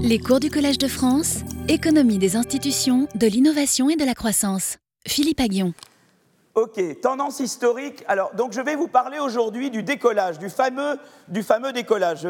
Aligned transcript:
Les 0.00 0.18
cours 0.18 0.40
du 0.40 0.50
Collège 0.50 0.78
de 0.78 0.88
France, 0.88 1.40
économie 1.68 2.18
des 2.18 2.36
institutions, 2.36 3.08
de 3.14 3.26
l'innovation 3.26 3.90
et 3.90 3.96
de 3.96 4.04
la 4.04 4.14
croissance. 4.14 4.78
Philippe 5.06 5.40
Aguillon. 5.40 5.72
Ok, 6.54 6.80
tendance 7.00 7.40
historique. 7.40 8.04
Alors, 8.06 8.32
donc 8.34 8.52
je 8.52 8.60
vais 8.60 8.76
vous 8.76 8.86
parler 8.86 9.18
aujourd'hui 9.18 9.70
du 9.70 9.82
décollage, 9.82 10.38
du 10.38 10.50
fameux, 10.50 10.98
du 11.28 11.42
fameux 11.42 11.72
décollage. 11.72 12.26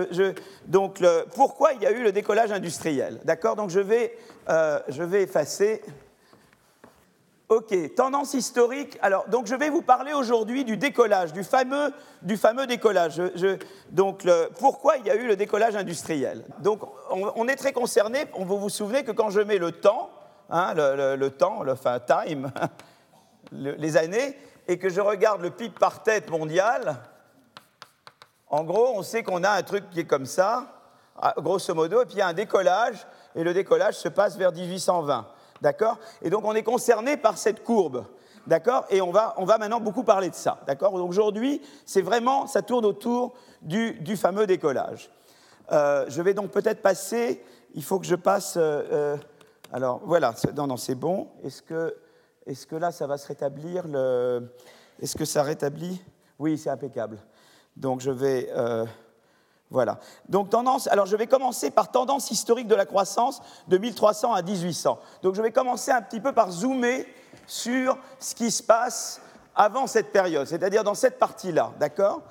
donc, 0.67 1.03
pourquoi 1.35 1.75
il 1.75 1.83
y 1.83 1.87
a 1.87 1.93
eu 1.93 2.03
le 2.03 2.13
décollage 2.13 2.51
industriel? 2.53 3.21
D'accord? 3.25 3.55
Donc, 3.55 3.71
je 3.71 3.81
vais, 3.81 4.17
euh, 4.49 4.79
je 4.89 5.03
vais 5.03 5.23
effacer. 5.23 5.83
Ok, 7.55 7.95
tendance 7.95 8.35
historique. 8.35 8.99
Alors, 9.01 9.29
donc 9.29 9.47
je 9.47 9.55
vais 9.55 9.71
vous 9.71 9.81
parler 9.81 10.13
aujourd'hui 10.13 10.65
du 10.65 10.77
décollage, 10.77 11.33
du 11.33 11.45
fameux, 11.45 11.93
du 12.23 12.37
fameux 12.37 12.67
décollage. 12.67 13.23
donc, 13.93 14.27
pourquoi 14.59 14.97
il 14.97 15.07
y 15.07 15.11
a 15.11 15.15
eu 15.15 15.29
le 15.29 15.37
décollage 15.37 15.77
industriel? 15.77 16.45
Donc, 16.59 16.81
on, 17.11 17.47
est 17.47 17.55
très 17.55 17.73
concerné. 17.73 18.27
Vous 18.37 18.59
vous 18.59 18.69
souvenez 18.69 19.05
que 19.05 19.13
quand 19.13 19.31
je 19.31 19.41
mets 19.41 19.59
le 19.59 19.71
temps, 19.71 20.11
hein, 20.51 20.75
le, 20.75 21.29
temps, 21.29 21.63
le 21.63 21.73
enfin, 21.73 22.01
time, 22.01 22.51
les 23.53 23.97
années, 23.97 24.37
et 24.67 24.77
que 24.77 24.89
je 24.89 25.01
regarde 25.01 25.41
le 25.41 25.51
PIB 25.51 25.77
par 25.79 26.03
tête 26.03 26.31
mondial, 26.31 26.97
en 28.49 28.65
gros, 28.65 28.95
on 28.97 29.03
sait 29.05 29.23
qu'on 29.23 29.45
a 29.45 29.51
un 29.51 29.63
truc 29.63 29.89
qui 29.91 30.01
est 30.01 30.07
comme 30.07 30.27
ça, 30.27 30.67
grosso 31.37 31.73
modo, 31.73 32.03
et 32.03 32.05
puis 32.05 32.17
il 32.17 32.19
y 32.19 32.23
a 32.23 32.27
un 32.27 32.33
décollage, 32.33 33.07
et 33.37 33.45
le 33.45 33.55
décollage 33.55 33.95
se 33.95 34.09
passe 34.09 34.37
vers 34.37 34.51
1820. 34.51 35.29
D'accord? 35.65 35.99
Et 36.21 36.29
donc 36.29 36.45
on 36.45 36.55
est 36.55 36.63
concerné 36.63 37.17
par 37.17 37.39
cette 37.39 37.65
courbe. 37.65 38.05
D'accord? 38.47 38.85
Et 38.91 39.01
on 39.01 39.11
va, 39.11 39.33
on 39.39 39.47
va 39.47 39.57
maintenant 39.57 39.81
beaucoup 39.81 40.05
parler 40.05 40.29
de 40.29 40.35
ça. 40.35 40.61
D'accord? 40.67 40.93
Donc 40.93 41.09
aujourd'hui, 41.09 41.63
c'est 41.87 42.03
vraiment, 42.03 42.47
ça 42.47 42.61
tourne 42.61 42.85
autour 42.85 43.33
du, 43.63 44.15
fameux 44.19 44.47
décollage. 44.47 45.11
Euh, 45.73 46.05
je 46.09 46.21
vais 46.21 46.35
donc 46.35 46.51
peut-être 46.51 46.83
passer, 46.83 47.43
il 47.75 47.83
faut 47.83 47.99
que 47.99 48.05
je 48.05 48.15
passe. 48.15 48.59
Euh, 48.59 48.83
euh, 48.93 49.17
alors 49.73 50.03
voilà, 50.05 50.35
non, 50.55 50.67
non, 50.67 50.77
c'est 50.77 50.95
bon. 50.95 51.29
Est-ce 51.43 51.63
que, 51.63 51.97
est 52.45 52.67
que 52.67 52.77
là, 52.77 52.93
ça 52.93 53.07
va 53.07 53.17
se 53.17 53.27
rétablir 53.27 53.89
le... 53.89 54.53
Est-ce 55.01 55.17
que 55.17 55.25
ça 55.25 55.43
rétablit? 55.43 56.03
Oui, 56.39 56.59
c'est 56.59 56.69
impeccable. 56.69 57.17
Donc 57.75 58.03
je 58.03 58.11
vais. 58.11 58.51
Voilà. 59.75 59.99
Donc 60.29 60.51
tendance, 60.51 60.87
alors 60.87 61.07
je 61.07 61.17
vais 61.17 61.27
commencer 61.27 61.69
par 61.73 61.91
tendance 61.91 62.31
historique 62.31 62.69
de 62.69 62.77
la 62.77 62.87
croissance 62.87 63.43
de 63.67 63.77
1300 63.77 64.33
à 64.33 64.41
1800. 64.41 65.01
Donc 65.23 65.35
je 65.35 65.43
vais 65.43 65.51
commencer 65.51 65.91
un 65.91 66.01
petit 66.01 66.21
peu 66.21 66.31
par 66.31 66.53
zoomer 66.53 67.05
sur 67.49 67.99
ce 68.21 68.37
qui 68.37 68.53
se 68.53 68.63
passe 68.63 69.21
avant 69.57 69.89
cette 69.89 70.13
période, 70.13 70.47
c'est-à-dire 70.47 70.85
dans 70.85 70.95
cette 70.95 71.19
partie-là, 71.19 71.73
d'accord? 71.81 72.23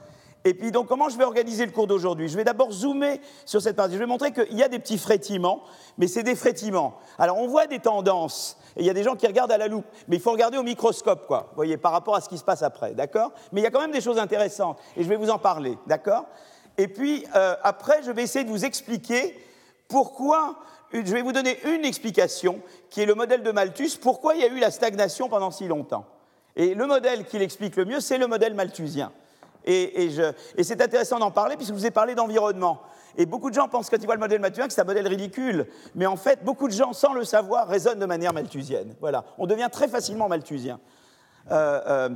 Et 0.46 0.54
puis, 0.54 0.72
donc, 0.72 0.88
comment 0.88 1.08
je 1.08 1.18
vais 1.18 1.24
organiser 1.24 1.66
le 1.66 1.72
cours 1.72 1.88
d'aujourd'hui? 1.88 2.28
Je 2.28 2.36
vais 2.36 2.44
d'abord 2.44 2.72
zoomer 2.72 3.22
sur 3.46 3.62
cette 3.62 3.78
partie. 3.78 3.94
Je 3.94 4.00
vais 4.00 4.06
montrer 4.06 4.34
qu'il 4.34 4.58
y 4.58 4.64
a 4.64 4.68
des 4.68 4.80
petits 4.80 4.98
frétillements, 4.98 5.62
mais 5.98 6.08
c'est 6.08 6.24
des 6.24 6.36
frétillements. 6.36 6.96
Alors, 7.18 7.38
on 7.38 7.48
voit 7.48 7.66
des 7.66 7.80
tendances, 7.80 8.58
et 8.76 8.82
il 8.82 8.86
y 8.86 8.90
a 8.90 8.94
des 8.94 9.04
gens 9.04 9.16
qui 9.16 9.26
regardent 9.26 9.54
à 9.54 9.58
la 9.58 9.70
loupe, 9.70 9.86
mais 10.10 10.18
il 10.18 10.22
faut 10.22 10.32
regarder 10.32 10.58
au 10.58 10.64
microscope, 10.64 11.28
quoi, 11.28 11.52
voyez, 11.56 11.78
par 11.78 11.94
rapport 11.94 12.16
à 12.16 12.20
ce 12.20 12.28
qui 12.28 12.38
se 12.38 12.44
passe 12.44 12.62
après, 12.62 12.94
d'accord? 12.94 13.32
Mais 13.54 13.62
il 13.62 13.64
y 13.64 13.68
a 13.68 13.72
quand 13.72 13.80
même 13.80 13.94
des 13.94 14.02
choses 14.02 14.18
intéressantes, 14.18 14.78
et 14.98 15.04
je 15.04 15.08
vais 15.08 15.16
vous 15.16 15.30
en 15.30 15.40
parler, 15.40 15.78
d'accord? 15.88 16.26
Et 16.78 16.88
puis 16.88 17.26
euh, 17.36 17.56
après, 17.64 18.02
je 18.04 18.12
vais 18.12 18.24
essayer 18.24 18.46
de 18.46 18.50
vous 18.50 18.66
expliquer 18.66 19.38
pourquoi, 19.88 20.56
je 20.92 21.00
vais 21.00 21.22
vous 21.22 21.32
donner 21.32 21.60
une 21.66 21.86
explication 21.86 22.60
qui 22.90 23.02
est 23.02 23.06
le 23.06 23.16
modèle 23.16 23.44
de 23.44 23.52
Malthus, 23.52 23.98
pourquoi 24.02 24.36
il 24.36 24.42
y 24.42 24.44
a 24.44 24.48
eu 24.48 24.60
la 24.60 24.72
stagnation 24.72 25.30
pendant 25.30 25.52
si 25.52 25.68
longtemps. 25.68 26.06
Et 26.56 26.76
le 26.76 26.86
modèle 26.86 27.26
qui 27.26 27.40
l'explique 27.40 27.76
le 27.76 27.86
mieux, 27.86 28.00
c'est 28.00 28.18
le 28.18 28.28
modèle 28.28 28.54
malthusien. 28.54 29.12
Et, 29.66 30.10
c'est 30.62 30.82
intéressant 30.82 31.20
d'en 31.20 31.32
parler 31.32 31.56
puisque 31.56 31.72
je 31.72 31.78
vous 31.78 31.86
ai 31.86 31.92
parlé 31.92 32.16
d'environnement. 32.16 32.82
Et 33.18 33.26
beaucoup 33.26 33.50
de 33.50 33.56
gens 33.56 33.68
pensent 33.68 33.90
quand 33.90 33.98
ils 33.98 34.06
voient 34.06 34.16
le 34.16 34.20
modèle 34.20 34.42
malthusien 34.42 34.68
que 34.68 34.74
c'est 34.74 34.82
un 34.82 34.86
modèle 34.86 35.08
ridicule. 35.08 35.68
Mais 35.96 36.06
en 36.06 36.18
fait, 36.18 36.44
beaucoup 36.44 36.68
de 36.68 36.74
gens, 36.74 36.94
sans 36.94 37.14
le 37.14 37.24
savoir, 37.24 37.68
raisonnent 37.68 38.00
de 38.00 38.06
manière 38.06 38.34
malthusienne. 38.34 38.96
Voilà. 39.00 39.24
On 39.38 39.48
devient 39.48 39.70
très 39.72 39.88
facilement 39.88 40.28
malthusien. 40.28 40.80
Euh, 41.52 41.82
euh, 41.88 42.10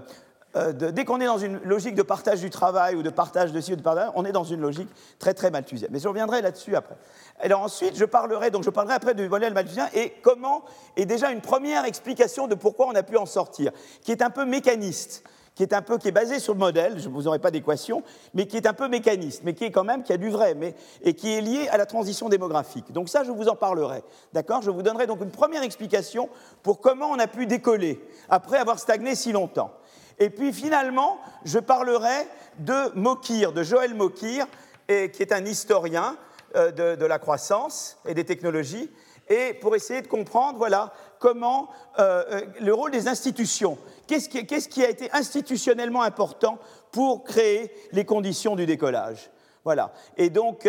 euh, 0.56 0.72
dès 0.72 1.05
qu'on 1.05 1.20
est 1.20 1.26
dans 1.26 1.38
une 1.38 1.60
logique 1.64 1.95
de 1.95 2.02
partage 2.02 2.39
du 2.39 2.49
travail 2.49 2.95
ou 2.95 3.04
de 3.04 3.10
partage 3.10 3.52
de 3.52 3.60
ci 3.60 3.73
ou 3.73 3.76
de 3.76 3.82
partage, 3.82 4.10
on 4.16 4.26
est 4.26 4.32
dans 4.32 4.44
une 4.44 4.61
logique 4.61 4.89
très 5.20 5.33
très 5.33 5.52
malthusienne. 5.52 5.89
Mais 5.92 5.99
je 5.99 6.08
reviendrai 6.08 6.42
là-dessus 6.42 6.76
après. 6.76 6.95
Alors 7.39 7.61
ensuite, 7.61 7.98
je 7.98 8.05
parlerai 8.05 8.49
donc 8.49 8.64
je 8.64 8.70
parlerai 8.70 8.95
après 8.95 9.14
du 9.14 9.27
modèle 9.27 9.54
malthusien 9.54 9.89
et 9.94 10.14
comment 10.21 10.64
et 10.95 11.05
déjà 11.05 11.32
une 11.32 11.42
première 11.42 11.86
explication 11.86 12.48
de 12.48 12.55
pourquoi 12.55 12.88
on 12.88 12.95
a 12.95 13.04
pu 13.04 13.17
en 13.17 13.26
sortir, 13.26 13.71
qui 14.02 14.11
est 14.11 14.21
un 14.21 14.30
peu 14.30 14.45
mécaniste 14.45 15.23
qui 15.58 15.64
est 15.64 15.73
un 15.73 15.82
peu 15.82 15.98
qui 15.98 16.08
est 16.08 16.11
basé 16.11 16.39
sur 16.39 16.54
le 16.54 16.60
modèle, 16.60 17.00
je 17.00 17.10
ne 17.10 17.14
vous 17.14 17.27
aurai 17.27 17.39
pas 17.39 17.50
d'équation, 17.50 18.04
mais 18.36 18.45
qui 18.45 18.58
est 18.58 18.67
un 18.67 18.73
peu 18.73 18.88
mécaniste, 18.88 19.42
mais 19.44 19.55
qui 19.55 19.64
est 19.64 19.71
quand 19.71 19.83
même 19.83 20.04
qui 20.04 20.14
a 20.14 20.17
du 20.17 20.30
vrai, 20.30 20.54
mais 20.54 20.76
et 21.02 21.16
qui 21.16 21.33
est 21.33 21.42
lié 21.42 21.67
à 21.70 21.77
la 21.77 21.88
transition 21.88 22.30
démographique. 22.30 22.92
Donc 22.92 23.10
ça, 23.10 23.23
je 23.23 23.32
vous 23.32 23.48
en 23.48 23.55
parlerai, 23.55 24.04
d'accord? 24.33 24.61
Je 24.61 24.70
vous 24.70 24.83
donnerai 24.83 25.08
donc 25.08 25.20
une 25.20 25.32
première 25.32 25.64
explication 25.64 26.30
pour 26.61 26.80
comment 26.80 27.08
on 27.08 27.17
a 27.17 27.26
pu 27.26 27.48
décoller 27.48 28.00
après 28.30 28.60
avoir 28.60 28.77
stagné 28.77 29.16
si 29.16 29.32
longtemps. 29.32 29.71
Et 30.20 30.30
puis 30.30 30.54
finalement, 30.54 31.20
je 31.45 31.60
parlerai 31.60 32.28
de 32.60 32.95
Mokir, 32.95 33.54
de 33.54 33.64
Joël 33.64 33.94
Mokir, 33.94 34.48
qui 34.88 34.94
est 34.94 35.32
un 35.32 35.45
historien 35.45 36.17
euh, 36.55 36.72
de, 36.95 37.05
la 37.05 37.20
croissance 37.20 37.98
et 38.08 38.14
des 38.14 38.23
technologies, 38.23 38.89
et 39.30 39.54
pour 39.54 39.76
essayer 39.76 40.02
de 40.02 40.08
comprendre, 40.08 40.58
voilà, 40.58 40.94
comment 41.20 41.70
euh, 42.00 42.23
euh, 42.32 42.42
le 42.61 42.73
rôle 42.73 42.92
des 42.92 43.10
institutions, 43.10 43.77
qu'est-ce 44.08 44.30
qui, 44.70 44.83
a 44.83 44.89
été 44.89 45.11
institutionnellement 45.11 46.02
important 46.02 46.58
pour 46.92 47.26
créer 47.26 47.72
les 47.92 48.06
conditions 48.06 48.56
du 48.56 48.66
décollage? 48.66 49.30
Voilà. 49.67 49.92
Et 50.16 50.30
donc, 50.30 50.66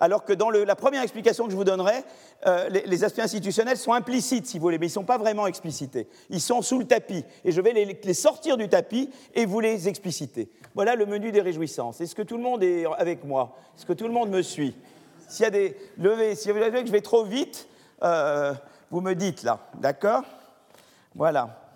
alors 0.00 0.24
que 0.24 0.32
dans 0.32 0.50
la 0.50 0.74
première 0.74 1.02
explication 1.02 1.44
que 1.44 1.52
je 1.52 1.56
vous 1.56 1.62
donnerai, 1.62 2.02
euh, 2.46 2.68
les, 2.68 3.04
aspects 3.04 3.20
institutionnels 3.20 3.76
sont 3.76 3.92
implicites, 3.92 4.48
si 4.48 4.58
vous 4.58 4.62
voulez, 4.62 4.78
mais 4.78 4.86
ils 4.86 4.90
ne 4.90 4.94
sont 4.94 5.04
pas 5.04 5.18
vraiment 5.18 5.46
explicités. 5.46 6.08
Ils 6.30 6.40
sont 6.40 6.60
sous 6.60 6.80
le 6.80 6.84
tapis. 6.84 7.24
Et 7.44 7.52
je 7.52 7.60
vais 7.60 7.72
les, 7.72 8.14
sortir 8.14 8.56
du 8.56 8.68
tapis 8.68 9.08
et 9.34 9.44
vous 9.44 9.60
les 9.60 9.88
expliciter. 9.88 10.48
Voilà 10.74 10.96
le 10.96 11.06
menu 11.06 11.30
des 11.30 11.42
réjouissances. 11.42 12.00
Est-ce 12.00 12.16
que 12.16 12.22
tout 12.22 12.38
le 12.38 12.42
monde 12.42 12.64
est 12.64 12.86
avec 12.98 13.22
moi? 13.24 13.56
Est-ce 13.76 13.86
que 13.86 13.92
tout 13.92 14.08
le 14.08 14.12
monde 14.12 14.30
me 14.30 14.42
suit? 14.42 14.74
S'il 15.28 15.46
y 15.46 15.48
a 15.48 16.34
si 16.34 16.48
vous 16.48 16.54
voulez 16.54 16.70
que 16.70 16.86
je 16.86 16.92
vais 16.92 17.02
trop 17.02 17.22
vite, 17.22 17.68
euh, 18.02 18.52
vous 18.90 19.00
me 19.00 19.14
dites 19.14 19.44
là. 19.44 19.60
D'accord? 19.74 20.24
Voilà. 21.14 21.69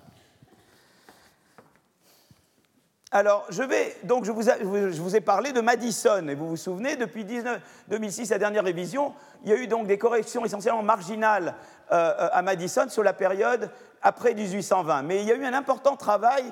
Alors, 3.16 3.46
je 3.48 3.62
vais, 3.62 3.96
donc, 4.02 4.24
je 4.24 4.32
vous, 4.32 5.14
ai 5.14 5.20
parlé 5.20 5.52
de 5.52 5.60
Madison, 5.60 6.26
et 6.26 6.34
vous 6.34 6.48
vous 6.48 6.56
souvenez, 6.56 6.96
depuis 6.96 7.24
2006, 7.24 8.30
la 8.30 8.38
dernière 8.38 8.64
révision, 8.64 9.14
il 9.44 9.50
y 9.50 9.52
a 9.52 9.56
eu 9.56 9.68
donc 9.68 9.86
des 9.86 9.98
corrections 9.98 10.44
essentiellement 10.44 10.82
marginales 10.82 11.54
euh, 11.92 12.28
à 12.32 12.42
Madison 12.42 12.88
sur 12.88 13.04
la 13.04 13.12
période 13.12 13.70
après 14.02 14.34
1820. 14.34 15.02
Mais 15.02 15.20
il 15.20 15.28
y 15.28 15.30
a 15.30 15.36
eu 15.36 15.44
un 15.44 15.54
important 15.54 15.94
travail 15.94 16.42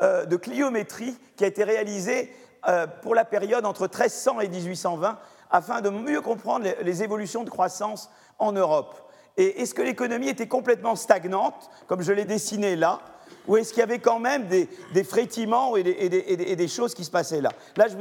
euh, 0.00 0.24
de 0.24 0.36
cliométrie 0.36 1.18
qui 1.34 1.42
a 1.42 1.48
été 1.48 1.64
réalisé 1.64 2.32
euh, 2.68 2.86
pour 3.02 3.16
la 3.16 3.24
période 3.24 3.66
entre 3.66 3.88
1300 3.88 4.42
et 4.42 4.48
1820 4.48 5.18
afin 5.50 5.80
de 5.80 5.90
mieux 5.90 6.20
comprendre 6.20 6.68
les 6.82 7.02
évolutions 7.02 7.42
de 7.42 7.50
croissance 7.50 8.12
en 8.38 8.52
Europe. 8.52 8.94
Et 9.36 9.60
est-ce 9.60 9.74
que 9.74 9.82
l'économie 9.82 10.28
était 10.28 10.46
complètement 10.46 10.94
stagnante, 10.94 11.68
comme 11.88 12.02
je 12.02 12.12
l'ai 12.12 12.26
dessiné 12.26 12.76
là? 12.76 13.00
Ou 13.48 13.56
est-ce 13.56 13.70
qu'il 13.70 13.80
y 13.80 13.82
avait 13.82 13.98
quand 13.98 14.18
même 14.18 14.46
des, 14.46 15.04
frétillements 15.04 15.76
et 15.76 15.82
des, 15.82 16.68
choses 16.68 16.94
qui 16.94 17.04
se 17.04 17.10
passaient 17.10 17.40
là 17.40 17.50
Là, 17.76 17.86
je 17.88 17.96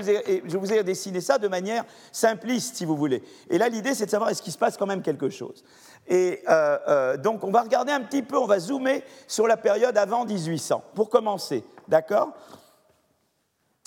vous, 0.58 0.74
ai, 0.74 0.84
dessiné 0.84 1.22
ça 1.22 1.38
de 1.38 1.48
manière 1.48 1.84
simpliste, 2.12 2.76
si 2.76 2.86
vous 2.86 2.96
voulez. 2.96 3.24
Et 3.50 3.58
là, 3.58 3.70
l'idée, 3.70 3.96
c'est 3.96 4.06
de 4.06 4.12
savoir 4.12 4.30
est-ce 4.30 4.42
qu'il 4.42 4.54
se 4.54 4.58
passe 4.58 4.78
quand 4.78 4.86
même 4.86 5.02
quelque 5.02 5.30
chose. 5.30 5.64
Et 6.08 6.44
euh, 6.48 6.78
euh, 6.88 7.18
donc, 7.18 7.44
on 7.44 7.52
va 7.52 7.62
regarder 7.62 7.92
un 7.92 8.02
petit 8.02 8.22
peu, 8.22 8.38
on 8.38 8.46
va 8.46 8.60
zoomer 8.60 9.04
sur 9.28 9.48
la 9.48 9.58
période 9.58 9.98
avant 9.98 10.26
1800, 10.26 10.84
pour 10.94 11.10
commencer. 11.10 11.64
D'accord 11.88 12.34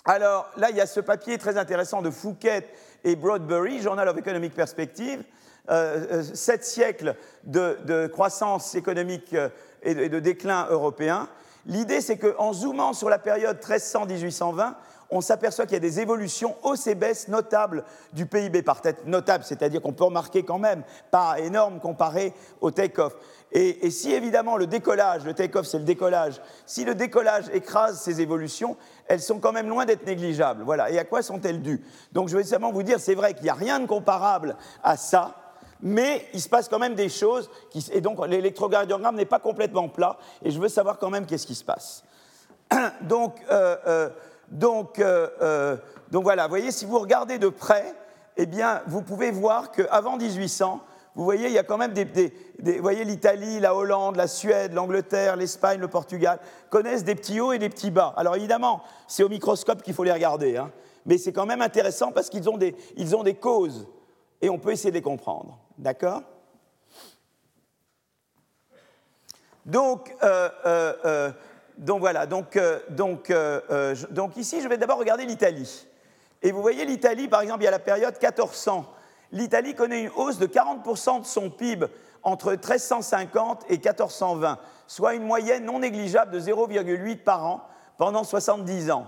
Alors, 0.04 0.50
là, 0.56 0.71
il 0.71 0.76
y 0.76 0.81
a 0.81 0.86
ce 0.86 1.00
papier 1.00 1.38
très 1.38 1.56
intéressant 1.56 2.03
de 2.03 2.10
Fouquet 2.10 2.69
et 3.04 3.15
Broadbury, 3.15 3.81
Journal 3.81 4.09
of 4.09 4.19
Economic 4.19 4.54
Perspective, 4.54 5.22
euh, 5.71 6.22
sept 6.22 6.65
siècles 6.65 7.15
de, 7.45 8.06
croissance 8.09 8.74
économique 8.74 9.36
et 9.83 9.95
de 10.09 10.18
déclin 10.18 10.66
européen. 10.71 11.28
L'idée, 11.66 12.01
c'est 12.01 12.19
qu'en 12.19 12.53
zoomant 12.53 12.93
sur 12.93 13.09
la 13.09 13.19
période 13.19 13.59
1300-1820, 13.59 14.75
on 15.11 15.21
s'aperçoit 15.21 15.66
qu'il 15.66 15.75
y 15.75 15.77
a 15.77 15.81
des 15.81 16.01
évolutions 16.01 16.57
hausses 16.63 16.87
et 16.87 16.95
baisses 16.95 17.28
notables 17.28 17.84
du 18.13 18.27
PIB 18.27 18.63
par 18.63 18.81
tête. 18.81 19.07
Notables, 19.07 19.45
c'est-à-dire 19.45 19.81
qu'on 19.81 19.93
peut 19.93 20.05
remarquer 20.05 20.43
quand 20.43 20.59
même, 20.59 20.83
pas 21.11 21.39
énorme 21.39 21.78
comparé 21.78 22.33
au 22.61 22.71
take-off. 22.71 23.15
Et, 23.53 23.91
si 23.91 24.13
évidemment 24.13 24.57
le 24.57 24.66
décollage, 24.66 25.25
le 25.25 25.33
take-off 25.33 25.66
c'est 25.66 25.78
le 25.78 25.84
décollage, 25.84 26.41
si 26.66 26.84
le 26.84 26.97
décollage 26.97 27.45
écrase 27.53 28.01
ces 28.01 28.21
évolutions, 28.21 28.77
elles 29.07 29.21
sont 29.22 29.39
quand 29.39 29.53
même 29.53 29.69
loin 29.69 29.84
d'être 29.84 30.05
négligeables. 30.07 30.65
Voilà. 30.65 30.91
Et 30.91 30.99
à 30.99 31.05
quoi 31.05 31.22
sont-elles 31.22 31.63
dues? 31.63 31.84
Donc 32.13 32.28
je 32.28 32.37
vais 32.37 32.43
simplement 32.43 32.72
vous 32.72 32.83
dire, 32.83 32.99
c'est 32.99 33.15
vrai 33.15 33.34
qu'il 33.34 33.45
n'y 33.45 33.51
a 33.51 33.55
rien 33.55 33.78
de 33.78 33.87
comparable 33.87 34.57
à 34.83 34.97
ça, 34.97 35.37
mais 35.84 36.27
il 36.33 36.41
se 36.41 36.48
passe 36.48 36.69
quand 36.69 36.78
même 36.78 36.95
des 36.95 37.10
choses, 37.10 37.51
et 37.92 38.01
donc 38.01 38.27
l'électrocardiogramme 38.27 39.16
n'est 39.16 39.27
pas 39.27 39.39
complètement 39.39 39.89
plat, 39.89 40.16
et 40.42 40.51
je 40.51 40.59
veux 40.59 40.69
savoir 40.69 40.98
quand 40.98 41.10
même 41.10 41.27
qu'est-ce 41.27 41.47
qui 41.47 41.54
se 41.54 41.63
passe. 41.63 42.03
donc, 43.03 43.36
euh, 43.51 43.77
euh, 43.86 44.09
donc, 44.51 44.98
euh, 44.98 45.77
donc 46.10 46.22
voilà, 46.22 46.45
vous 46.45 46.48
voyez, 46.51 46.72
si 46.72 46.86
vous 46.86 46.98
regardez 46.98 47.39
de 47.39 47.51
près, 47.51 47.95
eh 48.39 48.47
bien, 48.47 48.81
vous 48.86 49.03
pouvez 49.03 49.31
voir 49.31 49.71
qu'avant 49.72 50.16
1800, 50.16 50.81
vous 51.16 51.22
voyez, 51.22 51.48
il 51.48 51.53
y 51.53 51.59
a 51.59 51.63
quand 51.63 51.77
même 51.77 51.92
des, 51.92 52.33
vous 52.59 52.83
voyez, 52.83 53.04
l'Italie, 53.04 53.60
la 53.60 53.75
Hollande, 53.75 54.16
la 54.16 54.27
Suède, 54.27 54.72
l'Angleterre, 54.72 55.37
l'Espagne, 55.37 55.80
le 55.80 55.89
Portugal 55.89 56.41
connaissent 56.71 57.04
des 57.04 57.15
petits 57.15 57.41
hauts 57.41 57.53
et 57.53 57.59
des 57.59 57.69
petits 57.69 57.91
bas. 57.91 58.15
Alors 58.16 58.37
évidemment, 58.37 58.83
c'est 59.07 59.22
au 59.22 59.28
microscope 59.28 59.83
qu'il 59.83 59.92
faut 59.92 60.03
les 60.03 60.13
regarder, 60.13 60.57
hein. 60.57 60.72
mais 61.04 61.19
c'est 61.19 61.33
quand 61.33 61.47
même 61.47 61.63
intéressant 61.63 62.10
parce 62.10 62.30
qu'ils 62.30 62.48
ont, 62.48 62.57
des, 62.57 62.75
ils 62.97 63.15
ont 63.15 63.22
des 63.22 63.34
causes 63.34 63.87
et 64.41 64.48
on 64.48 64.59
peut 64.59 64.72
essayer 64.72 64.91
de 64.91 64.97
les 64.97 65.03
comprendre. 65.03 65.59
D'accord? 65.78 66.22
Donc, 69.66 70.15
euh, 70.22 70.50
euh, 70.66 70.92
euh, 71.04 71.32
donc, 71.78 72.00
voilà, 72.00 72.26
donc 72.26 72.56
ici 74.36 74.60
je 74.60 74.68
vais 74.68 74.78
d'abord 74.78 74.98
regarder 74.98 75.26
l'Italie. 75.26 75.86
Et 76.42 76.53
vous 76.53 76.60
voyez 76.60 76.84
l'Italie, 76.84 77.28
par 77.28 77.41
exemple, 77.41 77.62
il 77.62 77.65
y 77.65 77.68
a 77.68 77.72
la 77.72 77.78
période 77.78 78.15
1400 78.21 78.86
l'Italie 79.34 79.74
connaît 79.74 80.03
une 80.03 80.10
hausse 80.16 80.38
de 80.38 80.47
40% 80.47 81.21
de 81.21 81.26
son 81.26 81.50
PIB 81.50 81.86
entre 82.22 82.53
1350 82.53 83.65
et 83.68 83.77
1420, 83.77 84.59
soit 84.86 85.15
une 85.15 85.24
moyenne 85.24 85.65
non 85.65 85.80
négligeable 85.80 86.30
de 86.30 86.41
0,8 86.41 87.18
par 87.18 87.44
an 87.44 87.68
pendant 87.98 88.24
70 88.24 88.91
ans. 88.91 89.06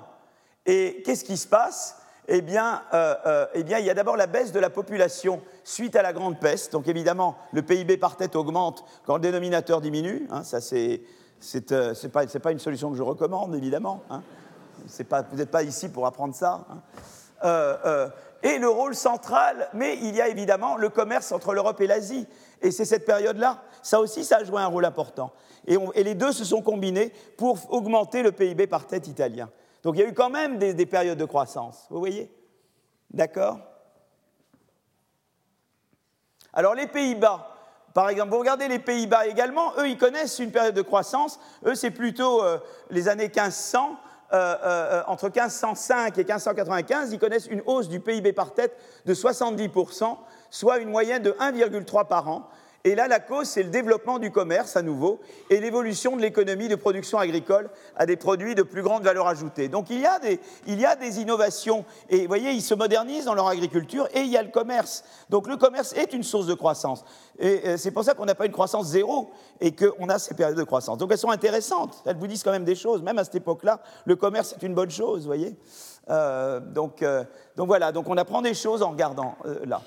Et 0.66 1.02
qu'est-ce 1.04 1.24
qui 1.24 1.36
se 1.36 1.46
passe? 1.46 1.96
Eh 2.28 2.40
bien, 2.40 2.82
euh, 2.93 3.14
euh, 3.26 3.46
eh 3.55 3.62
bien, 3.62 3.78
il 3.78 3.87
y 3.87 3.90
a 3.90 3.94
d'abord 3.94 4.17
la 4.17 4.26
baisse 4.26 4.52
de 4.52 4.61
la 4.61 4.70
population 4.70 5.40
suite 5.64 5.96
à 5.96 6.02
la 6.02 6.12
grande 6.12 6.38
peste. 6.40 6.73
Donc, 6.73 6.88
évidemment, 6.88 7.37
le 7.52 7.62
PIB 7.62 7.96
par 7.96 8.17
tête 8.17 8.37
augmente 8.37 8.84
quand 9.05 9.14
le 9.14 9.20
dénominateur 9.20 9.81
diminue. 9.81 10.26
Hein, 10.31 10.43
ça, 10.43 10.61
c'est, 10.61 11.02
c'est, 11.40 11.73
euh, 11.73 11.94
pas, 12.12 12.26
pas, 12.26 12.52
une 12.52 12.58
solution 12.58 12.90
que 12.90 12.96
je 12.96 13.02
recommande, 13.02 13.55
évidemment. 13.55 14.02
Hein. 14.11 14.23
Vous 14.87 15.37
n'êtes 15.37 15.50
pas 15.50 15.62
ici 15.62 15.88
pour 15.88 16.06
apprendre 16.06 16.34
ça. 16.34 16.67
Hein 16.70 18.11
et 18.43 18.58
le 18.58 18.69
rôle 18.69 18.94
central, 18.94 19.69
mais 19.72 19.99
il 20.02 20.14
y 20.14 20.20
a 20.20 20.29
évidemment 20.29 20.76
le 20.76 20.88
commerce 20.88 21.32
entre 21.32 21.52
l'Europe 21.52 21.81
et 21.81 21.87
l'Asie. 21.87 22.26
Et 22.62 22.70
c'est 22.70 22.84
cette 22.84 23.05
période-là, 23.05 23.62
ça 23.82 24.00
aussi, 24.00 24.25
ça 24.25 24.37
a 24.38 24.44
joué 24.44 24.61
un 24.61 24.67
rôle 24.67 24.84
important. 24.84 25.32
Et, 25.67 25.79
les 26.05 26.14
deux 26.14 26.32
se 26.32 26.44
sont 26.44 26.62
combinés 26.62 27.12
pour 27.37 27.58
augmenter 27.72 28.22
le 28.22 28.32
PIB 28.32 28.67
par 28.67 28.87
tête 28.87 29.08
italien. 29.08 29.50
Donc 29.86 29.94
il 29.94 30.00
y 30.00 30.02
a 30.04 30.08
eu 30.08 30.14
quand 30.14 30.30
même 30.30 30.58
des, 30.58 30.74
des 30.74 30.84
périodes 30.84 31.16
de 31.16 31.24
croissance, 31.24 31.86
vous 31.90 32.00
voyez? 32.00 32.28
D'accord? 33.08 33.60
Alors 36.52 36.74
les 36.74 36.88
Pays-Bas, 36.88 37.54
par 37.94 38.08
exemple, 38.08 38.32
vous 38.32 38.40
regardez 38.40 38.66
les 38.66 38.80
Pays-Bas 38.80 39.28
également, 39.28 39.74
eux, 39.78 39.88
ils 39.88 39.96
connaissent 39.96 40.40
une 40.40 40.50
période 40.50 40.74
de 40.74 40.82
croissance. 40.82 41.38
Eux, 41.64 41.76
c'est 41.76 41.92
plutôt 41.92 42.42
euh, 42.42 42.58
les 42.90 43.06
années 43.06 43.28
1500 43.28 43.96
euh, 44.32 44.56
euh, 44.64 45.02
entre 45.06 45.26
1505 45.26 46.18
et 46.18 46.24
1595, 46.24 47.12
ils 47.12 47.20
connaissent 47.20 47.46
une 47.46 47.62
hausse 47.64 47.88
du 47.88 48.00
PIB 48.00 48.32
par 48.32 48.54
tête 48.54 48.76
de 49.04 49.14
70%, 49.14 50.16
soit 50.50 50.78
une 50.78 50.90
moyenne 50.90 51.22
de 51.22 51.30
1,3 51.30 52.08
par 52.08 52.28
an. 52.28 52.50
Et 52.86 52.94
là, 52.94 53.08
la 53.08 53.18
cause, 53.18 53.48
c'est 53.48 53.64
le 53.64 53.70
développement 53.70 54.20
du 54.20 54.30
commerce 54.30 54.76
à 54.76 54.82
nouveau 54.82 55.18
et 55.50 55.58
l'évolution 55.58 56.14
de 56.14 56.22
l'économie 56.22 56.68
de 56.68 56.76
production 56.76 57.18
agricole 57.18 57.68
à 57.96 58.06
des 58.06 58.14
produits 58.14 58.54
de 58.54 58.62
plus 58.62 58.82
grande 58.82 59.02
valeur 59.02 59.26
ajoutée. 59.26 59.66
Donc 59.66 59.90
il 59.90 59.98
y 59.98 60.06
a 60.06 60.20
des, 60.20 60.38
des 60.64 61.20
innovations 61.20 61.84
et 62.08 62.20
vous 62.20 62.28
voyez, 62.28 62.52
ils 62.52 62.62
se 62.62 62.74
modernisent 62.74 63.24
dans 63.24 63.34
leur 63.34 63.48
agriculture 63.48 64.06
et 64.14 64.20
il 64.20 64.28
y 64.28 64.36
a 64.36 64.42
le 64.44 64.50
commerce. 64.50 65.02
Donc 65.30 65.48
le 65.48 65.56
commerce 65.56 65.94
est 65.94 66.12
une 66.12 66.22
source 66.22 66.46
de 66.46 66.54
croissance. 66.54 67.04
Et 67.40 67.60
euh, 67.66 67.76
c'est 67.76 67.90
pour 67.90 68.04
ça 68.04 68.14
qu'on 68.14 68.24
n'a 68.24 68.36
pas 68.36 68.46
une 68.46 68.52
croissance 68.52 68.86
zéro 68.86 69.32
et 69.60 69.74
qu'on 69.74 70.08
a 70.08 70.20
ces 70.20 70.34
périodes 70.34 70.56
de 70.56 70.62
croissance. 70.62 70.96
Donc 70.98 71.10
elles 71.10 71.18
sont 71.18 71.30
intéressantes. 71.30 72.04
Elles 72.06 72.16
vous 72.16 72.28
disent 72.28 72.44
quand 72.44 72.52
même 72.52 72.64
des 72.64 72.76
choses. 72.76 73.02
Même 73.02 73.18
à 73.18 73.24
cette 73.24 73.34
époque-là, 73.34 73.80
le 74.04 74.14
commerce 74.14 74.52
est 74.52 74.64
une 74.64 74.74
bonne 74.74 74.92
chose, 74.92 75.22
vous 75.22 75.26
voyez. 75.26 75.56
Euh, 76.08 76.60
euh, 77.02 77.24
donc 77.56 77.66
voilà, 77.66 77.90
donc 77.90 78.08
on 78.08 78.16
apprend 78.16 78.42
des 78.42 78.54
choses 78.54 78.84
en 78.84 78.90
regardant 78.92 79.34
là. 79.64 79.82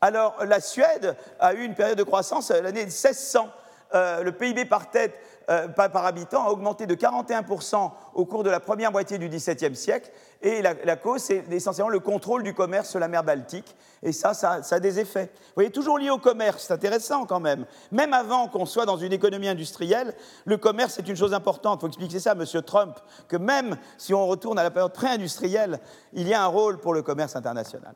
Alors, 0.00 0.36
la 0.44 0.60
Suède 0.60 1.16
a 1.40 1.54
eu 1.54 1.64
une 1.64 1.74
période 1.74 1.98
de 1.98 2.04
croissance 2.04 2.50
euh, 2.50 2.60
l'année 2.60 2.84
1600. 2.84 3.48
Euh, 3.94 4.22
le 4.22 4.32
PIB 4.32 4.66
par 4.66 4.90
tête, 4.90 5.18
euh, 5.48 5.66
par, 5.66 6.04
habitant, 6.04 6.46
a 6.46 6.50
augmenté 6.50 6.86
de 6.86 6.94
41% 6.94 7.90
au 8.14 8.26
cours 8.26 8.44
de 8.44 8.50
la 8.50 8.60
première 8.60 8.92
moitié 8.92 9.16
du 9.16 9.28
XVIIe 9.28 9.74
siècle. 9.74 10.10
Et 10.42 10.62
la, 10.62 10.74
cause, 10.96 11.22
c'est 11.22 11.42
essentiellement 11.50 11.88
le 11.88 11.98
contrôle 11.98 12.42
du 12.42 12.54
commerce 12.54 12.90
sur 12.90 13.00
la 13.00 13.08
mer 13.08 13.24
Baltique. 13.24 13.74
Et 14.02 14.12
ça, 14.12 14.34
ça, 14.34 14.60
a 14.70 14.80
des 14.80 15.00
effets. 15.00 15.32
Vous 15.32 15.54
voyez, 15.56 15.70
toujours 15.70 15.98
lié 15.98 16.10
au 16.10 16.18
commerce, 16.18 16.66
c'est 16.68 16.74
intéressant 16.74 17.24
quand 17.24 17.40
même. 17.40 17.64
Même 17.90 18.12
avant 18.12 18.46
qu'on 18.46 18.66
soit 18.66 18.84
dans 18.84 18.98
une 18.98 19.12
économie 19.12 19.48
industrielle, 19.48 20.14
le 20.44 20.58
commerce 20.58 20.98
est 20.98 21.08
une 21.08 21.16
chose 21.16 21.34
importante. 21.34 21.78
Il 21.78 21.80
faut 21.80 21.88
expliquer 21.88 22.20
ça 22.20 22.32
à 22.32 22.34
M. 22.34 22.44
Trump, 22.62 22.96
que 23.26 23.36
même 23.36 23.78
si 23.96 24.14
on 24.14 24.26
retourne 24.26 24.58
à 24.58 24.62
la 24.62 24.70
période 24.70 24.92
pré-industrielle, 24.92 25.80
il 26.12 26.28
y 26.28 26.34
a 26.34 26.42
un 26.44 26.46
rôle 26.46 26.78
pour 26.78 26.94
le 26.94 27.02
commerce 27.02 27.34
international. 27.34 27.94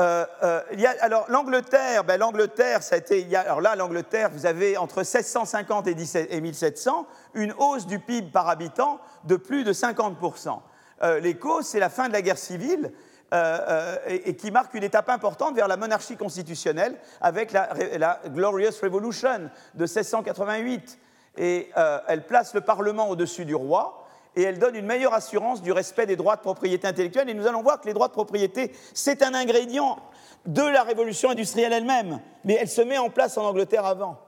Euh, 0.00 0.26
euh, 0.42 0.60
alors 1.00 1.24
l'Angleterre, 1.28 2.02
ben, 2.02 2.18
l'Angleterre, 2.18 2.82
ça 2.82 2.96
a 2.96 2.98
été, 2.98 3.34
alors 3.36 3.60
là 3.60 3.76
l'Angleterre, 3.76 4.28
vous 4.32 4.46
avez 4.46 4.76
entre 4.76 4.98
1650 4.98 5.86
et, 5.86 5.94
17, 5.94 6.28
et 6.32 6.40
1700 6.40 7.06
une 7.34 7.54
hausse 7.58 7.86
du 7.86 8.00
PIB 8.00 8.30
par 8.32 8.48
habitant 8.48 8.98
de 9.24 9.36
plus 9.36 9.62
de 9.62 9.72
50%. 9.72 10.58
Euh, 11.02 11.20
les 11.20 11.36
causes, 11.36 11.66
c'est 11.66 11.78
la 11.78 11.90
fin 11.90 12.08
de 12.08 12.12
la 12.12 12.22
guerre 12.22 12.38
civile 12.38 12.92
et, 14.06 14.36
qui 14.36 14.52
marque 14.52 14.74
une 14.74 14.84
étape 14.84 15.08
importante 15.08 15.56
vers 15.56 15.66
la 15.66 15.76
monarchie 15.76 16.16
constitutionnelle 16.16 16.96
avec 17.20 17.50
la, 17.50 17.68
la 17.98 18.20
Glorious 18.28 18.78
Revolution 18.80 19.50
de 19.74 19.84
1688. 19.86 21.00
Et 21.38 21.68
elle 22.06 22.26
place 22.26 22.54
le 22.54 22.60
Parlement 22.60 23.08
au-dessus 23.08 23.44
du 23.44 23.56
roi 23.56 24.03
et 24.36 24.42
elle 24.42 24.58
donne 24.58 24.74
une 24.74 24.86
meilleure 24.86 25.14
assurance 25.14 25.62
du 25.62 25.72
respect 25.72 26.06
des 26.06 26.16
droits 26.16 26.36
de 26.36 26.40
propriété 26.40 26.86
intellectuelle. 26.86 27.28
Et 27.28 27.34
nous 27.34 27.46
allons 27.46 27.62
voir 27.62 27.80
que 27.80 27.86
les 27.86 27.94
droits 27.94 28.08
de 28.08 28.12
propriété, 28.12 28.72
c'est 28.92 29.22
un 29.22 29.34
ingrédient 29.34 29.98
de 30.46 30.62
la 30.62 30.82
révolution 30.82 31.30
industrielle 31.30 31.72
elle-même, 31.72 32.20
mais 32.44 32.58
elle 32.60 32.68
se 32.68 32.82
met 32.82 32.98
en 32.98 33.10
place 33.10 33.38
en 33.38 33.44
Angleterre 33.44 33.86
avant. 33.86 34.18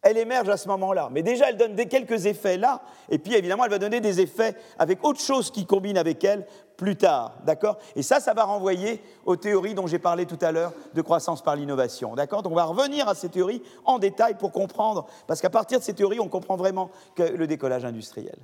Elle 0.00 0.16
émerge 0.16 0.48
à 0.48 0.56
ce 0.56 0.68
moment-là. 0.68 1.08
Mais 1.10 1.22
déjà, 1.22 1.50
elle 1.50 1.56
donne 1.56 1.74
des, 1.74 1.86
quelques 1.86 2.26
effets 2.26 2.56
là, 2.56 2.82
et 3.10 3.18
puis 3.18 3.34
évidemment, 3.34 3.64
elle 3.64 3.70
va 3.70 3.78
donner 3.78 4.00
des 4.00 4.20
effets 4.20 4.54
avec 4.78 5.04
autre 5.04 5.20
chose 5.20 5.50
qui 5.50 5.66
combine 5.66 5.98
avec 5.98 6.22
elle 6.22 6.46
plus 6.76 6.96
tard. 6.96 7.34
D'accord? 7.44 7.78
Et 7.96 8.02
ça, 8.02 8.20
ça 8.20 8.32
va 8.32 8.44
renvoyer 8.44 9.02
aux 9.26 9.34
théories 9.34 9.74
dont 9.74 9.88
j'ai 9.88 9.98
parlé 9.98 10.24
tout 10.24 10.38
à 10.40 10.52
l'heure 10.52 10.72
de 10.94 11.02
croissance 11.02 11.42
par 11.42 11.56
l'innovation. 11.56 12.14
D'accord? 12.14 12.42
Donc 12.42 12.52
on 12.52 12.56
va 12.56 12.64
revenir 12.64 13.08
à 13.08 13.16
ces 13.16 13.28
théories 13.28 13.62
en 13.84 13.98
détail 13.98 14.38
pour 14.38 14.52
comprendre, 14.52 15.06
parce 15.26 15.40
qu'à 15.40 15.50
partir 15.50 15.80
de 15.80 15.84
ces 15.84 15.94
théories, 15.94 16.20
on 16.20 16.28
comprend 16.28 16.56
vraiment 16.56 16.90
que 17.16 17.24
le 17.24 17.46
décollage 17.48 17.84
industriel. 17.84 18.38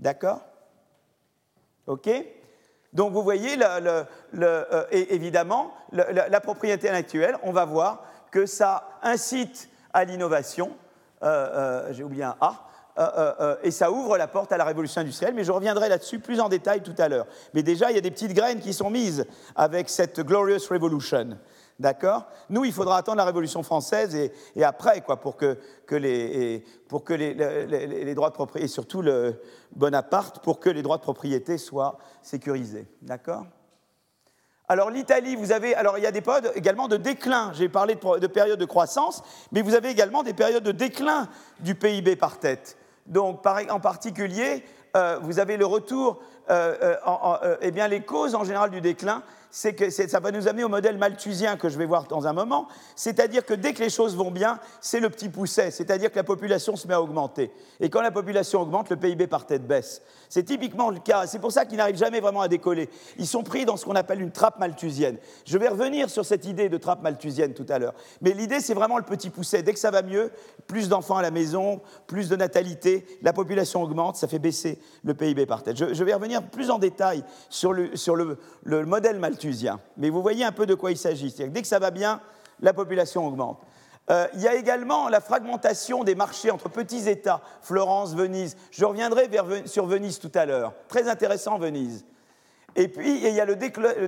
D'accord? 0.00 0.40
OK? 1.86 2.08
Donc 2.92 3.12
vous 3.12 3.22
voyez, 3.22 3.56
euh, 3.62 4.04
évidemment, 4.90 5.72
la, 5.92 6.40
propriété 6.40 6.88
intellectuelle, 6.88 7.36
on 7.42 7.52
va 7.52 7.64
voir 7.64 8.02
que 8.32 8.46
ça 8.46 8.98
incite 9.02 9.68
à 9.92 10.04
l'innovation. 10.04 10.72
Euh, 11.22 11.26
euh, 11.26 11.92
j'ai 11.92 12.02
oublié 12.02 12.24
un 12.24 12.36
A. 12.40 12.66
et 13.62 13.70
ça 13.70 13.92
ouvre 13.92 14.18
la 14.18 14.26
porte 14.26 14.52
à 14.52 14.56
la 14.56 14.64
révolution 14.64 15.02
industrielle, 15.02 15.34
mais 15.34 15.44
je 15.44 15.52
reviendrai 15.52 15.88
là-dessus 15.88 16.18
plus 16.18 16.40
en 16.40 16.48
détail 16.48 16.82
tout 16.82 16.94
à 16.98 17.08
l'heure. 17.08 17.26
Mais 17.54 17.62
déjà, 17.62 17.90
il 17.90 17.94
y 17.94 17.98
a 17.98 18.02
des 18.02 18.10
petites 18.10 18.34
graines 18.34 18.60
qui 18.60 18.72
sont 18.72 18.90
mises 18.90 19.26
avec 19.54 19.88
cette 19.88 20.20
Glorious 20.20 20.66
Revolution. 20.68 21.38
D'accord? 21.80 22.26
Nous, 22.50 22.66
il 22.66 22.74
faudra 22.74 22.98
attendre 22.98 23.16
la 23.16 23.24
Révolution 23.24 23.62
française 23.62 24.14
et, 24.14 24.62
après, 24.62 25.00
quoi, 25.00 25.16
pour 25.18 25.38
que, 25.38 25.56
les, 25.90 26.62
droits 28.14 28.28
de 28.28 28.34
propriété, 28.34 28.66
et 28.66 28.68
surtout 28.68 29.00
le 29.00 29.40
Bonaparte, 29.74 30.44
pour 30.44 30.60
que 30.60 30.68
les 30.68 30.82
droits 30.82 30.98
de 30.98 31.02
propriété 31.02 31.56
soient 31.56 31.96
sécurisés. 32.20 32.86
D'accord? 33.00 33.46
Alors 34.68 34.90
l'Italie, 34.90 35.36
vous 35.36 35.52
avez, 35.52 35.74
alors 35.74 35.96
il 35.96 36.04
y 36.04 36.06
a 36.06 36.12
des 36.12 36.20
périodes 36.20 36.52
également 36.54 36.86
de 36.86 36.98
déclin. 36.98 37.50
J'ai 37.54 37.70
parlé 37.70 37.94
de, 37.94 38.26
périodes 38.26 38.60
de 38.60 38.64
croissance, 38.66 39.22
mais 39.50 39.62
vous 39.62 39.74
avez 39.74 39.88
également 39.88 40.22
des 40.22 40.34
périodes 40.34 40.62
de 40.62 40.72
déclin 40.72 41.28
du 41.60 41.74
PIB 41.74 42.14
par 42.14 42.38
tête. 42.38 42.76
Donc, 43.06 43.40
en 43.46 43.80
particulier, 43.80 44.64
euh, 44.96 45.18
vous 45.22 45.38
avez 45.38 45.56
le 45.56 45.64
retour, 45.64 46.20
euh, 46.50 46.96
euh, 47.06 47.56
eh 47.60 47.70
bien 47.70 47.88
les 47.88 48.00
causes 48.00 48.34
en 48.34 48.44
général 48.44 48.70
du 48.70 48.80
déclin, 48.80 49.22
c'est 49.50 49.74
que 49.74 49.90
ça 49.90 50.20
va 50.20 50.30
nous 50.30 50.48
amener 50.48 50.64
au 50.64 50.68
modèle 50.68 50.96
malthusien 50.96 51.56
que 51.56 51.68
je 51.68 51.76
vais 51.76 51.86
voir 51.86 52.04
dans 52.04 52.26
un 52.26 52.32
moment, 52.32 52.68
c'est-à-dire 52.94 53.44
que 53.44 53.54
dès 53.54 53.72
que 53.72 53.82
les 53.82 53.90
choses 53.90 54.16
vont 54.16 54.30
bien, 54.30 54.58
c'est 54.80 55.00
le 55.00 55.10
petit 55.10 55.28
pousset, 55.28 55.70
c'est-à-dire 55.70 56.10
que 56.10 56.16
la 56.16 56.24
population 56.24 56.76
se 56.76 56.86
met 56.86 56.94
à 56.94 57.02
augmenter. 57.02 57.50
Et 57.80 57.90
quand 57.90 58.00
la 58.00 58.12
population 58.12 58.60
augmente, 58.60 58.90
le 58.90 58.96
PIB 58.96 59.26
par 59.26 59.46
tête 59.46 59.66
baisse. 59.66 60.02
C'est 60.28 60.44
typiquement 60.44 60.90
le 60.90 61.00
cas, 61.00 61.26
c'est 61.26 61.40
pour 61.40 61.50
ça 61.50 61.64
qu'ils 61.64 61.78
n'arrivent 61.78 61.96
jamais 61.96 62.20
vraiment 62.20 62.42
à 62.42 62.48
décoller. 62.48 62.88
Ils 63.18 63.26
sont 63.26 63.42
pris 63.42 63.64
dans 63.64 63.76
ce 63.76 63.84
qu'on 63.84 63.96
appelle 63.96 64.20
une 64.20 64.30
trappe 64.30 64.58
malthusienne. 64.60 65.16
Je 65.44 65.58
vais 65.58 65.68
revenir 65.68 66.08
sur 66.08 66.24
cette 66.24 66.44
idée 66.44 66.68
de 66.68 66.76
trappe 66.76 67.02
malthusienne 67.02 67.52
tout 67.52 67.66
à 67.68 67.78
l'heure. 67.78 67.94
Mais 68.20 68.32
l'idée, 68.32 68.60
c'est 68.60 68.74
vraiment 68.74 68.98
le 68.98 69.04
petit 69.04 69.30
pousset. 69.30 69.62
Dès 69.62 69.72
que 69.72 69.78
ça 69.78 69.90
va 69.90 70.02
mieux, 70.02 70.30
plus 70.68 70.88
d'enfants 70.88 71.16
à 71.16 71.22
la 71.22 71.32
maison, 71.32 71.80
plus 72.06 72.28
de 72.28 72.36
natalité, 72.36 73.04
la 73.22 73.32
population 73.32 73.82
augmente, 73.82 74.16
ça 74.16 74.28
fait 74.28 74.38
baisser 74.38 74.78
le 75.02 75.14
PIB 75.14 75.46
par 75.46 75.64
tête. 75.64 75.76
Je, 75.76 76.04
vais 76.04 76.14
revenir 76.14 76.39
plus 76.42 76.70
en 76.70 76.78
détail 76.78 77.24
sur 77.48 77.72
le, 77.72 77.96
modèle 78.84 79.18
malthusien 79.18 79.80
mais 79.96 80.10
vous 80.10 80.22
voyez 80.22 80.44
un 80.44 80.52
peu 80.52 80.66
de 80.66 80.74
quoi 80.74 80.90
il 80.90 80.96
s'agit. 80.96 81.34
Dès 81.48 81.62
que 81.62 81.68
ça 81.68 81.78
va 81.78 81.90
bien, 81.90 82.20
la 82.60 82.72
population 82.72 83.26
augmente. 83.26 83.60
Euh, 84.10 84.26
il 84.34 84.40
y 84.40 84.48
a 84.48 84.54
également 84.54 85.08
la 85.08 85.20
fragmentation 85.20 86.02
des 86.02 86.14
marchés 86.14 86.50
entre 86.50 86.68
petits 86.68 87.08
États, 87.08 87.40
Florence, 87.62 88.14
Venise. 88.14 88.56
Je 88.72 88.84
reviendrai 88.84 89.30
sur 89.66 89.86
Venise 89.86 90.18
tout 90.18 90.32
à 90.34 90.46
l'heure. 90.46 90.72
Très 90.88 91.08
intéressant, 91.08 91.58
Venise. 91.58 92.04
Et 92.74 92.88
puis, 92.88 93.24
il 93.24 93.34
y 93.34 93.40
a 93.40 93.44
le, 93.44 93.56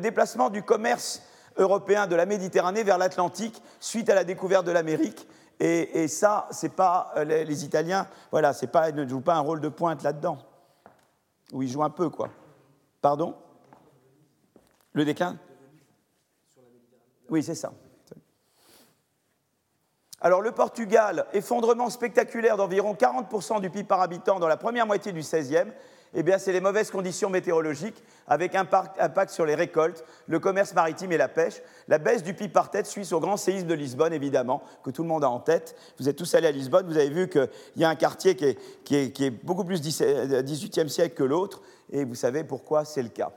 déplacement 0.01 0.51
du 0.51 0.63
commerce 0.63 1.23
européen 1.57 2.07
de 2.07 2.17
la 2.17 2.27
Méditerranée 2.27 2.83
vers 2.83 2.99
l'Atlantique 2.99 3.63
suite 3.79 4.09
à 4.11 4.15
la 4.15 4.25
découverte 4.25 4.67
de 4.67 4.73
l'Amérique. 4.73 5.27
Et, 5.61 6.09
ça, 6.09 6.49
c'est 6.51 6.75
pas 6.75 7.13
euh, 7.17 7.25
les, 7.25 7.65
Italiens, 7.65 8.09
voilà, 8.33 8.53
c'est 8.53 8.67
pas, 8.67 8.91
ne 8.91 9.07
jouent 9.07 9.21
pas 9.21 9.37
un 9.37 9.41
rôle 9.41 9.61
de 9.61 9.69
pointe 9.69 10.03
là-dedans. 10.03 10.39
Ou 11.53 11.63
ils 11.63 11.69
jouent 11.69 11.85
un 11.85 11.91
peu, 11.91 12.11
quoi. 12.11 12.31
Pardon? 13.01 13.37
Le 14.93 15.05
déclin? 15.05 15.39
Oui, 17.29 17.43
c'est 17.43 17.55
ça. 17.55 17.73
Alors 20.21 20.41
le 20.41 20.53
Portugal, 20.53 21.27
effondrement 21.33 21.91
spectaculaire 21.91 22.57
d'environ 22.57 22.95
40% 22.95 23.61
du 23.61 23.71
PIB 23.71 23.89
par 23.89 24.01
habitant 24.01 24.39
dans 24.39 24.47
la 24.47 24.57
première 24.57 24.87
moitié 24.87 25.13
du 25.13 25.21
XVIe, 25.21 25.73
eh 26.15 26.23
bien 26.23 26.39
c'est 26.39 26.53
les 26.53 26.61
mauvaises 26.61 26.91
conditions 26.91 27.31
météorologiques 27.31 28.03
avec 28.27 28.55
impact, 28.55 29.31
sur 29.31 29.45
les 29.45 29.55
récoltes, 29.55 30.05
le 30.27 30.39
commerce 30.39 30.75
maritime 30.75 31.13
et 31.13 31.17
la 31.17 31.29
pêche. 31.29 31.61
La 31.89 31.99
baisse 31.99 32.23
du 32.23 32.35
PIB 32.35 32.53
par 32.53 32.71
tête 32.71 32.87
suisse 32.87 33.13
au 33.13 33.21
grand 33.21 33.37
séisme 33.37 33.67
de 33.67 33.75
Lisbonne, 33.75 34.13
évidemment, 34.13 34.63
que 34.83 34.91
tout 34.91 35.03
le 35.03 35.09
monde 35.09 35.25
a 35.25 35.31
en 35.31 35.41
tête. 35.41 35.77
Vous 35.99 36.09
êtes 36.09 36.17
tous 36.17 36.35
allés 36.35 36.49
à 36.49 36.53
Lisbonne, 36.53 36.87
vous 36.87 36.97
avez 36.97 37.11
vu 37.11 37.29
qu'il 37.29 37.49
y 37.77 37.85
a 37.85 37.89
un 37.89 37.95
quartier 37.95 38.37
qui 38.37 38.47
est, 38.95 39.45
beaucoup 39.45 39.65
plus 39.65 39.81
18e 39.83 40.89
siècle 40.89 41.15
que 41.15 41.25
l'autre, 41.25 41.63
et 41.91 42.05
vous 42.05 42.15
savez 42.15 42.45
pourquoi 42.45 42.85
c'est 42.85 43.03
le 43.03 43.09
cas. 43.09 43.33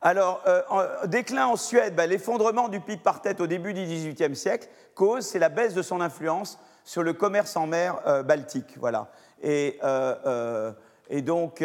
Alors, 0.00 0.42
euh, 0.46 1.06
déclin 1.06 1.46
en 1.46 1.56
Suède, 1.56 1.94
ben, 1.94 2.06
l'effondrement 2.06 2.68
du 2.68 2.80
PIB 2.80 3.00
par 3.02 3.22
tête 3.22 3.40
au 3.40 3.46
début 3.46 3.72
du 3.72 3.84
XVIIIe 3.84 4.36
siècle, 4.36 4.68
cause, 4.94 5.24
c'est 5.24 5.38
la 5.38 5.48
baisse 5.48 5.72
de 5.72 5.80
son 5.80 6.02
influence 6.02 6.58
sur 6.84 7.02
le 7.02 7.12
commerce 7.12 7.56
en 7.56 7.66
mer 7.66 8.00
euh, 8.06 8.22
baltique. 8.22 8.76
Voilà. 8.78 9.08
Et, 9.42 9.78
euh, 9.82 10.72
et 11.10 11.22
donc, 11.22 11.62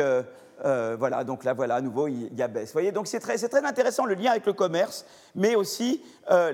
euh, 0.66 0.98
voilà, 1.00 1.24
donc 1.24 1.46
là, 1.46 1.54
voilà, 1.54 1.76
à 1.76 1.82
nouveau, 1.82 2.08
il 2.08 2.34
y 2.36 2.42
a 2.42 2.48
baisse. 2.48 2.74
Voyez, 2.74 2.92
donc 2.92 3.08
c'est 3.08 3.20
très, 3.20 3.38
très, 3.38 3.66
intéressant 3.66 4.06
le 4.06 4.16
lien 4.16 4.32
avec 4.32 4.46
le 4.46 4.54
commerce, 4.54 5.06
mais 5.36 5.56
aussi 5.56 6.04
euh, 6.32 6.52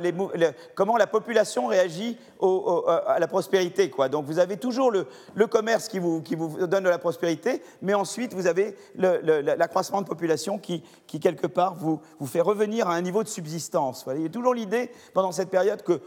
comment 0.75 0.97
la 0.97 1.07
population 1.07 1.65
réagit 1.65 2.17
à 2.39 3.17
la 3.19 3.27
prospérité. 3.27 3.89
Quoi. 3.89 4.09
Donc 4.09 4.25
vous 4.25 4.37
avez 4.37 4.57
toujours 4.57 4.91
le, 4.91 5.07
commerce 5.47 5.87
qui 5.87 5.97
vous, 5.97 6.21
qui 6.21 6.35
vous, 6.35 6.67
donne 6.67 6.83
de 6.83 6.89
la 6.89 6.99
prospérité, 6.99 7.63
mais 7.81 7.95
ensuite 7.95 8.33
vous 8.33 8.45
avez 8.45 8.75
l'accroissement 8.95 10.01
de 10.01 10.07
population 10.07 10.59
qui, 10.59 10.83
qui 11.07 11.19
quelque 11.19 11.47
part, 11.47 11.73
vous, 11.75 11.99
vous, 12.19 12.27
fait 12.27 12.41
revenir 12.41 12.87
à 12.87 12.93
un 12.93 13.01
niveau 13.01 13.23
de 13.23 13.29
subsistance. 13.29 14.05
Vous 14.05 14.11
il 14.11 14.21
y 14.21 14.25
a 14.25 14.29
toujours 14.29 14.53
l'idée, 14.53 14.91
pendant 15.13 15.31
cette 15.31 15.49
période, 15.49 15.81
que 15.81 16.01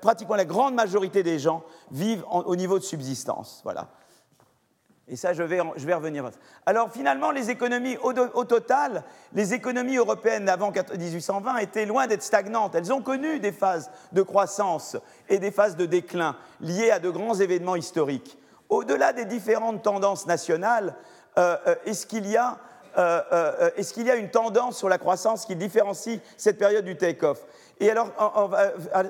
pratiquement 0.00 0.36
la 0.36 0.44
grande 0.44 0.74
majorité 0.74 1.22
des 1.22 1.38
gens 1.38 1.62
vivent 1.90 2.24
au 2.30 2.56
niveau 2.56 2.78
de 2.78 2.84
subsistance. 2.84 3.60
Voilà. 3.64 3.88
Et 5.08 5.16
ça, 5.16 5.34
je 5.34 5.42
vais, 5.42 5.60
je 5.76 5.86
vais 5.86 5.94
revenir. 5.94 6.30
Alors 6.64 6.90
finalement, 6.90 7.32
les 7.32 7.50
économies, 7.50 7.96
au, 7.98 8.44
total, 8.44 9.02
les 9.34 9.52
économies 9.52 9.96
européennes 9.96 10.48
avant 10.48 10.70
1820 10.70 11.58
étaient 11.58 11.86
loin 11.86 12.06
d'être 12.06 12.22
stagnantes. 12.22 12.74
Elles 12.74 12.92
ont 12.92 13.02
connu 13.02 13.40
des 13.40 13.52
phases 13.52 13.90
de 14.12 14.22
croissance 14.22 14.96
et 15.28 15.38
des 15.38 15.50
phases 15.50 15.76
de 15.76 15.86
déclin 15.86 16.36
liées 16.60 16.90
à 16.90 17.00
de 17.00 17.10
grands 17.10 17.34
événements 17.34 17.76
historiques. 17.76 18.38
Au-delà 18.68 19.12
des 19.12 19.24
différentes 19.24 19.82
tendances 19.82 20.26
nationales, 20.26 20.94
euh, 21.36 21.56
euh, 21.66 21.74
est-ce 21.84 22.06
qu'il 22.06 22.26
y 22.26 22.36
a 22.36 22.58
euh, 22.98 23.70
est-ce 23.76 23.94
qu'il 23.94 24.06
y 24.06 24.10
a 24.10 24.16
une 24.16 24.30
tendance 24.30 24.76
sur 24.76 24.88
la 24.90 24.98
croissance 24.98 25.46
qui 25.46 25.56
différencie 25.56 26.20
cette 26.36 26.58
période 26.58 26.84
du 26.84 26.96
take-off? 26.96 27.40
Et 27.80 27.90
alors, 27.90 28.08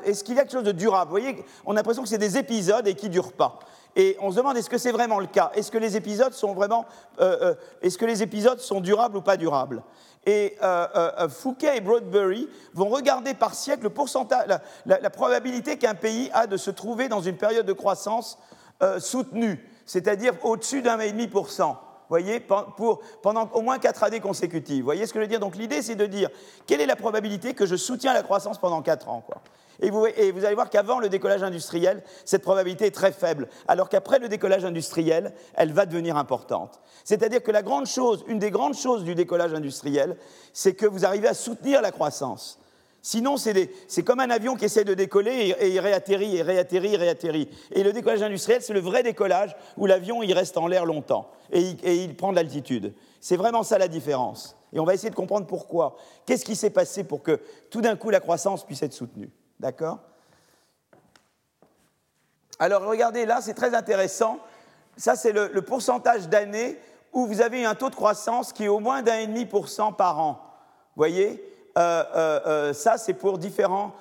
est-ce 0.04 0.24
qu'il 0.24 0.34
y 0.34 0.38
a 0.38 0.42
quelque 0.42 0.52
chose 0.52 0.64
de 0.64 0.72
durable 0.72 1.10
Vous 1.10 1.18
voyez, 1.18 1.44
on 1.66 1.72
a 1.72 1.76
l'impression 1.76 2.02
que 2.02 2.08
c'est 2.08 2.18
des 2.18 2.38
épisodes 2.38 2.86
et 2.86 2.94
qui 2.94 3.06
ne 3.06 3.12
durent 3.12 3.32
pas. 3.32 3.58
Et 3.94 4.16
on 4.20 4.30
se 4.30 4.36
demande 4.36 4.56
est-ce 4.56 4.70
que 4.70 4.78
c'est 4.78 4.92
vraiment 4.92 5.20
le 5.20 5.26
cas? 5.26 5.50
Est-ce 5.54 5.70
que 5.70 5.78
les 5.78 5.96
épisodes 5.96 6.32
sont 6.32 6.54
vraiment, 6.54 6.86
euh, 7.20 7.36
euh, 7.42 7.54
est-ce 7.82 7.98
que 7.98 8.06
les 8.06 8.22
épisodes 8.22 8.60
sont 8.60 8.80
durables 8.80 9.18
ou 9.18 9.22
pas 9.22 9.36
durables? 9.36 9.82
Et 10.24 10.56
euh, 10.62 11.28
Fouquet 11.28 11.76
et 11.76 11.80
Broadbury 11.80 12.48
vont 12.74 12.88
regarder 12.88 13.34
par 13.34 13.54
siècle 13.54 13.82
le 13.82 13.90
pourcentage, 13.90 14.46
la, 14.86 15.10
probabilité 15.10 15.76
qu'un 15.76 15.94
pays 15.94 16.30
a 16.32 16.46
de 16.46 16.56
se 16.56 16.70
trouver 16.70 17.08
dans 17.08 17.20
une 17.20 17.36
période 17.36 17.66
de 17.66 17.72
croissance 17.72 18.38
soutenue, 18.98 19.68
c'est-à-dire 19.84 20.32
au-dessus 20.44 20.80
d'un 20.80 20.98
et 21.00 21.10
demi 21.10 21.26
pour 21.26 21.50
cent 21.50 21.80
voyez, 22.12 22.40
pour, 22.40 23.00
pendant 23.22 23.48
au 23.54 23.62
moins 23.62 23.78
quatre 23.78 24.04
années 24.04 24.20
consécutives. 24.20 24.78
Vous 24.78 24.84
voyez 24.84 25.06
ce 25.06 25.12
que 25.12 25.18
je 25.18 25.24
veux 25.24 25.28
dire? 25.28 25.40
Donc 25.40 25.56
l'idée, 25.56 25.82
c'est 25.82 25.94
de 25.94 26.06
dire 26.06 26.28
quelle 26.66 26.80
est 26.80 26.86
la 26.86 26.96
probabilité 26.96 27.54
que 27.54 27.66
je 27.66 27.76
soutiens 27.76 28.12
la 28.12 28.22
croissance 28.22 28.58
pendant 28.58 28.82
quatre 28.82 29.08
ans. 29.08 29.24
Et 29.80 29.90
vous, 29.90 30.04
allez 30.04 30.54
voir 30.54 30.70
qu'avant 30.70 31.00
le 31.00 31.08
décollage 31.08 31.42
industriel, 31.42 32.04
cette 32.24 32.42
probabilité 32.42 32.86
est 32.86 32.94
très 32.94 33.10
faible, 33.10 33.48
alors 33.66 33.88
qu'après 33.88 34.20
le 34.20 34.28
décollage 34.28 34.64
industriel, 34.64 35.34
elle 35.54 35.72
va 35.72 35.86
devenir 35.86 36.16
importante. 36.16 36.80
C'est-à-dire 37.02 37.42
que 37.42 37.50
la 37.50 37.62
grande 37.62 37.86
chose, 37.86 38.24
une 38.28 38.38
des 38.38 38.52
grandes 38.52 38.76
choses 38.76 39.02
du 39.02 39.16
décollage 39.16 39.54
industriel, 39.54 40.16
c'est 40.52 40.74
que 40.74 40.86
vous 40.86 41.04
arrivez 41.04 41.26
à 41.26 41.34
soutenir 41.34 41.82
la 41.82 41.90
croissance. 41.90 42.60
Sinon, 43.04 43.36
c'est 43.36 44.02
comme 44.04 44.20
un 44.20 44.30
avion 44.30 44.54
qui 44.54 44.64
essaie 44.64 44.84
de 44.84 44.94
décoller 44.94 45.56
et, 45.58 45.70
il 45.70 45.80
réatterrit, 45.80 46.36
et 46.36 46.42
réatterrit, 46.42 46.94
et 46.94 46.96
réatterrit. 46.96 47.48
Et 47.72 47.82
le 47.82 47.92
décollage 47.92 48.22
industriel, 48.22 48.62
c'est 48.62 48.72
le 48.72 48.80
vrai 48.80 49.02
décollage 49.02 49.56
où 49.76 49.86
l'avion, 49.86 50.22
il 50.22 50.32
reste 50.32 50.56
en 50.56 50.68
l'air 50.68 50.86
longtemps 50.86 51.28
et 51.50 51.60
il, 51.60 52.16
prend 52.16 52.30
de 52.30 52.36
l'altitude. 52.36 52.94
C'est 53.20 53.36
vraiment 53.36 53.64
ça 53.64 53.76
la 53.76 53.88
différence. 53.88 54.56
Et 54.72 54.78
on 54.78 54.84
va 54.84 54.94
essayer 54.94 55.10
de 55.10 55.16
comprendre 55.16 55.48
pourquoi. 55.48 55.96
Qu'est-ce 56.26 56.44
qui 56.44 56.54
s'est 56.54 56.70
passé 56.70 57.02
pour 57.02 57.24
que 57.24 57.40
tout 57.70 57.80
d'un 57.80 57.96
coup 57.96 58.08
la 58.08 58.20
croissance 58.20 58.64
puisse 58.64 58.82
être 58.84 58.92
soutenue? 58.92 59.30
D'accord? 59.58 59.98
Alors 62.60 62.84
regardez, 62.84 63.26
là, 63.26 63.40
c'est 63.40 63.54
très 63.54 63.74
intéressant. 63.74 64.38
Ça, 64.96 65.16
c'est 65.16 65.32
le, 65.32 65.62
pourcentage 65.62 66.28
d'années 66.28 66.78
où 67.12 67.26
vous 67.26 67.42
avez 67.42 67.64
un 67.64 67.74
taux 67.74 67.90
de 67.90 67.96
croissance 67.96 68.52
qui 68.52 68.64
est 68.64 68.68
au 68.68 68.78
moins 68.78 69.02
d'un 69.02 69.18
et 69.18 69.26
demi 69.26 69.44
pour 69.44 69.68
cent 69.68 69.92
par 69.92 70.20
an. 70.20 70.40
Voyez? 70.94 71.51
Ça, 71.74 72.94
c'est 72.98 73.14
pour 73.14 73.38
différents. 73.38 73.92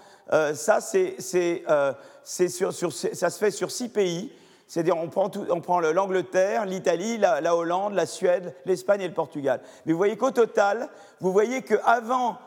ça, 0.54 0.82
c'est, 0.82 1.16
sur, 1.22 2.94
ça 2.94 3.30
se 3.30 3.38
fait 3.38 3.52
sur 3.52 3.72
six 3.72 3.90
pays. 3.90 4.34
C'est-à-dire, 4.68 4.98
on 4.98 5.10
prend, 5.10 5.30
on 5.50 5.60
prend 5.60 5.82
l'Angleterre, 5.82 6.66
l'Italie, 6.66 7.18
la, 7.18 7.42
la, 7.42 7.56
Hollande, 7.56 7.94
la 7.94 8.06
Suède, 8.06 8.56
l'Espagne 8.66 9.02
et 9.02 9.08
le 9.08 9.14
Portugal. 9.14 9.60
Mais 9.86 9.92
vous 9.92 9.98
voyez 9.98 10.16
qu'au 10.16 10.32
total, 10.32 10.88
vous 11.20 11.34
voyez 11.34 11.62
qu'avant, 11.62 12.38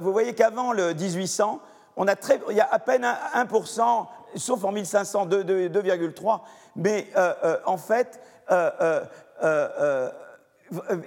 vous 0.00 0.12
voyez 0.12 0.34
qu'avant 0.34 0.72
le 0.72 0.92
1800, 0.92 1.60
on 1.96 2.08
a 2.08 2.16
très, 2.16 2.40
il 2.50 2.56
y 2.56 2.60
a 2.60 2.68
à 2.70 2.78
peine 2.78 3.06
1%, 3.34 4.06
sauf 4.36 4.64
en 4.64 4.72
1500, 4.72 5.26
2,3%, 5.26 6.40
mais 6.76 7.08
euh, 7.16 7.34
euh, 7.44 7.56
en 7.66 7.76
fait, 7.76 8.20
euh, 8.50 9.00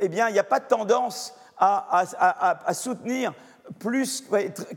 eh 0.01 0.09
bien, 0.09 0.29
il 0.29 0.33
n'y 0.33 0.39
a 0.39 0.43
pas 0.43 0.59
de 0.59 0.65
tendance 0.65 1.35
à, 1.57 2.73
soutenir 2.73 3.33
plus, 3.79 4.23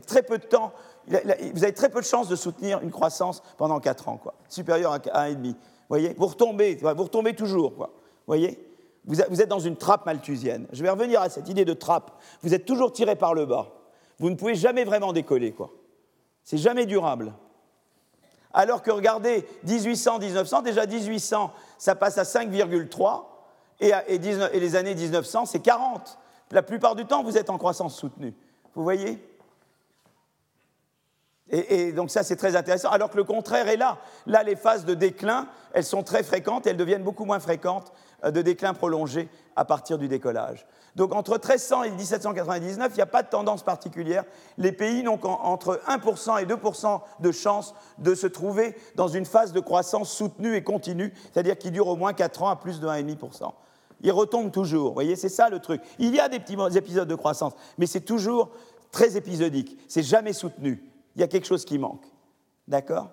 très 0.07 0.23
peu 0.23 0.37
de 0.37 0.45
temps, 0.45 0.73
vous 1.07 1.63
avez 1.63 1.73
très 1.73 1.89
peu 1.89 2.01
de 2.01 2.05
chances 2.05 2.27
de 2.27 2.35
soutenir 2.35 2.81
une 2.81 2.91
croissance 2.91 3.41
pendant 3.57 3.79
4 3.79 4.09
ans, 4.09 4.17
quoi, 4.17 4.35
supérieure 4.47 4.93
à 4.93 4.99
1,5. 4.99 5.43
Vous 5.43 5.55
voyez 5.89 6.13
Vous 6.17 6.27
retombez, 6.27 6.75
vous 6.75 7.03
retombez 7.03 7.33
toujours, 7.33 7.75
quoi. 7.75 7.87
Vous 7.93 8.27
voyez? 8.27 8.65
Vous 9.05 9.41
êtes 9.41 9.49
dans 9.49 9.59
une 9.59 9.75
trappe 9.75 10.05
malthusienne. 10.05 10.67
Je 10.71 10.83
vais 10.83 10.89
revenir 10.89 11.21
à 11.21 11.29
cette 11.29 11.49
idée 11.49 11.65
de 11.65 11.73
trappe. 11.73 12.11
Vous 12.43 12.53
êtes 12.53 12.65
toujours 12.65 12.91
tiré 12.91 13.15
par 13.15 13.33
le 13.33 13.45
bas. 13.45 13.69
Vous 14.19 14.29
ne 14.29 14.35
pouvez 14.35 14.53
jamais 14.53 14.83
vraiment 14.83 15.13
décoller, 15.13 15.51
quoi. 15.51 15.71
C'est 16.43 16.57
jamais 16.57 16.85
durable. 16.85 17.33
Alors 18.53 18.83
que 18.83 18.91
regardez, 18.91 19.47
1800-1900, 19.65 20.63
déjà 20.63 20.85
1800, 20.85 21.51
ça 21.77 21.95
passe 21.95 22.17
à 22.17 22.23
5,3, 22.23 23.23
et, 23.79 23.91
et, 24.07 24.19
les 24.59 24.75
années 24.75 24.95
1900, 24.95 25.45
c'est 25.45 25.59
40. 25.59 26.17
La 26.51 26.61
plupart 26.61 26.95
du 26.95 27.05
temps, 27.05 27.23
vous 27.23 27.37
êtes 27.37 27.49
en 27.49 27.57
croissance 27.57 27.95
soutenue. 27.95 28.33
Vous 28.75 28.83
voyez? 28.83 29.19
Et, 31.51 31.91
donc 31.93 32.11
ça, 32.11 32.23
c'est 32.23 32.35
très 32.35 32.55
intéressant. 32.55 32.89
Alors 32.89 33.09
que 33.09 33.17
le 33.17 33.23
contraire 33.23 33.67
est 33.67 33.77
là. 33.77 33.97
Là, 34.27 34.43
les 34.43 34.55
phases 34.55 34.85
de 34.85 34.93
déclin, 34.93 35.47
elles 35.73 35.83
sont 35.83 36.03
très 36.03 36.23
fréquentes, 36.23 36.67
elles 36.67 36.77
deviennent 36.77 37.03
beaucoup 37.03 37.25
moins 37.25 37.39
fréquentes 37.39 37.91
euh, 38.23 38.31
de 38.31 38.41
déclin 38.41 38.73
prolongé 38.73 39.29
à 39.55 39.65
partir 39.65 39.97
du 39.97 40.07
décollage. 40.07 40.67
Donc 40.95 41.13
entre 41.13 41.33
1300 41.33 41.83
et 41.83 41.91
1799, 41.91 42.91
il 42.91 42.95
n'y 42.95 43.01
a 43.01 43.07
pas 43.07 43.23
de 43.23 43.29
tendance 43.29 43.63
particulière. 43.63 44.25
Les 44.57 44.71
pays 44.71 45.01
n'ont 45.01 45.17
qu'entre 45.17 45.81
1% 45.87 46.41
et 46.41 46.45
2% 46.45 47.01
de 47.19 47.31
chances 47.31 47.73
de 47.97 48.13
se 48.13 48.27
trouver 48.27 48.75
dans 48.95 49.07
une 49.07 49.25
phase 49.25 49.51
de 49.51 49.59
croissance 49.59 50.11
soutenue 50.11 50.55
et 50.55 50.63
continue, 50.63 51.13
c'est-à-dire 51.31 51.57
qui 51.57 51.71
dure 51.71 51.87
au 51.87 51.95
moins 51.95 52.13
4 52.13 52.43
ans 52.43 52.49
à 52.49 52.55
plus 52.55 52.79
de 52.79 52.87
1,5%. 52.87 53.51
Ils 54.01 54.11
retombent 54.11 54.51
toujours, 54.51 54.89
vous 54.89 54.93
voyez, 54.93 55.15
c'est 55.15 55.29
ça 55.29 55.49
le 55.49 55.59
truc. 55.59 55.81
Il 55.97 56.15
y 56.15 56.19
a 56.19 56.29
des 56.29 56.39
petits 56.39 56.57
épisodes 56.77 57.07
de 57.07 57.15
croissance, 57.15 57.53
mais 57.77 57.85
c'est 57.85 58.01
toujours 58.01 58.49
très 58.91 59.17
épisodique, 59.17 59.77
c'est 59.87 60.03
jamais 60.03 60.33
soutenu. 60.33 60.83
Il 61.15 61.21
y 61.21 61.23
a 61.23 61.27
quelque 61.27 61.47
chose 61.47 61.65
qui 61.65 61.77
manque. 61.77 62.05
D'accord? 62.67 63.09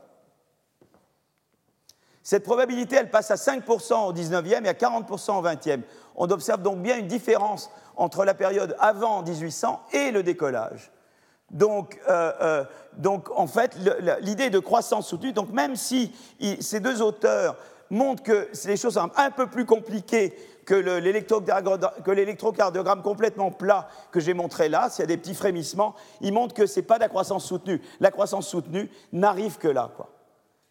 Cette 2.23 2.43
probabilité, 2.43 2.97
elle 2.97 3.11
passe 3.11 3.31
à 3.31 3.37
5% 3.37 4.09
au 4.09 4.12
19e 4.12 4.64
et 4.64 4.69
à 4.69 4.73
40% 4.73 5.38
au 5.38 5.43
20e. 5.43 5.83
On 6.16 6.28
observe 6.31 6.61
donc 6.61 6.78
bien 6.78 6.99
une 6.99 7.07
différence 7.07 7.71
entre 7.97 8.25
la 8.25 8.35
période 8.35 8.75
avant 8.81 9.23
1800 9.23 9.81
et 9.93 10.11
le 10.11 10.23
décollage. 10.23 10.90
Donc, 11.50 12.00
euh, 12.09 12.33
euh, 12.40 12.64
donc 12.97 13.31
en 13.31 13.47
fait, 13.47 13.76
l'idée 14.21 14.50
de 14.50 14.59
croissance 14.59 15.07
soutenue, 15.07 15.33
donc 15.33 15.52
même 15.52 15.76
si 15.76 16.12
ces 16.61 16.81
deux 16.81 17.00
auteurs 17.00 17.57
montre 17.90 18.25
que 18.25 18.49
les 18.64 18.76
choses 18.76 18.95
sont 18.95 19.11
un 19.16 19.31
peu 19.31 19.47
plus 19.47 19.64
compliquées 19.64 20.37
que 20.66 20.75
l'électrocardiogramme 22.11 23.02
complètement 23.02 23.50
plat 23.50 23.88
que 24.11 24.20
j'ai 24.20 24.35
montré 24.35 24.68
là, 24.68 24.90
s'il 24.90 25.02
y 25.02 25.04
a 25.04 25.06
des 25.06 25.16
petits 25.16 25.35
frémissements, 25.35 25.94
il 26.20 26.32
montre 26.32 26.54
que 26.54 26.66
ce 26.66 26.80
n'est 26.80 26.87
pas 26.87 26.96
de 26.96 27.02
la 27.02 27.08
croissance 27.08 27.46
soutenue. 27.46 27.80
La 28.00 28.11
croissance 28.11 28.49
soutenue 28.49 28.90
n'arrive 29.12 29.56
que 29.58 29.68
là. 29.68 29.90
Quoi. 29.96 30.11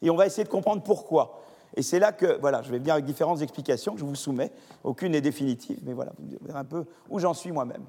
Et 0.01 0.09
on 0.09 0.15
va 0.15 0.25
essayer 0.25 0.43
de 0.43 0.49
comprendre 0.49 0.83
pourquoi. 0.83 1.41
Et 1.75 1.81
c'est 1.81 1.99
là 1.99 2.11
que, 2.11 2.39
voilà, 2.39 2.61
je 2.61 2.71
vais 2.71 2.77
venir 2.77 2.93
avec 2.93 3.05
différentes 3.05 3.41
explications 3.41 3.93
que 3.93 3.99
je 3.99 4.05
vous 4.05 4.15
soumets. 4.15 4.51
Aucune 4.83 5.13
n'est 5.13 5.21
définitive, 5.21 5.79
mais 5.83 5.93
voilà, 5.93 6.11
vous 6.19 6.37
verrez 6.41 6.59
un 6.59 6.65
peu 6.65 6.85
où 7.09 7.19
j'en 7.19 7.33
suis 7.33 7.51
moi-même. 7.51 7.83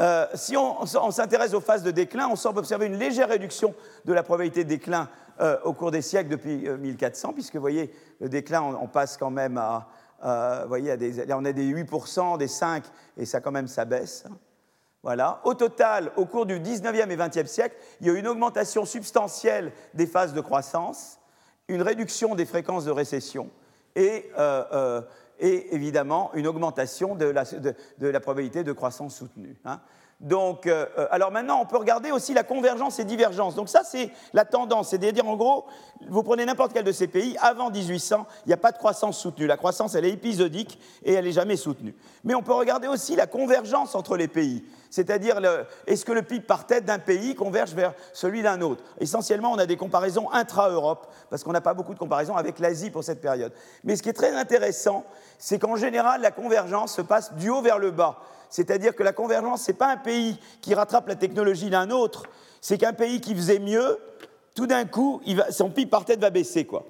Euh, 0.00 0.26
si 0.34 0.56
on, 0.56 0.86
s'intéresse 0.86 1.54
aux 1.54 1.60
phases 1.60 1.82
de 1.82 1.90
déclin, 1.90 2.28
on 2.30 2.36
semble 2.36 2.60
observer 2.60 2.86
une 2.86 2.98
légère 2.98 3.28
réduction 3.28 3.74
de 4.04 4.12
la 4.12 4.22
probabilité 4.22 4.62
de 4.62 4.68
déclin 4.68 5.08
euh, 5.40 5.58
au 5.64 5.72
cours 5.72 5.90
des 5.90 6.02
siècles 6.02 6.30
depuis 6.30 6.68
1400, 6.68 7.28
euh, 7.28 7.32
puisque 7.32 7.54
vous 7.54 7.60
voyez, 7.60 7.92
le 8.20 8.28
déclin, 8.28 8.62
on, 8.62 8.86
passe 8.86 9.16
quand 9.16 9.30
même 9.30 9.58
à, 9.58 9.88
vous 10.22 10.68
voyez, 10.68 10.96
on 11.30 11.44
a 11.44 11.52
des 11.52 11.72
8%, 11.72 12.38
des 12.38 12.46
5%, 12.46 12.82
et 13.16 13.24
ça 13.24 13.40
quand 13.40 13.52
même, 13.52 13.68
ça 13.68 13.84
baisse. 13.84 14.24
Voilà. 15.02 15.40
Au 15.44 15.54
total, 15.54 16.10
au 16.16 16.26
cours 16.26 16.44
du 16.44 16.58
19e 16.58 17.10
et 17.10 17.16
20e 17.16 17.46
siècle, 17.46 17.76
il 18.00 18.06
y 18.06 18.10
a 18.10 18.12
eu 18.12 18.18
une 18.18 18.26
augmentation 18.26 18.84
substantielle 18.84 19.72
des 19.94 20.06
phases 20.06 20.34
de 20.34 20.40
croissance, 20.40 21.20
une 21.68 21.82
réduction 21.82 22.34
des 22.34 22.46
fréquences 22.46 22.84
de 22.84 22.90
récession 22.90 23.50
et, 23.94 24.30
et 25.38 25.74
évidemment 25.74 26.30
une 26.34 26.46
augmentation 26.46 27.14
de 27.14 27.26
la, 27.26 28.20
probabilité 28.20 28.64
de 28.64 28.72
croissance 28.72 29.16
soutenue. 29.16 29.56
Hein. 29.64 29.80
Donc, 30.20 30.66
euh, 30.66 30.86
euh, 30.98 31.06
alors 31.12 31.30
maintenant, 31.30 31.60
on 31.60 31.66
peut 31.66 31.76
regarder 31.76 32.10
aussi 32.10 32.34
la 32.34 32.42
convergence 32.42 32.98
et 32.98 33.04
divergence. 33.04 33.54
Donc 33.54 33.68
ça, 33.68 33.82
c'est 33.84 34.10
la 34.32 34.44
tendance. 34.44 34.88
C'est-à-dire, 34.88 35.28
en 35.28 35.36
gros, 35.36 35.66
vous 36.08 36.24
prenez 36.24 36.44
n'importe 36.44 36.72
quel 36.72 36.82
de 36.82 36.90
ces 36.90 37.06
pays, 37.06 37.36
avant 37.40 37.70
1800, 37.70 38.26
il 38.44 38.48
n'y 38.48 38.52
a 38.52 38.56
pas 38.56 38.72
de 38.72 38.78
croissance 38.78 39.16
soutenue. 39.16 39.46
La 39.46 39.56
croissance, 39.56 39.94
elle 39.94 40.04
est 40.04 40.10
épisodique 40.10 40.80
et 41.04 41.12
elle 41.12 41.24
n'est 41.24 41.32
jamais 41.32 41.56
soutenue. 41.56 41.94
Mais 42.24 42.34
on 42.34 42.42
peut 42.42 42.52
regarder 42.52 42.88
aussi 42.88 43.14
la 43.14 43.28
convergence 43.28 43.94
entre 43.94 44.16
les 44.16 44.26
pays. 44.26 44.64
C'est-à-dire, 44.90 45.38
est-ce 45.86 46.04
que 46.04 46.12
le 46.12 46.22
PIB 46.22 46.46
par 46.46 46.66
tête 46.66 46.86
d'un 46.86 46.98
pays 46.98 47.34
converge 47.34 47.74
vers 47.74 47.92
celui 48.12 48.42
d'un 48.42 48.60
autre? 48.62 48.82
Essentiellement, 48.98 49.52
on 49.52 49.58
a 49.58 49.66
des 49.66 49.76
comparaisons 49.76 50.32
intra-Europe, 50.32 51.12
parce 51.28 51.44
qu'on 51.44 51.52
n'a 51.52 51.60
pas 51.60 51.74
beaucoup 51.74 51.92
de 51.92 51.98
comparaisons 51.98 52.36
avec 52.36 52.58
l'Asie 52.58 52.90
pour 52.90 53.04
cette 53.04 53.20
période. 53.20 53.52
Mais 53.84 53.96
ce 53.96 54.02
qui 54.02 54.08
est 54.08 54.14
très 54.14 54.34
intéressant, 54.34 55.04
c'est 55.38 55.58
qu'en 55.58 55.76
général, 55.76 56.22
la 56.22 56.30
convergence 56.30 56.94
se 56.94 57.02
passe 57.02 57.34
du 57.34 57.50
haut 57.50 57.60
vers 57.60 57.78
le 57.78 57.90
bas. 57.90 58.18
C'est-à-dire 58.50 58.94
que 58.94 59.02
la 59.02 59.12
convergence, 59.12 59.62
ce 59.62 59.70
n'est 59.70 59.76
pas 59.76 59.92
un 59.92 59.96
pays 59.96 60.38
qui 60.60 60.74
rattrape 60.74 61.08
la 61.08 61.16
technologie 61.16 61.70
d'un 61.70 61.90
autre, 61.90 62.24
c'est 62.60 62.78
qu'un 62.78 62.92
pays 62.92 63.20
qui 63.20 63.34
faisait 63.34 63.58
mieux, 63.58 63.98
tout 64.54 64.66
d'un 64.66 64.84
coup, 64.84 65.20
son 65.50 65.70
PIB 65.70 65.90
par 65.90 66.04
tête 66.04 66.20
va 66.20 66.30
baisser. 66.30 66.64
Quoi. 66.64 66.86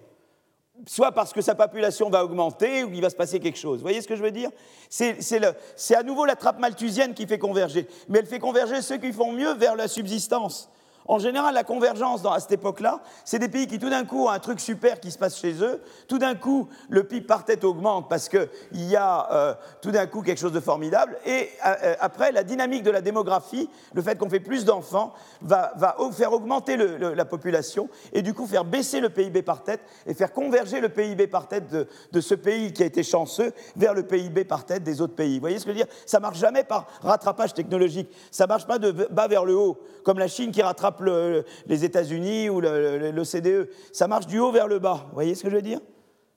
Soit 0.86 1.12
parce 1.12 1.32
que 1.32 1.40
sa 1.42 1.54
population 1.54 2.08
va 2.08 2.24
augmenter 2.24 2.84
ou 2.84 2.92
il 2.92 3.02
va 3.02 3.10
se 3.10 3.16
passer 3.16 3.40
quelque 3.40 3.58
chose. 3.58 3.78
Vous 3.78 3.82
voyez 3.82 4.00
ce 4.00 4.08
que 4.08 4.16
je 4.16 4.22
veux 4.22 4.30
dire? 4.30 4.50
C'est 4.88 5.94
à 5.94 6.02
nouveau 6.02 6.24
la 6.24 6.36
trappe 6.36 6.60
malthusienne 6.60 7.14
qui 7.14 7.26
fait 7.26 7.38
converger. 7.38 7.86
Mais 8.08 8.20
elle 8.20 8.26
fait 8.26 8.38
converger 8.38 8.80
ceux 8.80 8.96
qui 8.96 9.12
font 9.12 9.32
mieux 9.32 9.54
vers 9.54 9.74
la 9.76 9.88
subsistance. 9.88 10.70
En 11.08 11.18
général, 11.18 11.54
la 11.54 11.64
convergence 11.64 12.20
à 12.26 12.38
cette 12.38 12.52
époque-là, 12.52 13.00
c'est 13.24 13.38
des 13.38 13.48
pays 13.48 13.66
qui 13.66 13.78
tout 13.78 13.88
d'un 13.88 14.04
coup 14.04 14.26
ont 14.26 14.28
un 14.28 14.38
truc 14.38 14.60
super 14.60 15.00
qui 15.00 15.10
se 15.10 15.16
passe 15.16 15.38
chez 15.38 15.62
eux. 15.62 15.80
Tout 16.06 16.18
d'un 16.18 16.34
coup, 16.34 16.68
le 16.90 17.02
PIB 17.04 17.26
par 17.26 17.46
tête 17.46 17.64
augmente 17.64 18.10
parce 18.10 18.28
qu'il 18.28 18.48
y 18.72 18.94
a 18.94 19.32
euh, 19.32 19.54
tout 19.80 19.90
d'un 19.90 20.06
coup 20.06 20.20
quelque 20.20 20.38
chose 20.38 20.52
de 20.52 20.60
formidable. 20.60 21.16
Et 21.24 21.48
euh, 21.66 21.94
après, 21.98 22.30
la 22.30 22.44
dynamique 22.44 22.82
de 22.82 22.90
la 22.90 23.00
démographie, 23.00 23.70
le 23.94 24.02
fait 24.02 24.18
qu'on 24.18 24.28
fait 24.28 24.38
plus 24.38 24.66
d'enfants, 24.66 25.14
va, 25.40 25.72
faire 26.12 26.32
augmenter 26.32 26.76
la 26.76 27.24
population 27.24 27.88
et 28.12 28.20
du 28.20 28.34
coup 28.34 28.46
faire 28.46 28.64
baisser 28.64 29.00
le 29.00 29.08
PIB 29.08 29.40
par 29.42 29.62
tête 29.62 29.80
et 30.06 30.12
faire 30.12 30.32
converger 30.32 30.80
le 30.80 30.90
PIB 30.90 31.26
par 31.26 31.48
tête 31.48 31.70
de, 31.70 32.20
ce 32.20 32.34
pays 32.34 32.74
qui 32.74 32.82
a 32.82 32.86
été 32.86 33.02
chanceux 33.02 33.52
vers 33.76 33.94
le 33.94 34.02
PIB 34.02 34.44
par 34.44 34.66
tête 34.66 34.82
des 34.82 35.00
autres 35.00 35.14
pays. 35.14 35.36
Vous 35.36 35.40
voyez 35.40 35.58
ce 35.58 35.64
que 35.64 35.72
je 35.72 35.78
veux 35.78 35.84
dire? 35.84 35.94
Ça 36.04 36.20
marche 36.20 36.38
jamais 36.38 36.64
par 36.64 36.86
rattrapage 37.00 37.54
technologique. 37.54 38.10
Ça 38.30 38.46
marche 38.46 38.66
pas 38.66 38.78
de 38.78 38.90
bas 38.90 39.28
vers 39.28 39.46
le 39.46 39.56
haut, 39.56 39.78
comme 40.04 40.18
la 40.18 40.28
Chine 40.28 40.50
qui 40.50 40.60
rattrape 40.60 40.97
les 41.02 41.84
États-Unis 41.84 42.48
ou 42.50 42.60
l'OCDE. 42.60 43.68
Ça 43.92 44.08
marche 44.08 44.26
du 44.26 44.38
haut 44.38 44.52
vers 44.52 44.68
le 44.68 44.78
bas. 44.78 45.04
Vous 45.08 45.14
voyez 45.14 45.34
ce 45.34 45.42
que 45.42 45.50
je 45.50 45.56
veux 45.56 45.62
dire? 45.62 45.80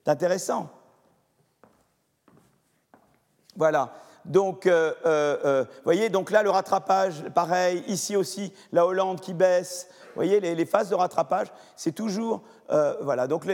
C'est 0.04 0.12
intéressant. 0.12 0.70
Voilà. 3.56 3.94
Donc, 4.26 4.68
euh, 4.68 4.94
euh, 5.06 5.38
euh, 5.46 5.64
vous 5.64 5.84
voyez, 5.84 6.10
donc 6.10 6.32
là, 6.32 6.44
le 6.44 6.50
rattrapage, 6.50 7.24
pareil. 7.34 7.84
Ici 7.88 8.16
aussi, 8.16 8.54
la 8.72 8.86
Hollande 8.86 9.20
qui 9.20 9.34
baisse. 9.34 9.88
Vous 10.08 10.16
voyez, 10.16 10.40
les, 10.40 10.66
phases 10.66 10.90
de 10.90 10.96
rattrapage, 10.96 11.48
c'est 11.78 11.94
toujours. 11.94 12.42
voilà. 13.02 13.28
Donc, 13.28 13.46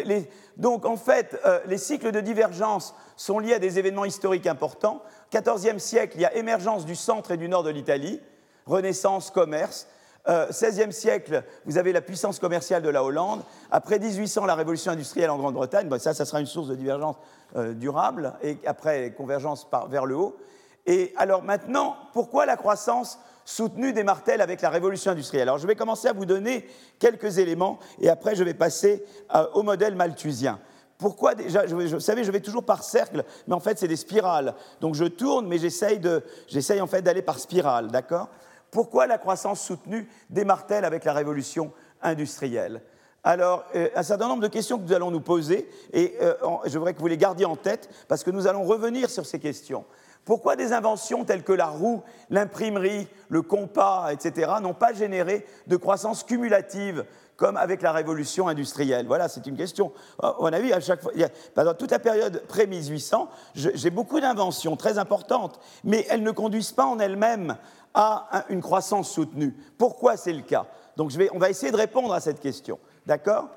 donc, 0.58 0.86
en 0.86 0.98
fait, 0.98 1.40
les 1.68 1.78
cycles 1.78 2.12
de 2.12 2.20
divergence 2.20 2.96
sont 3.16 3.38
liés 3.38 3.54
à 3.54 3.60
des 3.60 3.78
événements 3.78 4.06
historiques 4.06 4.48
importants. 4.48 5.04
14e 5.32 5.78
siècle, 5.78 6.14
il 6.16 6.22
y 6.22 6.26
a 6.26 6.36
émergence 6.36 6.86
du 6.86 6.96
centre 6.96 7.30
et 7.30 7.38
du 7.38 7.48
nord 7.48 7.62
de 7.62 7.70
l'Italie, 7.70 8.20
renaissance, 8.66 9.30
commerce. 9.30 9.88
16e 10.28 10.88
euh, 10.88 10.92
siècle, 10.92 11.44
vous 11.66 11.78
avez 11.78 11.94
la 11.94 12.02
puissance 12.02 12.40
commerciale 12.40 12.82
de 12.82 12.90
la 12.90 13.04
Hollande. 13.04 13.44
Après 13.72 14.00
1800, 14.00 14.46
la 14.46 14.56
révolution 14.56 14.92
industrielle 14.92 15.30
en 15.30 15.38
Grande-Bretagne. 15.38 15.90
ça, 16.00 16.14
ça 16.14 16.26
sera 16.26 16.40
une 16.40 16.46
source 16.46 16.68
de 16.68 16.76
divergence 16.76 17.16
euh, 17.56 17.74
durable. 17.74 18.34
Et 18.44 18.58
après, 18.66 19.14
convergence 19.16 19.68
vers 19.90 20.06
le 20.06 20.16
haut. 20.16 20.38
Et 20.86 21.14
alors 21.18 21.44
maintenant, 21.44 21.96
pourquoi 22.14 22.46
la 22.46 22.58
croissance 22.58 23.20
soutenue 23.46 23.94
des 23.94 24.04
martels 24.04 24.42
avec 24.42 24.62
la 24.62 24.70
révolution 24.70 25.12
industrielle? 25.12 25.48
Alors 25.48 25.58
je 25.58 25.68
vais 25.68 25.76
commencer 25.76 26.08
à 26.08 26.14
vous 26.14 26.26
donner 26.26 26.68
quelques 27.00 27.38
éléments 27.38 27.80
et 28.00 28.10
après 28.10 28.36
je 28.36 28.44
vais 28.44 28.54
passer 28.54 29.04
euh, 29.36 29.46
au 29.54 29.64
modèle 29.64 29.96
malthusien. 29.96 30.60
Pourquoi 30.98 31.36
déjà 31.36 31.66
Vous 31.66 32.00
savez, 32.00 32.24
je 32.24 32.32
vais 32.32 32.40
toujours 32.40 32.64
par 32.64 32.84
cercle, 32.84 33.24
mais 33.48 33.54
en 33.54 33.60
fait 33.60 33.78
c'est 33.78 33.88
des 33.88 33.98
spirales. 33.98 34.56
Donc 34.82 34.96
je 34.96 35.04
tourne, 35.04 35.48
mais 35.48 35.58
j'essaye 35.60 36.82
en 36.82 36.88
fait 36.88 37.02
d'aller 37.02 37.22
par 37.22 37.38
spirale, 37.38 37.90
d'accord? 37.90 38.30
Pourquoi 38.78 39.08
la 39.08 39.18
croissance 39.18 39.60
soutenue 39.60 40.08
démarre-t-elle 40.30 40.86
avec 40.86 41.04
la 41.04 41.12
révolution 41.12 41.72
industrielle? 42.04 42.84
Alors, 43.24 43.66
euh, 43.74 43.90
un 43.96 44.04
certain 44.04 44.28
nombre 44.28 44.44
de 44.44 44.48
questions 44.48 44.78
que 44.78 44.84
nous 44.84 44.94
allons 44.94 45.10
nous 45.10 45.20
poser, 45.20 45.68
et 45.94 46.14
euh, 46.22 46.36
je 46.64 46.78
voudrais 46.78 46.94
que 46.94 47.00
vous 47.00 47.08
les 47.08 47.18
gardiez 47.18 47.48
en 47.48 47.56
tête, 47.56 47.90
parce 48.08 48.24
que 48.24 48.30
nous 48.30 48.46
allons 48.46 48.62
revenir 48.62 49.10
sur 49.10 49.26
ces 49.26 49.40
questions. 49.40 49.84
Pourquoi 50.28 50.58
des 50.58 50.74
inventions 50.74 51.24
telles 51.24 51.44
que 51.44 51.54
la 51.54 51.68
roue, 51.68 52.04
l'imprimerie, 52.30 53.08
le 53.30 53.42
compas, 53.42 54.12
etc., 54.12 54.52
n'ont 54.62 54.74
pas 54.74 54.92
généré 54.92 55.46
de 55.68 55.78
croissance 55.78 56.26
cumulative 56.26 57.06
comme 57.38 57.56
avec 57.56 57.82
la 57.82 57.94
révolution 57.94 58.50
industrielle? 58.50 59.08
Voilà, 59.08 59.30
c'est 59.30 59.48
une 59.48 59.56
question. 59.56 59.94
À 60.22 60.36
mon 60.38 60.52
avis, 60.52 60.74
à 60.74 60.82
chaque 60.82 61.02
fois, 61.02 61.14
pendant 61.56 61.74
toute 61.76 61.92
la 61.92 62.00
période 62.00 62.44
pré-1800, 62.50 63.28
j'ai 63.56 63.90
beaucoup 63.90 64.20
d'inventions 64.20 64.76
très 64.76 64.98
importantes, 64.98 65.62
mais 65.86 66.06
elles 66.10 66.24
ne 66.24 66.32
conduisent 66.32 66.74
pas 66.74 66.86
en 66.86 67.00
elles-mêmes 67.00 67.56
à 67.94 68.44
une 68.50 68.62
croissance 68.62 69.10
soutenue. 69.10 69.56
Pourquoi 69.78 70.18
c'est 70.18 70.34
le 70.34 70.42
cas? 70.42 70.66
Donc 70.98 71.14
on 71.34 71.40
va 71.40 71.50
essayer 71.50 71.72
de 71.72 71.78
répondre 71.78 72.14
à 72.14 72.20
cette 72.20 72.42
question. 72.42 72.80
D'accord? 73.06 73.48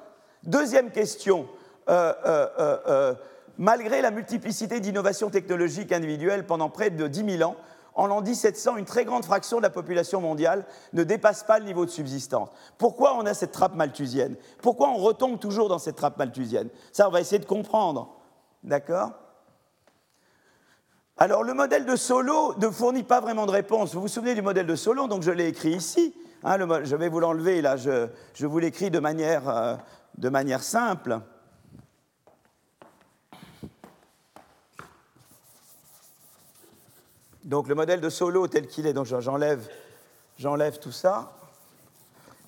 Deuxième 0.45 0.93
question. 0.93 1.49
Euh, 1.89 2.13
euh, 2.25 2.77
euh, 2.87 3.15
malgré 3.59 4.03
la 4.03 4.11
multiplicité 4.11 4.81
d'innovations 4.81 5.31
technologiques 5.31 5.93
individuelles 5.93 6.47
pendant 6.47 6.71
près 6.71 6.91
de 6.91 7.07
10 7.07 7.39
000 7.39 7.51
ans, 7.51 7.57
en 7.95 8.07
l'an 8.07 8.23
1700, 8.23 8.77
une 8.77 8.85
très 8.85 9.05
grande 9.05 9.25
fraction 9.25 9.59
de 9.59 9.63
la 9.63 9.71
population 9.71 10.21
mondiale 10.21 10.65
ne 10.93 11.03
dépasse 11.03 11.43
pas 11.43 11.59
le 11.59 11.65
niveau 11.65 11.85
de 11.85 11.91
subsistance. 11.91 12.49
Pourquoi 12.79 13.17
on 13.17 13.27
a 13.27 13.35
cette 13.35 13.53
trappe 13.53 13.75
malthusienne? 13.75 14.37
Pourquoi 14.63 14.89
on 14.91 14.97
retombe 14.97 15.39
toujours 15.39 15.69
dans 15.69 15.79
cette 15.79 15.97
trappe 15.97 16.17
malthusienne? 16.17 16.69
Ça, 16.93 17.09
on 17.09 17.11
va 17.11 17.21
essayer 17.21 17.41
de 17.41 17.47
comprendre. 17.47 18.17
D'accord? 18.63 19.13
Alors 21.19 21.43
le 21.43 21.53
modèle 21.53 21.85
de 21.85 21.97
Solo 21.97 22.55
ne 22.59 22.71
fournit 22.71 23.03
pas 23.03 23.21
vraiment 23.21 23.45
de 23.45 23.51
réponse. 23.51 23.95
Vous 23.95 24.01
vous 24.01 24.09
souvenez 24.09 24.35
du 24.35 24.41
modèle 24.41 24.67
de 24.67 24.77
Solo, 24.77 25.07
donc 25.07 25.23
je 25.23 25.31
l'ai 25.31 25.49
écrit 25.49 25.73
ici. 25.73 26.15
Hein, 26.43 26.57
je 26.85 26.97
vais 26.97 27.11
vous 27.11 27.21
l'enlever 27.21 27.61
là, 27.61 27.77
je, 27.77 28.09
vous 28.47 28.59
l'écris 28.59 28.91
de 28.91 28.99
euh, 29.05 29.77
de 30.17 30.29
manière 30.31 30.63
simple. 30.63 31.21
Donc 37.45 37.69
le 37.69 37.75
modèle 37.75 38.01
de 38.01 38.11
Solo 38.11 38.47
tel 38.49 38.67
qu'il 38.67 38.87
est, 38.87 38.93
donc 38.93 39.07
j'enlève, 39.07 39.69
tout 40.81 40.93
ça. 40.93 41.33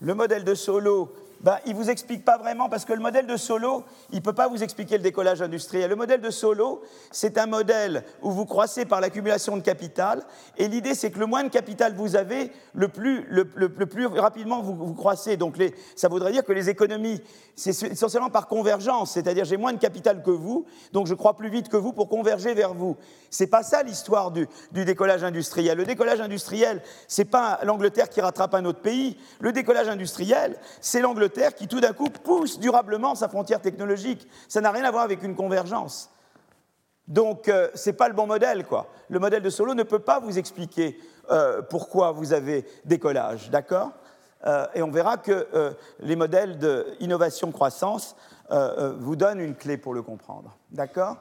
Le 0.01 0.15
modèle 0.15 0.45
de 0.45 0.55
Solo, 0.55 1.15
ben, 1.43 1.59
il 1.67 1.73
ne 1.73 1.77
vous 1.77 1.91
explique 1.91 2.25
pas 2.25 2.39
vraiment, 2.39 2.69
parce 2.69 2.85
que 2.85 2.93
le 2.93 3.01
modèle 3.01 3.27
de 3.27 3.37
Solo, 3.37 3.83
il 4.11 4.17
ne 4.17 4.21
peut 4.21 4.33
pas 4.33 4.47
vous 4.47 4.63
expliquer 4.63 4.97
le 4.97 5.03
décollage 5.03 5.43
industriel. 5.43 5.91
Le 5.91 5.97
modèle 5.97 6.21
de 6.21 6.31
Solo, 6.31 6.83
c'est 7.11 7.37
un 7.37 7.47
modèle 7.47 8.05
où 8.23 8.31
vous 8.31 8.47
croissez 8.47 8.85
par 8.85 9.01
l'accumulation 9.01 9.57
de 9.57 9.63
capital, 9.63 10.23
et 10.57 10.69
l'idée, 10.69 10.95
c'est 10.95 11.11
que 11.11 11.19
le 11.19 11.27
moins 11.27 11.43
de 11.43 11.49
capital 11.49 11.95
vous 11.97 12.15
avez, 12.15 12.53
le 12.75 12.89
plus, 12.89 14.07
rapidement 14.07 14.63
vous, 14.63 14.75
vous 14.75 14.95
croissez. 14.95 15.37
Donc 15.37 15.57
ça 15.97 16.09
voudrait 16.09 16.31
dire 16.31 16.45
que 16.45 16.53
les 16.53 16.71
économies, 16.71 17.21
c'est 17.57 17.91
essentiellement 17.91 18.31
par 18.31 18.47
convergence, 18.47 19.13
c'est-à-dire 19.13 19.45
j'ai 19.45 19.57
moins 19.57 19.73
de 19.73 19.79
capital 19.79 20.23
que 20.23 20.31
vous, 20.31 20.65
donc 20.93 21.09
je 21.09 21.15
crois 21.15 21.37
plus 21.37 21.51
vite 21.51 21.69
que 21.69 21.77
vous 21.77 21.93
pour 21.93 22.09
converger 22.09 22.55
vers 22.55 22.73
vous. 22.73 22.97
C'est 23.31 23.49
pas 23.49 23.63
ça 23.63 23.83
l'histoire 23.83 24.31
du, 24.31 24.47
du, 24.71 24.85
décollage 24.85 25.25
industriel. 25.25 25.77
Le 25.77 25.85
décollage 25.85 26.21
industriel, 26.21 26.83
c'est 27.09 27.25
pas 27.25 27.59
l'Angleterre 27.65 28.09
qui 28.09 28.21
rattrape 28.21 28.55
un 28.55 28.65
autre 28.65 28.81
pays. 28.81 29.17
Le 29.41 29.53
décollage 29.53 29.89
industriel, 29.89 30.57
c'est 30.81 31.01
l'Angleterre 31.01 31.32
qui 31.57 31.69
tout 31.69 31.81
d'un 31.81 31.93
coup 31.93 32.09
pousse 32.09 32.59
durablement 32.59 33.15
sa 33.15 33.29
frontière 33.29 33.61
technologique. 33.61 34.29
Ça 34.49 34.61
n'a 34.61 34.71
rien 34.71 34.85
à 34.85 34.91
voir 34.91 35.05
avec 35.05 35.23
une 35.23 35.35
convergence. 35.35 36.11
Donc, 37.09 37.49
euh, 37.49 37.69
ce 37.75 37.91
n'est 37.91 37.97
pas 37.97 38.09
le 38.09 38.15
bon 38.15 38.27
modèle, 38.27 38.65
quoi. 38.65 38.87
Le 39.09 39.19
modèle 39.19 39.43
de 39.43 39.51
Solo 39.51 39.75
ne 39.75 39.83
peut 39.83 39.99
pas 39.99 40.21
vous 40.21 40.39
expliquer 40.39 40.99
euh, 41.31 41.61
pourquoi 41.63 42.13
vous 42.13 42.33
avez 42.33 42.65
décollage, 42.85 43.51
d'accord? 43.51 43.91
Euh, 44.47 44.67
Et 44.75 44.83
on 44.83 44.91
verra 44.91 45.17
que 45.17 45.75
les 46.01 46.17
modèles 46.17 46.59
d'innovation-croissance 46.59 48.17
vous 48.99 49.17
donnent 49.17 49.41
une 49.41 49.55
clé 49.55 49.77
pour 49.77 49.95
le 49.95 50.03
comprendre, 50.03 50.57
d'accord? 50.71 51.17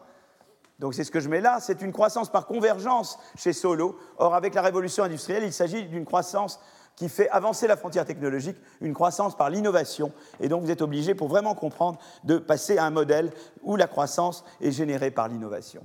Donc 0.79 0.95
c'est 0.95 1.03
ce 1.03 1.11
que 1.11 1.19
je 1.19 1.29
mets 1.29 1.41
là, 1.41 1.59
c'est 1.59 1.81
une 1.83 1.91
croissance 1.91 2.31
par 2.31 2.47
convergence 2.47 3.19
chez 3.37 3.53
Solo. 3.53 3.97
Or, 4.17 4.33
avec 4.33 4.55
la 4.55 4.63
révolution 4.63 5.03
industrielle, 5.03 5.43
il 5.43 5.53
s'agit 5.53 5.83
d'une 5.83 6.05
croissance 6.05 6.59
qui 6.95 7.09
fait 7.09 7.29
avancer 7.29 7.67
la 7.67 7.77
frontière 7.77 8.05
technologique, 8.05 8.57
une 8.81 8.93
croissance 8.93 9.35
par 9.35 9.49
l'innovation. 9.49 10.11
Et 10.39 10.49
donc 10.49 10.63
vous 10.63 10.71
êtes 10.71 10.81
obligé, 10.81 11.15
pour 11.15 11.27
vraiment 11.27 11.55
comprendre, 11.55 11.99
de 12.23 12.37
passer 12.37 12.77
à 12.77 12.85
un 12.85 12.91
modèle 12.91 13.31
où 13.63 13.75
la 13.75 13.87
croissance 13.87 14.43
est 14.61 14.71
générée 14.71 15.11
par 15.11 15.27
l'innovation. 15.27 15.83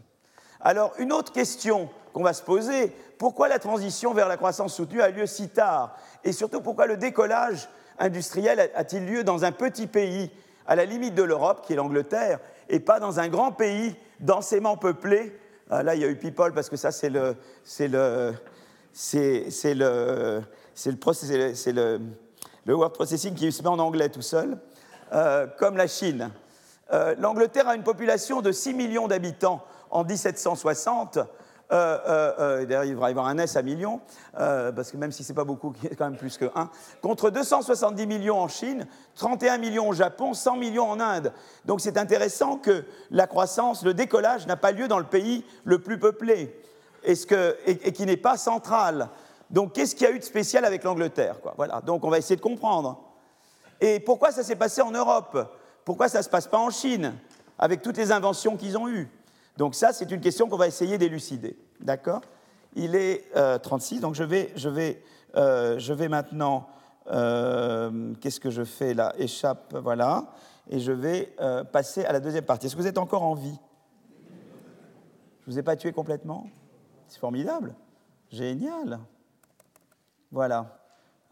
Alors, 0.61 0.93
une 0.99 1.13
autre 1.13 1.33
question 1.33 1.89
qu'on 2.13 2.23
va 2.23 2.33
se 2.33 2.43
poser, 2.43 2.93
pourquoi 3.19 3.49
la 3.49 3.59
transition 3.59 4.13
vers 4.15 4.29
la 4.29 4.37
croissance 4.37 4.75
soutenue 4.75 5.01
a 5.03 5.11
lieu 5.11 5.27
si 5.27 5.49
tard? 5.49 5.97
Et 6.25 6.33
surtout, 6.33 6.61
pourquoi 6.61 6.87
le 6.87 6.97
décollage 6.97 7.69
industriel 7.99 8.71
a-t-il 8.75 9.07
lieu 9.07 9.25
dans 9.25 9.45
un 9.45 9.53
petit 9.53 9.87
pays 9.87 10.31
à 10.67 10.75
la 10.75 10.85
limite 10.85 11.15
de 11.15 11.23
l'Europe, 11.23 11.65
qui 11.65 11.73
est 11.73 11.77
l'Angleterre, 11.77 12.41
et 12.69 12.81
pas 12.81 12.99
dans 12.99 13.21
un 13.21 13.29
grand 13.29 13.53
pays 13.53 13.95
densément 14.21 14.77
peuplé? 14.77 15.39
Ah, 15.71 15.83
Là, 15.83 15.95
il 15.95 16.01
y 16.01 16.05
a 16.05 16.09
eu 16.09 16.17
People, 16.17 16.53
parce 16.53 16.69
que 16.69 16.77
ça, 16.77 16.91
c'est 16.91 17.11
le, 17.11 17.37
c'est 17.65 17.89
le, 17.89 18.35
c'est, 18.93 19.75
le, 19.75 20.43
c'est 20.77 20.91
le, 20.91 21.55
c'est 21.55 21.73
word 22.67 22.93
processing 22.93 23.35
qui 23.35 23.51
se 23.51 23.63
met 23.63 23.69
en 23.69 23.79
anglais 23.79 24.11
tout 24.11 24.23
seul, 24.23 24.59
euh, 25.13 25.47
comme 25.59 25.77
la 25.77 25.87
Chine. 25.87 26.31
Euh, 26.93 27.15
L'Angleterre 27.19 27.67
a 27.67 27.75
une 27.75 27.83
population 27.83 28.43
de 28.43 28.53
6 28.53 28.75
millions 28.75 29.09
d'habitants 29.09 29.65
en 29.91 30.05
1760. 30.05 31.19
Euh, 31.73 32.65
D'ailleurs, 32.67 32.85
il 32.85 32.91
devrait 32.91 33.09
y 33.09 33.11
avoir 33.13 33.27
un 33.27 33.39
S 33.39 33.57
à 33.57 33.63
millions, 33.63 34.01
parce 34.35 34.93
que 34.93 34.99
même 34.99 35.13
si 35.13 35.25
ce 35.25 35.33
n'est 35.33 35.37
pas 35.37 35.45
beaucoup, 35.45 35.73
il 35.83 35.89
y 35.89 35.93
a 35.93 35.97
quand 35.97 36.11
même 36.11 36.19
plus 36.19 36.37
que 36.37 36.45
1. 36.55 36.69
Contre 37.01 37.31
270 37.31 38.07
millions 38.07 38.39
en 38.39 38.49
Chine, 38.49 38.87
31 39.15 39.57
millions 39.57 39.89
au 39.89 39.95
Japon, 39.95 40.35
100 40.35 40.59
millions 40.59 40.91
en 40.91 41.01
Inde. 41.01 41.33
Donc 41.65 41.81
c'est 41.81 41.97
intéressant 41.97 42.59
que 42.59 42.85
la 43.11 43.27
croissance, 43.27 43.83
le 43.83 43.95
décollage 43.95 44.47
n'a 44.47 44.57
pas 44.57 44.73
lieu 44.73 44.89
dans 44.89 44.99
le 44.99 45.07
pays 45.07 45.43
le 45.65 45.79
plus 45.79 45.99
peuplé 45.99 46.63
et 47.03 47.93
qui 47.93 48.05
n'est 48.05 48.17
pas 48.19 48.37
central. 48.37 49.09
Donc, 49.51 49.73
qu'est-ce 49.73 49.95
qu'il 49.95 50.07
y 50.07 50.11
a 50.11 50.15
eu 50.15 50.19
de 50.19 50.25
spécial 50.25 50.65
avec 50.65 50.83
l'Angleterre 50.83 51.37
Voilà. 51.57 51.81
Donc, 51.81 52.05
on 52.05 52.11
va 52.11 52.19
essayer 52.19 52.37
de 52.37 52.41
comprendre. 52.41 53.01
Et 53.81 54.01
pourquoi 54.01 54.33
ça 54.33 54.43
s'est 54.43 54.57
passé 54.57 54.83
en 54.83 54.91
Europe? 54.91 55.39
Pourquoi 55.85 56.09
ça 56.09 56.19
ne 56.19 56.25
se 56.25 56.29
passe 56.29 56.49
pas 56.49 56.59
en 56.59 56.71
Chine, 56.71 57.15
avec 57.59 57.83
toutes 57.83 57.97
les 57.97 58.11
inventions 58.11 58.57
qu'ils 58.57 58.77
ont 58.77 58.89
eues 58.89 59.09
Donc, 59.57 59.75
ça, 59.75 59.93
c'est 59.93 60.11
une 60.11 60.21
question 60.21 60.49
qu'on 60.49 60.57
va 60.57 60.67
essayer 60.67 60.99
d'élucider. 60.99 61.57
D'accord? 61.81 62.23
Il 62.75 62.95
est 62.95 63.25
36, 63.63 63.97
euh, 63.97 64.01
donc 64.01 64.15
je 64.15 64.25
vais, 64.25 64.53
je 64.57 64.69
vais, 64.69 65.03
euh, 65.37 65.79
je 65.79 65.93
vais 65.93 66.09
maintenant. 66.09 66.69
Euh, 67.09 68.13
qu'est-ce 68.21 68.41
que 68.41 68.51
je 68.51 68.65
fais 68.65 68.93
là? 68.93 69.15
Échappe, 69.17 69.77
voilà. 69.77 70.27
Et 70.69 70.81
je 70.81 70.91
vais 70.93 71.35
passer 71.73 72.05
à 72.05 72.13
la 72.13 72.19
deuxième 72.19 72.45
partie. 72.45 72.67
Est-ce 72.67 72.75
que 72.75 72.81
vous 72.81 72.89
êtes 72.89 72.99
encore 72.99 73.23
en 73.23 73.35
vie? 73.35 73.59
Je 75.43 75.51
ne 75.51 75.53
vous 75.53 75.59
ai 75.61 75.63
pas 75.63 75.77
tué 75.77 75.93
complètement? 75.93 76.49
C'est 77.07 77.21
formidable. 77.21 77.75
Génial. 78.33 78.99
Voilà. 80.37 80.67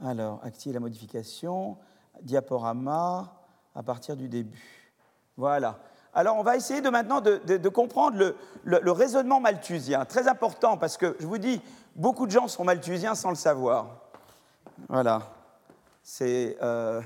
Alors, 0.03 0.40
activer 0.43 0.73
la 0.73 0.81
modification, 0.81 1.77
diaporama 2.23 3.35
à 3.75 3.83
partir 3.83 4.17
du 4.17 4.31
début. 4.31 4.88
Voilà. 5.37 5.79
Alors, 6.14 6.38
on 6.38 6.43
va 6.43 6.57
essayer 6.57 6.81
de 6.81 6.88
maintenant 6.88 7.21
de, 7.21 7.69
comprendre 7.69 8.35
le, 8.64 8.90
raisonnement 8.90 9.40
malthusien. 9.40 10.07
Très 10.07 10.27
important 10.27 10.79
parce 10.79 10.97
que, 10.97 11.19
je 11.21 11.27
vous 11.27 11.37
dis, 11.37 11.61
beaucoup 11.95 12.25
de 12.25 12.31
gens 12.31 12.49
sont 12.49 12.64
malthusiens 12.64 13.14
sans 13.14 13.29
le 13.29 13.35
savoir. 13.35 13.88
Voilà. 14.88 15.21
C'est 16.03 16.57
euh, 16.62 17.03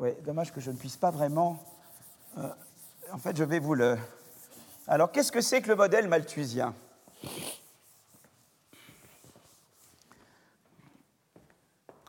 euh, 0.00 0.12
dommage 0.24 0.52
que 0.52 0.60
je 0.60 0.72
ne 0.72 0.76
puisse 0.76 0.96
pas 0.96 1.12
vraiment. 1.12 1.60
Euh, 2.38 2.48
en 3.12 3.18
fait, 3.18 3.36
je 3.36 3.44
vais 3.44 3.60
vous 3.60 3.74
le. 3.74 3.96
Alors, 4.88 5.12
qu'est-ce 5.12 5.30
que 5.30 5.40
c'est 5.40 5.62
que 5.62 5.68
le 5.68 5.76
modèle 5.76 6.08
malthusien? 6.08 6.74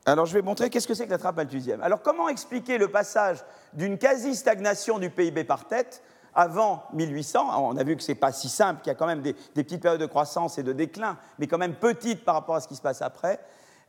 Alors, 0.06 0.26
je 0.26 0.34
vais 0.34 0.41
montrer 0.41 0.70
qu'est-ce 0.70 0.88
que 0.88 0.94
c'est 0.94 1.06
que 1.06 1.12
la 1.12 1.18
trappe 1.18 1.38
malthusienne. 1.38 1.82
Alors, 1.82 2.02
comment 2.02 2.30
expliquer 2.30 2.78
le 2.78 2.88
passage 2.88 3.39
d'une 3.74 3.98
quasi-stagnation 3.98 5.00
du 5.00 5.10
PIB 5.10 5.44
par 5.44 5.68
tête 5.68 6.04
avant 6.36 6.84
1800 6.94 7.63
On 7.63 7.78
a 7.78 7.84
vu 7.84 7.96
que 7.96 8.04
ce 8.04 8.12
n'est 8.12 8.15
pas 8.15 8.32
si 8.32 8.50
simple, 8.50 8.82
qu'il 8.82 8.91
y 8.91 8.96
a 8.96 8.98
quand 8.98 9.08
même 9.08 9.22
des, 9.22 9.34
des, 9.56 9.63
petites 9.63 9.82
périodes 9.82 10.02
de 10.02 10.06
croissance 10.06 10.58
et 10.60 10.63
de 10.63 10.74
déclin, 10.74 11.18
mais 11.39 11.48
quand 11.48 11.58
même 11.58 11.74
petites 11.74 12.24
par 12.24 12.36
rapport 12.36 12.56
à 12.56 12.62
ce 12.62 12.68
qui 12.68 12.76
se 12.76 12.82
passe 12.82 13.02
après 13.02 13.39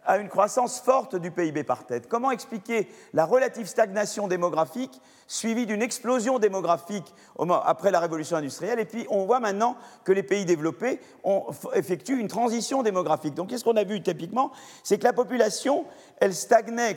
à 0.07 0.19
une 0.19 0.29
croissance 0.29 0.81
forte 0.81 1.16
du 1.16 1.31
PIB 1.31 1.64
par 1.64 1.87
tête. 1.87 2.09
Comment 2.09 2.31
expliquer 2.31 2.88
la 3.12 3.25
relative 3.25 3.66
stagnation 3.66 4.29
démographique 4.29 5.01
suivie 5.27 5.66
d'une 5.66 5.83
explosion 5.83 6.38
démographique 6.38 7.14
après 7.64 7.90
la 7.90 8.01
révolution 8.01 8.37
industrielle? 8.37 8.79
Et 8.79 8.85
puis 8.85 9.07
on 9.11 9.27
voit 9.27 9.40
maintenant 9.40 9.77
que 10.05 10.12
les 10.12 10.23
pays 10.23 10.45
développés 10.45 11.01
ont, 11.25 11.45
effectuent 11.75 12.19
une 12.19 12.29
transition 12.29 12.83
démographique. 12.83 13.35
Donc 13.35 13.49
qu'est-ce 13.49 13.64
qu'on 13.64 13.77
a 13.77 13.85
vu 13.85 14.03
typiquement? 14.03 14.53
C'est 14.83 14.99
que 14.99 15.05
la 15.05 15.12
population, 15.12 15.85
elle 16.21 16.35
stagnait. 16.35 16.97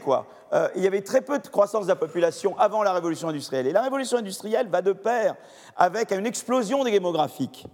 Euh, 0.54 0.68
il 0.76 0.84
y 0.84 0.88
avait 0.88 1.02
très 1.02 1.22
peu 1.22 1.40
de 1.40 1.48
croissance 1.48 1.84
de 1.86 1.90
la 1.90 1.96
population 1.96 2.58
avant 2.58 2.84
la 2.84 2.94
révolution 2.94 3.30
industrielle. 3.30 3.68
Et 3.68 3.72
la 3.72 3.82
révolution 3.82 4.18
industrielle 4.18 4.68
va 4.68 4.82
de 4.82 4.94
pair 4.94 5.36
avec 5.76 6.12
une 6.12 6.26
explosion 6.26 6.84
démographique 6.84 7.66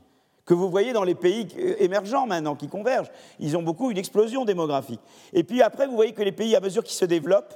que 0.46 0.54
vous 0.54 0.70
voyez 0.70 0.94
dans 0.94 1.04
les 1.04 1.16
pays 1.16 1.48
émergents 1.80 2.28
maintenant, 2.28 2.56
qui 2.56 2.68
convergent. 2.68 3.12
Ils 3.40 3.58
ont 3.58 3.64
beaucoup 3.64 3.92
une 3.92 3.98
explosion 3.98 4.46
démographique. 4.46 5.02
Et 5.34 5.44
puis 5.44 5.62
après, 5.62 5.88
vous 5.88 5.96
voyez 5.96 6.14
que 6.14 6.22
les 6.22 6.32
pays, 6.32 6.56
à 6.56 6.60
mesure 6.60 6.84
qu'ils 6.84 6.98
se 6.98 7.06
développent, 7.06 7.56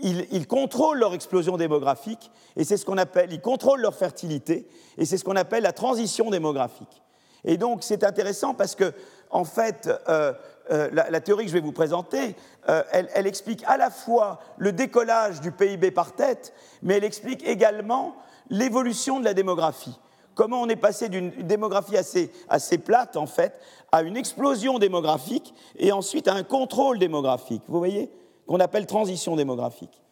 ils, 0.00 0.46
contrôlent 0.46 0.98
leur 0.98 1.14
explosion 1.14 1.56
démographique, 1.56 2.30
et 2.56 2.64
c'est 2.64 2.76
ce 2.76 2.86
qu'on 2.86 2.96
appelle, 2.98 3.32
ils 3.32 3.40
contrôlent 3.40 3.80
leur 3.80 3.94
fertilité, 3.94 4.66
et 4.96 5.04
c'est 5.04 5.18
ce 5.18 5.24
qu'on 5.24 5.36
appelle 5.36 5.62
la 5.62 5.72
transition 5.72 6.30
démographique. 6.30 7.02
Et 7.44 7.56
donc 7.56 7.82
c'est 7.82 8.04
intéressant 8.04 8.54
parce 8.54 8.74
que, 8.74 8.94
en 9.30 9.44
fait, 9.44 9.90
euh, 10.08 10.32
euh, 10.70 10.88
la, 10.92 11.20
théorie 11.20 11.44
que 11.44 11.50
je 11.50 11.54
vais 11.54 11.60
vous 11.60 11.72
présenter, 11.72 12.36
euh, 12.68 12.82
elle, 12.92 13.26
explique 13.26 13.64
à 13.66 13.76
la 13.76 13.90
fois 13.90 14.38
le 14.58 14.72
décollage 14.72 15.40
du 15.40 15.52
PIB 15.52 15.90
par 15.90 16.12
tête, 16.12 16.54
mais 16.82 16.94
elle 16.94 17.04
explique 17.04 17.46
également 17.46 18.14
l'évolution 18.48 19.18
de 19.18 19.24
la 19.24 19.34
démographie 19.34 19.98
comment 20.34 20.60
on 20.62 20.68
est 20.68 20.76
passé 20.76 21.08
d'une 21.08 21.30
démographie 21.30 21.96
assez, 21.96 22.78
plate, 22.78 23.16
en 23.16 23.26
fait, 23.26 23.60
à 23.90 24.02
une 24.02 24.16
explosion 24.16 24.78
démographique 24.78 25.54
et 25.76 25.92
ensuite 25.92 26.28
à 26.28 26.34
un 26.34 26.42
contrôle 26.42 26.98
démographique, 26.98 27.62
vous 27.68 27.78
voyez, 27.78 28.10
qu'on 28.46 28.60
appelle 28.60 28.86
transition 28.86 29.36
démographique. 29.36 30.02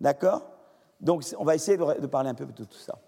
D'accord? 0.00 0.42
Donc, 1.00 1.24
on 1.38 1.44
va 1.44 1.54
essayer 1.54 1.76
de, 1.76 2.06
parler 2.06 2.30
un 2.30 2.34
peu 2.34 2.46
de 2.46 2.64
tout 2.64 2.78
ça. 2.78 2.98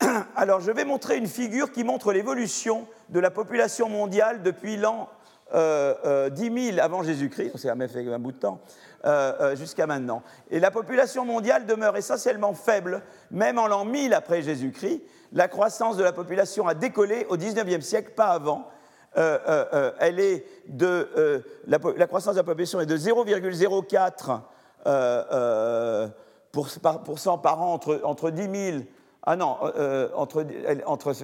Alors, 0.36 0.60
je 0.60 0.70
vais 0.70 0.84
montrer 0.84 1.16
une 1.16 1.26
figure 1.26 1.72
qui 1.72 1.84
montre 1.84 2.12
l'évolution 2.12 2.86
de 3.08 3.20
la 3.20 3.30
population 3.30 3.88
mondiale 3.88 4.42
depuis 4.42 4.76
l'an 4.76 5.08
euh, 5.54 5.94
euh, 6.06 6.30
10 6.30 6.70
000 6.72 6.78
avant 6.80 7.02
Jésus-Christ, 7.02 7.58
fait 7.58 7.68
un 7.68 8.18
bout 8.18 8.32
de 8.32 8.38
temps, 8.38 8.60
euh, 9.04 9.32
euh, 9.40 9.56
jusqu'à 9.56 9.88
maintenant. 9.88 10.22
Et 10.50 10.60
la 10.60 10.70
population 10.70 11.24
mondiale 11.24 11.66
demeure 11.66 11.96
essentiellement 11.96 12.54
faible, 12.54 13.02
même 13.32 13.58
en 13.58 13.66
l'an 13.66 13.84
1000 13.84 14.14
après 14.14 14.42
Jésus-Christ. 14.42 15.02
La 15.32 15.48
croissance 15.48 15.96
de 15.96 16.04
la 16.04 16.12
population 16.12 16.68
a 16.68 16.74
décollé 16.74 17.26
au 17.28 17.36
19e 17.36 17.80
siècle, 17.80 18.12
pas 18.14 18.26
avant. 18.28 18.68
Euh, 19.16 19.90
elle 19.98 20.20
est 20.20 20.46
de, 20.68 21.42
la, 21.66 22.06
croissance 22.06 22.34
de 22.34 22.40
la 22.40 22.44
population 22.44 22.80
est 22.80 22.86
de 22.86 22.96
0,04 22.96 24.40
pour, 26.52 26.68
par, 26.80 27.02
par 27.42 27.60
an 27.60 27.72
entre, 27.72 28.00
entre 28.04 28.30
10 28.30 28.70
000 28.70 28.84
ah 29.24 29.36
non, 29.36 29.56
entre, 30.14 30.44
entre, 30.86 31.14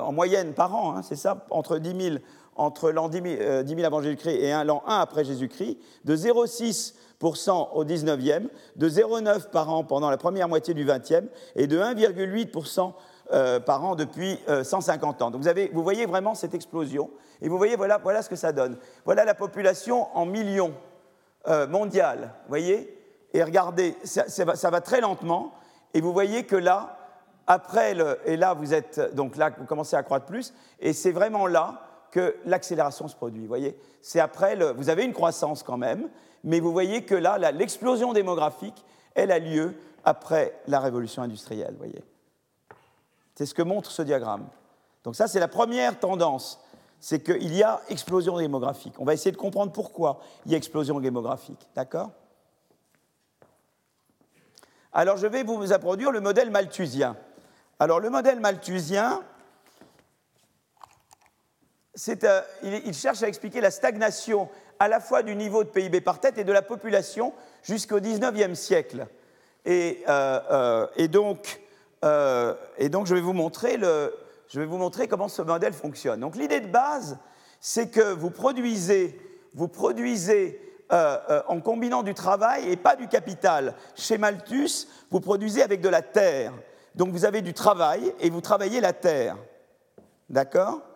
en 0.00 0.12
moyenne 0.12 0.54
par 0.54 0.74
an, 0.74 0.96
hein, 0.96 1.02
c'est 1.02 1.16
ça, 1.16 1.44
entre 1.50 1.78
10 1.78 2.10
000, 2.10 2.16
entre 2.58 2.90
l'an 2.90 3.08
10 3.08 3.22
000, 3.66 3.84
avant 3.84 4.02
Jésus-Christ 4.02 4.34
et 4.34 4.52
l'an 4.64 4.82
1 4.86 4.98
après 4.98 5.24
Jésus-Christ, 5.24 5.78
de 6.04 6.16
0,6% 6.16 7.68
au 7.72 7.84
19e, 7.84 8.48
de 8.76 8.88
0,9 8.88 9.50
par 9.50 9.70
an 9.70 9.84
pendant 9.84 10.10
la 10.10 10.16
première 10.16 10.48
moitié 10.48 10.74
du 10.74 10.84
20e 10.84 11.28
et 11.56 11.66
de 11.66 11.78
1,8% 11.78 12.92
euh, 13.30 13.60
par 13.60 13.84
an 13.84 13.94
depuis 13.94 14.38
150 14.62 15.20
euh, 15.20 15.24
ans. 15.24 15.30
Donc 15.30 15.42
vous, 15.42 15.48
avez, 15.48 15.70
vous, 15.72 15.82
voyez 15.82 16.06
vraiment 16.06 16.34
cette 16.34 16.54
explosion 16.54 17.10
et 17.40 17.48
vous 17.48 17.58
voyez 17.58 17.76
voilà, 17.76 17.98
voilà 17.98 18.22
ce 18.22 18.28
que 18.28 18.36
ça 18.36 18.52
donne. 18.52 18.76
Voilà 19.04 19.24
la 19.24 19.34
population 19.34 20.08
en 20.16 20.26
millions 20.26 20.74
euh, 21.46 21.66
mondiale, 21.66 22.32
voyez? 22.48 22.94
Et 23.34 23.42
regardez, 23.42 23.94
ça, 24.04 24.70
va, 24.70 24.80
très 24.80 25.00
lentement 25.00 25.52
et 25.94 26.00
vous 26.00 26.12
voyez 26.12 26.44
que 26.44 26.56
là, 26.56 26.96
après 27.46 27.94
et 28.24 28.36
là 28.36 28.54
vous 28.54 28.74
êtes 28.74 29.14
donc 29.14 29.36
là 29.36 29.50
vous 29.58 29.64
commencez 29.64 29.96
à 29.96 30.02
croître 30.02 30.26
plus 30.26 30.52
et 30.80 30.92
c'est 30.92 31.12
vraiment 31.12 31.46
là 31.46 31.87
que 32.10 32.36
l'accélération 32.44 33.08
se 33.08 33.16
produit. 33.16 33.42
Vous 33.42 33.48
voyez, 33.48 33.78
c'est 34.02 34.20
après 34.20 34.56
vous 34.72 34.88
avez 34.88 35.04
une 35.04 35.12
croissance 35.12 35.62
quand 35.62 35.76
même, 35.76 36.08
Mais 36.44 36.60
vous 36.60 36.72
voyez 36.72 37.04
que 37.04 37.14
là, 37.14 37.38
l'explosion 37.52 38.12
démographique, 38.12 38.84
elle 39.14 39.32
a 39.32 39.38
lieu 39.38 39.74
après 40.04 40.58
la 40.66 40.80
révolution 40.80 41.22
industrielle, 41.22 41.74
voyez. 41.76 42.02
C'est 43.34 43.46
ce 43.46 43.54
que 43.54 43.62
montre 43.62 43.90
ce 43.90 44.02
diagramme. 44.02 44.46
Donc 45.04 45.16
ça, 45.16 45.28
c'est 45.28 45.40
la 45.40 45.48
première 45.48 45.98
tendance, 45.98 46.60
c'est 47.00 47.22
qu'il 47.22 47.54
y 47.54 47.62
a 47.62 47.80
explosion 47.88 48.38
démographique. 48.38 48.94
On 48.98 49.04
va 49.04 49.14
essayer 49.14 49.32
de 49.32 49.36
comprendre 49.36 49.72
pourquoi 49.72 50.20
il 50.46 50.52
y 50.52 50.54
a 50.54 50.58
explosion 50.58 51.00
démographique, 51.00 51.68
d'accord? 51.74 52.10
Alors 54.92 55.16
je 55.16 55.26
vais 55.26 55.44
vous 55.44 55.72
introduire 55.72 56.10
le 56.10 56.20
modèle 56.20 56.50
malthusien. 56.50 57.16
Alors 57.78 58.00
le 58.00 58.10
modèle 58.10 58.40
malthusien, 58.40 59.22
euh, 62.24 62.40
il, 62.62 62.94
cherche 62.94 63.22
à 63.22 63.28
expliquer 63.28 63.60
la 63.60 63.70
stagnation 63.70 64.48
à 64.78 64.88
la 64.88 65.00
fois 65.00 65.22
du 65.22 65.34
niveau 65.34 65.64
de 65.64 65.68
PIB 65.68 66.00
par 66.00 66.20
tête 66.20 66.38
et 66.38 66.44
de 66.44 66.52
la 66.52 66.62
population 66.62 67.32
jusqu'au 67.62 67.98
19e 67.98 68.54
siècle. 68.54 69.06
Et, 69.64 70.04
euh, 70.08 70.86
euh, 70.96 71.08
donc, 71.08 71.60
je, 72.02 73.14
vais 73.14 73.20
vous 73.20 73.32
montrer 73.32 75.08
comment 75.08 75.28
ce 75.28 75.42
modèle 75.42 75.72
fonctionne. 75.72 76.20
Donc 76.20 76.36
l'idée 76.36 76.60
de 76.60 76.68
base, 76.68 77.18
c'est 77.60 77.88
que 77.88 78.12
vous 78.12 78.30
produisez, 78.30 79.18
vous 79.54 79.68
produisez 79.68 80.62
en 80.90 81.60
combinant 81.60 82.02
du 82.02 82.14
travail 82.14 82.70
et 82.70 82.76
pas 82.76 82.96
du 82.96 83.08
capital. 83.08 83.74
Chez 83.94 84.16
Malthus, 84.16 84.86
vous 85.10 85.20
produisez 85.20 85.62
avec 85.62 85.82
de 85.82 85.88
la 85.90 86.00
terre. 86.00 86.54
Donc 86.94 87.10
vous 87.10 87.26
avez 87.26 87.42
du 87.42 87.52
travail 87.52 88.14
et 88.20 88.30
vous 88.30 88.40
travaillez 88.40 88.80
la 88.80 88.94
terre. 88.94 89.36
D'accord? 90.30 90.87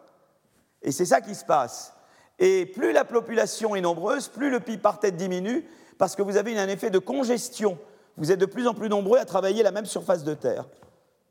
Et 0.82 0.92
c'est 0.92 1.06
ça 1.06 1.20
qui 1.20 1.34
se 1.34 1.44
passe. 1.44 1.94
Et 2.38 2.66
plus 2.66 2.92
la 2.92 3.04
population 3.04 3.76
est 3.76 3.80
nombreuse, 3.80 4.28
plus 4.28 4.50
le 4.50 4.60
PIB 4.60 4.82
par 4.82 4.98
tête 4.98 5.16
diminue, 5.16 5.64
parce 5.98 6.16
que 6.16 6.22
vous 6.22 6.36
avez 6.36 6.58
un 6.58 6.68
effet 6.68 6.90
de 6.90 6.98
congestion. 6.98 7.78
Vous 8.16 8.32
êtes 8.32 8.40
de 8.40 8.46
plus 8.46 8.66
en 8.66 8.74
plus 8.74 8.88
nombreux 8.88 9.18
à 9.18 9.24
travailler 9.24 9.62
la 9.62 9.70
même 9.70 9.86
surface 9.86 10.24
de 10.24 10.34
terre. 10.34 10.68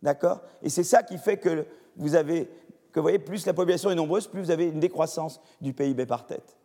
D'accord? 0.02 0.42
Et 0.62 0.70
c'est 0.70 0.84
ça 0.84 1.04
qui 1.04 1.18
fait 1.18 1.38
que 1.38 1.66
vous 1.98 2.16
avez, 2.16 2.46
que 2.92 3.00
vous 3.00 3.04
voyez, 3.04 3.20
plus 3.20 3.46
la 3.46 3.54
population 3.54 3.92
est 3.92 3.96
nombreuse, 3.96 4.28
plus 4.28 4.42
vous 4.42 4.52
avez 4.52 4.66
une 4.66 4.80
décroissance 4.80 5.42
du 5.60 5.74
PIB 5.74 6.06
par 6.06 6.26
tête. 6.26 6.58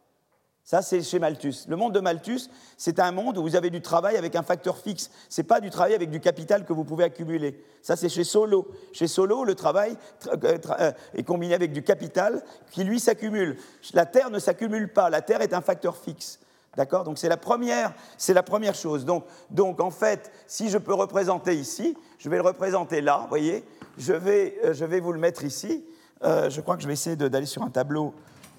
Ça, 0.66 0.82
c'est 0.82 1.00
chez 1.00 1.20
Malthus. 1.20 1.58
Le 1.68 1.76
monde 1.76 1.94
de 1.94 2.00
Malthus, 2.00 2.50
c'est 2.76 2.98
un 2.98 3.12
monde 3.12 3.38
où 3.38 3.42
vous 3.42 3.54
avez 3.54 3.70
du 3.70 3.80
travail 3.80 4.16
avec 4.16 4.34
un 4.34 4.42
facteur 4.42 4.76
fixe. 4.78 5.12
Ce 5.28 5.40
n'est 5.40 5.46
pas 5.46 5.60
du 5.60 5.70
travail 5.70 5.94
avec 5.94 6.10
du 6.10 6.18
capital 6.18 6.64
que 6.64 6.72
vous 6.72 6.82
pouvez 6.82 7.04
accumuler. 7.04 7.62
Ça, 7.82 7.94
c'est 7.94 8.08
chez 8.08 8.24
Solo. 8.24 8.66
Chez 8.92 9.06
Solo, 9.06 9.44
le 9.44 9.54
travail 9.54 9.96
euh, 10.26 10.58
euh, 10.80 10.92
est 11.14 11.22
combiné 11.22 11.54
avec 11.54 11.72
du 11.72 11.84
capital 11.84 12.42
qui, 12.72 12.82
lui, 12.82 12.98
s'accumule. 12.98 13.56
La 13.94 14.06
Terre 14.06 14.28
ne 14.28 14.40
s'accumule 14.40 14.92
pas. 14.92 15.08
La 15.08 15.22
Terre 15.22 15.40
est 15.40 15.54
un 15.54 15.60
facteur 15.60 15.96
fixe. 15.96 16.40
D'accord? 16.76 17.04
Donc, 17.04 17.18
c'est 17.18 17.28
la, 17.28 17.36
première, 17.36 17.94
la 18.26 18.42
première 18.42 18.74
chose. 18.74 19.04
Donc, 19.04 19.24
donc, 19.52 19.80
en 19.80 19.92
fait, 19.92 20.32
si 20.48 20.68
je 20.68 20.78
peux 20.78 20.94
représenter 20.94 21.54
ici, 21.54 21.96
je 22.18 22.28
vais 22.28 22.38
le 22.38 22.42
représenter 22.42 23.02
là, 23.02 23.20
vous 23.22 23.28
voyez? 23.28 23.64
Je 23.98 24.14
vais, 24.14 24.58
euh, 24.64 24.74
je 24.74 24.84
vais 24.84 24.98
vous 24.98 25.12
le 25.12 25.20
mettre 25.20 25.44
ici. 25.44 25.84
je 26.24 26.60
crois 26.60 26.74
que 26.74 26.82
je 26.82 26.88
vais 26.88 26.94
essayer 26.94 27.14
d'aller 27.14 27.46
sur 27.46 27.62
un 27.62 27.70
tableau 27.70 28.12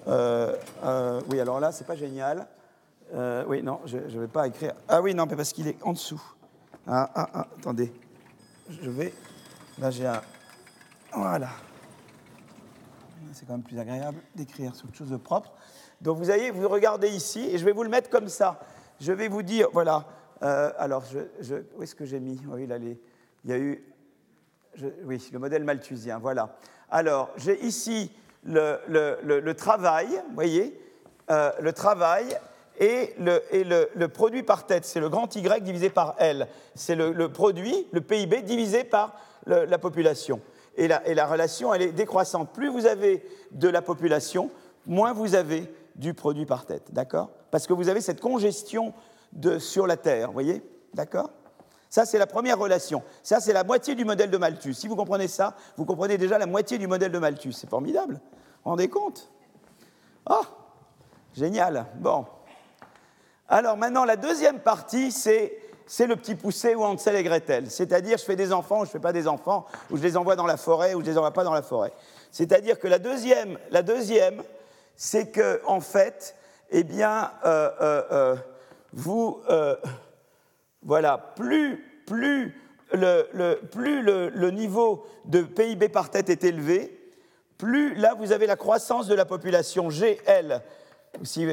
oui, 0.08 1.40
alors 1.40 1.60
là, 1.60 1.72
c'est 1.72 1.86
pas 1.86 1.96
génial. 1.96 2.46
Euh, 3.14 3.44
oui, 3.46 3.62
non, 3.62 3.80
je 3.86 3.96
ne 3.96 4.20
vais 4.20 4.28
pas 4.28 4.46
écrire. 4.46 4.74
Ah 4.86 5.00
oui, 5.00 5.14
non, 5.14 5.26
parce 5.26 5.52
qu'il 5.52 5.66
est 5.66 5.82
en 5.82 5.92
dessous. 5.92 6.22
Ah, 6.86 7.10
ah, 7.14 7.28
ah, 7.32 7.46
attendez. 7.58 7.92
Je 8.68 8.90
vais. 8.90 9.14
Là, 9.78 9.90
j'ai 9.90 10.06
un. 10.06 10.20
Voilà. 11.14 11.48
C'est 13.32 13.46
quand 13.46 13.52
même 13.52 13.62
plus 13.62 13.78
agréable 13.78 14.18
d'écrire 14.34 14.74
sur 14.74 14.86
quelque 14.86 14.96
chose 14.96 15.10
de 15.10 15.16
propre. 15.16 15.52
Donc, 16.00 16.18
vous 16.18 16.24
voyez, 16.24 16.50
vous 16.50 16.68
regardez 16.68 17.08
ici, 17.08 17.40
et 17.50 17.58
je 17.58 17.64
vais 17.64 17.72
vous 17.72 17.82
le 17.82 17.88
mettre 17.88 18.10
comme 18.10 18.28
ça. 18.28 18.60
Je 19.00 19.12
vais 19.12 19.28
vous 19.28 19.42
dire, 19.42 19.68
voilà. 19.72 20.04
alors, 20.40 21.04
je, 21.40 21.54
où 21.76 21.82
est-ce 21.82 21.94
que 21.94 22.04
j'ai 22.04 22.20
mis? 22.20 22.40
Oui, 22.48 22.66
là, 22.66 22.76
il 22.78 22.96
y 23.44 23.52
a 23.52 23.58
eu. 23.58 23.82
oui, 25.04 25.28
le 25.32 25.38
modèle 25.38 25.64
malthusien, 25.64 26.18
voilà. 26.18 26.56
Alors, 26.90 27.30
j'ai 27.36 27.64
ici 27.64 28.10
le, 28.44 29.52
travail, 29.52 30.08
vous 30.08 30.34
voyez, 30.34 30.78
euh, 31.30 31.50
le 31.60 31.72
travail 31.72 32.38
et, 32.80 33.14
le, 33.18 34.06
produit 34.06 34.42
par 34.42 34.66
tête, 34.66 34.84
c'est 34.84 35.00
le 35.00 35.08
grand 35.08 35.34
Y 35.34 35.62
divisé 35.62 35.90
par 35.90 36.14
L. 36.18 36.48
C'est 36.74 36.94
le, 36.94 37.28
produit, 37.28 37.86
le 37.92 38.00
PIB 38.00 38.42
divisé 38.42 38.84
par 38.84 39.14
la 39.46 39.78
population. 39.78 40.40
Et 40.76 40.86
la, 40.86 41.06
et 41.08 41.14
la, 41.14 41.26
relation, 41.26 41.74
elle 41.74 41.82
est 41.82 41.92
décroissante. 41.92 42.52
Plus 42.52 42.68
vous 42.68 42.86
avez 42.86 43.24
de 43.50 43.68
la 43.68 43.82
population, 43.82 44.50
moins 44.86 45.12
vous 45.12 45.34
avez 45.34 45.64
du 45.96 46.14
produit 46.14 46.46
par 46.46 46.66
tête. 46.66 46.92
D'accord? 46.92 47.30
Parce 47.50 47.66
que 47.66 47.72
vous 47.72 47.88
avez 47.88 48.00
cette 48.00 48.20
congestion 48.20 48.94
de, 49.32 49.58
sur 49.58 49.86
la 49.86 49.96
Terre, 49.96 50.30
voyez? 50.30 50.62
D'accord? 50.94 51.30
Ça, 51.90 52.04
c'est 52.04 52.18
la 52.18 52.26
première 52.26 52.58
relation. 52.58 53.02
Ça, 53.22 53.40
c'est 53.40 53.52
la 53.52 53.64
moitié 53.64 53.94
du 53.94 54.04
modèle 54.04 54.30
de 54.30 54.36
Malthus. 54.36 54.74
Si 54.74 54.88
vous 54.88 54.96
comprenez 54.96 55.28
ça, 55.28 55.54
vous 55.76 55.84
comprenez 55.84 56.18
déjà 56.18 56.38
la 56.38 56.46
moitié 56.46 56.78
du 56.78 56.86
modèle 56.86 57.10
de 57.10 57.18
Malthus. 57.18 57.52
C'est 57.52 57.70
formidable. 57.70 58.14
Vous 58.14 58.20
vous 58.64 58.70
rendez 58.70 58.88
compte? 58.88 59.30
Ah, 60.26 60.42
génial. 61.34 61.86
Bon. 61.96 62.26
Alors 63.48 63.76
maintenant, 63.76 64.04
la 64.04 64.16
deuxième 64.16 64.60
partie, 64.60 65.10
c'est 65.10 65.58
c'est 65.86 66.06
le 66.06 66.16
petit 66.16 66.34
poussé 66.34 66.74
ou 66.74 66.84
Hansel 66.84 67.16
et 67.16 67.22
Gretel. 67.22 67.70
C'est-à-dire, 67.70 68.18
je 68.18 68.24
fais 68.24 68.36
des 68.36 68.52
enfants 68.52 68.80
ou 68.80 68.84
je 68.84 68.90
ne 68.90 68.92
fais 68.92 69.00
pas 69.00 69.14
des 69.14 69.26
enfants, 69.26 69.64
ou 69.90 69.96
je 69.96 70.02
les 70.02 70.18
envoie 70.18 70.36
dans 70.36 70.44
la 70.44 70.58
forêt 70.58 70.92
ou 70.92 71.00
je 71.00 71.06
ne 71.06 71.12
les 71.12 71.16
envoie 71.16 71.32
pas 71.32 71.44
dans 71.44 71.54
la 71.54 71.62
forêt. 71.62 71.94
C'est-à-dire 72.30 72.78
que 72.78 72.86
la 72.86 72.98
deuxième, 72.98 73.58
la 73.70 73.82
deuxième 73.82 74.42
c'est 74.98 75.30
que, 75.30 75.62
en 75.64 75.80
fait, 75.80 76.34
eh 76.70 76.82
bien, 76.82 77.30
euh, 77.44 77.70
euh, 77.80 78.02
euh, 78.10 78.36
vous 78.92 79.40
voilà, 80.88 81.34
plus, 81.36 81.84
le, 82.94 84.50
niveau 84.50 85.06
de 85.26 85.42
PIB 85.42 85.90
par 85.90 86.08
tête 86.08 86.30
est 86.30 86.44
élevé, 86.44 86.98
plus 87.58 87.94
là 87.94 88.14
vous 88.18 88.32
avez 88.32 88.46
la 88.46 88.56
croissance 88.56 89.06
de 89.06 89.14
la 89.14 89.26
population 89.26 89.90
GL. 89.90 90.62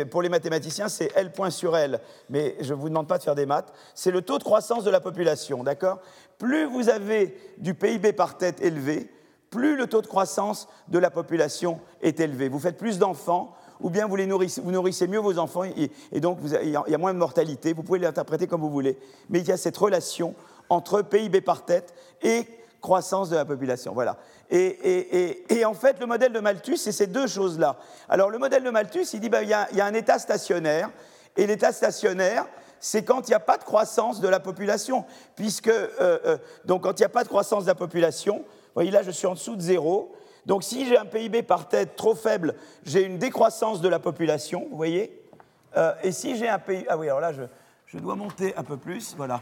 pour 0.09 0.21
les 0.21 0.29
mathématiciens, 0.29 0.87
c'est 0.87 1.11
L 1.17 1.33
point 1.33 1.49
sur 1.49 1.75
L, 1.75 1.99
mais 2.29 2.55
je 2.61 2.73
ne 2.73 2.79
vous 2.79 2.87
demande 2.87 3.09
pas 3.09 3.17
de 3.17 3.23
faire 3.23 3.35
des 3.35 3.45
maths. 3.45 3.73
C'est 3.93 4.11
le 4.11 4.21
taux 4.21 4.37
de 4.37 4.43
croissance 4.43 4.85
de 4.85 4.89
la 4.89 5.01
population, 5.01 5.65
d'accord? 5.65 5.99
Plus 6.37 6.63
vous 6.63 6.87
avez 6.87 7.37
du 7.57 7.73
PIB 7.73 8.13
par 8.13 8.37
tête 8.37 8.61
élevé, 8.61 9.11
plus 9.49 9.75
le 9.75 9.87
taux 9.87 10.01
de 10.01 10.07
croissance 10.07 10.69
de 10.87 10.97
la 10.97 11.11
population 11.11 11.81
est 12.01 12.21
élevé. 12.21 12.47
Vous 12.47 12.59
faites 12.59 12.77
plus 12.77 12.99
d'enfants, 12.99 13.53
ou 13.81 13.89
bien 13.89 14.07
vous, 14.07 14.17
nourrissez, 14.17 15.07
mieux 15.07 15.19
vos 15.19 15.37
enfants 15.37 15.63
et, 15.63 16.19
donc 16.19 16.39
il 16.63 16.69
y 16.69 16.75
a 16.75 16.97
moins 16.97 17.13
de 17.13 17.19
mortalité. 17.19 17.73
Vous 17.73 17.83
pouvez 17.83 17.99
l'interpréter 17.99 18.47
comme 18.47 18.61
vous 18.61 18.69
voulez. 18.69 18.97
Mais 19.29 19.39
il 19.39 19.47
y 19.47 19.51
a 19.51 19.57
cette 19.57 19.77
relation 19.77 20.33
entre 20.69 21.01
PIB 21.01 21.41
par 21.41 21.65
tête 21.65 21.93
et 22.21 22.47
croissance 22.81 23.29
de 23.29 23.35
la 23.35 23.45
population. 23.45 23.93
Voilà. 23.93 24.17
Et, 24.51 25.65
en 25.65 25.73
fait, 25.73 25.99
le 25.99 26.05
modèle 26.05 26.31
de 26.31 26.39
Malthus, 26.39 26.77
c'est 26.77 26.91
ces 26.91 27.07
deux 27.07 27.27
choses-là. 27.27 27.77
Alors, 28.07 28.29
le 28.29 28.37
modèle 28.37 28.63
de 28.63 28.69
Malthus, 28.69 29.07
il 29.13 29.19
dit 29.19 29.29
il, 29.41 29.49
y 29.49 29.53
a, 29.53 29.67
y 29.73 29.81
a 29.81 29.85
un 29.85 29.93
état 29.93 30.19
stationnaire, 30.19 30.89
et 31.35 31.47
l'état 31.47 31.71
stationnaire, 31.71 32.45
c'est 32.79 33.03
quand 33.03 33.27
il 33.27 33.31
n'y 33.31 33.35
a 33.35 33.39
pas 33.39 33.57
de 33.57 33.63
croissance 33.63 34.21
de 34.21 34.27
la 34.27 34.39
population. 34.39 35.05
Puisque, 35.35 35.67
euh, 35.67 35.89
euh, 35.99 36.37
donc, 36.65 36.83
quand 36.83 36.99
il 36.99 37.01
n'y 37.01 37.07
a 37.07 37.09
pas 37.09 37.23
de 37.23 37.29
croissance 37.29 37.63
de 37.63 37.69
la 37.69 37.75
population, 37.75 38.37
vous 38.37 38.73
voyez 38.75 38.91
là, 38.91 39.01
je 39.01 39.11
suis 39.11 39.27
en 39.27 39.33
dessous 39.33 39.55
de 39.55 39.61
zéro, 39.61 40.13
donc 40.45 40.63
si 40.63 40.85
j'ai 40.85 40.97
un 40.97 41.05
PIB 41.05 41.43
par 41.43 41.67
tête 41.67 41.95
trop 41.95 42.15
faible, 42.15 42.55
j'ai 42.83 43.03
une 43.03 43.17
décroissance 43.17 43.81
de 43.81 43.89
la 43.89 43.99
population, 43.99 44.67
vous 44.69 44.77
voyez 44.77 45.21
euh, 45.77 45.93
Et 46.03 46.11
si 46.11 46.37
j'ai 46.37 46.47
un 46.47 46.59
PIB... 46.59 46.85
Ah 46.87 46.97
oui, 46.97 47.07
alors 47.07 47.19
là, 47.19 47.31
je, 47.31 47.97
dois 47.97 48.15
monter 48.15 48.55
un 48.55 48.63
peu 48.63 48.77
plus, 48.77 49.15
voilà. 49.17 49.39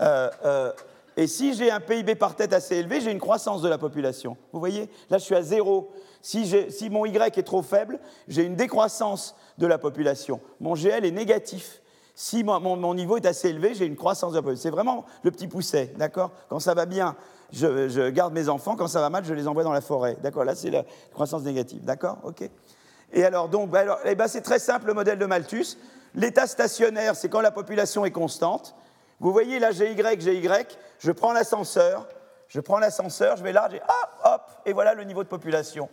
Euh, 0.00 0.30
euh, 0.44 0.72
et 1.16 1.26
si 1.26 1.54
j'ai 1.54 1.70
un 1.70 1.80
PIB 1.80 2.14
par 2.14 2.36
tête 2.36 2.52
assez 2.52 2.76
élevé, 2.76 3.00
j'ai 3.00 3.10
une 3.10 3.18
croissance 3.18 3.62
de 3.62 3.68
la 3.68 3.78
population. 3.78 4.36
Vous 4.52 4.60
voyez 4.60 4.90
Là, 5.08 5.16
je 5.18 5.24
suis 5.24 5.34
à 5.34 5.42
zéro. 5.42 5.90
Si, 6.20 6.54
si 6.70 6.90
mon 6.90 7.06
Y 7.06 7.38
est 7.38 7.42
trop 7.42 7.62
faible, 7.62 7.98
j'ai 8.28 8.44
une 8.44 8.54
décroissance 8.54 9.34
de 9.56 9.66
la 9.66 9.78
population. 9.78 10.40
Mon 10.60 10.74
GL 10.74 11.06
est 11.06 11.10
négatif. 11.10 11.80
Si 12.14 12.44
mon, 12.44 12.94
niveau 12.94 13.16
est 13.16 13.26
assez 13.26 13.48
élevé, 13.48 13.74
j'ai 13.74 13.86
une 13.86 13.96
croissance 13.96 14.32
de 14.32 14.36
la 14.36 14.42
population. 14.42 14.62
C'est 14.62 14.74
vraiment 14.74 15.04
le 15.22 15.30
petit 15.30 15.48
pousset, 15.48 15.92
d'accord? 15.96 16.32
Quand 16.48 16.60
ça 16.60 16.74
va 16.74 16.86
bien, 16.86 17.16
je, 17.52 18.08
garde 18.10 18.32
mes 18.32 18.48
enfants. 18.48 18.76
Quand 18.76 18.88
ça 18.88 19.00
va 19.00 19.10
mal, 19.10 19.24
je 19.24 19.34
les 19.34 19.48
envoie 19.48 19.64
dans 19.64 19.72
la 19.72 19.80
forêt. 19.80 20.16
D'accord 20.22 20.44
Là, 20.44 20.54
c'est 20.54 20.70
la 20.70 20.84
croissance 21.12 21.42
négative. 21.42 21.84
D'accord 21.84 22.18
Ok 22.24 22.48
Et 23.12 23.24
alors, 23.24 23.48
donc, 23.48 23.70
bah, 23.70 23.80
alors, 23.80 23.98
eh 24.04 24.14
ben, 24.14 24.28
c'est 24.28 24.42
très 24.42 24.58
simple 24.58 24.86
le 24.86 24.94
modèle 24.94 25.18
de 25.18 25.26
Malthus. 25.26 25.76
L'état 26.14 26.46
stationnaire, 26.46 27.16
c'est 27.16 27.28
quand 27.28 27.40
la 27.40 27.50
population 27.50 28.04
est 28.04 28.10
constante. 28.10 28.74
Vous 29.20 29.32
voyez 29.32 29.58
là, 29.58 29.70
j'ai 29.70 29.92
Y, 29.92 30.20
j'ai 30.20 30.38
Y. 30.38 30.78
Je 30.98 31.12
prends 31.12 31.32
l'ascenseur. 31.32 32.06
Je 32.48 32.60
prends 32.60 32.78
l'ascenseur, 32.78 33.36
je 33.36 33.42
vais 33.42 33.52
là, 33.52 33.68
hop, 33.72 34.10
hop, 34.24 34.42
et 34.64 34.72
voilà 34.72 34.94
le 34.94 35.04
niveau 35.04 35.22
de 35.24 35.28
population. 35.28 35.88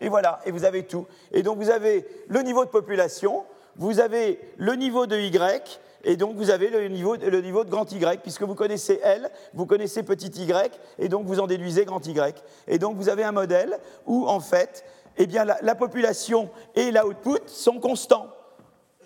Et 0.00 0.08
voilà, 0.08 0.40
et 0.46 0.50
vous 0.50 0.64
avez 0.64 0.84
tout. 0.84 1.06
Et 1.32 1.42
donc 1.42 1.58
vous 1.58 1.70
avez 1.70 2.06
le 2.28 2.40
niveau 2.40 2.64
de 2.64 2.70
population, 2.70 3.44
vous 3.76 4.00
avez 4.00 4.40
le 4.56 4.74
niveau 4.74 5.06
de 5.06 5.18
Y, 5.18 5.80
et 6.04 6.16
donc 6.16 6.36
vous 6.36 6.50
avez 6.50 6.70
le 6.70 6.88
niveau, 6.88 7.16
le 7.16 7.40
niveau 7.40 7.64
de 7.64 7.70
grand 7.70 7.90
Y, 7.90 8.22
puisque 8.22 8.42
vous 8.42 8.54
connaissez 8.54 9.00
L, 9.02 9.30
vous 9.54 9.66
connaissez 9.66 10.02
petit 10.02 10.28
y, 10.28 10.52
et 10.98 11.08
donc 11.08 11.26
vous 11.26 11.40
en 11.40 11.46
déduisez 11.46 11.84
grand 11.84 12.06
Y. 12.06 12.42
Et 12.66 12.78
donc 12.78 12.96
vous 12.96 13.08
avez 13.08 13.24
un 13.24 13.32
modèle 13.32 13.78
où, 14.06 14.26
en 14.26 14.40
fait, 14.40 14.84
eh 15.16 15.26
bien, 15.26 15.44
la, 15.44 15.74
population 15.74 16.48
et 16.76 16.92
l'output 16.92 17.42
sont 17.46 17.80
constants. 17.80 18.28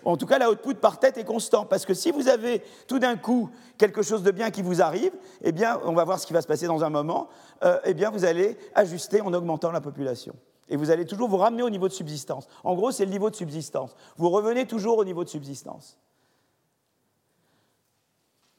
En 0.05 0.17
tout 0.17 0.27
cas, 0.27 0.37
l'output 0.37 0.75
par 0.75 0.99
tête 0.99 1.17
est 1.17 1.23
constant. 1.23 1.65
Parce 1.65 1.85
que 1.85 1.93
si 1.93 2.11
vous 2.11 2.27
avez 2.27 2.61
tout 2.87 2.99
d'un 2.99 3.15
coup 3.15 3.49
quelque 3.77 4.03
chose 4.03 4.21
de 4.21 4.31
bien 4.31 4.51
qui 4.51 4.61
vous 4.61 4.81
arrive, 4.81 5.11
eh 5.41 5.51
bien, 5.51 5.79
on 5.85 5.93
va 5.93 6.03
voir 6.03 6.19
ce 6.19 6.27
qui 6.27 6.33
va 6.33 6.41
se 6.41 6.47
passer 6.47 6.67
dans 6.67 6.83
un 6.83 6.89
moment, 6.89 7.29
euh, 7.63 7.79
eh 7.85 7.93
bien, 7.93 8.11
vous 8.11 8.25
allez 8.25 8.57
ajuster 8.75 9.21
en 9.21 9.33
augmentant 9.33 9.71
la 9.71 9.81
population. 9.81 10.35
Et 10.69 10.75
vous 10.75 10.91
allez 10.91 11.05
toujours 11.05 11.29
vous 11.29 11.37
ramener 11.37 11.63
au 11.63 11.69
niveau 11.69 11.87
de 11.87 11.93
subsistance. 11.93 12.47
En 12.63 12.75
gros, 12.75 12.91
c'est 12.91 13.05
le 13.05 13.11
niveau 13.11 13.29
de 13.29 13.35
subsistance. 13.35 13.95
Vous 14.17 14.29
revenez 14.29 14.65
toujours 14.67 14.97
au 14.97 15.05
niveau 15.05 15.23
de 15.23 15.29
subsistance. 15.29 15.97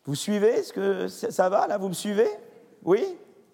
Vous 0.07 0.15
suivez 0.15 0.63
ce 0.63 0.73
que 0.73 1.09
ça 1.09 1.49
va 1.49 1.67
là 1.67 1.79
Vous 1.79 1.89
me 1.89 1.95
suivez? 1.95 2.29
Oui? 2.83 3.05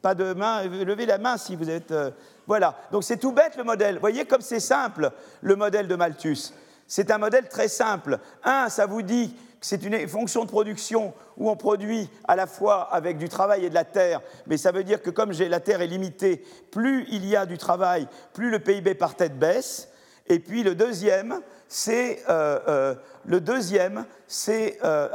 Pas 0.02 0.14
de 0.14 0.32
main 0.32 0.64
Levez 0.64 1.06
la 1.06 1.18
main 1.18 1.36
si 1.36 1.54
vous 1.54 1.70
êtes. 1.70 1.92
Euh, 1.92 2.10
voilà. 2.46 2.76
Donc 2.90 3.04
c'est 3.04 3.18
tout 3.18 3.32
bête 3.32 3.56
le 3.56 3.64
modèle. 3.64 3.98
Voyez 3.98 4.24
comme 4.24 4.40
c'est 4.40 4.60
simple 4.60 5.10
le 5.42 5.54
modèle 5.54 5.86
de 5.86 5.94
Malthus. 5.94 6.52
C'est 6.88 7.12
un 7.12 7.18
modèle 7.18 7.48
très 7.48 7.68
simple. 7.68 8.18
Un, 8.42 8.68
ça 8.68 8.86
vous 8.86 9.02
dit 9.02 9.32
que 9.60 9.66
c'est 9.66 9.84
une 9.84 10.08
fonction 10.08 10.44
de 10.44 10.50
production 10.50 11.14
où 11.36 11.48
on 11.48 11.54
produit 11.54 12.10
à 12.26 12.34
la 12.34 12.48
fois 12.48 12.92
avec 12.92 13.16
du 13.16 13.28
travail 13.28 13.64
et 13.66 13.70
de 13.70 13.74
la 13.74 13.84
terre, 13.84 14.20
mais 14.46 14.56
ça 14.56 14.72
veut 14.72 14.82
dire 14.82 15.00
que 15.00 15.10
comme 15.10 15.30
la 15.30 15.60
terre 15.60 15.82
est 15.82 15.86
limitée, 15.86 16.44
plus 16.72 17.06
il 17.10 17.24
y 17.26 17.36
a 17.36 17.46
du 17.46 17.58
travail, 17.58 18.08
plus 18.32 18.50
le 18.50 18.58
PIB 18.58 18.94
par 18.94 19.14
tête 19.14 19.38
baisse. 19.38 19.88
Et 20.26 20.40
puis 20.40 20.64
le 20.64 20.74
deuxième, 20.74 21.40
c'est 21.72 22.24
euh, 22.28 22.58
euh, 22.66 22.94
le 23.26 23.40
deuxième, 23.40 24.04
c'est 24.26 24.78
euh, 24.82 25.08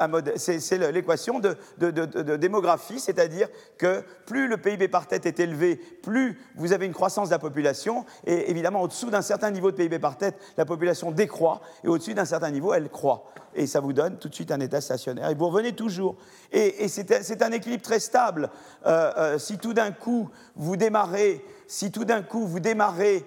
l'équation 0.89 1.39
de, 1.39 1.57
démographie, 2.37 3.01
c'est-à-dire 3.01 3.49
que 3.77 4.01
plus 4.25 4.47
le 4.47 4.55
PIB 4.55 4.87
par 4.87 5.05
tête 5.05 5.25
est 5.25 5.41
élevé, 5.41 5.75
plus 5.75 6.39
vous 6.55 6.71
avez 6.71 6.85
une 6.85 6.93
croissance 6.93 7.27
de 7.27 7.33
la 7.33 7.39
population, 7.39 8.05
et 8.25 8.49
évidemment 8.49 8.81
au-dessous 8.83 9.09
d'un 9.09 9.21
certain 9.21 9.51
niveau 9.51 9.69
de 9.69 9.75
PIB 9.75 9.99
par 9.99 10.17
tête, 10.17 10.39
la 10.55 10.63
population 10.63 11.11
décroît, 11.11 11.59
et 11.83 11.89
au-dessus 11.89 12.13
d'un 12.13 12.23
certain 12.23 12.51
niveau, 12.51 12.73
elle 12.73 12.89
croît. 12.89 13.25
Et 13.53 13.67
ça 13.67 13.81
vous 13.81 13.91
donne 13.91 14.17
tout 14.17 14.29
de 14.29 14.35
suite 14.35 14.51
un 14.51 14.61
état 14.61 14.79
stationnaire, 14.79 15.29
et 15.29 15.35
vous 15.35 15.49
revenez 15.49 15.73
toujours. 15.73 16.15
Et, 16.53 16.87
c'est 16.87 17.41
un 17.41 17.51
équilibre 17.51 17.83
très 17.83 17.99
stable. 17.99 18.49
si 19.39 19.57
tout 19.57 19.73
d'un 19.73 19.91
coup 19.91 20.29
vous 20.55 20.77
démarrez, 20.77 21.43
si 21.67 21.91
tout 21.91 22.05
d'un 22.05 22.21
coup 22.21 22.47
vous 22.47 22.61
démarrez 22.61 23.25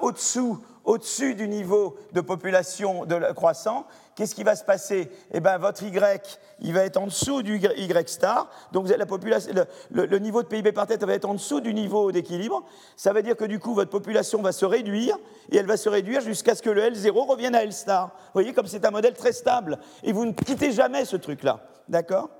au-dessous 0.00 0.60
au-dessus 0.86 1.34
du 1.34 1.48
niveau 1.48 1.96
de 2.12 2.20
population 2.20 3.04
croissant, 3.34 3.86
qu'est-ce 4.14 4.34
qui 4.34 4.44
va 4.44 4.54
se 4.54 4.64
passer? 4.64 5.10
Eh 5.32 5.40
bien, 5.40 5.58
votre 5.58 5.82
Y, 5.82 6.38
il 6.60 6.72
va 6.72 6.84
être 6.84 6.96
en 6.96 7.06
dessous 7.06 7.42
du 7.42 7.58
Y 7.58 8.08
star, 8.08 8.48
donc 8.72 8.88
population, 9.06 9.52
le, 9.90 10.18
niveau 10.18 10.42
de 10.42 10.48
PIB 10.48 10.72
par 10.72 10.86
tête 10.86 11.04
va 11.04 11.12
être 11.12 11.24
en 11.26 11.34
dessous 11.34 11.60
du 11.60 11.74
niveau 11.74 12.12
d'équilibre. 12.12 12.64
Ça 12.96 13.12
veut 13.12 13.22
dire 13.22 13.36
que 13.36 13.44
du 13.44 13.58
coup, 13.58 13.74
votre 13.74 13.90
population 13.90 14.40
va 14.40 14.52
se 14.52 14.64
réduire, 14.64 15.18
et 15.50 15.56
elle 15.56 15.66
va 15.66 15.76
se 15.76 15.88
réduire 15.88 16.20
jusqu'à 16.20 16.54
ce 16.54 16.62
que 16.62 16.70
le 16.70 16.82
L0 16.82 17.10
revienne 17.26 17.56
à 17.56 17.64
L 17.64 17.72
star. 17.72 18.06
Vous 18.06 18.32
voyez, 18.34 18.54
comme 18.54 18.66
c'est 18.66 18.84
un 18.86 18.92
modèle 18.92 19.14
très 19.14 19.32
stable, 19.32 19.78
et 20.04 20.12
vous 20.12 20.24
ne 20.24 20.32
quittez 20.32 20.70
jamais 20.70 21.04
ce 21.04 21.16
truc-là. 21.16 21.60
D'accord? 21.88 22.30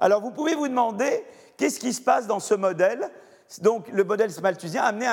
Alors, 0.00 0.20
vous 0.20 0.32
pouvez 0.32 0.56
vous 0.56 0.68
demander, 0.68 1.24
qu'est-ce 1.56 1.78
qui 1.78 1.92
se 1.92 2.02
passe 2.02 2.26
dans 2.26 2.40
ce 2.40 2.54
modèle 2.54 3.08
donc 3.60 3.88
le 3.88 4.04
modèle 4.04 4.30
malthusien 4.42 4.82
admet 4.82 5.06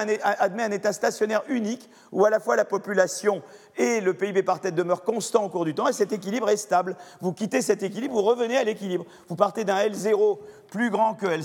un 0.63 0.71
état 0.71 0.91
stationnaire 0.91 1.43
unique 1.47 1.89
où 2.11 2.25
à 2.25 2.29
la 2.29 2.39
fois 2.39 2.55
la 2.55 2.65
population 2.65 3.41
et 3.77 4.01
le 4.01 4.13
PIB 4.13 4.43
par 4.43 4.59
tête 4.59 4.75
demeurent 4.75 5.03
constants 5.03 5.45
au 5.45 5.49
cours 5.49 5.65
du 5.65 5.75
temps 5.75 5.87
et 5.87 5.93
cet 5.93 6.11
équilibre 6.11 6.49
est 6.49 6.57
stable. 6.57 6.95
Vous 7.21 7.31
quittez 7.31 7.61
cet 7.61 7.83
équilibre, 7.83 8.15
vous 8.15 8.21
revenez 8.21 8.57
à 8.57 8.63
l'équilibre. 8.63 9.05
Vous 9.27 9.35
partez 9.35 9.65
d'un 9.65 9.77
L0 9.77 10.39
plus 10.67 10.89
grand 10.89 11.13
que 11.13 11.27
L 11.27 11.43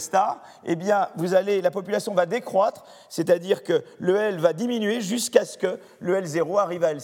eh 0.65 0.77
bien 0.77 1.09
vous 1.17 1.35
allez, 1.35 1.61
la 1.61 1.71
population 1.71 2.15
va 2.15 2.27
décroître, 2.27 2.85
c'est-à-dire 3.09 3.63
que 3.63 3.83
le 3.99 4.17
L 4.17 4.39
va 4.39 4.53
diminuer 4.53 5.01
jusqu'à 5.01 5.45
ce 5.45 5.59
que 5.59 5.79
le 6.01 6.21
L0 6.21 6.59
arrive 6.59 6.85
à 6.85 6.93
L. 6.93 6.99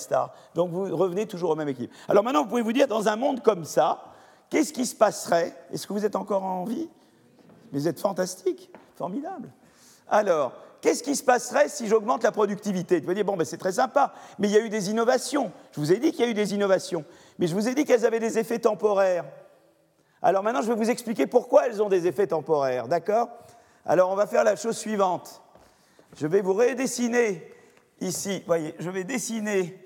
Donc 0.54 0.70
vous 0.70 0.96
revenez 0.96 1.26
toujours 1.26 1.50
au 1.50 1.56
même 1.56 1.68
équilibre. 1.68 1.94
Alors 2.08 2.24
maintenant, 2.24 2.42
vous 2.42 2.48
pouvez 2.48 2.62
vous 2.62 2.72
dire, 2.72 2.88
dans 2.88 3.08
un 3.08 3.16
monde 3.16 3.42
comme 3.42 3.64
ça, 3.64 4.12
qu'est-ce 4.50 4.72
qui 4.72 4.86
se 4.86 4.94
passerait? 4.94 5.56
Est-ce 5.72 5.86
que 5.86 5.92
vous 5.92 6.04
êtes 6.04 6.16
encore 6.16 6.44
en 6.44 6.64
vie? 6.64 6.88
Vous 7.72 7.88
êtes 7.88 8.00
fantastique, 8.00 8.70
formidable. 8.96 9.50
Alors, 10.08 10.52
qu'est-ce 10.80 11.02
qui 11.02 11.16
se 11.16 11.22
passerait 11.22 11.68
si 11.68 11.86
j'augmente 11.88 12.22
la 12.22 12.32
productivité? 12.32 13.00
Vous 13.00 13.14
dire, 13.14 13.24
bon, 13.24 13.36
ben, 13.36 13.44
c'est 13.44 13.58
très 13.58 13.72
sympa, 13.72 14.12
mais 14.38 14.48
il 14.48 14.54
y 14.54 14.56
a 14.56 14.60
eu 14.60 14.68
des 14.68 14.90
innovations. 14.90 15.52
Je 15.72 15.80
vous 15.80 15.92
ai 15.92 15.98
dit 15.98 16.12
qu'il 16.12 16.24
y 16.24 16.28
a 16.28 16.30
eu 16.30 16.34
des 16.34 16.54
innovations, 16.54 17.04
mais 17.38 17.46
je 17.46 17.54
vous 17.54 17.68
ai 17.68 17.74
dit 17.74 17.84
qu'elles 17.84 18.06
avaient 18.06 18.20
des 18.20 18.38
effets 18.38 18.58
temporaires. 18.58 19.24
Alors 20.22 20.42
maintenant, 20.42 20.62
je 20.62 20.68
vais 20.68 20.74
vous 20.74 20.90
expliquer 20.90 21.26
pourquoi 21.26 21.66
elles 21.66 21.82
ont 21.82 21.88
des 21.88 22.06
effets 22.06 22.26
temporaires, 22.26 22.88
d'accord? 22.88 23.28
Alors, 23.84 24.10
on 24.10 24.14
va 24.14 24.26
faire 24.26 24.44
la 24.44 24.56
chose 24.56 24.76
suivante. 24.76 25.42
Je 26.16 26.26
vais 26.26 26.40
vous 26.40 26.54
redessiner 26.54 27.52
ici, 28.00 28.42
voyez, 28.46 28.74
je 28.78 28.88
vais 28.88 29.04
dessiner 29.04 29.78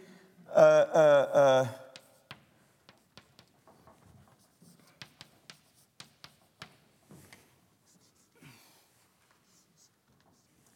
euh, 0.57 0.85
euh, 0.95 1.27
euh, 1.35 1.65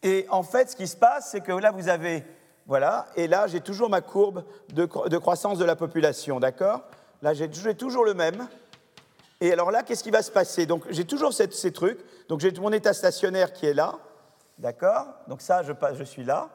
Et 0.03 0.27
en 0.31 0.43
fait, 0.43 0.71
ce 0.71 0.77
qui 0.77 0.89
se 0.89 0.97
passe, 0.97 1.31
c'est 1.31 1.41
que 1.41 1.53
là, 1.53 1.71
vous 1.71 1.89
avez, 1.89 2.25
voilà, 2.67 3.07
et 3.17 3.29
là, 3.29 3.47
j'ai 3.47 3.61
toujours 3.61 3.89
ma 3.89 4.01
courbe 4.01 4.45
de, 4.73 4.87
croissance 5.19 5.59
de 5.59 5.65
la 5.65 5.77
population, 5.77 6.41
d'accord? 6.41 6.83
Là, 7.23 7.35
j'ai 7.35 7.49
toujours 7.49 8.05
le 8.05 8.15
même. 8.15 8.49
Et 9.41 9.53
alors 9.53 9.71
là, 9.71 9.83
qu'est-ce 9.83 10.03
qui 10.03 10.11
va 10.11 10.23
se 10.23 10.31
passer? 10.31 10.67
Donc, 10.67 10.85
j'ai 10.91 11.05
toujours 11.05 11.33
ces 11.33 11.73
trucs. 11.73 12.01
Donc, 12.29 12.41
j'ai 12.41 12.53
mon 12.53 12.73
état 12.73 12.93
stationnaire 12.93 13.53
qui 13.53 13.67
est 13.67 13.75
là, 13.75 13.99
d'accord? 14.59 15.07
Donc 15.29 15.41
ça, 15.41 15.63
je, 15.63 15.73
je 15.95 16.05
suis 16.05 16.25
là. 16.25 16.49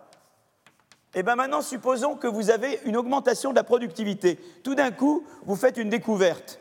Et 1.14 1.24
bien 1.24 1.36
maintenant, 1.36 1.62
supposons 1.62 2.16
que 2.16 2.28
vous 2.28 2.50
avez 2.50 2.82
une 2.86 2.98
augmentation 2.98 3.52
de 3.52 3.56
la 3.56 3.64
productivité. 3.64 4.38
Tout 4.64 4.76
d'un 4.76 4.92
coup, 4.92 5.26
vous 5.46 5.56
faites 5.56 5.78
une 5.78 5.90
découverte. 5.90 6.60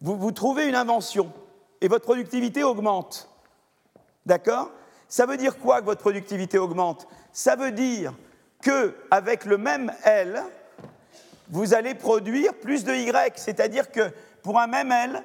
Vous 0.00 0.32
trouvez 0.32 0.68
une 0.68 0.74
invention. 0.74 1.32
Et 1.80 1.88
votre 1.88 2.04
productivité 2.04 2.62
augmente. 2.64 3.30
D'accord? 4.26 4.70
Ça 5.14 5.26
veut 5.26 5.36
dire 5.36 5.58
quoi 5.60 5.80
que 5.80 5.84
votre 5.84 6.00
productivité 6.00 6.58
augmente? 6.58 7.06
Ça 7.30 7.54
veut 7.54 7.70
dire 7.70 8.12
qu'avec 8.60 9.44
le 9.44 9.58
même 9.58 9.92
L, 10.02 10.42
vous 11.50 11.72
allez 11.72 11.94
produire 11.94 12.52
plus 12.54 12.82
de 12.82 12.92
Y. 12.92 13.38
C'est-à-dire 13.38 13.92
que 13.92 14.10
pour 14.42 14.58
un 14.58 14.66
même 14.66 14.90
L, 14.90 15.22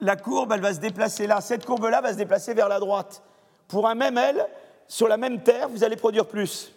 la 0.00 0.16
courbe, 0.16 0.52
elle 0.52 0.60
va 0.60 0.74
se 0.74 0.78
déplacer 0.78 1.26
là. 1.26 1.40
Cette 1.40 1.64
courbe-là 1.64 2.02
va 2.02 2.12
se 2.12 2.18
déplacer 2.18 2.52
vers 2.52 2.68
la 2.68 2.78
droite. 2.78 3.22
Pour 3.66 3.88
un 3.88 3.94
même 3.94 4.18
L, 4.18 4.46
sur 4.88 5.08
la 5.08 5.16
même 5.16 5.42
terre, 5.42 5.70
vous 5.70 5.82
allez 5.82 5.96
produire 5.96 6.26
plus. 6.26 6.74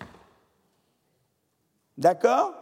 D'accord? 1.97 2.53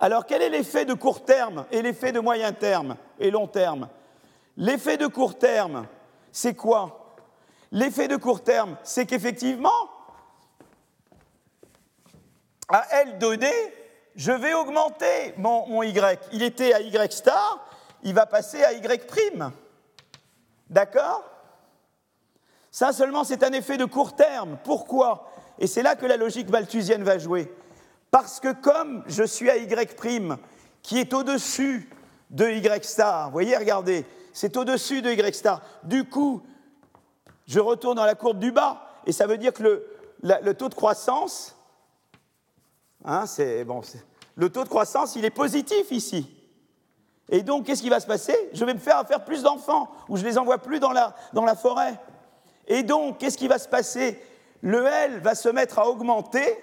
Alors, 0.00 0.26
quel 0.26 0.42
est 0.42 0.50
l'effet 0.50 0.84
de 0.84 0.94
court 0.94 1.24
terme 1.24 1.64
et 1.70 1.80
l'effet 1.80 2.10
de 2.10 2.18
moyen 2.18 2.52
terme 2.52 2.96
et 3.20 3.30
long 3.30 3.46
terme? 3.46 3.88
L'effet 4.56 4.96
de 4.96 5.06
court 5.06 5.38
terme, 5.38 5.86
c'est 6.32 6.54
quoi? 6.54 6.99
L'effet 7.72 8.08
de 8.08 8.16
court 8.16 8.42
terme, 8.42 8.76
c'est 8.82 9.06
qu'effectivement, 9.06 9.90
à 12.68 12.86
L 13.02 13.18
donné, 13.18 13.52
je 14.16 14.32
vais 14.32 14.54
augmenter 14.54 15.34
mon, 15.36 15.82
Y. 15.82 16.20
Il 16.32 16.42
était 16.42 16.72
à 16.72 16.80
Y 16.80 17.12
star, 17.12 17.66
il 18.02 18.14
va 18.14 18.26
passer 18.26 18.62
à 18.64 18.72
Y 18.72 19.06
prime. 19.06 19.52
D'accord? 20.68 21.24
Ça 22.70 22.92
seulement, 22.92 23.24
c'est 23.24 23.42
un 23.42 23.52
effet 23.52 23.76
de 23.76 23.84
court 23.84 24.14
terme. 24.14 24.58
Pourquoi? 24.64 25.30
Et 25.58 25.66
c'est 25.66 25.82
là 25.82 25.96
que 25.96 26.06
la 26.06 26.16
logique 26.16 26.48
malthusienne 26.48 27.02
va 27.02 27.18
jouer. 27.18 27.52
Parce 28.10 28.40
que 28.40 28.52
comme 28.52 29.04
je 29.06 29.22
suis 29.22 29.50
à 29.50 29.56
Y 29.56 29.94
prime, 29.96 30.38
qui 30.82 30.98
est 30.98 31.12
au-dessus 31.12 31.88
de 32.30 32.48
Y 32.48 32.84
star, 32.84 33.26
vous 33.26 33.32
voyez, 33.32 33.56
regardez, 33.56 34.06
c'est 34.32 34.56
au-dessus 34.56 35.02
de 35.02 35.10
Y 35.10 35.34
star. 35.34 35.62
Du 35.82 36.04
coup, 36.04 36.42
je 37.50 37.58
retourne 37.58 37.96
dans 37.96 38.04
la 38.04 38.14
courbe 38.14 38.38
du 38.38 38.52
bas, 38.52 38.80
et 39.06 39.10
ça 39.10 39.26
veut 39.26 39.36
dire 39.36 39.52
que 39.52 39.84
le, 40.22 40.54
taux 40.54 40.68
de 40.68 40.74
croissance, 40.74 41.56
hein, 43.04 43.24
bon, 43.66 43.80
le 44.36 44.50
taux 44.50 44.62
de 44.62 44.68
croissance, 44.68 45.16
il 45.16 45.24
est 45.24 45.30
positif 45.30 45.90
ici. 45.90 46.32
Et 47.28 47.42
donc, 47.42 47.66
qu'est-ce 47.66 47.82
qui 47.82 47.88
va 47.88 47.98
se 47.98 48.06
passer? 48.06 48.36
Je 48.52 48.64
vais 48.64 48.72
me 48.72 48.78
faire 48.78 49.04
faire 49.04 49.24
plus 49.24 49.42
d'enfants, 49.42 49.90
ou 50.08 50.16
je 50.16 50.24
les 50.24 50.38
envoie 50.38 50.58
plus 50.58 50.78
dans 50.78 50.92
la, 50.92 51.16
dans 51.32 51.44
la 51.44 51.56
forêt. 51.56 51.98
Et 52.68 52.84
donc, 52.84 53.18
qu'est-ce 53.18 53.36
qui 53.36 53.48
va 53.48 53.58
se 53.58 53.68
passer? 53.68 54.22
Le 54.62 54.86
L 54.86 55.18
va 55.18 55.34
se 55.34 55.48
mettre 55.48 55.80
à 55.80 55.88
augmenter, 55.88 56.56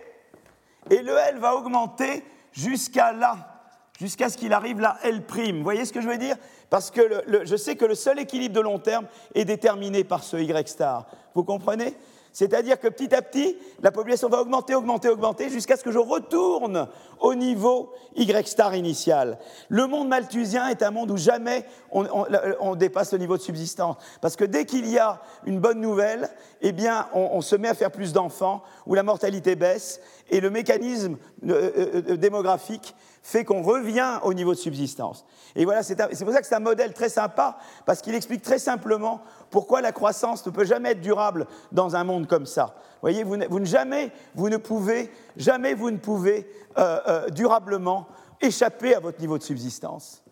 et 0.89 1.01
le 1.01 1.17
L 1.17 1.37
va 1.37 1.57
augmenter 1.57 2.23
jusqu'à 2.53 3.11
là 3.11 3.56
jusqu'à 3.99 4.29
ce 4.29 4.37
qu'il 4.37 4.53
arrive 4.53 4.79
là 4.79 4.97
L'. 5.03 5.21
Vous 5.53 5.63
voyez 5.63 5.85
ce 5.85 5.91
que 5.91 6.01
je 6.01 6.07
veux 6.07 6.17
dire? 6.17 6.35
Parce 6.69 6.91
que 6.91 7.01
je 7.43 7.55
sais 7.55 7.75
que 7.75 7.85
le 7.85 7.95
seul 7.95 8.19
équilibre 8.19 8.55
de 8.55 8.61
long 8.61 8.79
terme 8.79 9.07
est 9.35 9.45
déterminé 9.45 10.03
par 10.03 10.23
ce 10.23 10.37
Y 10.37 10.67
star. 10.67 11.07
Vous 11.33 11.43
comprenez? 11.43 11.95
C'est-à-dire 12.37 12.79
que 12.79 12.87
petit 12.87 13.15
à 13.15 13.23
petit, 13.23 13.57
la 13.81 13.91
population 13.91 14.29
va 14.29 14.41
augmenter, 14.41 14.75
augmenter, 14.75 15.09
augmenter, 15.09 15.49
jusqu'à 15.49 15.75
ce 15.75 15.83
que 15.83 15.91
je 15.91 15.97
retourne 15.97 16.87
au 17.19 17.33
niveau 17.33 17.91
Y 18.15 18.47
star 18.47 18.75
initial. 18.75 19.39
Le 19.69 19.87
monde 19.87 20.07
malthusien 20.07 20.67
est 20.67 20.83
un 20.83 20.91
monde 20.91 21.09
où 21.09 21.17
jamais 21.17 21.65
on, 21.91 22.75
dépasse 22.75 23.11
le 23.13 23.17
niveau 23.17 23.37
de 23.37 23.41
subsistance. 23.41 23.95
Parce 24.21 24.35
que 24.35 24.45
dès 24.45 24.65
qu'il 24.65 24.87
y 24.87 24.99
a 24.99 25.19
une 25.47 25.59
bonne 25.59 25.81
nouvelle, 25.81 26.29
eh 26.61 26.73
bien, 26.73 27.07
on, 27.15 27.41
se 27.41 27.55
met 27.55 27.69
à 27.69 27.73
faire 27.73 27.91
plus 27.91 28.13
d'enfants, 28.13 28.61
où 28.85 28.93
la 28.93 29.01
mortalité 29.01 29.55
baisse, 29.55 29.99
et 30.29 30.39
le 30.39 30.51
mécanisme 30.51 31.17
euh, 31.47 31.71
euh, 31.75 32.01
euh, 32.09 32.17
démographique 32.17 32.93
fait 33.27 33.43
qu'on 33.43 33.61
revient 33.61 34.19
au 34.23 34.33
niveau 34.33 34.53
de 34.53 34.57
subsistance. 34.57 35.25
Et 35.53 35.65
voilà, 35.65 35.83
c'est 35.83 35.97
pour 35.97 36.33
ça 36.33 36.39
que 36.39 36.47
c'est 36.47 36.55
un 36.55 36.61
modèle 36.61 36.93
très 36.93 37.09
sympa, 37.09 37.57
parce 37.85 38.01
qu'il 38.01 38.15
explique 38.15 38.41
très 38.41 38.57
simplement 38.57 39.21
pourquoi 39.49 39.81
la 39.81 39.91
croissance 39.91 40.45
ne 40.45 40.51
peut 40.51 40.63
jamais 40.63 40.91
être 40.91 41.01
durable 41.01 41.45
dans 41.73 41.97
un 41.97 42.05
monde 42.05 42.27
comme 42.27 42.45
ça. 42.45 42.75
Vous 42.77 43.01
voyez, 43.01 43.25
vous 43.25 43.35
ne, 43.35 43.65
jamais, 43.65 44.11
vous 44.33 44.47
ne 44.47 44.55
pouvez, 44.55 45.11
jamais 45.35 45.73
vous 45.73 45.91
ne 45.91 45.97
pouvez 45.97 46.49
euh, 46.77 46.99
euh, 47.05 47.29
durablement 47.29 48.07
échapper 48.39 48.95
à 48.95 49.01
votre 49.01 49.19
niveau 49.19 49.37
de 49.37 49.43
subsistance. 49.43 50.23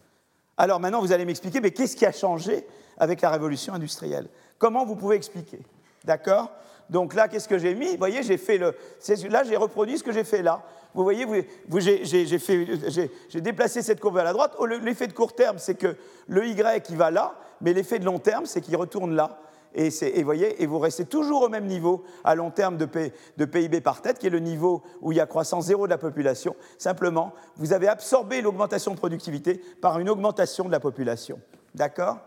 Alors 0.55 0.79
maintenant, 0.79 1.01
vous 1.01 1.11
allez 1.11 1.25
m'expliquer, 1.25 1.59
mais 1.59 1.71
qu'est-ce 1.71 1.97
qui 1.97 2.05
a 2.05 2.13
changé 2.13 2.65
avec 2.97 3.19
la 3.19 3.29
révolution 3.29 3.73
industrielle? 3.73 4.29
Comment 4.57 4.85
vous 4.85 4.95
pouvez 4.95 5.17
expliquer? 5.17 5.59
D'accord? 6.05 6.49
Donc 6.89 7.13
là, 7.13 7.27
qu'est-ce 7.27 7.49
que 7.49 7.57
j'ai 7.57 7.75
mis? 7.75 7.91
Vous 7.91 7.97
voyez, 7.97 8.23
j'ai 8.23 8.37
fait 8.37 8.57
le. 8.57 8.73
Là, 9.29 9.43
j'ai 9.43 9.57
reproduit 9.57 9.97
ce 9.97 10.03
que 10.03 10.13
j'ai 10.13 10.23
fait 10.23 10.41
là. 10.41 10.63
Vous 10.95 11.03
voyez, 11.03 11.27
j'ai 13.29 13.41
déplacé 13.41 13.81
cette 13.81 13.99
courbe 13.99 14.15
vers 14.15 14.23
la 14.23 14.31
droite. 14.31 14.55
L'effet 14.81 15.07
de 15.07 15.13
court 15.13 15.35
terme, 15.35 15.57
c'est 15.57 15.75
que 15.75 15.97
le 16.27 16.47
Y 16.47 16.81
qui 16.81 16.95
va 16.95 17.11
là, 17.11 17.35
mais 17.59 17.73
l'effet 17.73 17.99
de 17.99 18.05
long 18.05 18.17
terme, 18.17 18.45
c'est 18.45 18.61
qu'il 18.61 18.77
retourne 18.77 19.13
là. 19.13 19.37
Et, 19.73 19.89
vous 20.65 20.79
restez 20.79 21.03
toujours 21.03 21.41
au 21.41 21.49
même 21.49 21.65
niveau 21.65 22.05
à 22.23 22.33
long 22.33 22.49
terme 22.49 22.77
de, 22.77 22.87
de, 23.35 23.45
PIB 23.45 23.81
par 23.81 24.01
tête, 24.01 24.19
qui 24.19 24.27
est 24.27 24.29
le 24.29 24.39
niveau 24.39 24.83
où 25.01 25.11
il 25.11 25.17
y 25.17 25.21
a 25.21 25.25
croissance 25.25 25.65
zéro 25.65 25.85
de 25.85 25.89
la 25.89 25.97
population. 25.97 26.55
Simplement, 26.77 27.33
vous 27.57 27.73
avez 27.73 27.89
absorbé 27.89 28.41
l'augmentation 28.41 28.93
de 28.93 28.97
productivité 28.97 29.61
par 29.81 29.99
une 29.99 30.09
augmentation 30.09 30.63
de 30.63 30.71
la 30.71 30.79
population. 30.79 31.41
D'accord? 31.73 32.19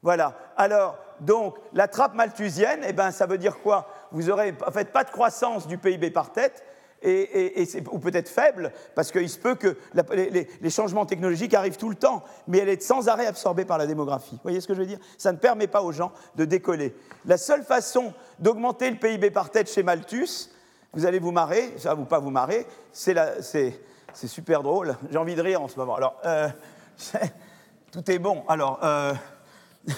Voilà. 0.00 0.38
Alors, 0.56 0.96
donc, 1.18 1.56
la 1.72 1.88
trappe 1.88 2.14
malthusienne, 2.14 2.84
eh 2.86 2.92
ben, 2.92 3.10
ça 3.10 3.26
veut 3.26 3.38
dire 3.38 3.58
quoi? 3.58 3.88
Vous 4.12 4.24
n'aurez 4.24 4.54
en 4.64 4.70
fait 4.70 4.92
pas 4.92 5.02
de 5.02 5.10
croissance 5.10 5.66
du 5.66 5.78
PIB 5.78 6.12
par 6.12 6.30
tête, 6.30 6.62
et, 7.02 7.68
ou 7.90 7.98
peut-être 7.98 8.28
faible, 8.28 8.72
parce 8.94 9.12
qu'il 9.12 9.28
se 9.28 9.38
peut 9.38 9.54
que 9.54 9.76
les, 10.12 10.70
changements 10.70 11.06
technologiques 11.06 11.54
arrivent 11.54 11.76
tout 11.76 11.88
le 11.88 11.94
temps, 11.94 12.24
mais 12.48 12.58
elle 12.58 12.68
est 12.68 12.82
sans 12.82 13.08
arrêt 13.08 13.26
absorbée 13.26 13.64
par 13.64 13.78
la 13.78 13.86
démographie. 13.86 14.34
Vous 14.34 14.42
voyez 14.42 14.60
ce 14.60 14.66
que 14.66 14.74
je 14.74 14.80
veux 14.80 14.86
dire? 14.86 14.98
Ça 15.18 15.32
ne 15.32 15.38
permet 15.38 15.66
pas 15.66 15.82
aux 15.82 15.92
gens 15.92 16.12
de 16.36 16.44
décoller. 16.44 16.94
La 17.24 17.36
seule 17.36 17.62
façon 17.62 18.12
d'augmenter 18.38 18.90
le 18.90 18.96
PIB 18.96 19.30
par 19.30 19.50
tête 19.50 19.70
chez 19.70 19.82
Malthus, 19.82 20.50
vous 20.92 21.04
allez 21.04 21.18
vous 21.18 21.32
marrer, 21.32 21.74
ça 21.78 21.94
vous 21.94 22.06
pas 22.06 22.18
vous 22.18 22.30
marrer, 22.30 22.66
c'est 22.92 23.14
super 24.12 24.62
drôle, 24.62 24.96
j'ai 25.10 25.18
envie 25.18 25.34
de 25.34 25.42
rire 25.42 25.62
en 25.62 25.68
ce 25.68 25.76
moment. 25.76 25.96
Alors, 25.96 26.16
euh, 26.24 26.48
tout 27.92 28.10
est 28.10 28.18
bon. 28.18 28.44
Alors, 28.48 28.80
euh, 28.82 29.12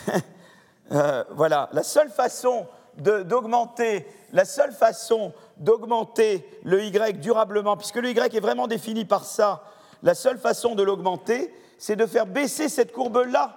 euh, 0.93 1.25
voilà, 1.31 1.69
la 1.73 1.83
seule 1.83 2.11
façon 2.11 2.67
d'augmenter, 2.99 4.07
la 4.33 4.45
seule 4.45 4.73
façon 4.73 5.33
d'augmenter 5.57 6.49
le 6.65 6.85
Y 6.85 7.21
durablement, 7.21 7.77
puisque 7.77 7.97
le 7.97 8.11
Y 8.11 8.35
est 8.35 8.41
vraiment 8.41 8.67
défini 8.67 9.05
par 9.05 9.25
ça, 9.25 9.63
la 10.03 10.15
seule 10.15 10.39
façon 10.39 10.75
de 10.75 10.83
l'augmenter, 10.83 11.53
c'est 11.79 11.97
de 11.97 12.07
faire 12.07 12.27
baisser 12.27 12.69
cette 12.69 12.93
courbe-là. 12.93 13.57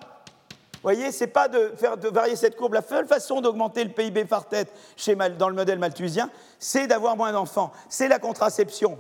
Vous 0.82 0.88
voyez, 0.88 1.12
c'est 1.12 1.28
pas 1.28 1.48
de 1.48 1.74
faire 1.76 1.96
de 1.96 2.08
varier 2.08 2.36
cette 2.36 2.56
courbe. 2.56 2.74
La 2.74 2.82
seule 2.82 3.06
façon 3.06 3.40
d'augmenter 3.40 3.84
le 3.84 3.92
PIB 3.92 4.26
par 4.26 4.48
tête 4.48 4.74
chez 4.96 5.16
dans 5.16 5.50
le 5.50 5.54
modèle 5.54 5.78
malthusien, 5.78 6.32
c'est 6.58 6.88
d'avoir 6.88 7.16
moins 7.16 7.32
d'enfants. 7.32 7.72
C'est 7.88 8.08
la 8.08 8.18
contraception. 8.18 8.98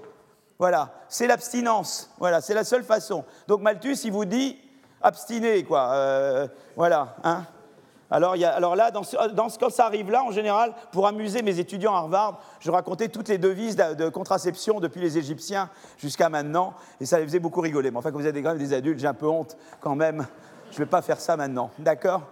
Voilà, 0.59 0.93
c'est 1.09 1.25
l'abstinence. 1.25 2.11
Voilà, 2.19 2.39
c'est 2.39 2.53
la 2.53 2.63
seule 2.63 2.83
façon. 2.83 3.25
Donc 3.47 3.61
Malthus, 3.61 3.97
il 4.03 4.11
vous 4.11 4.25
dit 4.25 4.59
abstinez, 5.01 5.63
quoi. 5.63 5.91
Euh, 5.93 6.47
voilà, 6.75 7.15
hein. 7.23 7.45
Alors, 8.11 8.35
là, 8.75 8.91
quand 8.91 9.69
ça 9.69 9.85
arrive 9.85 10.11
là, 10.11 10.23
en 10.23 10.31
général, 10.31 10.73
pour 10.91 11.07
amuser 11.07 11.41
mes 11.41 11.59
étudiants 11.59 11.95
à 11.95 11.99
Harvard, 11.99 12.41
je 12.59 12.69
racontais 12.69 13.07
toutes 13.07 13.29
les 13.29 13.37
devises 13.37 13.77
de, 13.77 14.09
contraception 14.09 14.81
depuis 14.81 14.99
les 14.99 15.17
Égyptiens 15.17 15.69
jusqu'à 15.97 16.27
maintenant, 16.27 16.73
et 16.99 17.05
ça 17.05 17.19
les 17.19 17.25
faisait 17.25 17.39
beaucoup 17.39 17.61
rigoler. 17.61 17.89
Mais 17.89 17.97
enfin, 17.97 18.11
quand 18.11 18.19
vous 18.19 18.27
êtes 18.27 18.35
des, 18.35 18.41
des 18.41 18.73
adultes, 18.73 18.99
j'ai 18.99 19.07
un 19.07 19.13
peu 19.13 19.27
honte 19.27 19.55
quand 19.79 19.95
même. 19.95 20.27
Je 20.71 20.75
ne 20.75 20.79
vais 20.79 20.89
pas 20.89 21.01
faire 21.01 21.21
ça 21.21 21.37
maintenant, 21.37 21.71
d'accord? 21.79 22.23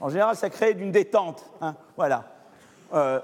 En 0.00 0.08
général, 0.08 0.36
ça 0.36 0.50
crée 0.50 0.74
d'une 0.74 0.92
détente. 0.92 1.44
Hein, 1.60 1.74
voilà. 1.96 2.24
Euh, 2.92 3.20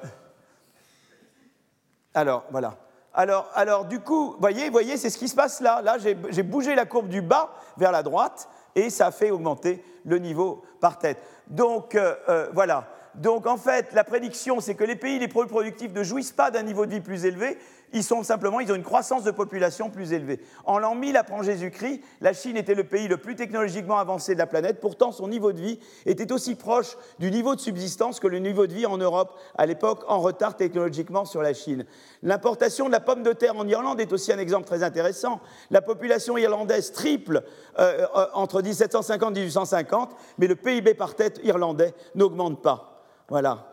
alors, 2.13 2.45
voilà. 2.51 2.75
Alors, 3.13 3.85
du 3.85 4.01
coup, 4.01 4.35
voyez, 4.41 4.69
voyez, 4.69 4.97
c'est 4.97 5.11
ce 5.11 5.19
qui 5.19 5.29
se 5.29 5.37
passe 5.37 5.61
là. 5.61 5.81
Là, 5.83 5.97
j'ai 5.99 6.43
bougé 6.43 6.75
la 6.75 6.87
courbe 6.87 7.09
du 7.09 7.23
bas 7.23 7.51
vers 7.77 7.93
la 7.93 8.03
droite, 8.03 8.49
et 8.75 8.91
ça 8.91 9.11
fait 9.11 9.31
augmenter 9.31 9.85
le 10.05 10.19
niveau 10.19 10.65
par 10.81 10.99
tête. 10.99 11.19
Donc 11.51 11.95
euh, 11.97 12.15
euh, 12.29 12.49
voilà. 12.53 12.89
Donc 13.17 13.47
en 13.47 13.57
fait, 13.57 13.93
la 13.93 14.05
prédiction, 14.05 14.61
c'est 14.61 14.77
que 14.77 14.85
les 14.85 14.95
pays 14.97 15.19
les 15.19 15.29
plus 15.29 15.47
productifs 15.47 15.93
ne 15.93 16.05
jouissent 16.05 16.33
pas 16.33 16.51
d'un 16.51 16.63
niveau 16.63 16.87
de 16.87 16.93
vie 16.93 17.01
plus 17.01 17.25
élevé, 17.25 17.59
ils 17.93 18.05
sont 18.05 18.23
simplement, 18.23 18.61
ils 18.61 18.71
ont 18.71 18.77
une 18.77 18.83
croissance 18.83 19.25
de 19.25 19.31
population 19.31 19.91
plus 19.91 20.13
élevée. 20.13 20.41
En 20.65 20.79
l'an 20.79 20.95
1000 20.95 21.17
après 21.17 21.43
Jésus-Christ, 21.43 22.01
la 22.21 22.33
Chine 22.33 22.57
était 22.57 22.75
le 22.75 22.85
pays 22.85 23.09
le 23.09 23.17
plus 23.17 23.37
technologiquement 23.37 23.99
avancé 23.99 24.35
de 24.35 24.39
la 24.39 24.47
planète. 24.47 24.81
Pourtant, 24.81 25.13
son 25.13 25.29
niveau 25.29 25.53
de 25.53 25.61
vie 25.61 25.79
était 26.07 26.33
aussi 26.33 26.55
proche 26.55 26.97
du 27.19 27.31
niveau 27.31 27.55
de 27.55 27.61
subsistance 27.61 28.21
que 28.21 28.27
le 28.27 28.39
niveau 28.39 28.67
de 28.67 28.75
vie 28.75 28.87
en 28.87 28.99
Europe, 28.99 29.39
à 29.57 29.67
l'époque 29.67 30.05
en 30.09 30.21
retard 30.21 30.57
technologiquement 30.57 31.25
sur 31.25 31.43
la 31.43 31.55
Chine. 31.55 31.85
L'importation 32.23 32.87
de 32.87 32.93
la 32.93 33.01
pomme 33.01 33.23
de 33.23 33.33
terre 33.33 33.57
en 33.57 33.67
Irlande 33.67 34.01
est 34.01 34.13
aussi 34.13 34.33
un 34.33 34.39
exemple 34.39 34.67
très 34.67 34.83
intéressant. 34.83 35.41
La 35.71 35.83
population 35.83 36.37
irlandaise 36.37 36.93
triple 36.93 37.43
euh, 37.79 38.07
euh, 38.17 38.27
entre 38.35 38.63
1750 38.63 39.37
et 39.37 39.41
1850, 39.41 40.11
mais 40.39 40.47
le 40.47 40.57
PIB 40.57 40.95
par 40.95 41.15
tête 41.15 41.41
irlandais 41.45 41.95
n'augmente 42.15 42.63
pas. 42.63 43.05
Voilà. 43.29 43.67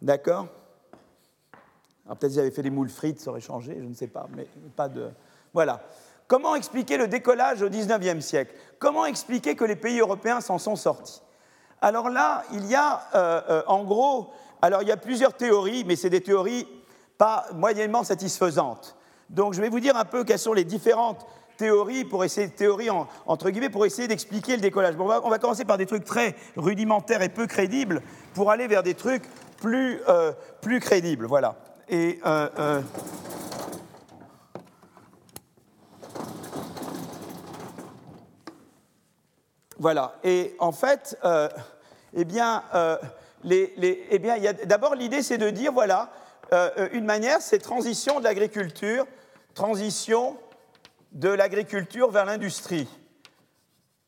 D'accord? 0.00 0.48
Peut-être 2.06 2.28
qu'ils 2.28 2.40
avaient 2.40 2.50
fait 2.50 2.62
des 2.62 2.70
moules 2.70 2.88
frites, 2.88 3.20
ça 3.20 3.30
aurait 3.30 3.40
changé, 3.40 3.76
je 3.78 3.86
ne 3.86 3.94
sais 3.94 4.08
pas, 4.08 4.26
mais 4.36 4.46
pas 4.76 4.88
de. 4.88 5.10
Voilà. 5.52 5.82
Comment 6.26 6.54
expliquer 6.54 6.96
le 6.96 7.08
décollage 7.08 7.62
au 7.62 7.68
XIXe 7.68 8.24
siècle? 8.24 8.54
Comment 8.78 9.04
expliquer 9.04 9.54
que 9.54 9.64
les 9.64 9.76
pays 9.76 10.00
européens 10.00 10.40
s'en 10.40 10.58
sont 10.58 10.76
sortis? 10.76 11.20
Alors 11.80 12.08
là, 12.08 12.44
il 12.52 12.64
y 12.66 12.74
a, 12.74 13.02
euh, 13.14 13.40
euh, 13.50 13.62
en 13.66 13.84
gros, 13.84 14.30
alors 14.62 14.82
il 14.82 14.88
y 14.88 14.92
a 14.92 14.96
plusieurs 14.96 15.34
théories, 15.34 15.84
mais 15.84 15.96
c'est 15.96 16.10
des 16.10 16.22
théories 16.22 16.66
pas 17.18 17.46
moyennement 17.52 18.04
satisfaisantes. 18.04 18.96
Donc 19.28 19.54
je 19.54 19.60
vais 19.60 19.68
vous 19.68 19.80
dire 19.80 19.96
un 19.96 20.04
peu 20.04 20.24
quelles 20.24 20.38
sont 20.38 20.52
les 20.52 20.64
différentes 20.64 21.26
théories 21.56 22.04
pour 22.04 22.24
essayer 22.24 22.48
théories 22.48 22.88
entre 23.26 23.50
guillemets 23.50 23.68
pour 23.68 23.84
essayer 23.84 24.08
d'expliquer 24.08 24.56
le 24.56 24.62
décollage. 24.62 24.94
on, 24.98 25.06
va, 25.06 25.38
commencer 25.38 25.64
par 25.64 25.78
des 25.78 25.86
trucs 25.86 26.04
très 26.04 26.34
rudimentaires 26.56 27.22
et 27.22 27.28
peu 27.28 27.46
crédibles 27.46 28.02
pour 28.34 28.50
aller 28.50 28.66
vers 28.66 28.82
des 28.82 28.94
trucs 28.94 29.24
plus, 29.60 30.00
euh, 30.08 30.32
plus 30.60 30.80
crédibles. 30.80 31.26
Voilà. 31.26 31.56
Et 31.92 32.18
euh, 32.24 32.48
euh, 32.58 32.82
voilà. 39.78 40.14
Et 40.24 40.56
en 40.58 40.72
fait, 40.72 41.18
euh, 41.22 41.50
eh 42.14 42.24
bien, 42.24 42.64
les, 43.44 43.74
eh 44.08 44.18
bien, 44.18 44.38
d'abord 44.64 44.94
l'idée, 44.94 45.22
c'est 45.22 45.36
de 45.36 45.50
dire 45.50 45.70
voilà, 45.70 46.10
une 46.92 47.04
manière, 47.04 47.42
c'est 47.42 47.58
transition 47.58 48.20
de 48.20 48.24
l'agriculture, 48.24 49.06
transition 49.54 50.38
de 51.12 51.28
l'agriculture 51.28 52.10
vers 52.10 52.24
l'industrie. 52.24 52.88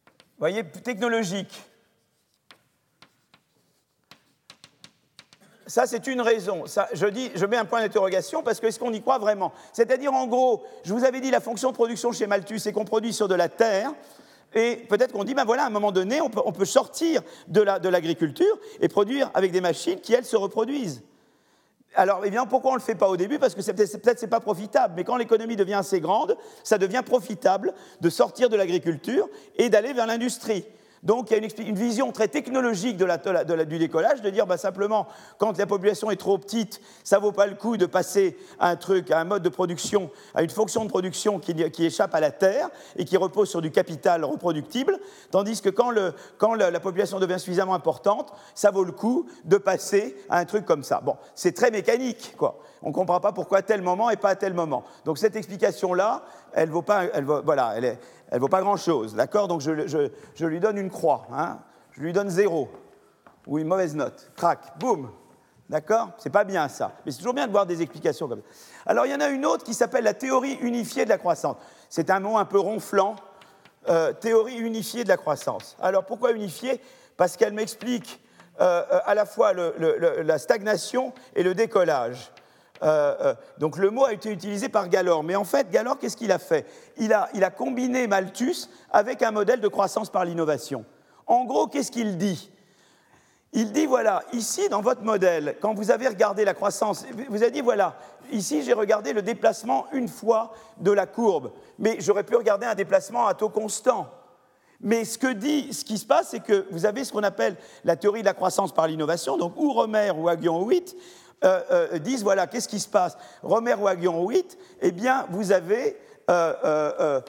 Vous 0.07 0.39
voyez, 0.39 0.65
technologique. 0.65 1.63
Ça, 5.67 5.87
c'est 5.87 6.07
une 6.07 6.21
raison. 6.21 6.65
je, 6.93 7.07
dis, 7.07 7.31
je 7.35 7.47
mets 7.47 7.57
un 7.57 7.65
point 7.65 7.81
d'interrogation 7.81 8.43
parce 8.43 8.61
que 8.61 8.67
est-ce 8.67 8.79
qu'on 8.79 8.93
y 8.93 9.01
croit 9.01 9.19
vraiment? 9.19 9.53
C'est-à-dire, 9.73 10.13
en 10.13 10.27
gros, 10.27 10.63
je 10.85 10.93
vous 10.93 11.05
avais 11.05 11.21
dit, 11.21 11.31
la 11.31 11.41
fonction 11.41 11.71
de 11.71 11.75
production 11.75 12.13
chez 12.13 12.27
Malthus, 12.27 12.59
c'est 12.59 12.73
qu'on 12.73 12.85
produit 12.85 13.13
sur 13.13 13.29
de 13.29 13.35
la 13.35 13.49
terre. 13.49 13.93
Et 14.55 14.77
peut-être 14.89 15.13
qu'on 15.13 15.25
dit, 15.25 15.35
ben 15.35 15.45
voilà, 15.45 15.65
à 15.65 15.67
un 15.67 15.71
moment 15.71 15.91
donné, 15.91 16.21
on 16.21 16.29
peut, 16.31 16.65
sortir 16.65 17.23
de 17.49 17.89
l'agriculture 17.89 18.59
et 18.81 18.89
produire 18.89 19.31
avec 19.35 19.53
des 19.53 19.61
machines 19.61 20.01
qui, 20.01 20.13
elles, 20.15 20.25
se 20.25 20.37
reproduisent. 20.37 21.03
Alors, 21.97 22.23
eh 22.25 22.31
bien, 22.31 22.45
pourquoi 22.47 22.73
on 22.73 22.75
ne 22.75 22.81
le 22.81 22.85
fait 22.85 22.95
pas 22.95 23.09
au 23.09 23.17
début? 23.17 23.39
Parce 23.39 23.55
que 23.55 23.63
peut-être 23.63 24.19
c'est 24.19 24.27
pas 24.27 24.41
profitable. 24.41 24.95
Mais 24.97 25.05
quand 25.05 25.17
l'économie 25.17 25.57
devient 25.57 25.75
assez 25.75 26.01
grande, 26.01 26.37
ça 26.63 26.79
devient 26.79 27.03
profitable 27.05 27.73
de 28.01 28.11
sortir 28.11 28.49
de 28.49 28.57
l'agriculture 28.57 29.29
et 29.57 29.69
d'aller 29.69 29.93
vers 29.93 30.07
l'industrie. 30.07 30.65
Donc 31.05 31.31
il 31.31 31.37
y 31.37 31.41
a 31.41 31.69
une, 31.69 31.75
vision 31.75 32.13
très 32.13 32.29
technologique 32.29 32.97
du 32.97 33.79
décollage, 33.79 34.23
de 34.23 34.31
dire 34.31 34.47
bah, 34.47 34.57
simplement, 34.57 35.07
quand 35.39 35.57
la 35.59 35.67
population 35.67 36.11
est 36.11 36.17
trop 36.17 36.39
petite, 36.39 36.81
ça 37.05 37.19
ne 37.19 37.23
vaut 37.23 37.33
pas 37.33 37.47
le 37.47 37.55
coup 37.55 37.77
de 37.77 37.85
passer 37.85 38.39
à 38.59 38.71
un 38.71 38.77
truc, 38.77 39.11
à 39.11 39.21
un 39.21 39.25
mode 39.25 39.43
de 39.43 39.51
production, 39.51 40.11
à 40.35 40.43
une 40.43 40.51
fonction 40.51 40.85
de 40.85 40.89
production 40.89 41.39
qui, 41.39 41.53
échappe 41.85 42.15
à 42.15 42.21
la 42.21 42.31
terre 42.31 42.71
et 42.97 43.05
qui 43.05 43.19
repose 43.19 43.51
sur 43.51 43.61
du 43.61 43.71
capital 43.71 44.25
reproductible, 44.25 44.99
tandis 45.31 45.61
que 45.61 45.69
quand, 45.69 45.91
la 46.55 46.81
population 46.81 47.21
devient 47.21 47.39
suffisamment 47.39 47.75
importante, 47.75 48.33
ça 48.55 48.71
vaut 48.71 48.85
le 48.85 48.93
coup 48.93 49.27
de 49.45 49.59
passer 49.59 50.17
à 50.31 50.39
un 50.39 50.45
truc 50.47 50.65
comme 50.65 50.85
ça. 50.85 51.01
Bon, 51.03 51.17
c'est 51.35 51.53
très 51.53 51.71
mécanique, 51.71 52.35
quoi. 52.39 52.61
On 52.85 52.91
ne 52.91 52.95
comprend 52.95 53.19
pas 53.19 53.33
pourquoi 53.33 53.59
à 53.59 53.63
tel 53.63 53.81
moment 53.81 54.11
et 54.11 54.17
pas 54.17 54.29
à 54.29 54.37
tel 54.37 54.53
moment. 54.53 54.85
Donc 55.07 55.17
cette 55.17 55.37
explication-là, 55.37 56.23
elle 56.53 56.69
vaut 56.69 56.83
pas, 56.83 57.05
elle 57.05 57.27
elle 57.77 57.99
elle 58.31 58.37
ne 58.37 58.39
vaut 58.39 58.49
pas 58.49 58.61
grand-chose, 58.61 59.15
d'accord? 59.15 59.49
Donc 59.49 59.63
je, 59.63 60.45
lui 60.45 60.61
donne 60.61 60.77
une 60.77 60.91
croix, 60.91 61.27
hein 61.33 61.59
je 61.93 62.03
lui 62.03 62.13
donne 62.13 62.29
zéro, 62.29 62.69
ou 63.47 63.59
une 63.59 63.67
mauvaise 63.67 63.97
note, 63.97 64.31
crac, 64.37 64.79
boum, 64.79 65.11
d'accord? 65.71 66.11
C'est 66.19 66.31
pas 66.31 66.45
bien 66.45 66.69
ça, 66.69 66.93
mais 67.05 67.13
c'est 67.13 67.19
toujours 67.19 67.33
bien 67.33 67.47
de 67.47 67.53
voir 67.53 67.65
des 67.65 67.81
explications 67.81 68.29
comme 68.29 68.41
ça. 68.41 68.91
Alors 68.91 69.07
il 69.07 69.13
y 69.13 69.15
en 69.15 69.21
a 69.21 69.29
une 69.29 69.47
autre 69.47 69.65
qui 69.65 69.73
s'appelle 69.73 70.05
la 70.05 70.15
théorie 70.15 70.59
unifiée 70.61 71.07
de 71.07 71.11
la 71.11 71.19
croissance. 71.19 71.57
C'est 71.89 72.11
un 72.11 72.21
mot 72.21 72.37
un 72.37 72.45
peu 72.45 72.59
ronflant. 72.59 73.17
Euh, 73.89 74.15
théorie 74.15 74.57
unifiée 74.57 75.05
de 75.05 75.11
la 75.11 75.19
croissance. 75.19 75.77
Alors 75.79 76.07
pourquoi 76.07 76.33
unifiée? 76.33 76.81
Parce 77.19 77.37
qu'elle 77.37 77.53
m'explique 77.53 78.19
euh, 78.59 78.83
euh, 78.91 79.01
à 79.05 79.15
la 79.15 79.27
fois 79.27 79.53
la 79.53 80.39
stagnation 80.39 81.13
et 81.35 81.43
le 81.43 81.55
décollage. 81.55 82.33
Donc 83.59 83.79
le 83.79 83.91
mot 83.91 84.05
a 84.05 84.13
été 84.13 84.31
utilisé 84.31 84.69
par 84.69 84.89
Galore, 84.89 85.23
mais 85.23 85.37
en 85.37 85.45
fait, 85.45 85.71
Galore, 85.71 85.99
qu'est-ce 85.99 86.17
qu'il 86.17 86.33
a 86.33 86.39
fait? 86.39 86.67
Il 86.97 87.13
a, 87.13 87.29
il 87.35 87.45
a 87.45 87.51
combiné 87.51 88.07
Malthus 88.07 88.69
avec 88.91 89.23
un 89.23 89.31
modèle 89.31 89.61
de 89.61 89.69
croissance 89.69 90.11
par 90.11 90.25
l'innovation. 90.25 90.85
En 91.27 91.45
gros, 91.45 91.67
qu'est-ce 91.67 91.91
qu'il 91.91 92.19
dit? 92.19 92.51
Il 93.57 93.71
dit, 93.71 93.87
voilà, 93.87 94.25
ici, 94.33 94.69
dans 94.69 94.81
votre 94.81 95.03
modèle, 95.03 95.57
quand 95.61 95.75
vous 95.75 95.93
avez 95.93 96.09
regardé 96.09 96.45
la 96.45 96.55
croissance, 96.55 97.07
vous 97.29 97.43
avez 97.43 97.53
dit, 97.53 97.61
voilà, 97.61 97.97
ici, 98.33 98.65
j'ai 98.65 98.73
regardé 98.73 99.13
le 99.13 99.23
déplacement 99.23 99.87
une 99.93 100.09
fois 100.09 100.53
de 100.79 100.91
la 100.91 101.07
courbe, 101.07 101.53
mais 101.79 101.97
j'aurais 102.01 102.25
pu 102.25 102.35
regarder 102.35 102.67
un 102.67 102.75
déplacement 102.75 103.29
à 103.29 103.35
taux 103.35 103.49
constant. 103.49 104.09
Mais 104.81 105.05
ce 105.05 105.19
que 105.19 105.33
dit, 105.33 105.73
ce 105.73 105.85
qui 105.85 105.99
se 105.99 106.05
passe, 106.05 106.31
c'est 106.31 106.41
que 106.41 106.67
vous 106.73 106.85
avez 106.85 107.05
ce 107.05 107.13
qu'on 107.13 107.23
appelle 107.23 107.57
la 107.85 107.95
théorie 107.95 108.23
de 108.23 108.27
la 108.27 108.35
croissance 108.35 108.75
par 108.75 108.89
l'innovation, 108.89 109.37
donc 109.37 109.53
ou 109.57 109.73
Romer 109.73 110.11
ou 110.11 110.29
Aguillon 110.29 110.67
8 110.67 110.97
euh, 111.45 111.61
euh, 111.71 111.99
disent, 111.99 112.23
voilà, 112.23 112.47
qu'est-ce 112.47 112.69
qui 112.69 112.81
se 112.81 112.89
passe? 112.89 113.17
Romer 113.43 113.75
ou 113.75 113.87
Aguillon 113.87 114.27
8 114.27 114.59
eh 114.81 114.93
bien, 114.93 115.27
vous 115.31 115.53
avez 115.53 115.99
euh, 116.31 117.21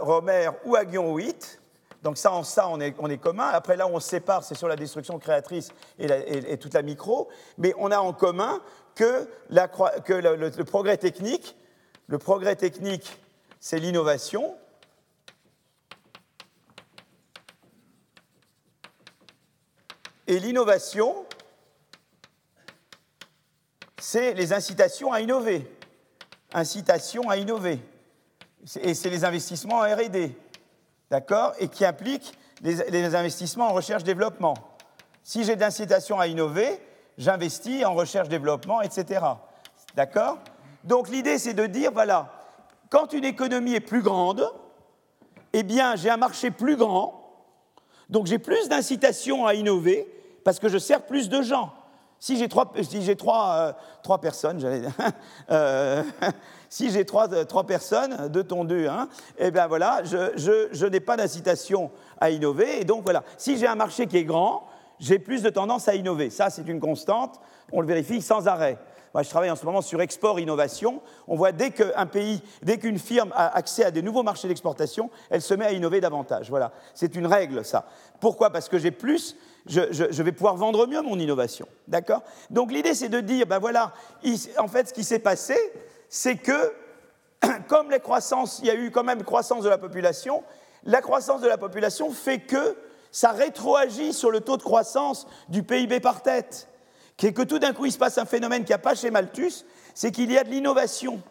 Romer 0.00 0.48
ou 0.64 0.76
Aguillon 0.76 1.14
8 1.14 1.60
donc 2.02 2.16
ça, 2.16 2.32
en 2.32 2.42
ça, 2.44 2.66
on 2.66 2.80
est, 2.80 3.18
commun. 3.18 3.48
Après, 3.52 3.76
là 3.76 3.86
on 3.86 4.00
se 4.00 4.08
sépare, 4.08 4.42
c'est 4.42 4.54
sur 4.54 4.68
la 4.68 4.76
destruction 4.76 5.18
créatrice 5.18 5.68
et, 5.98 6.56
toute 6.56 6.72
la 6.72 6.80
micro. 6.80 7.28
Mais 7.58 7.74
on 7.76 7.90
a 7.90 7.98
en 7.98 8.14
commun 8.14 8.62
que, 8.94 9.28
le, 9.50 10.64
progrès 10.64 10.96
technique, 10.96 11.56
le 12.06 12.16
progrès 12.16 12.56
technique, 12.56 13.20
c'est 13.60 13.78
l'innovation. 13.78 14.56
Et 20.26 20.38
l'innovation, 20.38 21.26
c'est 24.00 24.34
les 24.34 24.52
incitations 24.52 25.12
à 25.12 25.20
innover. 25.20 25.70
Incitations 26.52 27.30
à 27.30 27.36
innover. 27.36 27.78
Et 28.82 28.94
c'est 28.94 29.10
les 29.10 29.24
investissements 29.24 29.76
en 29.76 29.94
RD 29.94 30.32
d'accord, 31.10 31.52
et 31.58 31.68
qui 31.68 31.84
implique 31.84 32.32
les, 32.62 33.14
investissements 33.14 33.68
en 33.68 33.72
recherche-développement. 33.72 34.54
Si 35.22 35.44
j'ai 35.44 35.56
d'incitation 35.56 36.20
à 36.20 36.26
innover, 36.28 36.80
j'investis 37.18 37.84
en 37.84 37.94
recherche-développement, 37.94 38.80
etc. 38.80 39.20
D'accord? 39.96 40.38
Donc 40.84 41.08
l'idée, 41.08 41.38
c'est 41.38 41.54
de 41.54 41.66
dire, 41.66 41.90
voilà, 41.92 42.32
quand 42.90 43.12
une 43.12 43.24
économie 43.24 43.74
est 43.74 43.80
plus 43.80 44.02
grande, 44.02 44.50
eh 45.52 45.62
bien, 45.62 45.96
j'ai 45.96 46.10
un 46.10 46.16
marché 46.16 46.50
plus 46.50 46.76
grand, 46.76 47.16
donc 48.08 48.26
j'ai 48.26 48.38
plus 48.38 48.68
d'incitation 48.68 49.46
à 49.46 49.54
innover, 49.54 50.06
parce 50.44 50.58
que 50.58 50.68
je 50.68 50.78
sers 50.78 51.02
plus 51.02 51.28
de 51.28 51.42
gens. 51.42 51.72
Si 52.22 52.36
j'ai 52.36 52.48
trois, 52.48 52.70
si 52.82 53.16
trois, 53.16 53.54
euh, 53.54 53.72
trois, 54.02 54.20
personnes, 54.20 54.60
j'allais 54.60 54.82
euh, 55.50 56.02
si 56.68 56.90
j'ai 56.90 57.06
trois, 57.06 57.28
trois, 57.46 57.64
personnes, 57.64 58.28
deux 58.28 58.44
tondus, 58.44 58.88
hein, 58.88 59.08
eh 59.38 59.50
bien 59.50 59.66
voilà, 59.66 60.02
je, 60.04 60.30
je, 60.36 60.68
je 60.70 60.86
n'ai 60.86 61.00
pas 61.00 61.16
d'incitation 61.16 61.90
à 62.20 62.28
innover. 62.30 62.82
Et 62.82 62.84
donc 62.84 63.04
voilà, 63.04 63.24
si 63.38 63.56
j'ai 63.56 63.66
un 63.66 63.74
marché 63.74 64.06
qui 64.06 64.18
est 64.18 64.24
grand, 64.24 64.64
j'ai 64.98 65.18
plus 65.18 65.42
de 65.42 65.48
tendance 65.48 65.88
à 65.88 65.94
innover. 65.94 66.28
Ça, 66.28 66.50
c'est 66.50 66.68
une 66.68 66.78
constante, 66.78 67.40
on 67.72 67.80
le 67.80 67.86
vérifie 67.86 68.20
sans 68.20 68.46
arrêt. 68.48 68.76
Moi, 69.14 69.22
je 69.22 69.30
travaille 69.30 69.50
en 69.50 69.56
ce 69.56 69.64
moment 69.64 69.80
sur 69.80 70.00
export 70.00 70.38
innovation. 70.38 71.00
On 71.26 71.36
voit 71.36 71.52
dès 71.52 71.70
qu'un 71.70 72.06
pays, 72.06 72.42
dès 72.62 72.78
qu'une 72.78 72.98
firme 72.98 73.32
a 73.34 73.56
accès 73.56 73.84
à 73.84 73.90
des 73.90 74.02
nouveaux 74.02 74.22
marchés 74.22 74.46
d'exportation, 74.46 75.10
elle 75.30 75.42
se 75.42 75.54
met 75.54 75.64
à 75.64 75.72
innover 75.72 76.00
davantage. 76.00 76.48
Voilà, 76.50 76.70
c'est 76.94 77.16
une 77.16 77.26
règle, 77.26 77.64
ça. 77.64 77.86
Pourquoi? 78.20 78.50
Parce 78.50 78.68
que 78.68 78.78
j'ai 78.78 78.92
plus 78.92 79.36
je, 79.66 80.22
vais 80.22 80.32
pouvoir 80.32 80.56
vendre 80.56 80.86
mieux 80.86 81.02
mon 81.02 81.18
innovation. 81.18 81.66
D'accord? 81.88 82.22
Donc 82.50 82.72
l'idée, 82.72 82.94
c'est 82.94 83.08
de 83.08 83.20
dire, 83.20 83.46
ben 83.46 83.58
voilà, 83.58 83.92
en 84.58 84.68
fait, 84.68 84.88
ce 84.88 84.94
qui 84.94 85.04
s'est 85.04 85.18
passé, 85.18 85.56
c'est 86.08 86.36
que, 86.36 86.72
comme 87.68 87.90
les 87.90 88.00
croissances, 88.00 88.60
il 88.60 88.66
y 88.66 88.70
a 88.70 88.74
eu 88.74 88.90
quand 88.90 89.04
même 89.04 89.22
croissance 89.22 89.64
de 89.64 89.68
la 89.68 89.78
population, 89.78 90.42
la 90.84 91.00
croissance 91.02 91.40
de 91.40 91.48
la 91.48 91.58
population 91.58 92.10
fait 92.10 92.40
que 92.40 92.76
ça 93.12 93.32
rétroagit 93.32 94.12
sur 94.12 94.30
le 94.30 94.40
taux 94.40 94.56
de 94.56 94.62
croissance 94.62 95.26
du 95.48 95.62
PIB 95.62 96.00
par 96.00 96.22
tête. 96.22 96.68
Et 97.22 97.34
que 97.34 97.42
tout 97.42 97.58
d'un 97.58 97.74
coup, 97.74 97.84
il 97.84 97.92
se 97.92 97.98
passe 97.98 98.16
un 98.16 98.24
phénomène 98.24 98.60
qu'il 98.62 98.70
n'y 98.70 98.74
a 98.74 98.78
pas 98.78 98.94
chez 98.94 99.10
Malthus, 99.10 99.64
c'est 99.94 100.10
qu'il 100.10 100.32
y 100.32 100.38
a 100.38 100.44
de 100.44 100.48
l'innovation 100.48 101.22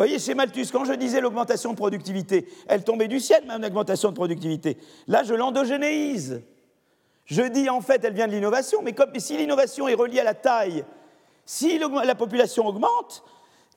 voyez, 0.00 0.18
chez 0.18 0.34
Malthus, 0.34 0.68
quand 0.72 0.86
je 0.86 0.94
disais 0.94 1.20
l'augmentation 1.20 1.72
de 1.72 1.76
productivité, 1.76 2.48
elle 2.68 2.84
tombait 2.84 3.06
du 3.06 3.20
ciel, 3.20 3.44
même 3.44 3.60
l'augmentation 3.60 4.08
de 4.08 4.14
productivité. 4.14 4.78
Là, 5.06 5.24
je 5.24 5.34
l'endogénéise. 5.34 6.42
Je 7.26 7.42
dis, 7.42 7.68
en 7.68 7.82
fait, 7.82 8.02
elle 8.02 8.14
vient 8.14 8.26
de 8.26 8.32
l'innovation, 8.32 8.80
mais 8.82 8.94
si 9.18 9.36
l'innovation 9.36 9.88
est 9.88 9.94
reliée 9.94 10.20
à 10.20 10.24
la 10.24 10.34
taille, 10.34 10.86
si 11.44 11.78
la 11.78 12.14
population 12.14 12.66
augmente, 12.66 13.22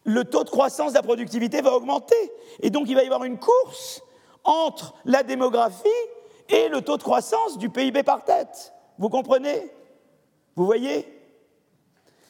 le 0.06 0.24
taux 0.24 0.46
de 0.46 0.50
croissance 0.50 0.94
de 0.94 0.98
la 0.98 1.04
productivité 1.04 1.62
va 1.62 1.74
augmenter. 1.74 2.32
Et 2.62 2.70
donc, 2.70 2.86
il 2.88 2.96
va 2.96 3.04
y 3.04 3.06
avoir 3.06 3.26
une 3.26 3.38
course 3.38 4.02
entre 4.46 4.94
la 5.04 5.24
démographie 5.24 5.88
et 6.48 6.70
le 6.70 6.82
taux 6.82 6.98
de 6.98 7.04
croissance 7.04 7.58
du 7.58 7.70
PIB 7.70 8.04
par 8.04 8.24
tête. 8.24 8.74
Vous 8.98 9.10
comprenez? 9.10 9.72
Vous 10.56 10.66
voyez? 10.66 11.22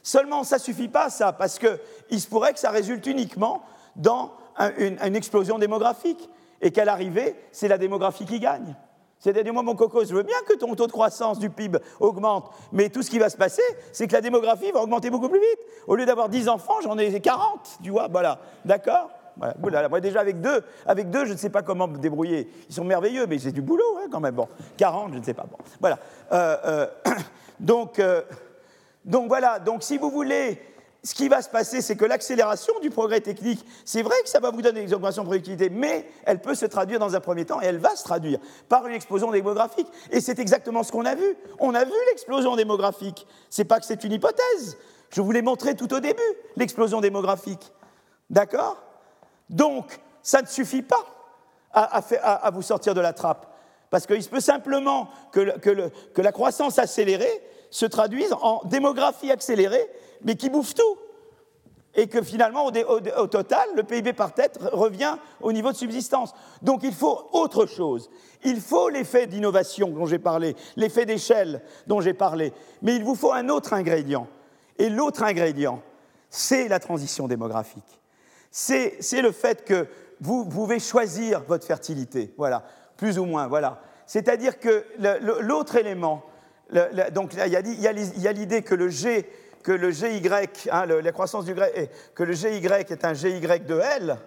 Seulement, 0.01 0.43
ça 0.43 0.57
ne 0.57 0.61
suffit 0.61 0.87
pas, 0.87 1.09
ça, 1.09 1.31
parce 1.31 1.59
qu'il 1.59 2.19
se 2.19 2.27
pourrait 2.27 2.53
que 2.53 2.59
ça 2.59 2.71
résulte 2.71 3.05
uniquement 3.05 3.63
dans 3.95 4.31
une, 4.77 5.15
explosion 5.15 5.59
démographique. 5.59 6.29
Et 6.61 6.71
qu'à 6.71 6.85
l'arrivée, 6.85 7.35
c'est 7.51 7.67
la 7.67 7.77
démographie 7.77 8.25
qui 8.25 8.39
gagne. 8.39 8.73
C'est-à-dire, 9.19 9.53
moi, 9.53 9.63
mon 9.63 9.75
coco, 9.75 10.03
je 10.05 10.13
veux 10.13 10.23
bien 10.23 10.37
que 10.47 10.53
ton 10.53 10.75
taux 10.75 10.87
de 10.87 10.91
croissance 10.91 11.39
du 11.39 11.49
PIB 11.49 11.79
augmente, 11.99 12.51
mais 12.71 12.89
tout 12.89 13.01
ce 13.01 13.09
qui 13.09 13.19
va 13.19 13.29
se 13.29 13.37
passer, 13.37 13.61
c'est 13.91 14.07
que 14.07 14.13
la 14.13 14.21
démographie 14.21 14.71
va 14.71 14.81
augmenter 14.81 15.09
beaucoup 15.09 15.29
plus 15.29 15.39
vite. 15.39 15.59
Au 15.87 15.95
lieu 15.95 16.05
d'avoir 16.05 16.29
10 16.29 16.49
enfants, 16.49 16.75
j'en 16.81 16.97
ai 16.97 17.19
40, 17.19 17.79
tu 17.83 17.89
vois, 17.89 18.07
voilà. 18.09 18.39
D'accord? 18.65 19.09
Voilà. 19.37 19.89
Moi, 19.89 19.99
déjà, 19.99 20.19
avec 20.19 20.41
deux, 20.41 20.61
avec 20.85 21.09
deux, 21.09 21.25
je 21.25 21.33
ne 21.33 21.37
sais 21.37 21.49
pas 21.49 21.61
comment 21.61 21.87
me 21.87 21.97
débrouiller. 21.97 22.49
Ils 22.69 22.75
sont 22.75 22.83
merveilleux, 22.83 23.25
mais 23.27 23.39
c'est 23.39 23.51
du 23.51 23.61
boulot, 23.61 23.97
hein, 23.99 24.07
quand 24.11 24.19
même. 24.19 24.35
Bon, 24.35 24.47
40, 24.77 25.13
je 25.13 25.19
ne 25.19 25.23
sais 25.23 25.33
pas. 25.33 25.45
Bon, 25.49 25.57
voilà. 25.79 25.99
Euh, 26.31 26.57
euh, 26.65 26.87
donc, 27.59 27.99
euh, 27.99 28.21
donc, 29.05 29.27
voilà. 29.27 29.59
Donc, 29.59 29.83
si 29.83 29.97
vous 29.97 30.09
voulez 30.09 30.59
ce 31.05 31.13
qui 31.13 31.27
va 31.27 31.41
se 31.41 31.49
passer, 31.49 31.81
c'est 31.81 31.97
que 31.97 32.05
l'accélération 32.05 32.73
du 32.81 32.89
progrès 32.89 33.19
technique, 33.19 33.65
c'est 33.83 34.03
vrai 34.03 34.15
que 34.23 34.29
ça 34.29 34.39
va 34.39 34.51
vous 34.51 34.61
donner 34.61 34.85
des 34.85 34.93
augmentations 34.93 35.23
de 35.23 35.27
productivité, 35.27 35.69
mais 35.69 36.09
elle 36.25 36.41
peut 36.41 36.55
se 36.55 36.65
traduire 36.65 36.97
dans 36.97 37.13
un 37.13 37.19
premier 37.19 37.43
temps, 37.43 37.61
et 37.61 37.65
elle 37.65 37.77
va 37.77 37.93
se 37.97 38.05
traduire 38.05 38.39
par 38.69 38.87
une 38.87 38.93
explosion 38.93 39.29
démographique. 39.29 39.87
Et 40.11 40.21
c'est 40.21 40.39
exactement 40.39 40.81
ce 40.81 40.93
qu'on 40.93 41.05
a 41.05 41.15
vu. 41.15 41.35
On 41.59 41.75
a 41.75 41.83
vu 41.83 41.91
l'explosion 42.07 42.55
démographique. 42.55 43.27
C'est 43.49 43.65
pas 43.65 43.81
que 43.81 43.85
c'est 43.85 44.05
une 44.05 44.13
hypothèse. 44.13 44.77
Je 45.09 45.19
vous 45.19 45.31
l'ai 45.31 45.41
montré 45.41 45.75
tout 45.75 45.93
au 45.93 45.99
début, 45.99 46.21
l'explosion 46.55 47.01
démographique. 47.01 47.73
D'accord? 48.29 48.81
Donc, 49.49 49.99
ça 50.21 50.41
ne 50.41 50.47
suffit 50.47 50.83
pas 50.83 51.05
à, 51.73 52.49
vous 52.51 52.61
sortir 52.61 52.93
de 52.93 53.01
la 53.01 53.11
trappe. 53.11 53.47
Parce 53.89 54.07
qu'il 54.07 54.23
se 54.23 54.29
peut 54.29 54.39
simplement 54.39 55.09
que, 55.33 55.59
que 55.59 56.21
la 56.21 56.31
croissance 56.31 56.79
accélérée 56.79 57.43
se 57.71 57.85
traduise 57.85 58.33
en 58.41 58.61
démographie 58.65 59.31
accélérée 59.31 59.89
mais 60.23 60.35
qui 60.35 60.49
bouffe 60.49 60.73
tout. 60.73 60.97
Et 61.95 62.07
que 62.07 62.23
finalement, 62.23 62.65
au, 62.65 63.27
total, 63.27 63.69
le 63.75 63.83
PIB 63.83 64.13
par 64.13 64.33
tête 64.33 64.57
revient 64.71 65.15
au 65.41 65.51
niveau 65.51 65.71
de 65.71 65.77
subsistance. 65.77 66.33
Donc 66.63 66.81
il 66.83 66.93
faut 66.93 67.29
autre 67.33 67.67
chose. 67.67 68.09
Il 68.43 68.61
faut 68.61 68.89
l'effet 68.89 69.27
d'innovation 69.27 69.89
dont 69.89 70.07
j'ai 70.07 70.17
parlé, 70.17 70.55
l'effet 70.75 71.05
d'échelle 71.05 71.61
dont 71.85 72.01
j'ai 72.01 72.15
parlé. 72.15 72.51
Mais 72.81 72.95
il 72.95 73.03
vous 73.03 73.13
faut 73.13 73.31
un 73.31 73.47
autre 73.49 73.73
ingrédient. 73.73 74.27
Et 74.79 74.89
l'autre 74.89 75.21
ingrédient, 75.21 75.83
c'est 76.31 76.67
la 76.67 76.79
transition 76.79 77.27
démographique. 77.27 78.01
C'est 78.49 79.21
le 79.21 79.31
fait 79.31 79.63
que 79.63 79.87
vous 80.19 80.45
pouvez 80.45 80.79
choisir 80.79 81.43
votre 81.43 81.65
fertilité, 81.65 82.33
voilà, 82.37 82.63
plus 82.97 83.19
ou 83.19 83.25
moins, 83.25 83.47
voilà. 83.47 83.81
C'est-à-dire 84.05 84.59
que 84.59 84.85
l'autre 85.41 85.75
élément, 85.75 86.23
donc 87.13 87.33
il 87.33 87.51
y 87.51 88.27
a 88.27 88.31
l'idée 88.31 88.61
que 88.61 88.75
le 88.75 88.89
G 88.89 89.27
que 89.63 89.71
le 89.71 89.89
GY, 89.91 90.21
hein, 90.71 90.85
la 90.85 91.11
croissance 91.11 91.45
du 91.45 91.55
que 92.13 92.23
le 92.23 92.33
GY 92.33 92.67
est 92.67 93.05
un 93.05 93.13
GY 93.13 93.39
de 93.39 93.79
L, 93.79 94.17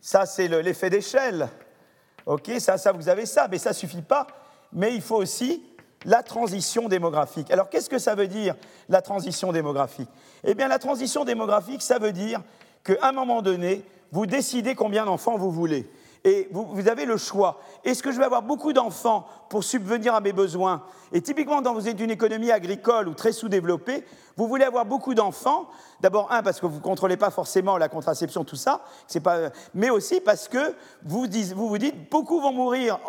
ça 0.00 0.26
c'est 0.26 0.48
l'effet 0.48 0.90
d'échelle. 0.90 1.48
Ok, 2.26 2.50
ça, 2.58 2.92
vous 2.92 3.08
avez 3.08 3.26
ça, 3.26 3.48
mais 3.50 3.58
ça 3.58 3.72
suffit 3.72 4.02
pas. 4.02 4.26
Mais 4.72 4.94
il 4.94 5.00
faut 5.00 5.16
aussi 5.16 5.64
la 6.04 6.22
transition 6.22 6.88
démographique. 6.88 7.50
Alors 7.50 7.70
qu'est-ce 7.70 7.88
que 7.88 7.98
ça 7.98 8.14
veut 8.14 8.26
dire 8.26 8.54
la 8.88 9.02
transition 9.02 9.52
démographique? 9.52 10.10
Eh 10.44 10.54
bien 10.54 10.68
la 10.68 10.78
transition 10.78 11.24
démographique, 11.24 11.82
ça 11.82 11.98
veut 11.98 12.12
dire 12.12 12.42
qu'à 12.84 12.96
un 13.02 13.12
moment 13.12 13.42
donné, 13.42 13.84
vous 14.12 14.26
décidez 14.26 14.74
combien 14.74 15.04
d'enfants 15.04 15.36
vous 15.36 15.50
voulez. 15.50 15.90
Et 16.24 16.48
vous, 16.50 16.88
avez 16.88 17.04
le 17.04 17.16
choix. 17.16 17.60
Est-ce 17.84 18.02
que 18.02 18.12
je 18.12 18.18
vais 18.18 18.24
avoir 18.24 18.42
beaucoup 18.42 18.72
d'enfants 18.72 19.26
pour 19.48 19.64
subvenir 19.64 20.14
à 20.14 20.20
mes 20.20 20.32
besoins 20.32 20.82
Et 21.12 21.20
typiquement, 21.20 21.62
dans 21.62 21.74
vous 21.74 21.88
êtes 21.88 22.00
une 22.00 22.10
économie 22.10 22.50
agricole 22.50 23.08
ou 23.08 23.14
très 23.14 23.32
sous-développée, 23.32 24.04
Vous 24.36 24.46
voulez 24.46 24.64
avoir 24.64 24.84
beaucoup 24.84 25.14
d'enfants, 25.14 25.68
d'abord, 26.00 26.30
un, 26.30 26.42
parce 26.42 26.60
que 26.60 26.66
vous 26.66 26.76
ne 26.76 26.82
contrôlez 26.82 27.16
pas 27.16 27.30
forcément 27.30 27.76
la 27.76 27.88
contraception, 27.88 28.44
tout 28.44 28.56
ça, 28.56 28.82
pas, 29.22 29.50
mais 29.74 29.90
aussi 29.90 30.20
parce 30.20 30.48
que 30.48 30.74
vous 31.04 31.26
vous, 31.54 31.78
dites, 31.78 32.10
beaucoup 32.10 32.40
vont 32.40 32.52
mourir 32.52 33.00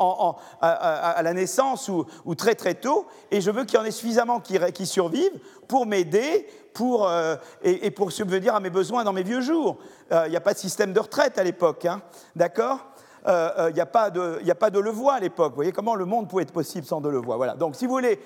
à, 0.61 1.21
la 1.21 1.33
naissance 1.33 1.89
ou, 1.89 2.35
très 2.35 2.55
très 2.55 2.73
tôt, 2.73 3.05
et 3.29 3.41
je 3.41 3.51
veux 3.51 3.65
qu'il 3.65 3.77
y 3.77 3.81
en 3.81 3.85
ait 3.85 3.91
suffisamment 3.91 4.39
qui 4.39 4.85
survivent 4.85 5.39
pour 5.67 5.85
m'aider, 5.85 6.47
pour, 6.73 7.07
euh, 7.07 7.35
et, 7.63 7.91
pour 7.91 8.11
subvenir 8.11 8.55
à 8.55 8.59
mes 8.59 8.69
besoins 8.69 9.03
dans 9.03 9.13
mes 9.13 9.23
vieux 9.23 9.41
jours. 9.41 9.77
Euh, 10.11 10.23
il 10.27 10.31
n'y 10.31 10.37
a 10.37 10.41
pas 10.41 10.53
de 10.53 10.59
système 10.59 10.93
de 10.93 10.99
retraite 10.99 11.37
à 11.37 11.43
l'époque, 11.43 11.85
hein, 11.85 12.01
d'accord? 12.35 12.79
Il 13.25 13.31
euh, 13.31 13.71
n'y 13.71 13.81
a, 13.81 13.83
a 13.83 14.55
pas 14.55 14.69
de 14.69 14.79
levois 14.79 15.15
à 15.15 15.19
l'époque. 15.19 15.51
Vous 15.51 15.57
voyez 15.57 15.71
comment 15.73 15.95
le 15.95 16.05
monde 16.05 16.29
pouvait 16.29 16.43
être 16.43 16.53
possible 16.53 16.85
sans 16.85 17.01
de 17.01 17.09
levois. 17.09 17.35
Voilà. 17.35 17.55
Donc, 17.55 17.75
si 17.75 17.85
vous 17.85 17.93
voulez. 17.93 18.19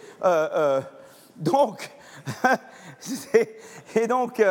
donc. 1.35 1.91
et 3.95 4.07
donc. 4.07 4.41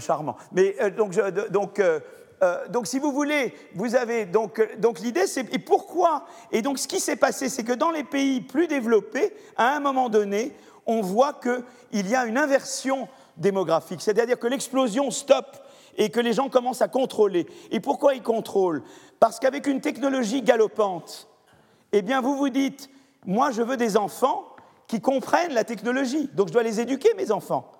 charmant. 0.00 0.36
Mais 0.52 0.74
donc, 0.96 1.14
donc 1.50 1.80
donc, 2.70 2.86
si 2.86 2.98
vous 2.98 3.12
voulez, 3.12 3.54
vous 3.74 3.94
avez 3.94 4.24
donc, 4.24 4.66
donc 4.78 5.00
l'idée, 5.00 5.26
c'est 5.26 5.52
et 5.52 5.58
pourquoi? 5.58 6.24
Et 6.50 6.62
donc, 6.62 6.78
ce 6.78 6.88
qui 6.88 6.98
s'est 6.98 7.16
passé, 7.16 7.50
c'est 7.50 7.64
que 7.64 7.74
dans 7.74 7.90
les 7.90 8.04
pays 8.04 8.40
plus 8.40 8.66
développés, 8.66 9.34
à 9.56 9.76
un 9.76 9.80
moment 9.80 10.08
donné, 10.08 10.56
on 10.90 11.02
voit 11.02 11.34
qu'il 11.34 12.08
y 12.08 12.14
a 12.14 12.26
une 12.26 12.36
inversion 12.36 13.08
démographique, 13.36 14.02
c'est-à-dire 14.02 14.38
que 14.38 14.48
l'explosion 14.48 15.10
stoppe 15.10 15.56
et 15.96 16.10
que 16.10 16.20
les 16.20 16.32
gens 16.32 16.48
commencent 16.48 16.82
à 16.82 16.88
contrôler. 16.88 17.46
Et 17.70 17.80
pourquoi 17.80 18.14
ils 18.14 18.22
contrôlent? 18.22 18.82
Parce 19.20 19.38
qu'avec 19.38 19.66
une 19.66 19.80
technologie 19.80 20.42
galopante, 20.42 21.28
eh 21.92 22.02
bien 22.02 22.20
vous 22.20 22.36
vous 22.36 22.48
dites, 22.48 22.90
moi 23.24 23.50
je 23.50 23.62
veux 23.62 23.76
des 23.76 23.96
enfants 23.96 24.44
qui 24.88 25.00
comprennent 25.00 25.54
la 25.54 25.64
technologie, 25.64 26.28
donc 26.34 26.48
je 26.48 26.52
dois 26.52 26.64
les 26.64 26.80
éduquer, 26.80 27.14
mes 27.16 27.30
enfants. 27.30 27.70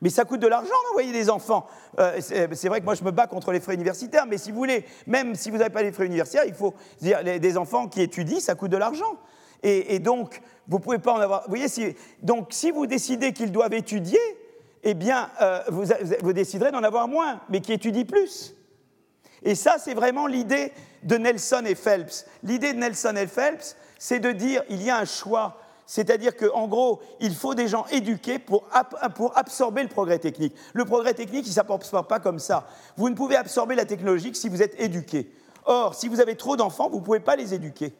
Mais 0.00 0.10
ça 0.10 0.24
coûte 0.24 0.40
de 0.40 0.46
l'argent 0.46 0.74
d'envoyer 0.88 1.12
des 1.12 1.30
enfants. 1.30 1.66
Euh, 1.98 2.20
c'est 2.20 2.68
vrai 2.68 2.80
que 2.80 2.84
moi 2.84 2.94
je 2.94 3.04
me 3.04 3.10
bats 3.10 3.26
contre 3.26 3.52
les 3.52 3.60
frais 3.60 3.74
universitaires, 3.74 4.26
mais 4.26 4.38
si 4.38 4.50
vous 4.50 4.56
voulez, 4.56 4.84
même 5.06 5.34
si 5.34 5.50
vous 5.50 5.58
n'avez 5.58 5.70
pas 5.70 5.82
les 5.82 5.92
frais 5.92 6.06
universitaires, 6.06 6.44
il 6.46 6.54
faut 6.54 6.74
dire 7.00 7.22
des 7.22 7.58
enfants 7.58 7.88
qui 7.88 8.00
étudient, 8.00 8.40
ça 8.40 8.54
coûte 8.54 8.70
de 8.70 8.76
l'argent. 8.76 9.18
Et, 9.66 9.98
donc, 9.98 10.42
vous 10.68 10.78
pouvez 10.78 10.98
pas 10.98 11.14
en 11.14 11.20
avoir. 11.20 11.44
Vous 11.44 11.48
voyez, 11.48 11.68
si, 11.68 11.96
donc 12.22 12.48
si 12.50 12.70
vous 12.70 12.86
décidez 12.86 13.32
qu'ils 13.32 13.50
doivent 13.50 13.72
étudier, 13.72 14.20
eh 14.82 14.92
bien, 14.92 15.30
euh, 15.40 15.62
vous, 15.68 15.84
vous, 16.20 16.32
déciderez 16.34 16.70
d'en 16.70 16.82
avoir 16.82 17.08
moins, 17.08 17.40
mais 17.48 17.60
qui 17.60 17.72
étudient 17.72 18.04
plus. 18.04 18.54
Et 19.42 19.54
ça, 19.54 19.76
c'est 19.78 19.94
vraiment 19.94 20.26
l'idée 20.26 20.70
de 21.02 21.16
Nelson 21.16 21.62
et 21.64 21.74
Phelps. 21.74 22.26
L'idée 22.42 22.74
de 22.74 22.78
Nelson 22.78 23.14
et 23.16 23.26
Phelps, 23.26 23.74
c'est 23.98 24.20
de 24.20 24.32
dire 24.32 24.62
il 24.68 24.82
y 24.82 24.90
a 24.90 24.98
un 24.98 25.06
choix. 25.06 25.56
C'est-à-dire 25.86 26.36
qu'en 26.36 26.68
gros, 26.68 27.00
il 27.20 27.34
faut 27.34 27.54
des 27.54 27.68
gens 27.68 27.86
éduqués 27.90 28.38
pour, 28.38 28.68
pour, 29.14 29.36
absorber 29.36 29.82
le 29.82 29.88
progrès 29.88 30.18
technique. 30.18 30.54
Le 30.74 30.84
progrès 30.84 31.14
technique, 31.14 31.46
il 31.46 31.50
ne 31.50 31.54
s'absorbe 31.54 32.06
pas 32.06 32.20
comme 32.20 32.38
ça. 32.38 32.66
Vous 32.96 33.08
ne 33.08 33.14
pouvez 33.14 33.36
absorber 33.36 33.74
la 33.74 33.86
technologie 33.86 34.30
que 34.30 34.38
si 34.38 34.50
vous 34.50 34.62
êtes 34.62 34.78
éduqué. 34.78 35.30
Or, 35.64 35.94
si 35.94 36.08
vous 36.08 36.20
avez 36.20 36.36
trop 36.36 36.56
d'enfants, 36.56 36.90
vous 36.90 37.00
ne 37.00 37.04
pouvez 37.04 37.20
pas 37.20 37.36
les 37.36 37.54
éduquer. 37.54 37.94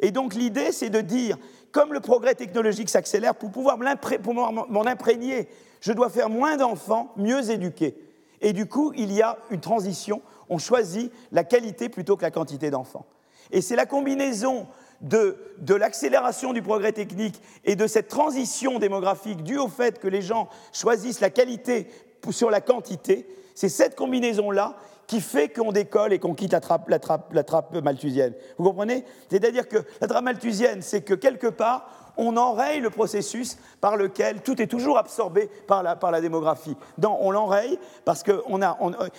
Et 0.00 0.10
donc 0.10 0.34
l'idée, 0.34 0.72
c'est 0.72 0.90
de 0.90 1.00
dire, 1.00 1.36
comme 1.72 1.92
le 1.92 2.00
progrès 2.00 2.34
technologique 2.34 2.88
s'accélère, 2.88 3.34
pour 3.34 3.50
pouvoir 3.50 3.78
m'en 3.78 4.86
imprégner, 4.86 5.48
je 5.80 5.92
dois 5.92 6.10
faire 6.10 6.28
moins 6.28 6.56
d'enfants, 6.56 7.12
mieux 7.16 7.50
éduqués. 7.50 7.96
Et 8.40 8.52
du 8.52 8.66
coup, 8.66 8.92
il 8.96 9.12
y 9.12 9.22
a 9.22 9.38
une 9.50 9.60
transition. 9.60 10.22
On 10.48 10.58
choisit 10.58 11.12
la 11.30 11.44
qualité 11.44 11.88
plutôt 11.88 12.16
que 12.16 12.22
la 12.22 12.30
quantité 12.30 12.70
d'enfants. 12.70 13.06
Et 13.52 13.60
c'est 13.60 13.76
la 13.76 13.86
combinaison 13.86 14.66
de, 15.00 15.36
de 15.58 15.74
l'accélération 15.74 16.52
du 16.52 16.62
progrès 16.62 16.92
technique 16.92 17.40
et 17.64 17.76
de 17.76 17.86
cette 17.86 18.08
transition 18.08 18.78
démographique 18.78 19.42
due 19.42 19.58
au 19.58 19.68
fait 19.68 19.98
que 19.98 20.08
les 20.08 20.22
gens 20.22 20.48
choisissent 20.72 21.20
la 21.20 21.30
qualité 21.30 21.88
sur 22.30 22.50
la 22.50 22.60
quantité, 22.60 23.26
c'est 23.54 23.68
cette 23.68 23.96
combinaison-là 23.96 24.76
qui 25.10 25.20
fait 25.20 25.48
qu'on 25.48 25.72
décolle 25.72 26.12
et 26.12 26.20
qu'on 26.20 26.34
quitte 26.34 26.52
la 26.52 26.60
trappe, 26.60 27.74
malthusienne. 27.82 28.32
Vous 28.58 28.68
comprenez? 28.68 29.04
C'est-à-dire 29.28 29.66
que 29.66 29.78
la 30.00 30.06
trappe 30.06 30.22
malthusienne, 30.22 30.82
c'est 30.82 31.00
que 31.00 31.14
quelque 31.14 31.48
part, 31.48 32.12
on 32.16 32.36
enraye 32.36 32.78
le 32.78 32.90
processus 32.90 33.58
par 33.80 33.96
lequel 33.96 34.40
tout 34.42 34.62
est 34.62 34.68
toujours 34.68 34.98
absorbé 34.98 35.50
par 35.66 35.82
la, 35.82 35.96
par 35.96 36.12
la 36.12 36.20
démographie. 36.20 36.76
on 37.02 37.32
l'enraye 37.32 37.76
parce 38.04 38.22
qu'il 38.22 38.38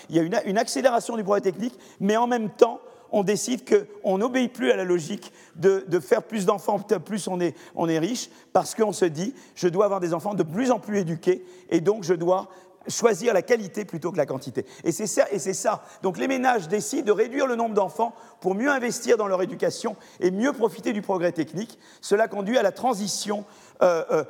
y 0.10 0.20
a 0.20 0.22
une, 0.22 0.39
une, 0.46 0.58
accélération 0.58 1.18
du 1.18 1.24
progrès 1.24 1.42
technique, 1.42 1.78
mais 2.00 2.16
en 2.16 2.26
même 2.26 2.52
temps, 2.52 2.80
on 3.12 3.24
décide 3.24 3.64
qu'on 3.68 4.18
n'obéit 4.18 4.54
plus 4.54 4.72
à 4.72 4.78
la 4.78 4.86
logique 4.86 5.34
de, 5.58 5.84
de 5.89 6.00
faire 6.00 6.24
plus 6.24 6.46
d'enfants, 6.46 6.80
plus 6.80 7.28
on 7.28 7.42
est, 7.42 7.54
on 7.76 7.89
est 7.89 8.00
riche, 8.00 8.30
parce 8.54 8.76
qu'on 8.76 8.94
se 8.94 9.04
dit, 9.04 9.36
je 9.56 9.68
dois 9.68 9.84
avoir 9.84 10.00
des 10.00 10.14
enfants 10.14 10.36
de 10.36 10.44
plus 10.44 10.72
en 10.72 10.80
plus 10.80 11.00
éduqués, 11.00 11.44
et 11.70 11.82
donc 11.82 12.06
je 12.06 12.14
dois 12.14 12.48
choisir 12.88 13.34
la 13.34 13.41
qualité 13.41 13.86
plutôt 13.86 14.11
que 14.11 14.17
la 14.17 14.25
quantité. 14.25 14.65
Et 14.84 14.91
c'est 14.91 15.07
ça. 15.07 15.84
Donc 16.01 16.17
les 16.17 16.27
ménages 16.27 16.67
décident 16.67 17.05
de 17.05 17.11
réduire 17.11 17.47
le 17.47 17.55
nombre 17.55 17.75
d'enfants 17.75 18.13
pour 18.39 18.55
mieux 18.55 18.69
investir 18.69 19.17
dans 19.17 19.27
leur 19.27 19.41
éducation 19.41 19.95
et 20.19 20.32
mieux 20.32 20.53
profiter 20.53 20.93
du 20.93 21.01
progrès 21.01 21.32
technique. 21.32 21.79
Cela 22.01 22.27
conduit 22.27 22.57
à 22.57 22.63
la 22.63 22.71
transition, 22.71 23.45
euh, 23.82 24.03
euh, 24.11 24.23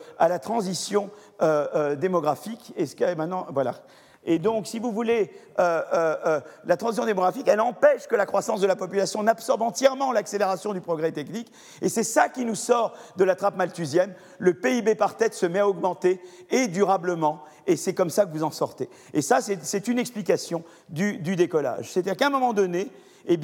euh, 1.41 1.95
démographique. 1.95 2.73
Et 2.77 3.15
maintenant, 3.15 3.47
voilà. 3.51 3.75
Et 4.23 4.37
donc, 4.37 4.67
si 4.67 4.77
vous 4.77 4.91
voulez, 4.91 5.31
euh, 5.59 5.81
euh, 5.93 6.15
euh, 6.25 6.41
la 6.65 6.77
transition 6.77 7.05
démographique, 7.05 7.47
elle 7.47 7.59
empêche 7.59 8.05
que 8.07 8.15
la 8.15 8.27
croissance 8.27 8.61
de 8.61 8.67
la 8.67 8.75
population 8.75 9.23
n'absorbe 9.23 9.63
entièrement 9.63 10.11
l'accélération 10.11 10.73
du 10.73 10.81
progrès 10.81 11.11
technique. 11.11 11.51
Et 11.81 11.89
c'est 11.89 12.03
ça 12.03 12.29
qui 12.29 12.45
nous 12.45 12.55
sort 12.55 12.93
de 13.17 13.23
la 13.23 13.35
trappe 13.35 13.57
malthusienne. 13.57 14.13
Le 14.37 14.53
PIB 14.53 14.93
par 14.93 15.17
tête 15.17 15.33
se 15.33 15.47
met 15.47 15.59
à 15.59 15.67
augmenter 15.67 16.21
et 16.51 16.67
durablement. 16.67 17.41
Et 17.65 17.75
c'est 17.75 17.95
comme 17.95 18.11
ça 18.11 18.25
que 18.25 18.31
vous 18.31 18.43
en 18.43 18.51
sortez. 18.51 18.89
Et 19.13 19.23
ça, 19.23 19.39
c'est 19.41 19.87
une 19.87 19.97
explication 19.97 20.63
du, 20.89 21.17
décollage. 21.17 21.91
C'est-à-dire 21.91 22.15
qu'à 22.15 22.27
un 22.27 22.31
moment 22.31 22.53
donné, 22.53 22.91
eh 23.27 23.39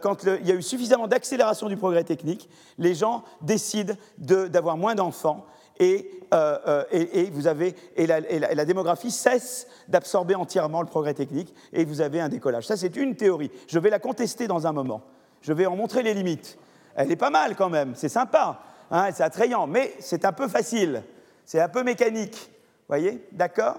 quand 0.00 0.24
il 0.24 0.46
y 0.46 0.52
a 0.52 0.54
eu 0.54 0.62
suffisamment 0.62 1.08
d'accélération 1.08 1.68
du 1.68 1.76
progrès 1.76 2.04
technique, 2.04 2.48
les 2.78 2.94
gens 2.94 3.24
décident 3.40 3.94
d'avoir 4.18 4.76
moins 4.76 4.94
d'enfants 4.94 5.44
et 5.82 6.22
la, 8.06 8.64
démographie 8.64 9.10
cesse 9.10 9.66
d'absorber 9.88 10.34
entièrement 10.34 10.80
le 10.80 10.86
progrès 10.86 11.14
technique 11.14 11.54
et 11.72 11.84
vous 11.84 12.00
avez 12.00 12.20
un 12.20 12.28
décollage. 12.28 12.66
Ça, 12.66 12.76
c'est 12.76 12.96
une 12.96 13.16
théorie. 13.16 13.50
Je 13.68 13.78
vais 13.78 13.90
la 13.90 13.98
contester 13.98 14.46
dans 14.46 14.66
un 14.66 14.72
moment. 14.72 15.02
Je 15.40 15.52
vais 15.52 15.66
en 15.66 15.76
montrer 15.76 16.02
les 16.02 16.14
limites. 16.14 16.58
Elle 16.94 17.10
est 17.10 17.16
pas 17.16 17.30
mal 17.30 17.56
quand 17.56 17.70
même, 17.70 17.94
c'est 17.96 18.08
sympa, 18.08 18.60
hein, 18.90 19.10
c'est 19.12 19.22
attrayant, 19.22 19.66
mais 19.66 19.94
c'est 19.98 20.26
un 20.26 20.32
peu 20.32 20.46
facile, 20.46 21.02
c'est 21.44 21.60
un 21.60 21.68
peu 21.68 21.82
mécanique. 21.82 22.50
Voyez? 22.86 23.26
D'accord? 23.32 23.78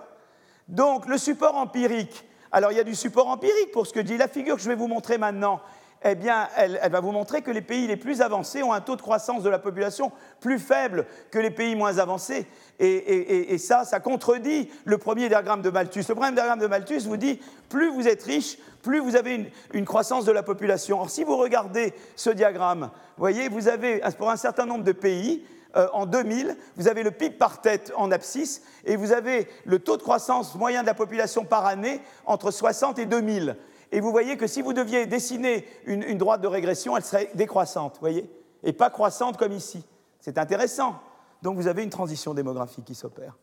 Donc, 0.67 1.07
le 1.07 1.17
support 1.17 1.55
empirique. 1.55 2.25
Alors, 2.51 2.71
il 2.71 2.77
y 2.77 2.81
a 2.81 2.83
du 2.83 2.95
support 2.95 3.27
empirique 3.27 3.71
pour 3.71 3.85
ce 3.85 3.93
que 3.93 3.99
dit 3.99 4.17
la 4.17 4.27
figure 4.27 4.55
que 4.55 4.61
je 4.61 4.69
vais 4.69 4.75
vous 4.75 4.87
montrer 4.87 5.17
maintenant 5.17 5.61
eh 6.03 6.15
bien, 6.15 6.47
elle, 6.57 6.79
va 6.91 6.99
vous 6.99 7.11
montrer 7.11 7.41
que 7.41 7.51
les 7.51 7.61
pays 7.61 7.87
les 7.87 7.97
plus 7.97 8.21
avancés 8.21 8.61
ont 8.63 8.73
un 8.73 8.81
taux 8.81 8.95
de 8.95 9.01
croissance 9.01 9.43
de 9.43 9.49
la 9.49 9.59
population 9.59 10.11
plus 10.41 10.59
faible 10.59 11.05
que 11.31 11.39
les 11.39 11.51
pays 11.51 11.75
moins 11.75 11.97
avancés. 11.97 12.45
Et, 12.79 13.57
ça, 13.57 13.85
ça 13.85 13.99
contredit 13.99 14.69
le 14.83 14.97
premier 14.97 15.29
diagramme 15.29 15.61
de 15.61 15.69
Malthus. 15.69 16.03
Le 16.09 16.15
premier 16.15 16.33
diagramme 16.33 16.59
de 16.59 16.67
Malthus 16.67 17.01
vous 17.05 17.17
dit, 17.17 17.39
plus 17.69 17.89
vous 17.91 18.07
êtes 18.07 18.23
riche, 18.23 18.57
plus 18.81 18.99
vous 18.99 19.15
avez 19.15 19.49
une, 19.73 19.85
croissance 19.85 20.25
de 20.25 20.31
la 20.31 20.43
population. 20.43 20.99
Or, 20.99 21.09
si 21.09 21.23
vous 21.23 21.37
regardez 21.37 21.93
ce 22.15 22.29
diagramme, 22.29 22.89
vous 23.17 23.21
voyez, 23.21 23.47
vous 23.47 23.69
avez, 23.69 24.01
pour 24.17 24.29
un 24.29 24.37
certain 24.37 24.65
nombre 24.65 24.83
de 24.83 24.91
pays, 24.91 25.45
euh, 25.75 25.87
en 25.93 26.05
2000, 26.05 26.55
vous 26.75 26.87
avez 26.87 27.01
le 27.01 27.09
PIB 27.09 27.35
par 27.35 27.61
tête 27.61 27.91
en 27.95 28.11
abscisse 28.11 28.61
et 28.85 28.95
vous 28.95 29.11
avez 29.11 29.47
le 29.65 29.79
taux 29.79 29.97
de 29.97 30.03
croissance 30.03 30.53
moyen 30.53 30.81
de 30.81 30.87
la 30.87 30.93
population 30.93 31.45
par 31.45 31.65
année 31.65 31.99
entre 32.25 32.51
60 32.51 32.99
et 32.99 33.07
2000. 33.07 33.55
Et 33.93 33.99
vous 33.99 34.09
voyez 34.09 34.37
que 34.37 34.47
si 34.47 34.63
vous 34.63 34.73
deviez 34.73 35.05
dessiner 35.05 35.67
une, 35.85 36.17
droite 36.17 36.41
de 36.41 36.47
régression, 36.47 36.97
elle 36.97 37.03
serait 37.03 37.29
décroissante, 37.35 37.99
voyez 37.99 38.27
Et 38.63 38.73
pas 38.73 38.89
croissante 38.89 39.37
comme 39.37 39.51
ici. 39.51 39.85
C'est 40.19 40.39
intéressant. 40.39 40.95
Donc 41.43 41.57
vous 41.57 41.67
avez 41.67 41.83
une 41.83 41.91
transition 41.91 42.33
démographique 42.33 42.85
qui 42.85 42.95
s'opère. 42.95 43.37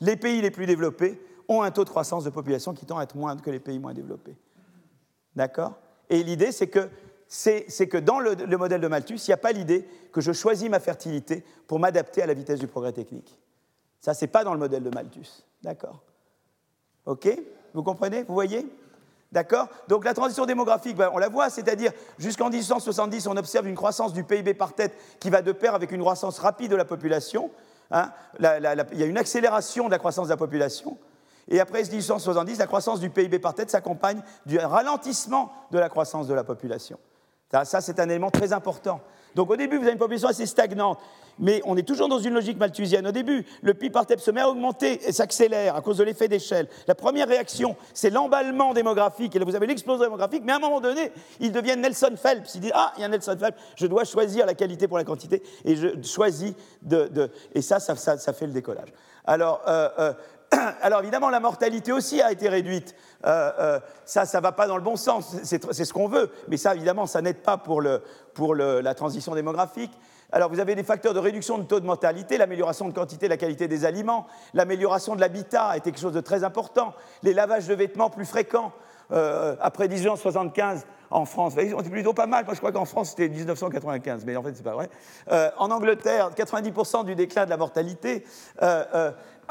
Les 0.00 0.16
pays 0.16 0.42
les 0.42 0.50
plus 0.50 0.66
développés 0.66 1.24
ont 1.46 1.62
un 1.62 1.70
taux 1.70 1.84
de 1.84 1.88
croissance 1.88 2.24
de 2.24 2.30
population 2.30 2.74
qui 2.74 2.84
tend 2.84 2.98
à 2.98 3.04
être 3.04 3.16
moindre 3.16 3.42
que 3.42 3.50
les 3.50 3.60
pays 3.60 3.78
moins 3.78 3.94
développés. 3.94 4.36
D'accord? 5.36 5.78
Et 6.10 6.24
l'idée, 6.24 6.50
c'est 6.50 6.66
que, 6.66 6.88
que 7.84 7.98
dans 7.98 8.18
le, 8.18 8.34
le, 8.34 8.56
modèle 8.56 8.80
de 8.80 8.88
Malthus, 8.88 9.20
il 9.28 9.30
n'y 9.30 9.34
a 9.34 9.36
pas 9.36 9.52
l'idée 9.52 9.86
que 10.12 10.20
je 10.20 10.32
choisis 10.32 10.68
ma 10.68 10.80
fertilité 10.80 11.44
pour 11.68 11.78
m'adapter 11.78 12.22
à 12.22 12.26
la 12.26 12.34
vitesse 12.34 12.58
du 12.58 12.66
progrès 12.66 12.92
technique. 12.92 13.38
Ça, 14.00 14.14
c'est 14.14 14.26
pas 14.26 14.42
dans 14.42 14.52
le 14.52 14.58
modèle 14.58 14.82
de 14.82 14.90
Malthus. 14.90 15.44
D'accord? 15.62 16.02
OK? 17.06 17.28
Vous 17.72 17.84
comprenez? 17.84 18.24
Vous 18.24 18.34
voyez? 18.34 18.66
D'accord? 19.32 19.68
Donc 19.88 20.04
la 20.04 20.12
transition 20.12 20.44
démographique, 20.44 20.96
ben, 20.96 21.10
on 21.14 21.18
la 21.18 21.30
voit, 21.30 21.48
c'est-à-dire 21.48 21.90
jusqu'en 22.18 22.50
1870, 22.50 23.26
on 23.26 23.36
observe 23.38 23.66
une 23.66 23.74
croissance 23.74 24.12
du 24.12 24.24
PIB 24.24 24.52
par 24.52 24.74
tête 24.74 24.94
qui 25.18 25.30
va 25.30 25.40
de 25.40 25.52
pair 25.52 25.74
avec 25.74 25.90
une 25.90 26.00
croissance 26.00 26.38
rapide 26.38 26.70
de 26.70 26.76
la 26.76 26.84
population. 26.84 27.50
Hein. 27.90 28.10
il 28.38 28.98
y 28.98 29.02
a 29.02 29.06
une 29.06 29.18
accélération 29.18 29.86
de 29.86 29.90
la 29.90 29.98
croissance 29.98 30.26
de 30.26 30.32
la 30.32 30.36
population. 30.36 30.98
Et 31.48 31.60
après 31.60 31.82
1870, 31.82 32.58
la 32.58 32.66
croissance 32.66 33.00
du 33.00 33.10
PIB 33.10 33.38
par 33.38 33.54
tête 33.54 33.70
s'accompagne 33.70 34.22
du 34.46 34.58
ralentissement 34.58 35.52
de 35.70 35.78
la 35.78 35.88
croissance 35.88 36.26
de 36.26 36.34
la 36.34 36.44
population. 36.44 36.98
Ça, 37.64 37.80
c'est 37.80 38.00
un 38.00 38.08
élément 38.08 38.30
très 38.30 38.52
important. 38.52 39.00
Donc 39.34 39.50
au 39.50 39.56
début, 39.56 39.76
vous 39.76 39.84
avez 39.84 39.92
une 39.92 39.98
population 39.98 40.28
assez 40.28 40.46
stagnante, 40.46 40.98
mais 41.38 41.60
on 41.64 41.76
est 41.76 41.86
toujours 41.86 42.08
dans 42.08 42.18
une 42.18 42.34
logique 42.34 42.58
malthusienne. 42.58 43.06
Au 43.06 43.12
début, 43.12 43.44
le 43.62 43.74
PIB 43.74 43.90
par 43.92 44.06
tête 44.06 44.20
se 44.20 44.30
met 44.30 44.40
à 44.40 44.48
augmenter 44.48 45.00
et 45.06 45.12
s'accélère 45.12 45.76
à 45.76 45.80
cause 45.80 45.98
de 45.98 46.04
l'effet 46.04 46.28
d'échelle. 46.28 46.68
La 46.86 46.94
première 46.94 47.28
réaction, 47.28 47.76
c'est 47.94 48.10
l'emballement 48.10 48.74
démographique, 48.74 49.34
et 49.34 49.38
là 49.38 49.44
vous 49.44 49.56
avez 49.56 49.66
l'explosion 49.66 50.04
démographique, 50.04 50.42
mais 50.44 50.52
à 50.52 50.56
un 50.56 50.60
moment 50.60 50.80
donné, 50.80 51.12
ils 51.40 51.52
deviennent 51.52 51.80
Nelson 51.80 52.14
Phelps. 52.16 52.54
Ils 52.54 52.60
disent 52.60 52.72
Ah, 52.74 52.92
il 52.96 53.02
y 53.02 53.04
a 53.04 53.08
Nelson 53.08 53.36
Phelps, 53.38 53.58
je 53.76 53.86
dois 53.86 54.04
choisir 54.04 54.46
la 54.46 54.54
qualité 54.54 54.88
pour 54.88 54.98
la 54.98 55.04
quantité, 55.04 55.42
et 55.64 55.76
je 55.76 55.88
choisis 56.02 56.54
de. 56.82 57.30
et 57.54 57.62
ça 57.62 57.80
ça, 57.80 58.32
fait 58.32 58.46
le 58.46 58.52
décollage. 58.52 58.92
Alors, 59.24 59.62
euh, 59.68 59.88
euh, 59.98 60.12
alors 60.82 61.00
évidemment, 61.00 61.30
la 61.30 61.40
mortalité 61.40 61.92
aussi 61.92 62.20
a 62.20 62.32
été 62.32 62.48
réduite. 62.48 62.94
Euh, 63.24 63.50
euh, 63.58 63.80
ça, 64.04 64.24
ça 64.24 64.38
ne 64.38 64.42
va 64.42 64.52
pas 64.52 64.66
dans 64.66 64.76
le 64.76 64.82
bon 64.82 64.96
sens, 64.96 65.36
c'est 65.42 65.84
ce 65.84 65.92
qu'on 65.92 66.08
veut, 66.08 66.30
mais 66.48 66.56
ça, 66.56 66.74
évidemment, 66.74 67.06
ça 67.06 67.22
n'aide 67.22 67.42
pas 67.42 67.56
pour, 67.56 67.80
le, 67.80 68.02
pour 68.34 68.54
la 68.54 68.94
transition 68.94 69.34
démographique. 69.34 69.92
Alors 70.34 70.48
vous 70.48 70.60
avez 70.60 70.74
des 70.74 70.82
facteurs 70.82 71.12
de 71.12 71.18
réduction 71.18 71.58
de 71.58 71.64
taux 71.64 71.78
de 71.78 71.84
mortalité, 71.84 72.38
l'amélioration 72.38 72.88
de 72.88 72.94
quantité 72.94 73.28
la 73.28 73.36
qualité 73.36 73.68
des 73.68 73.84
aliments, 73.84 74.26
l'amélioration 74.54 75.14
de 75.14 75.20
l'habitat 75.20 75.76
été 75.76 75.90
quelque 75.90 76.00
chose 76.00 76.14
de 76.14 76.22
très 76.22 76.42
important, 76.42 76.94
les 77.22 77.34
lavages 77.34 77.66
de 77.66 77.74
vêtements 77.74 78.08
plus 78.08 78.24
fréquents. 78.24 78.72
Euh, 79.10 79.56
après 79.60 79.88
1875 79.88 80.86
en 81.10 81.26
France, 81.26 81.52
on 81.58 81.80
était 81.80 81.90
plutôt 81.90 82.14
pas 82.14 82.26
mal, 82.26 82.46
je 82.50 82.56
crois 82.56 82.72
qu'en 82.72 82.86
France 82.86 83.10
c'était 83.10 83.28
1995, 83.28 84.24
mais 84.24 84.34
en 84.34 84.42
fait 84.42 84.54
c'est 84.54 84.62
pas 84.62 84.72
vrai. 84.72 84.88
en 85.58 85.70
Angleterre, 85.70 86.30
90% 86.34 87.04
du 87.04 87.14
déclin 87.14 87.44
de 87.44 87.50
la 87.50 87.58
mortalité 87.58 88.24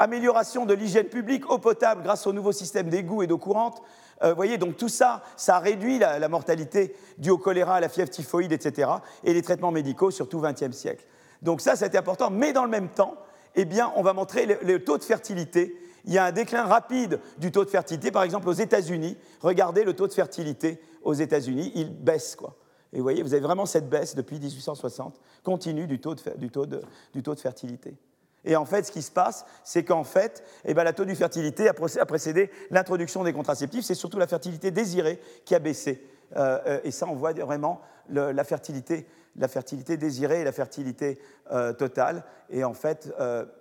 amélioration 0.02 0.66
de 0.66 0.74
l'hygiène 0.74 1.06
publique, 1.06 1.48
eau 1.50 1.58
potable 1.58 2.02
grâce 2.02 2.26
au 2.26 2.32
nouveau 2.32 2.52
système 2.52 2.88
d'égout 2.88 3.22
et 3.22 3.26
d'eau 3.28 3.38
courante. 3.38 3.82
Euh, 4.22 4.30
vous 4.30 4.36
voyez, 4.36 4.58
donc 4.58 4.76
tout 4.76 4.88
ça, 4.88 5.22
ça 5.36 5.58
réduit 5.60 5.98
la, 5.98 6.28
mortalité 6.28 6.94
due 7.18 7.30
au 7.30 7.38
choléra, 7.38 7.76
à 7.76 7.80
la 7.80 7.88
fièvre 7.88 8.10
typhoïde, 8.10 8.52
etc. 8.52 8.90
Et 9.22 9.32
les 9.32 9.42
traitements 9.42 9.70
médicaux, 9.70 10.10
surtout 10.10 10.38
au 10.38 10.42
XXe 10.42 10.76
siècle. 10.76 11.06
Donc 11.40 11.60
ça, 11.60 11.76
c'était 11.76 11.98
important. 11.98 12.30
Mais 12.30 12.52
dans 12.52 12.64
le 12.64 12.70
même 12.70 12.88
temps, 12.88 13.14
eh 13.54 13.64
bien, 13.64 13.92
on 13.96 14.02
va 14.02 14.12
montrer 14.12 14.46
le, 14.46 14.84
taux 14.84 14.98
de 14.98 15.04
fertilité. 15.04 15.76
Il 16.04 16.12
y 16.12 16.18
a 16.18 16.24
un 16.24 16.32
déclin 16.32 16.64
rapide 16.64 17.20
du 17.38 17.52
taux 17.52 17.64
de 17.64 17.70
fertilité. 17.70 18.10
Par 18.10 18.24
exemple, 18.24 18.48
aux 18.48 18.52
États-Unis, 18.52 19.16
regardez 19.40 19.84
le 19.84 19.94
taux 19.94 20.08
de 20.08 20.12
fertilité 20.12 20.80
aux 21.02 21.14
États-Unis, 21.14 21.70
il 21.76 21.94
baisse, 21.94 22.34
quoi. 22.34 22.56
Et 22.92 22.96
vous 22.96 23.04
voyez, 23.04 23.22
vous 23.22 23.32
avez 23.32 23.42
vraiment 23.42 23.66
cette 23.66 23.88
baisse 23.88 24.14
depuis 24.14 24.38
1860, 24.38 25.18
continue 25.42 25.86
du 25.86 25.98
taux 25.98 26.14
du 26.36 26.50
taux 26.50 26.66
du 26.66 27.22
taux 27.22 27.34
de 27.34 27.40
fertilité. 27.40 27.96
Et 28.44 28.56
en 28.56 28.64
fait, 28.64 28.84
ce 28.84 28.92
qui 28.92 29.02
se 29.02 29.10
passe, 29.10 29.46
c'est 29.62 29.84
qu'en 29.84 30.04
fait, 30.04 30.42
eh 30.64 30.74
ben, 30.74 30.84
la 30.84 30.92
taux 30.92 31.04
de 31.04 31.14
fertilité 31.14 31.68
a 31.68 31.74
précédé 31.74 32.50
l'introduction 32.70 33.22
des 33.22 33.32
contraceptifs. 33.32 33.84
C'est 33.84 33.94
surtout 33.94 34.18
la 34.18 34.26
fertilité 34.26 34.70
désirée 34.70 35.20
qui 35.44 35.54
a 35.54 35.58
baissé. 35.58 36.04
Euh, 36.36 36.58
euh, 36.66 36.80
et 36.84 36.90
ça, 36.90 37.06
on 37.08 37.14
voit 37.14 37.32
vraiment 37.32 37.80
la, 38.08 38.44
fertilité, 38.44 39.06
la 39.36 39.48
fertilité 39.48 39.96
désirée 39.96 40.40
et 40.40 40.44
la 40.44 40.52
fertilité 40.52 41.20
euh, 41.52 41.72
totale. 41.72 42.24
Et 42.50 42.64
en 42.64 42.74
fait, 42.74 43.12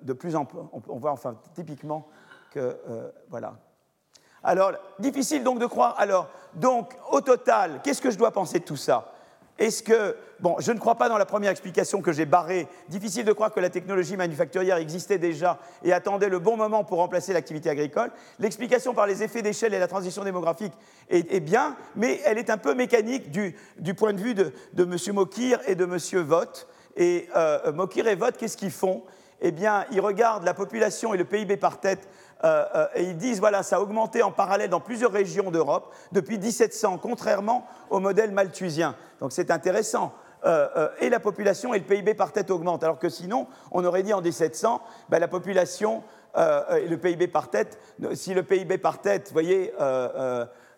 de 0.01 0.13
plus 0.13 0.35
en 0.35 0.45
plus, 0.45 0.59
on, 0.87 0.97
voit 0.97 1.11
enfin 1.11 1.37
typiquement 1.53 2.07
que 2.51 2.77
voilà. 3.29 3.55
Alors, 4.43 4.71
difficile 4.97 5.43
donc 5.43 5.59
de 5.59 5.67
croire. 5.67 5.95
Alors, 5.99 6.27
donc, 6.55 6.93
au 7.11 7.21
total, 7.21 7.79
qu'est-ce 7.83 8.01
que 8.01 8.09
je 8.09 8.17
dois 8.17 8.31
penser 8.31 8.59
de 8.59 8.65
tout 8.65 8.75
ça? 8.75 9.10
Est-ce 9.61 9.83
que, 9.83 10.15
bon, 10.39 10.55
je 10.57 10.71
ne 10.71 10.79
crois 10.79 10.95
pas 10.95 11.07
dans 11.07 11.19
la 11.19 11.25
première 11.27 11.51
explication 11.51 12.01
que 12.01 12.11
j'ai 12.11 12.25
barrée. 12.25 12.67
Difficile 12.89 13.25
de 13.25 13.31
croire 13.31 13.53
que 13.53 13.59
la 13.59 13.69
technologie 13.69 14.17
manufacturière 14.17 14.77
existait 14.77 15.19
déjà 15.19 15.59
et 15.83 15.93
attendait 15.93 16.29
le 16.29 16.39
bon 16.39 16.57
moment 16.57 16.83
pour 16.83 16.97
remplacer 16.97 17.31
l'activité 17.31 17.69
agricole. 17.69 18.11
L'explication 18.39 18.95
par 18.95 19.05
les 19.05 19.21
effets 19.21 19.43
d'échelle 19.43 19.75
et 19.75 19.79
la 19.79 19.87
transition 19.87 20.23
démographique 20.23 20.73
est, 21.09 21.39
bien, 21.41 21.75
mais 21.95 22.21
elle 22.25 22.39
est 22.39 22.49
un 22.49 22.57
peu 22.57 22.73
mécanique 22.73 23.29
du, 23.29 23.93
point 23.93 24.13
de 24.13 24.19
vue 24.19 24.33
de, 24.33 24.51
M. 24.79 24.97
Mokir 25.13 25.59
et 25.67 25.75
de 25.75 25.83
M. 25.83 26.23
Vott. 26.23 26.67
Et 26.97 27.29
euh, 27.35 27.71
Mokir 27.71 28.07
et 28.07 28.15
Vott, 28.15 28.35
qu'est-ce 28.37 28.57
qu'ils 28.57 28.71
font? 28.71 29.03
Eh 29.41 29.51
bien, 29.51 29.85
ils 29.91 30.01
regardent 30.01 30.43
la 30.43 30.55
population 30.55 31.13
et 31.13 31.17
le 31.17 31.25
PIB 31.25 31.57
par 31.57 31.79
tête 31.79 32.09
euh, 32.43 32.65
euh, 32.75 32.87
et 32.95 33.03
ils 33.03 33.17
disent, 33.17 33.39
voilà, 33.39 33.63
ça 33.63 33.77
a 33.77 33.79
augmenté 33.79 34.23
en 34.23 34.31
parallèle 34.31 34.69
dans 34.69 34.79
plusieurs 34.79 35.11
régions 35.11 35.51
d'Europe 35.51 35.93
depuis 36.11 36.37
1700, 36.37 36.99
contrairement 37.01 37.65
au 37.89 37.99
modèle 37.99 38.31
malthusien. 38.31 38.95
Donc 39.19 39.31
c'est 39.31 39.51
intéressant. 39.51 40.13
Euh, 40.43 40.89
et 40.99 41.09
la 41.09 41.19
population 41.19 41.73
et 41.73 41.79
le 41.79 41.85
PIB 41.85 42.15
par 42.15 42.31
tête 42.31 42.49
augmentent, 42.49 42.83
alors 42.83 42.97
que 42.97 43.09
sinon, 43.09 43.47
on 43.71 43.85
aurait 43.85 44.01
dit 44.01 44.13
en 44.13 44.21
1700, 44.21 44.81
ben, 45.09 45.19
la 45.19 45.27
population 45.27 46.03
et 46.33 46.87
le 46.87 46.97
PIB 46.97 47.27
par 47.27 47.49
tête, 47.49 47.77
si 48.13 48.33
le 48.33 48.43
PIB 48.43 48.77
par 48.77 49.01
tête, 49.01 49.27
vous 49.27 49.33
voyez, 49.33 49.73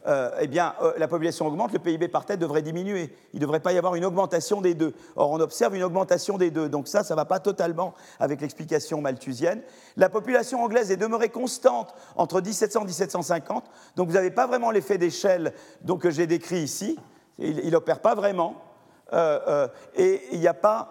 euh, 0.06 0.32
eh 0.39 0.47
bien, 0.47 0.76
euh, 0.82 0.93
la 0.97 1.08
population 1.08 1.47
augmente, 1.47 1.72
le 1.72 1.80
PIB 1.80 2.10
par 2.10 2.26
tête 2.26 2.39
devrait 2.39 2.62
diminuer. 2.62 3.16
Il 3.34 3.38
ne 3.38 3.41
devrait 3.41 3.62
pas 3.62 3.72
y 3.72 3.78
avoir 3.78 3.95
une 3.95 4.04
augmentation 4.04 4.60
des 4.60 4.74
deux. 4.74 4.93
Or, 5.16 5.32
on 5.32 5.39
observe 5.39 5.76
une 5.76 5.84
augmentation 5.84 6.38
des 6.38 6.51
deux. 6.51 6.68
Donc 6.68 6.88
ça, 6.88 7.04
ça 7.04 7.14
ne 7.14 7.20
va 7.20 7.26
pas 7.26 7.39
totalement 7.39 7.93
avec 8.20 8.41
l'explication 8.41 9.01
malthusienne. 9.01 9.62
La 9.95 10.10
population 10.10 10.62
anglaise 10.64 10.91
est 10.91 10.97
demeurée 10.97 11.30
constante 11.30 11.93
entre 12.16 12.41
1700 12.41 12.82
et 12.82 12.86
1750. 12.86 13.66
Donc 13.95 14.08
vous 14.10 14.16
n'avez 14.16 14.32
pas 14.32 14.47
vraiment 14.47 14.72
l'effet 14.72 14.97
d'échelle 14.97 15.54
que 15.99 16.10
j'ai 16.10 16.28
décrit 16.28 16.60
ici. 16.60 16.99
Il 17.39 17.72
n'opère 17.72 18.01
pas 18.01 18.16
vraiment. 18.16 18.72
Euh, 19.14 19.39
euh, 19.47 19.68
et 19.95 20.22
il 20.32 20.39
n'y 20.39 20.47
a, 20.47 20.53
pas, 20.53 20.89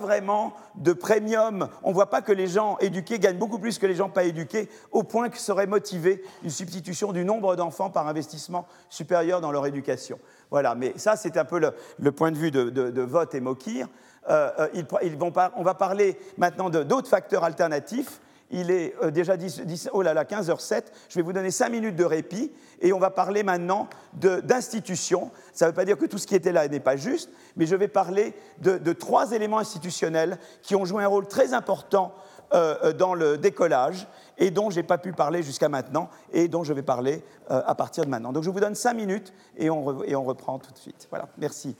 vraiment 0.00 0.54
de 0.74 0.92
premium. 0.92 1.68
On 1.82 1.90
ne 1.90 1.94
voit 1.94 2.10
pas 2.10 2.20
que 2.20 2.32
les 2.32 2.48
gens 2.48 2.76
éduqués 2.80 3.18
gagnent 3.18 3.38
beaucoup 3.38 3.58
plus 3.58 3.78
que 3.78 3.86
les 3.86 3.94
gens 3.94 4.08
pas 4.08 4.24
éduqués, 4.24 4.68
au 4.90 5.02
point 5.02 5.28
que 5.28 5.38
serait 5.38 5.66
motivée 5.66 6.22
une 6.42 6.50
substitution 6.50 7.12
du 7.12 7.24
nombre 7.24 7.56
d'enfants 7.56 7.90
par 7.90 8.08
investissement 8.08 8.66
supérieur 8.88 9.40
dans 9.40 9.52
leur 9.52 9.66
éducation. 9.66 10.18
Voilà, 10.50 10.74
mais 10.74 10.94
ça, 10.96 11.16
c'est 11.16 11.36
un 11.36 11.44
peu 11.44 11.60
le, 11.98 12.12
point 12.12 12.32
de 12.32 12.38
vue 12.38 12.50
de, 12.50 12.70
de, 12.70 13.02
Vote 13.02 13.34
et 13.34 13.40
Mokir. 13.40 13.86
Euh, 14.28 14.68
ils, 14.74 15.16
vont 15.16 15.32
on 15.56 15.62
va 15.62 15.74
parler 15.74 16.18
maintenant 16.36 16.68
d'autres 16.70 17.08
facteurs 17.08 17.44
alternatifs 17.44 18.20
il 18.50 18.70
est 18.70 18.94
euh, 19.02 19.10
déjà 19.10 19.36
10, 19.36 19.90
oh 19.92 20.02
là 20.02 20.14
là, 20.14 20.24
15h07. 20.24 20.84
Je 21.08 21.14
vais 21.16 21.22
vous 21.22 21.32
donner 21.32 21.50
5 21.50 21.68
minutes 21.68 21.96
de 21.96 22.04
répit 22.04 22.50
et 22.80 22.92
on 22.92 22.98
va 22.98 23.10
parler 23.10 23.42
maintenant 23.42 23.88
d'institutions. 24.14 25.30
Ça 25.52 25.66
ne 25.66 25.70
veut 25.70 25.74
pas 25.74 25.84
dire 25.84 25.98
que 25.98 26.06
tout 26.06 26.18
ce 26.18 26.26
qui 26.26 26.34
était 26.34 26.52
là 26.52 26.66
n'est 26.68 26.80
pas 26.80 26.96
juste, 26.96 27.30
mais 27.56 27.66
je 27.66 27.76
vais 27.76 27.88
parler 27.88 28.34
de, 28.60 28.92
trois 28.92 29.32
éléments 29.32 29.58
institutionnels 29.58 30.38
qui 30.62 30.74
ont 30.74 30.84
joué 30.84 31.04
un 31.04 31.08
rôle 31.08 31.26
très 31.26 31.52
important 31.52 32.14
euh, 32.54 32.76
euh, 32.84 32.92
dans 32.92 33.14
le 33.14 33.36
décollage 33.36 34.06
et 34.38 34.50
dont 34.50 34.70
je 34.70 34.76
n'ai 34.76 34.82
pas 34.82 34.98
pu 34.98 35.12
parler 35.12 35.42
jusqu'à 35.42 35.68
maintenant 35.68 36.08
et 36.32 36.48
dont 36.48 36.64
je 36.64 36.72
vais 36.72 36.82
parler 36.82 37.22
à 37.48 37.74
partir 37.74 38.04
de 38.04 38.10
maintenant. 38.10 38.32
Donc 38.32 38.44
je 38.44 38.50
vous 38.50 38.60
donne 38.60 38.74
5 38.74 38.94
minutes 38.94 39.32
et 39.56 39.68
on, 39.68 40.02
et 40.04 40.14
on 40.14 40.24
reprend 40.24 40.58
tout 40.58 40.72
de 40.72 40.78
suite. 40.78 41.06
Voilà, 41.10 41.28
merci. 41.38 41.76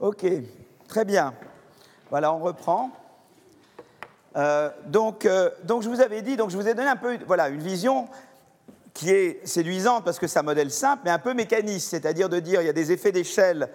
OK, 0.00 0.26
très 0.88 1.04
bien. 1.04 1.34
Voilà, 2.10 2.32
on 2.32 2.38
reprend. 2.38 2.90
Euh, 4.36 4.70
donc, 4.86 5.26
euh, 5.26 5.50
donc, 5.64 5.82
je 5.82 5.88
vous 5.88 6.00
avais 6.00 6.22
dit, 6.22 6.36
donc 6.36 6.50
je 6.50 6.56
vous 6.56 6.68
ai 6.68 6.74
donné 6.74 6.88
un 6.88 6.96
peu 6.96 7.18
voilà, 7.26 7.48
une 7.48 7.62
vision 7.62 8.08
qui 8.94 9.10
est 9.10 9.46
séduisante 9.46 10.04
parce 10.04 10.18
que 10.18 10.26
c'est 10.26 10.38
un 10.38 10.42
modèle 10.42 10.70
simple, 10.70 11.02
mais 11.04 11.10
un 11.10 11.18
peu 11.18 11.32
mécaniste, 11.32 11.90
c'est-à-dire 11.90 12.28
de 12.28 12.38
dire 12.38 12.60
il 12.60 12.66
y 12.66 12.70
a 12.70 12.72
des 12.72 12.92
effets 12.92 13.12
d'échelle. 13.12 13.70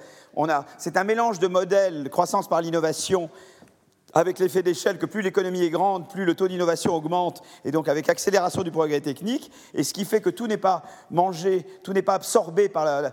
C'est 0.78 0.98
un 0.98 1.04
mélange 1.04 1.40
de 1.40 1.48
modèles, 1.48 2.10
croissance 2.10 2.50
par 2.50 2.62
l'innovation, 2.62 3.30
avec 4.16 4.40
l'effet 4.40 4.64
d'échelle 4.64 4.98
que 4.98 5.06
plus 5.06 5.22
l'économie 5.22 5.62
est 5.62 5.70
grande, 5.70 6.10
plus 6.10 6.24
le 6.24 6.36
taux 6.36 6.48
d'innovation 6.48 6.96
augmente, 6.96 7.44
et 7.66 7.72
donc 7.72 7.90
avec 7.90 8.08
accélération 8.08 8.64
du 8.64 8.72
progrès 8.72 9.02
technique, 9.02 9.52
et 9.74 9.84
ce 9.84 9.94
qui 9.94 10.06
fait 10.06 10.22
que 10.22 10.30
tout 10.30 10.48
n'est 10.48 10.56
pas 10.58 10.84
mangé, 11.12 11.68
tout 11.84 11.92
n'est 11.92 12.02
pas 12.02 12.14
absorbé 12.14 12.70
par, 12.70 13.12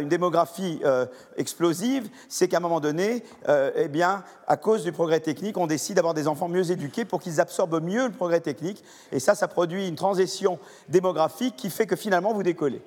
une 0.00 0.08
démographie 0.08 0.80
euh, 0.84 1.06
explosive, 1.36 2.08
c'est 2.28 2.46
qu'à 2.46 2.58
un 2.58 2.60
moment 2.60 2.78
donné, 2.78 3.24
euh, 3.48 3.72
eh 3.74 3.88
bien, 3.88 4.22
à 4.46 4.56
cause 4.56 4.84
du 4.84 4.92
progrès 4.92 5.18
technique, 5.18 5.58
on 5.58 5.66
décide 5.66 5.96
d'avoir 5.96 6.14
des 6.14 6.28
enfants 6.28 6.48
mieux 6.48 6.70
éduqués 6.70 7.04
pour 7.04 7.20
qu'ils 7.20 7.40
absorbent 7.40 7.82
mieux 7.82 8.06
le 8.06 8.12
progrès 8.12 8.40
technique, 8.40 8.84
et 9.10 9.18
ça, 9.18 9.34
ça 9.34 9.48
produit 9.48 9.88
une 9.88 9.96
transition 9.96 10.60
démographique 10.88 11.56
qui 11.56 11.68
fait 11.68 11.86
que 11.86 11.96
finalement 11.96 12.32
vous 12.32 12.44
décollez. 12.44 12.80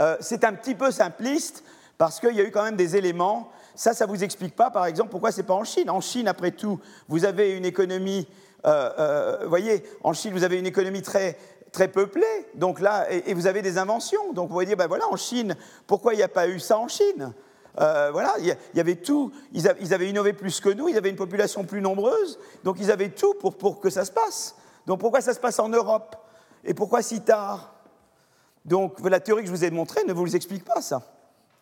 Euh, 0.00 0.16
c'est 0.20 0.42
un 0.42 0.52
petit 0.52 0.74
peu 0.74 0.90
simpliste, 0.90 1.62
parce 1.96 2.18
qu'il 2.18 2.34
y 2.34 2.40
a 2.40 2.44
eu 2.44 2.50
quand 2.50 2.64
même 2.64 2.76
des 2.76 2.96
éléments 2.96 3.50
ça, 3.78 3.94
ça 3.94 4.06
ne 4.06 4.10
vous 4.10 4.24
explique 4.24 4.56
pas, 4.56 4.70
par 4.70 4.86
exemple, 4.86 5.10
pourquoi 5.10 5.30
ce 5.30 5.36
n'est 5.36 5.46
pas 5.46 5.54
en 5.54 5.62
Chine? 5.62 5.88
En 5.88 6.00
Chine, 6.00 6.26
après 6.26 6.50
tout, 6.50 6.80
vous 7.08 7.24
avez 7.24 7.56
une 7.56 7.64
économie, 7.64 8.26
euh, 8.66 8.90
euh, 8.98 9.46
voyez, 9.46 9.84
en 10.02 10.12
Chine, 10.12 10.32
vous 10.32 10.42
avez 10.42 10.58
une 10.58 10.66
économie 10.66 11.00
très, 11.00 11.38
très 11.70 11.86
peuplée, 11.86 12.48
donc 12.56 12.80
là, 12.80 13.06
et, 13.08 13.32
vous 13.34 13.46
avez 13.46 13.62
des 13.62 13.78
inventions. 13.78 14.32
Donc 14.32 14.48
vous 14.48 14.52
voyez, 14.52 14.74
ben 14.74 14.88
voilà, 14.88 15.06
en 15.06 15.14
Chine, 15.14 15.54
pourquoi 15.86 16.14
il 16.14 16.16
n'y 16.16 16.24
a 16.24 16.28
pas 16.28 16.48
eu 16.48 16.58
ça 16.58 16.76
en 16.76 16.88
Chine? 16.88 17.32
Euh, 17.80 18.10
voilà, 18.10 18.34
il 18.40 18.56
y, 18.74 18.80
avait 18.80 18.96
tout. 18.96 19.30
Ils, 19.52 19.68
avaient 19.68 20.08
innové 20.08 20.32
plus 20.32 20.60
que 20.60 20.70
nous, 20.70 20.88
ils 20.88 20.96
avaient 20.96 21.10
une 21.10 21.14
population 21.14 21.62
plus 21.62 21.80
nombreuse, 21.80 22.40
donc 22.64 22.78
ils 22.80 22.90
avaient 22.90 23.10
tout 23.10 23.34
pour, 23.34 23.56
pour 23.56 23.78
que 23.78 23.90
ça 23.90 24.04
se 24.04 24.10
passe. 24.10 24.56
Donc 24.86 24.98
pourquoi 24.98 25.20
ça 25.20 25.32
se 25.32 25.38
passe 25.38 25.60
en 25.60 25.68
Europe? 25.68 26.16
Et 26.64 26.74
pourquoi 26.74 27.00
si 27.00 27.20
tard? 27.20 27.74
Donc 28.64 28.98
la 29.08 29.20
théorie 29.20 29.42
que 29.42 29.48
je 29.48 29.54
vous 29.54 29.64
ai 29.64 29.70
montrée 29.70 30.02
ne 30.04 30.12
vous 30.12 30.34
explique 30.34 30.64
pas 30.64 30.82
ça. 30.82 31.00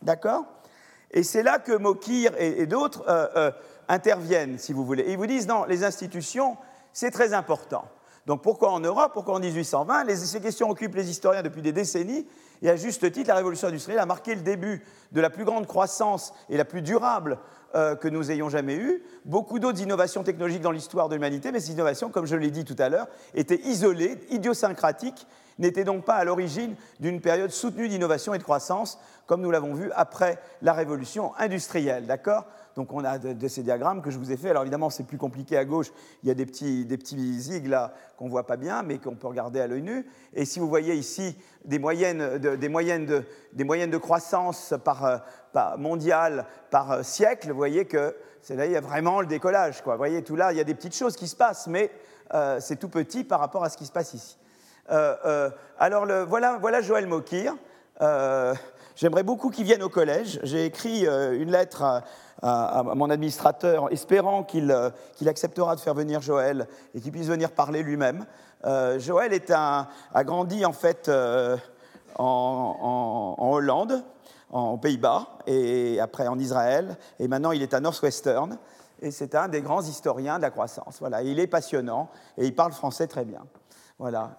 D'accord? 0.00 0.46
Et 1.10 1.22
c'est 1.22 1.42
là 1.42 1.58
que 1.58 1.72
Mokir 1.72 2.32
et, 2.38 2.66
d'autres 2.66 3.04
euh, 3.08 3.26
euh, 3.36 3.50
interviennent, 3.88 4.58
si 4.58 4.72
vous 4.72 4.84
voulez. 4.84 5.04
ils 5.08 5.16
vous 5.16 5.26
disent, 5.26 5.46
non, 5.46 5.64
les 5.64 5.84
institutions, 5.84 6.56
c'est 6.92 7.10
très 7.10 7.34
important. 7.34 7.84
Donc 8.26 8.42
pourquoi 8.42 8.72
en 8.72 8.80
Europe 8.80 9.12
Pourquoi 9.14 9.34
en 9.34 9.40
1820 9.40 10.14
Ces 10.16 10.40
questions 10.40 10.68
occupent 10.68 10.96
les 10.96 11.08
historiens 11.08 11.42
depuis 11.42 11.62
des 11.62 11.72
décennies. 11.72 12.26
Et 12.62 12.70
à 12.70 12.76
juste 12.76 13.10
titre, 13.12 13.28
la 13.28 13.36
révolution 13.36 13.68
industrielle 13.68 14.00
a 14.00 14.06
marqué 14.06 14.34
le 14.34 14.40
début 14.40 14.84
de 15.12 15.20
la 15.20 15.30
plus 15.30 15.44
grande 15.44 15.66
croissance 15.66 16.34
et 16.48 16.56
la 16.56 16.64
plus 16.64 16.82
durable 16.82 17.38
euh, 17.76 17.94
que 17.94 18.08
nous 18.08 18.30
ayons 18.32 18.48
jamais 18.48 18.74
eue. 18.74 19.04
Beaucoup 19.24 19.58
d'autres 19.60 19.80
innovations 19.80 20.24
technologiques 20.24 20.62
dans 20.62 20.72
l'histoire 20.72 21.08
de 21.08 21.14
l'humanité, 21.14 21.52
mais 21.52 21.60
ces 21.60 21.72
innovations, 21.72 22.10
comme 22.10 22.26
je 22.26 22.34
l'ai 22.34 22.50
dit 22.50 22.64
tout 22.64 22.76
à 22.78 22.88
l'heure, 22.88 23.06
étaient 23.34 23.60
isolées, 23.64 24.18
idiosyncratiques, 24.30 25.26
n'étaient 25.58 25.84
donc 25.84 26.04
pas 26.04 26.14
à 26.14 26.24
l'origine 26.24 26.74
d'une 27.00 27.20
période 27.20 27.50
soutenue 27.50 27.88
d'innovation 27.88 28.34
et 28.34 28.38
de 28.38 28.42
croissance, 28.42 28.98
comme 29.26 29.40
nous 29.40 29.50
l'avons 29.50 29.74
vu 29.74 29.90
après 29.94 30.38
la 30.62 30.72
révolution 30.72 31.34
industrielle. 31.36 32.06
D'accord? 32.06 32.44
Donc 32.76 32.92
on 32.92 33.04
a 33.04 33.18
de, 33.18 33.48
ces 33.48 33.62
diagrammes 33.62 34.02
que 34.02 34.10
je 34.10 34.18
vous 34.18 34.32
ai 34.32 34.36
fait. 34.36 34.50
Alors 34.50 34.62
évidemment, 34.62 34.90
c'est 34.90 35.04
plus 35.04 35.16
compliqué 35.16 35.56
à 35.56 35.64
gauche. 35.64 35.90
Il 36.22 36.28
y 36.28 36.30
a 36.30 36.34
des 36.34 36.44
petits, 36.44 36.84
des 36.84 36.98
petits 36.98 37.40
zigles 37.40 37.70
là 37.70 37.94
qu'on 38.18 38.26
ne 38.26 38.30
voit 38.30 38.46
pas 38.46 38.58
bien, 38.58 38.82
mais 38.82 38.98
qu'on 38.98 39.14
peut 39.14 39.26
regarder 39.26 39.60
à 39.60 39.66
l'œil 39.66 39.82
nu. 39.82 40.06
Et 40.34 40.44
si 40.44 40.60
vous 40.60 40.68
voyez 40.68 40.94
ici 40.94 41.38
des 41.64 41.78
moyennes 41.78 42.38
de, 42.38 42.54
des 42.54 42.68
moyennes 42.68 43.06
de, 43.06 43.24
des 43.54 43.64
moyennes 43.64 43.90
de 43.90 43.96
croissance 43.96 44.74
par, 44.84 45.04
euh, 45.06 45.16
par 45.54 45.78
mondiale 45.78 46.44
par 46.70 46.92
euh, 46.92 47.02
siècle, 47.02 47.48
vous 47.48 47.56
voyez 47.56 47.86
que 47.86 48.14
là 48.50 48.66
il 48.66 48.72
y 48.72 48.76
a 48.76 48.80
vraiment 48.82 49.22
le 49.22 49.26
décollage. 49.26 49.82
Vous 49.84 49.96
voyez, 49.96 50.22
tout 50.22 50.36
là, 50.36 50.52
il 50.52 50.58
y 50.58 50.60
a 50.60 50.64
des 50.64 50.74
petites 50.74 50.94
choses 50.94 51.16
qui 51.16 51.28
se 51.28 51.36
passent, 51.36 51.66
mais 51.68 51.90
euh, 52.34 52.58
c'est 52.60 52.76
tout 52.76 52.90
petit 52.90 53.24
par 53.24 53.40
rapport 53.40 53.64
à 53.64 53.70
ce 53.70 53.78
qui 53.78 53.86
se 53.86 53.92
passe 53.92 54.12
ici. 54.12 54.36
Alors 54.88 56.06
le, 56.06 56.22
voilà, 56.22 56.58
voilà 56.60 56.80
Joël 56.80 57.06
Mokir. 57.06 57.54
J'aimerais 58.96 59.22
beaucoup 59.22 59.50
qu'il 59.50 59.64
vienne 59.64 59.82
au 59.82 59.88
collège. 59.88 60.40
J'ai 60.42 60.64
écrit 60.64 61.06
une 61.06 61.50
lettre 61.50 62.02
à, 62.42 62.82
mon 62.82 63.10
administrateur, 63.10 63.92
espérant 63.92 64.46
euh, 64.54 64.90
qu'il 65.16 65.28
acceptera 65.28 65.74
de 65.76 65.80
faire 65.80 65.94
venir 65.94 66.20
Joël 66.20 66.68
et 66.94 67.00
qu'il 67.00 67.12
puisse 67.12 67.26
venir 67.26 67.50
parler 67.52 67.82
lui-même. 67.82 68.26
Euh, 68.64 68.98
Joël 68.98 69.32
est 69.32 69.50
un, 69.50 69.88
a 70.14 70.24
grandi 70.24 70.64
en 70.64 70.72
fait 70.72 71.08
euh, 71.08 71.56
en, 72.18 73.36
Hollande, 73.38 74.02
en, 74.50 74.70
aux 74.70 74.78
Pays-Bas, 74.78 75.38
et 75.46 76.00
après 76.00 76.26
en 76.28 76.38
Israël, 76.38 76.96
et 77.18 77.28
maintenant 77.28 77.52
il 77.52 77.62
est 77.62 77.74
à 77.74 77.80
Northwestern. 77.80 78.58
Et 79.02 79.10
c'est 79.10 79.34
un 79.34 79.48
des 79.48 79.60
grands 79.60 79.82
historiens 79.82 80.38
de 80.38 80.42
la 80.42 80.50
croissance. 80.50 80.96
Voilà, 81.00 81.22
il 81.22 81.38
est 81.38 81.46
passionnant 81.46 82.08
et 82.38 82.46
il 82.46 82.54
parle 82.54 82.72
français 82.72 83.06
très 83.06 83.26
bien. 83.26 83.42
Voilà. 83.98 84.36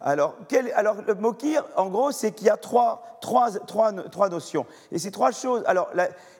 Alors, 0.00 0.34
le 1.06 1.14
Mokir, 1.14 1.64
en 1.76 1.86
gros, 1.88 2.10
c'est 2.10 2.32
qu'il 2.32 2.48
y 2.48 2.50
a 2.50 2.56
trois, 2.56 3.02
notions. 4.30 4.66
Et 4.90 4.98
ces 4.98 5.12
trois 5.12 5.30
choses, 5.30 5.62
alors, 5.66 5.90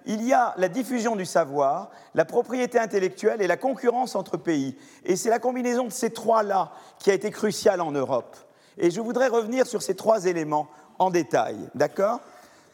il 0.07 0.23
y 0.27 0.33
a 0.33 0.55
la 0.57 0.69
diffusion 0.69 1.15
du 1.15 1.25
savoir, 1.25 1.91
la 2.15 2.25
propriété 2.25 2.79
intellectuelle 2.79 3.41
et 3.41 3.47
la 3.47 3.57
concurrence 3.57 4.17
entre 4.17 4.37
pays. 4.37 4.77
Et 5.05 5.15
c'est 5.15 5.31
la 5.31 5.39
combinaison 5.39 5.85
de 5.85 5.93
ces 5.93 6.11
trois-là 6.11 6.73
qui 6.99 7.11
a 7.11 7.15
été 7.15 7.31
cruciale 7.31 7.81
en 7.81 7.93
Europe. 7.93 8.37
Et 8.79 8.91
je 8.91 9.01
voudrais 9.01 9.29
revenir 9.29 9.67
sur 9.67 9.83
ces 9.83 9.95
trois 9.95 10.27
éléments 10.27 10.69
en 10.99 11.11
détail. 11.11 11.57
D'accord? 11.75 12.21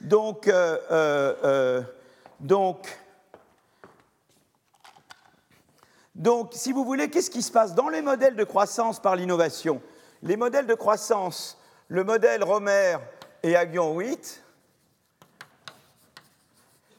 Donc, 0.01 0.49
euh, 0.49 0.79
euh, 0.91 1.35
euh, 1.45 1.83
donc, 2.41 2.87
donc, 6.19 6.51
si 6.53 6.73
vous 6.73 6.85
voulez, 6.85 7.09
qu'est-ce 7.09 7.31
qui 7.31 7.43
se 7.43 7.53
passe 7.53 7.75
dans 7.75 7.89
les 7.89 8.03
modèles 8.03 8.35
de 8.35 8.43
croissance 8.43 9.01
par 9.01 9.15
l'innovation? 9.15 9.81
Les 10.23 10.37
modèles 10.37 10.67
de 10.67 10.75
croissance, 10.75 11.57
le 11.87 12.03
modèle 12.03 12.43
Romer 12.43 12.97
et 13.45 13.55
Aguillon 13.55 13.97
8, 13.97 14.43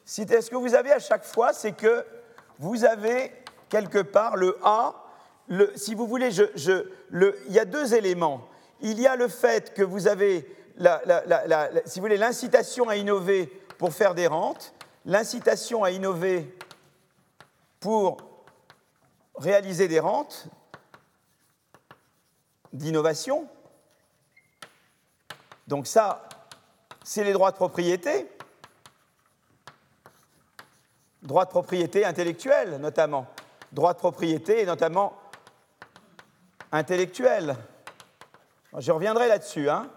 ce 0.06 0.22
que 0.22 0.56
vous 0.56 0.74
avez 0.74 0.90
à 0.90 0.98
chaque 0.98 1.24
fois, 1.24 1.52
c'est 1.52 1.72
que 1.72 2.04
vous 2.58 2.86
avez 2.86 3.30
quelque 3.68 3.98
part 4.00 4.36
le 4.36 4.56
A, 4.62 4.94
si 5.76 5.94
vous 5.94 6.06
voulez, 6.06 6.30
il 6.34 7.52
y 7.52 7.58
a 7.58 7.64
deux 7.66 7.94
éléments. 7.94 8.48
Il 8.80 8.98
y 8.98 9.06
a 9.06 9.16
le 9.16 9.28
fait 9.28 9.74
que 9.74 9.82
vous 9.82 10.08
avez, 10.08 10.48
si 11.84 11.98
vous 11.98 12.04
voulez, 12.04 12.16
l'incitation 12.16 12.88
à 12.88 12.96
innover 12.96 13.46
pour 13.76 13.92
faire 13.92 14.14
des 14.14 14.26
rentes, 14.26 14.72
l'incitation 15.04 15.84
à 15.84 15.90
innover 15.90 16.56
pour 17.80 18.16
réaliser 19.40 19.88
des 19.88 20.00
rentes, 20.00 20.46
d'innovation. 22.72 23.48
Donc 25.66 25.86
ça, 25.86 26.28
c'est 27.02 27.24
les 27.24 27.32
droits 27.32 27.50
de 27.50 27.56
propriété, 27.56 28.30
droits 31.22 31.46
de 31.46 31.50
propriété 31.50 32.04
intellectuels 32.04 32.76
notamment, 32.76 33.26
droits 33.72 33.94
de 33.94 33.98
propriété 33.98 34.64
notamment 34.66 35.16
intellectuels. 36.70 37.56
Je 38.76 38.92
reviendrai 38.92 39.26
là-dessus. 39.26 39.68
Hein. 39.68 39.90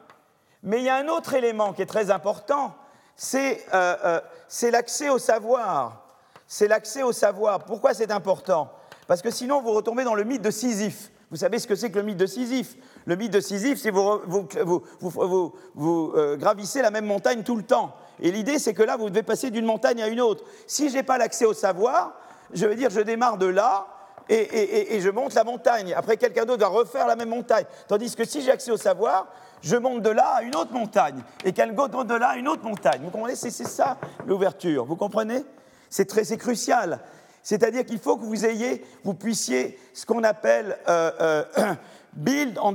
Mais 0.64 0.80
il 0.80 0.86
y 0.86 0.90
a 0.90 0.96
un 0.96 1.08
autre 1.10 1.34
élément 1.34 1.74
qui 1.74 1.82
est 1.82 1.88
très 1.88 2.10
important, 2.10 2.76
c'est 3.16 3.66
euh, 3.74 3.98
euh, 4.06 4.72
l'accès 4.72 5.10
au 5.10 5.20
savoir. 5.20 6.08
C'est 6.48 6.68
l'accès 6.68 7.04
au 7.04 7.12
savoir. 7.12 7.66
Pourquoi 7.66 7.94
c'est 7.94 8.12
important? 8.12 8.72
Parce 9.08 9.22
que 9.22 9.32
sinon, 9.32 9.62
vous 9.62 9.72
retombez 9.72 10.04
dans 10.04 10.16
le 10.16 10.24
mythe 10.24 10.42
de 10.42 10.52
Sisyphe. 10.52 11.12
Vous 11.32 11.38
savez 11.38 11.58
ce 11.60 11.68
que 11.68 11.76
c'est 11.76 11.90
que 11.90 11.98
le 11.98 12.04
mythe 12.04 12.18
de 12.18 12.26
Sisyphe? 12.26 12.76
Le 13.06 13.16
mythe 13.16 13.34
de 13.34 13.40
Sisyphe, 13.40 13.80
c'est 13.80 13.90
vous, 13.90 14.22
vous, 14.28 15.54
vous, 15.74 16.14
euh, 16.16 16.38
gravissez 16.38 16.82
la 16.82 16.92
même 16.92 17.06
montagne 17.06 17.44
tout 17.44 17.56
le 17.56 17.64
temps. 17.64 17.96
Et 18.22 18.32
l'idée, 18.32 18.60
c'est 18.60 18.74
que 18.74 18.84
là, 18.84 18.98
vous 18.98 19.10
devez 19.10 19.24
passer 19.24 19.50
d'une 19.50 19.66
montagne 19.66 20.02
à 20.02 20.08
une 20.08 20.22
autre. 20.22 20.44
Si 20.68 20.90
je 20.90 20.94
n'ai 20.96 21.04
pas 21.04 21.18
l'accès 21.18 21.46
au 21.46 21.54
savoir, 21.54 22.14
je 22.54 22.66
veux 22.66 22.76
dire, 22.76 22.90
je 22.92 23.02
démarre 23.02 23.38
de 23.38 23.48
là 23.48 23.88
et, 24.30 25.00
je 25.02 25.10
monte 25.10 25.34
la 25.34 25.44
montagne. 25.44 25.94
Après, 25.96 26.18
quelqu'un 26.18 26.46
d'autre 26.46 26.62
va 26.62 26.68
refaire 26.68 27.08
la 27.08 27.16
même 27.16 27.30
montagne. 27.30 27.66
Tandis 27.88 28.16
que 28.16 28.26
si 28.26 28.42
j'ai 28.42 28.52
accès 28.52 28.72
au 28.72 28.78
savoir, 28.78 29.28
je 29.62 29.76
monte 29.76 30.02
de 30.02 30.10
là 30.10 30.36
à 30.36 30.44
une 30.44 30.56
autre 30.56 30.72
montagne. 30.72 31.22
Et 31.44 31.52
quelqu'un 31.52 31.88
d'autre 31.88 32.06
de 32.06 32.16
là 32.16 32.30
à 32.30 32.36
une 32.38 32.48
autre 32.48 32.64
montagne. 32.64 33.02
Vous 33.04 33.10
comprenez? 33.10 33.36
C'est 33.36 33.52
ça 33.52 33.98
l'ouverture. 34.26 34.86
Vous 34.86 34.96
comprenez? 34.96 35.44
C'est 35.90 36.38
crucial. 36.38 37.00
C'est-à-dire 37.44 37.86
qu'il 37.86 38.00
faut 38.00 38.16
que 38.16 38.24
vous 38.24 38.46
ayez, 38.46 38.84
vous 39.04 39.14
puissiez 39.14 39.78
ce 39.94 40.06
qu'on 40.06 40.24
appelle 40.24 40.78
euh, 40.88 41.44
euh, 41.58 41.74
build 42.14 42.58
euh, 42.58 42.62
on 42.62 42.74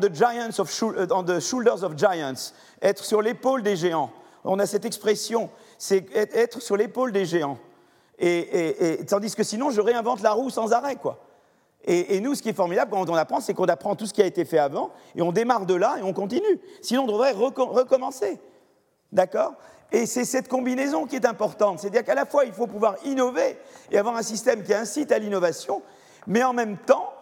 the 1.25 1.41
shoulders 1.41 1.83
of 1.83 1.97
giants, 1.97 2.53
être 2.83 3.05
sur 3.05 3.23
l'épaule 3.23 3.63
des 3.63 3.77
géants. 3.77 4.11
On 4.45 4.59
a 4.59 4.67
cette 4.67 4.85
expression, 4.85 5.49
c'est 5.79 6.15
être 6.15 6.61
sur 6.61 6.77
l'épaule 6.77 7.13
des 7.13 7.25
géants. 7.25 7.59
Et, 8.19 9.01
tandis 9.09 9.35
que 9.35 9.43
sinon, 9.43 9.71
je 9.71 9.81
réinvente 9.81 10.23
la 10.23 10.33
roue 10.33 10.51
sans 10.51 10.73
arrêt, 10.73 10.97
quoi. 10.97 11.25
Et, 11.85 12.21
nous, 12.21 12.35
ce 12.35 12.43
qui 12.43 12.49
est 12.49 12.55
formidable 12.55 12.91
quand 12.91 13.09
on 13.09 13.15
apprend, 13.15 13.41
c'est 13.41 13.55
qu'on 13.55 13.67
apprend 13.67 13.95
tout 13.95 14.07
ce 14.07 14.13
qui 14.13 14.23
a 14.23 14.27
été 14.27 14.45
fait 14.45 14.59
avant, 14.59 14.91
et 15.15 15.23
on 15.23 15.33
démarre 15.33 15.67
de 15.67 15.75
là 15.75 15.97
et 15.99 16.03
on 16.03 16.13
continue. 16.13 16.61
Sinon, 16.83 17.05
on 17.05 17.07
devrait 17.07 17.33
recommencer. 17.33 18.39
D'accord? 19.13 19.55
Et 19.91 20.07
c'est 20.07 20.25
cette 20.25 20.49
combinaison 20.49 21.07
qui 21.07 21.17
est 21.17 21.27
importante. 21.27 21.81
C'est-à-dire 21.81 22.05
qu'à 22.05 22.15
la 22.15 22.27
fois, 22.27 22.45
il 22.45 22.53
faut 22.53 22.67
pouvoir 22.67 22.97
innover 23.05 23.59
et 23.91 23.99
avoir 23.99 24.17
un 24.17 24.23
système 24.23 24.63
qui 24.63 24.75
incite 24.75 25.13
à 25.13 25.19
l'innovation, 25.19 25.83
mais 26.27 26.43
en 26.43 26.53
même 26.53 26.77
temps, 26.77 27.13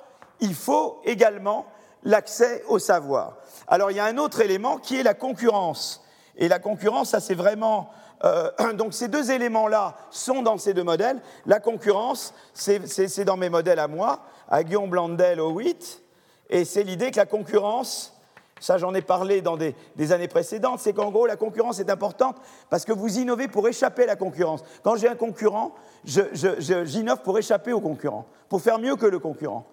il 0.40 0.54
faut 0.54 1.00
également 1.04 1.66
l'accès 2.02 2.64
au 2.68 2.78
savoir. 2.78 3.36
Alors, 3.68 3.90
il 3.90 3.96
y 3.96 4.00
a 4.00 4.04
un 4.04 4.18
autre 4.18 4.40
élément 4.40 4.78
qui 4.78 4.98
est 4.98 5.02
la 5.02 5.14
concurrence. 5.14 6.04
Et 6.36 6.48
la 6.48 6.58
concurrence, 6.58 7.10
ça 7.10 7.20
c'est 7.20 7.34
vraiment... 7.34 7.90
Euh, 8.24 8.50
donc 8.74 8.94
ces 8.94 9.08
deux 9.08 9.30
éléments-là 9.30 9.96
sont 10.10 10.42
dans 10.42 10.58
ces 10.58 10.74
deux 10.74 10.84
modèles. 10.84 11.20
La 11.46 11.60
concurrence, 11.60 12.34
c'est 12.54 13.24
dans 13.24 13.36
mes 13.36 13.48
modèles 13.48 13.78
à 13.78 13.88
moi, 13.88 14.20
à 14.48 14.64
Guillaume 14.64 14.90
Blandel 14.90 15.40
au 15.40 15.50
8, 15.50 16.02
et 16.50 16.64
c'est 16.64 16.82
l'idée 16.82 17.10
que 17.10 17.16
la 17.16 17.26
concurrence 17.26 18.15
ça 18.60 18.78
j'en 18.78 18.94
ai 18.94 19.02
parlé 19.02 19.42
dans 19.42 19.56
des, 19.56 19.74
années 20.12 20.28
précédentes, 20.28 20.80
c'est 20.80 20.92
qu'en 20.92 21.10
gros 21.10 21.26
la 21.26 21.36
concurrence 21.36 21.78
est 21.78 21.90
importante 21.90 22.36
parce 22.70 22.84
que 22.84 22.92
vous 22.92 23.18
innovez 23.18 23.48
pour 23.48 23.68
échapper 23.68 24.04
à 24.04 24.06
la 24.06 24.16
concurrence. 24.16 24.62
Quand 24.82 24.96
j'ai 24.96 25.08
un 25.08 25.14
concurrent, 25.14 25.74
j'innove 26.04 27.22
pour 27.22 27.38
échapper 27.38 27.72
au 27.72 27.80
concurrent, 27.80 28.26
pour 28.48 28.60
faire 28.60 28.78
mieux 28.78 28.96
que 28.96 29.06
le 29.06 29.18
concurrent. 29.18 29.66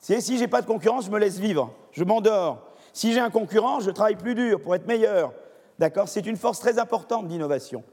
Si, 0.00 0.20
si 0.22 0.38
j'ai 0.38 0.48
pas 0.48 0.62
de 0.62 0.66
concurrence, 0.66 1.06
je 1.06 1.10
me 1.10 1.18
laisse 1.18 1.38
vivre, 1.38 1.72
je 1.92 2.04
m'endors. 2.04 2.68
Si 2.92 3.12
j'ai 3.12 3.20
un 3.20 3.30
concurrent, 3.30 3.80
je 3.80 3.90
travaille 3.90 4.16
plus 4.16 4.34
dur 4.34 4.60
pour 4.60 4.74
être 4.74 4.86
meilleur. 4.86 5.32
D'accord? 5.78 6.08
C'est 6.08 6.26
une 6.26 6.36
force 6.36 6.60
très 6.60 6.78
importante 6.78 7.28
d'innovation. 7.28 7.84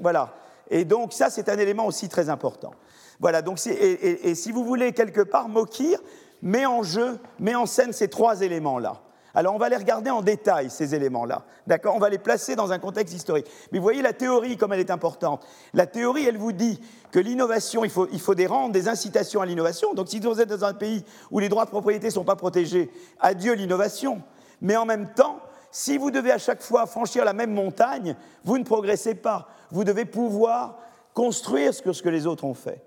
Voilà. 0.00 0.34
Et 0.70 0.84
donc 0.84 1.12
ça, 1.12 1.30
c'est 1.30 1.48
un 1.48 1.58
élément 1.58 1.86
aussi 1.86 2.08
très 2.08 2.28
important. 2.28 2.72
Voilà. 3.20 3.42
Donc 3.42 3.64
et, 3.66 4.30
et 4.30 4.34
si 4.34 4.52
vous 4.52 4.64
voulez 4.64 4.92
quelque 4.92 5.22
part, 5.22 5.48
Mokir 5.48 5.98
met 6.42 6.66
en 6.66 6.82
jeu, 6.82 7.18
met 7.38 7.54
en 7.54 7.66
scène 7.66 7.92
ces 7.92 8.08
trois 8.08 8.42
éléments-là. 8.42 9.00
Alors 9.34 9.54
on 9.54 9.58
va 9.58 9.68
les 9.68 9.76
regarder 9.76 10.10
en 10.10 10.22
détail, 10.22 10.70
ces 10.70 10.94
éléments-là. 10.94 11.44
D'accord? 11.66 11.94
On 11.94 11.98
va 11.98 12.08
les 12.08 12.18
placer 12.18 12.56
dans 12.56 12.72
un 12.72 12.78
contexte 12.78 13.14
historique. 13.14 13.46
Mais 13.70 13.78
vous 13.78 13.82
voyez 13.82 14.02
la 14.02 14.12
théorie, 14.12 14.56
comme 14.56 14.72
elle 14.72 14.80
est 14.80 14.90
importante. 14.90 15.46
La 15.74 15.86
théorie, 15.86 16.26
elle 16.26 16.38
vous 16.38 16.52
dit 16.52 16.80
que 17.10 17.18
l'innovation, 17.18 17.84
il 17.84 17.90
faut, 17.90 18.08
il 18.12 18.20
faut 18.20 18.34
des 18.34 18.46
rentes, 18.46 18.72
des 18.72 18.88
incitations 18.88 19.40
à 19.40 19.46
l'innovation. 19.46 19.94
Donc 19.94 20.08
si 20.08 20.20
vous 20.20 20.40
êtes 20.40 20.48
dans 20.48 20.64
un 20.64 20.74
pays 20.74 21.04
où 21.30 21.38
les 21.38 21.48
droits 21.48 21.64
de 21.64 21.70
propriété 21.70 22.06
ne 22.06 22.12
sont 22.12 22.24
pas 22.24 22.36
protégés, 22.36 22.90
adieu 23.20 23.52
l'innovation. 23.52 24.22
Mais 24.60 24.76
en 24.76 24.86
même 24.86 25.12
temps, 25.12 25.40
si 25.70 25.98
vous 25.98 26.10
devez 26.10 26.32
à 26.32 26.38
chaque 26.38 26.62
fois 26.62 26.86
franchir 26.86 27.24
la 27.24 27.32
même 27.32 27.52
montagne, 27.52 28.16
vous 28.44 28.58
ne 28.58 28.64
progressez 28.64 29.14
pas. 29.14 29.48
Vous 29.70 29.84
devez 29.84 30.06
pouvoir 30.06 30.78
construire 31.12 31.74
ce 31.74 31.82
que, 31.82 31.92
ce 31.92 32.02
que 32.02 32.08
les 32.08 32.26
autres 32.26 32.44
ont 32.44 32.54
fait. 32.54 32.82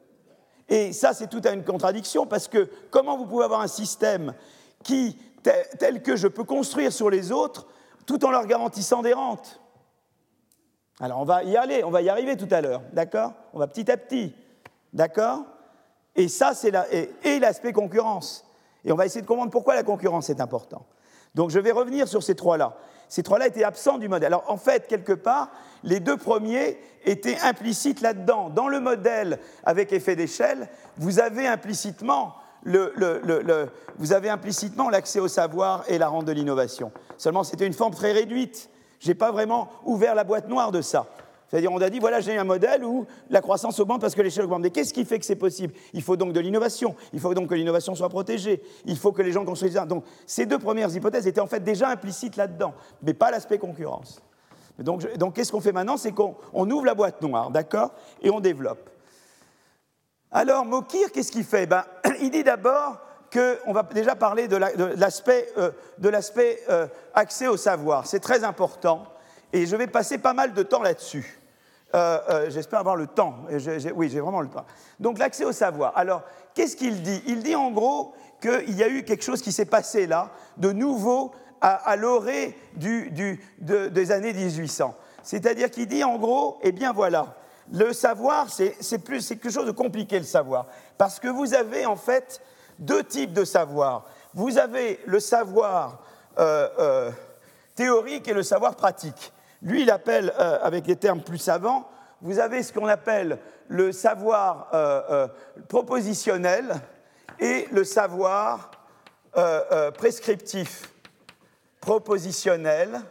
Et 0.68 0.94
ça, 0.94 1.14
c'est 1.14 1.28
tout 1.28 1.42
à 1.44 1.52
une 1.52 1.66
contradiction, 1.66 2.26
parce 2.26 2.48
que 2.48 2.70
comment 2.90 3.18
vous 3.18 3.26
pouvez 3.26 3.44
avoir 3.44 3.60
un 3.60 3.68
système 3.68 4.34
qui, 4.84 5.18
telles 5.42 6.02
que 6.02 6.16
je 6.16 6.28
peux 6.28 6.44
construire 6.44 6.92
sur 6.92 7.10
les 7.10 7.32
autres 7.32 7.68
tout 8.06 8.24
en 8.26 8.32
leur 8.32 8.46
garantissant 8.46 9.02
des 9.02 9.14
rentes. 9.14 9.62
Alors 11.00 11.20
on 11.20 11.26
va 11.26 11.44
y 11.44 11.58
aller, 11.58 11.84
on 11.84 11.90
va 11.90 12.02
y 12.02 12.10
arriver 12.10 12.38
tout 12.38 12.48
à 12.52 12.62
l'heure, 12.62 12.82
d'accord? 12.94 13.34
On 13.54 13.60
va 13.60 13.68
petit 13.68 13.90
à 13.92 13.98
petit, 13.98 14.36
d'accord? 14.94 15.44
Et 16.16 16.28
ça, 16.28 16.54
c'est 16.54 16.72
l'aspect 17.40 17.74
concurrence. 17.74 18.46
Et 18.84 18.92
on 18.92 18.96
va 18.96 19.06
essayer 19.06 19.22
de 19.22 19.28
comprendre 19.28 19.52
pourquoi 19.52 19.76
la 19.76 19.84
concurrence 19.84 20.30
est 20.30 20.42
importante. 20.42 20.86
Donc 21.36 21.50
je 21.50 21.60
vais 21.60 21.72
revenir 21.72 22.08
sur 22.08 22.24
ces 22.24 22.36
trois-là. 22.36 22.76
Ces 23.08 23.24
trois-là 23.24 23.48
étaient 23.48 23.64
absents 23.64 23.98
du 23.98 24.10
modèle. 24.10 24.28
Alors 24.28 24.50
en 24.50 24.58
fait, 24.58 24.88
quelque 24.88 25.14
part, 25.14 25.50
les 25.84 26.00
deux 26.00 26.18
premiers 26.18 26.78
étaient 27.06 27.40
implicites 27.40 28.02
là-dedans. 28.02 28.50
Dans 28.50 28.68
le 28.68 28.80
modèle 28.80 29.40
avec 29.64 29.94
effet 29.94 30.16
d'échelle, 30.16 30.68
vous 30.98 31.20
avez 31.20 31.48
implicitement 31.48 32.36
vous 32.66 34.14
avez 34.14 34.30
implicitement 34.30 34.90
l'accès 34.90 35.20
au 35.20 35.28
savoir 35.28 35.84
et 35.88 35.98
la 35.98 36.08
rente 36.08 36.26
de 36.26 36.32
l'innovation. 36.32 36.92
Seulement, 37.18 37.44
c'était 37.44 37.68
une 37.68 37.74
forme 37.74 37.94
très 37.94 38.12
réduite. 38.12 38.70
Je 39.00 39.08
n'ai 39.08 39.16
pas 39.16 39.32
vraiment 39.32 39.70
ouvert 39.84 40.16
la 40.16 40.24
boîte 40.24 40.48
noire 40.48 40.72
de 40.72 40.82
ça. 40.82 41.08
C'est-à-dire, 41.50 41.72
on 41.74 41.82
a 41.82 41.90
dit, 41.90 42.00
voilà, 42.00 42.22
j'ai 42.22 42.38
un 42.38 42.46
modèle 42.46 42.86
où 42.86 43.06
la 43.30 43.42
croissance 43.42 43.78
augmente 43.80 44.00
parce 44.00 44.16
que 44.16 44.22
l'échelle 44.22 44.46
augmente. 44.46 44.62
Mais 44.62 44.70
qu'est-ce 44.70 44.94
qui 44.94 45.04
fait 45.04 45.20
que 45.20 45.26
c'est 45.26 45.36
possible? 45.36 45.74
Il 45.92 46.02
faut 46.02 46.16
donc 46.16 46.32
de 46.32 46.40
l'innovation. 46.40 46.96
Il 47.12 47.20
faut 47.20 47.34
donc 47.34 47.50
que 47.50 47.56
l'innovation 47.56 47.94
soit 47.94 48.08
protégée. 48.08 48.62
Il 48.86 48.98
faut 48.98 49.12
que 49.12 49.22
les 49.22 49.34
gens 49.34 49.44
construisent. 49.44 49.82
Donc, 49.88 50.06
ces 50.26 50.46
deux 50.46 50.60
premières 50.60 50.96
hypothèses 50.96 51.28
étaient 51.28 51.42
en 51.42 51.48
fait 51.48 51.62
déjà 51.62 51.90
implicites 51.90 52.38
là-dedans, 52.38 52.74
mais 53.02 53.14
pas 53.14 53.32
l'aspect 53.32 53.58
concurrence. 53.58 54.22
Donc, 54.80 55.18
donc 55.18 55.36
qu'est-ce 55.36 55.52
qu'on 55.52 55.60
fait 55.60 55.74
maintenant? 55.74 55.98
C'est 55.98 56.14
qu'on 56.14 56.36
ouvre 56.54 56.86
la 56.86 56.94
boîte 56.94 57.22
noire, 57.22 57.50
d'accord? 57.50 57.92
Et 58.22 58.30
on 58.30 58.40
développe. 58.40 58.91
Alors, 60.32 60.66
Mokir, 60.66 61.12
qu'est-ce 61.12 61.32
qu'il 61.32 61.44
fait? 61.44 61.66
Ben, 61.66 61.84
Il 62.22 62.32
dit 62.32 62.44
d'abord 62.44 63.00
qu'on 63.32 63.74
va 63.74 63.84
déjà 63.84 64.16
parler 64.16 64.48
de 64.48 64.58
l'aspect 64.58 65.48
euh, 65.58 65.72
euh, 66.70 66.88
accès 67.14 67.48
au 67.48 67.58
savoir. 67.58 68.06
C'est 68.06 68.20
très 68.20 68.44
important 68.44 69.06
et 69.54 69.66
je 69.66 69.76
vais 69.76 69.88
passer 69.88 70.18
pas 70.18 70.34
mal 70.34 70.54
de 70.54 70.64
temps 70.64 70.82
là-dessus. 70.82 71.40
Euh, 71.94 72.50
j'espère 72.50 72.80
avoir 72.80 72.96
le 72.96 73.08
temps. 73.08 73.36
oui, 73.96 74.10
j'ai 74.10 74.20
vraiment 74.22 74.42
le 74.42 74.48
temps. 74.48 74.66
Donc, 75.00 75.18
l'accès 75.18 75.44
au 75.44 75.52
savoir. 75.52 75.98
Alors, 75.98 76.24
qu'est-ce 76.54 76.78
qu'il 76.78 77.02
dit? 77.02 77.22
Il 77.26 77.44
dit 77.44 77.56
en 77.56 77.72
gros 77.72 78.14
qu'il 78.42 78.76
y 78.76 78.84
a 78.84 78.88
eu 78.88 79.04
quelque 79.04 79.24
chose 79.24 79.42
qui 79.42 79.52
s'est 79.52 79.66
passé 79.66 80.08
là, 80.08 80.30
de 80.58 80.72
nouveau 80.72 81.32
à, 81.60 81.96
l'orée 81.96 82.58
des 82.76 84.12
années 84.12 84.34
1800. 84.34 84.96
C'est-à-dire 85.22 85.70
qu'il 85.70 85.88
dit 85.88 86.04
en 86.04 86.18
gros, 86.18 86.58
eh 86.64 86.72
bien 86.72 86.92
voilà, 86.94 87.36
le 87.72 87.94
savoir, 87.94 88.48
c'est 88.50 88.76
quelque 89.04 89.50
chose 89.50 89.66
de 89.66 89.72
compliqué, 89.72 90.20
le 90.20 90.26
savoir. 90.26 90.68
Parce 90.98 91.20
que 91.20 91.28
vous 91.28 91.54
avez 91.54 91.86
en 91.86 91.96
fait 91.96 92.42
deux 92.80 93.04
types 93.04 93.34
de 93.34 93.46
savoir. 93.46 94.06
Vous 94.34 94.58
avez 94.58 95.00
le 95.06 95.20
savoir 95.20 96.02
euh, 96.40 96.70
euh, 96.80 97.12
théorique 97.76 98.28
et 98.28 98.34
le 98.34 98.44
savoir 98.44 98.76
pratique. 98.76 99.34
Lui, 99.62 99.84
il 99.84 99.92
appelle, 99.92 100.34
euh, 100.40 100.60
avec 100.62 100.86
des 100.86 100.96
termes 100.96 101.22
plus 101.22 101.38
savants, 101.38 101.90
vous 102.22 102.40
avez 102.40 102.64
ce 102.64 102.72
qu'on 102.72 102.88
appelle 102.88 103.40
le 103.68 103.92
savoir 103.92 104.70
propositionnel 105.70 106.76
et 107.40 107.68
le 107.72 107.84
savoir 107.84 108.70
prescriptif. 109.98 110.92
Propositionnel 111.80 113.02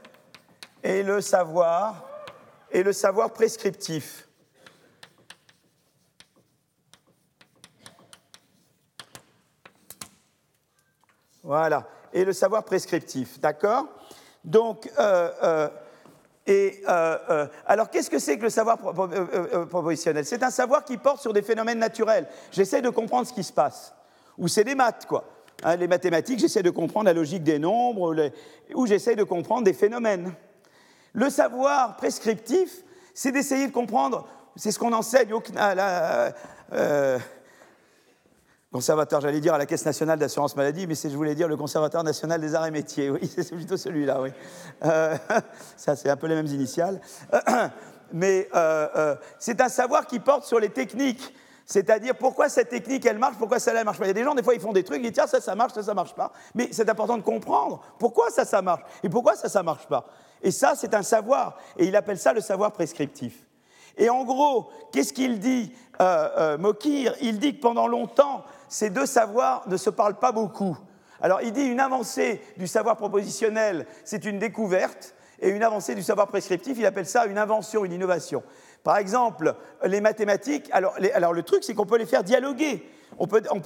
et 0.85 1.03
le 1.03 1.21
savoir 1.23 2.05
et 2.71 2.85
le 2.85 2.93
savoir 2.93 3.33
prescriptif. 3.33 4.29
Voilà. 11.43 11.87
Et 12.13 12.25
le 12.25 12.33
savoir 12.33 12.65
prescriptif, 12.65 13.41
d'accord? 13.41 13.87
Donc, 14.45 14.91
euh, 14.99 15.31
euh, 15.43 15.69
et 16.47 16.83
euh, 16.89 17.47
alors, 17.67 17.91
qu'est-ce 17.91 18.11
que 18.11 18.19
c'est 18.19 18.37
que 18.37 18.45
le 18.45 18.51
savoir 18.51 18.79
propositionnel 19.69 20.25
C'est 20.25 20.43
un 20.43 20.51
savoir 20.51 20.85
qui 20.85 20.97
porte 20.97 21.21
sur 21.21 21.33
des 21.33 21.43
phénomènes 21.43 21.79
naturels. 21.79 22.27
J'essaie 22.51 22.83
de 22.83 22.91
comprendre 22.91 23.27
ce 23.27 23.33
qui 23.33 23.45
se 23.45 23.53
passe. 23.53 23.95
Ou 24.39 24.49
c'est 24.49 24.65
des 24.65 24.75
maths, 24.75 25.07
quoi. 25.07 25.25
Hein, 25.63 25.77
les 25.77 25.87
mathématiques, 25.87 26.41
j'essaie 26.41 26.63
de 26.63 26.71
comprendre 26.71 27.07
la 27.07 27.13
logique 27.13 27.45
des 27.45 27.59
nombres, 27.59 28.31
ou 28.75 28.87
j'essaie 28.87 29.15
de 29.15 29.25
comprendre 29.25 29.65
des 29.65 29.75
phénomènes. 29.75 30.33
Le 31.13 31.29
savoir 31.29 31.97
prescriptif, 31.97 32.83
c'est 33.13 33.33
d'essayer 33.33 33.67
de 33.67 33.73
comprendre, 33.73 34.27
c'est 34.57 34.73
ce 34.73 34.79
qu'on 34.79 34.93
enseigne 34.93 35.35
au, 35.35 35.43
à 35.57 36.31
conservateur, 38.73 39.21
j'allais 39.21 39.41
dire 39.41 39.55
à 39.55 39.59
la 39.59 39.67
Caisse 39.67 39.85
nationale 39.85 40.19
d'assurance 40.19 40.55
maladie, 40.55 40.87
mais 40.87 40.95
je 40.95 41.09
voulais 41.09 41.35
dire 41.35 41.49
le 41.49 41.57
conservateur 41.57 42.05
national 42.05 42.41
des 42.41 42.55
arts 42.55 42.67
et 42.67 42.71
métiers. 42.71 43.11
Oui, 43.11 43.21
c'est 43.35 43.55
plutôt 43.55 43.77
celui-là, 43.77 44.21
oui. 44.21 44.31
Euh, 44.85 45.17
ça, 45.77 45.97
c'est 45.97 46.09
un 46.09 46.17
peu 46.17 46.27
les 46.27 46.37
mêmes 46.37 46.47
initiales. 46.47 47.01
Mais 48.13 48.49
euh, 48.57 48.89
euh, 48.97 49.17
c'est 49.39 49.61
un 49.61 49.69
savoir 49.69 50.05
qui 50.05 50.19
porte 50.19 50.45
sur 50.45 50.59
les 50.59 50.71
techniques. 50.71 51.33
C'est-à-dire 51.65 52.17
pourquoi 52.17 52.49
cette 52.49 52.69
technique 52.69 53.07
elle 53.07 53.19
marche, 53.19 53.37
pourquoi 53.39 53.61
celle-là 53.61 53.81
ne 53.81 53.85
marche 53.85 53.99
pas? 53.99 54.07
Il 54.07 54.09
y 54.09 54.11
a 54.11 54.15
des 54.15 54.25
gens, 54.25 54.35
des 54.35 54.43
fois, 54.43 54.55
ils 54.55 54.61
font 54.61 54.73
des 54.73 54.83
trucs, 54.83 54.99
ils 54.99 55.03
disent 55.03 55.13
tiens, 55.13 55.29
ça, 55.29 55.41
ça 55.41 55.55
marche, 55.55 55.75
ça, 55.75 55.85
ça 55.85 55.95
marche 55.95 56.17
pas. 56.17 56.33
Mais 56.57 56.71
c'est 56.73 56.91
important 56.91 57.17
de 57.17 57.23
comprendre 57.23 57.81
pourquoi 58.01 58.31
ça, 58.31 58.45
ça 58.45 58.63
marche 58.63 58.83
et 59.05 59.09
pourquoi 59.09 59.37
ça, 59.37 59.49
ça 59.49 59.63
marche 59.63 59.87
pas. 59.87 60.09
Et 60.43 60.51
ça, 60.51 60.73
c'est 60.75 60.93
un 60.95 61.05
savoir. 61.05 61.57
Et 61.79 61.87
il 61.87 61.95
appelle 61.95 62.19
ça 62.19 62.33
le 62.33 62.41
savoir 62.41 62.73
prescriptif. 62.73 63.47
Et 63.97 64.11
en 64.11 64.25
gros, 64.25 64.71
qu'est-ce 64.93 65.13
qu'il 65.13 65.39
dit, 65.39 65.73
Mokir? 66.59 67.15
Il 67.21 67.39
dit 67.39 67.55
que 67.55 67.61
pendant 67.61 67.87
longtemps, 67.87 68.45
ces 68.71 68.89
deux 68.89 69.05
savoirs 69.05 69.65
ne 69.67 69.77
se 69.77 69.91
parlent 69.91 70.19
pas 70.19 70.33
beaucoup. 70.33 70.79
Alors 71.21 71.43
il 71.43 71.53
dit 71.53 71.65
une 71.65 71.81
avancée 71.81 72.41
du 72.57 72.67
savoir 72.67 72.97
propositionnel, 72.97 73.87
c'est 74.05 74.25
une 74.25 74.39
découverte, 74.39 75.15
et 75.41 75.49
une 75.49 75.63
avancée 75.63 75.95
du 75.95 76.03
savoir 76.03 76.29
prescriptif, 76.29 76.77
il 76.79 76.87
appelle 76.87 77.07
ça 77.07 77.27
une 77.27 77.39
invention, 77.39 77.85
une 77.85 77.93
innovation. 77.93 78.43
Par 78.85 78.99
exemple, 78.99 79.55
les 79.85 80.01
mathématiques, 80.01 80.71
alors, 80.73 80.95
le 81.33 81.43
truc 81.43 81.65
c'est 81.65 81.75
qu'on 81.75 81.87
peut 81.87 81.99
les 81.99 82.07
faire 82.07 82.23
dialoguer. 82.23 82.87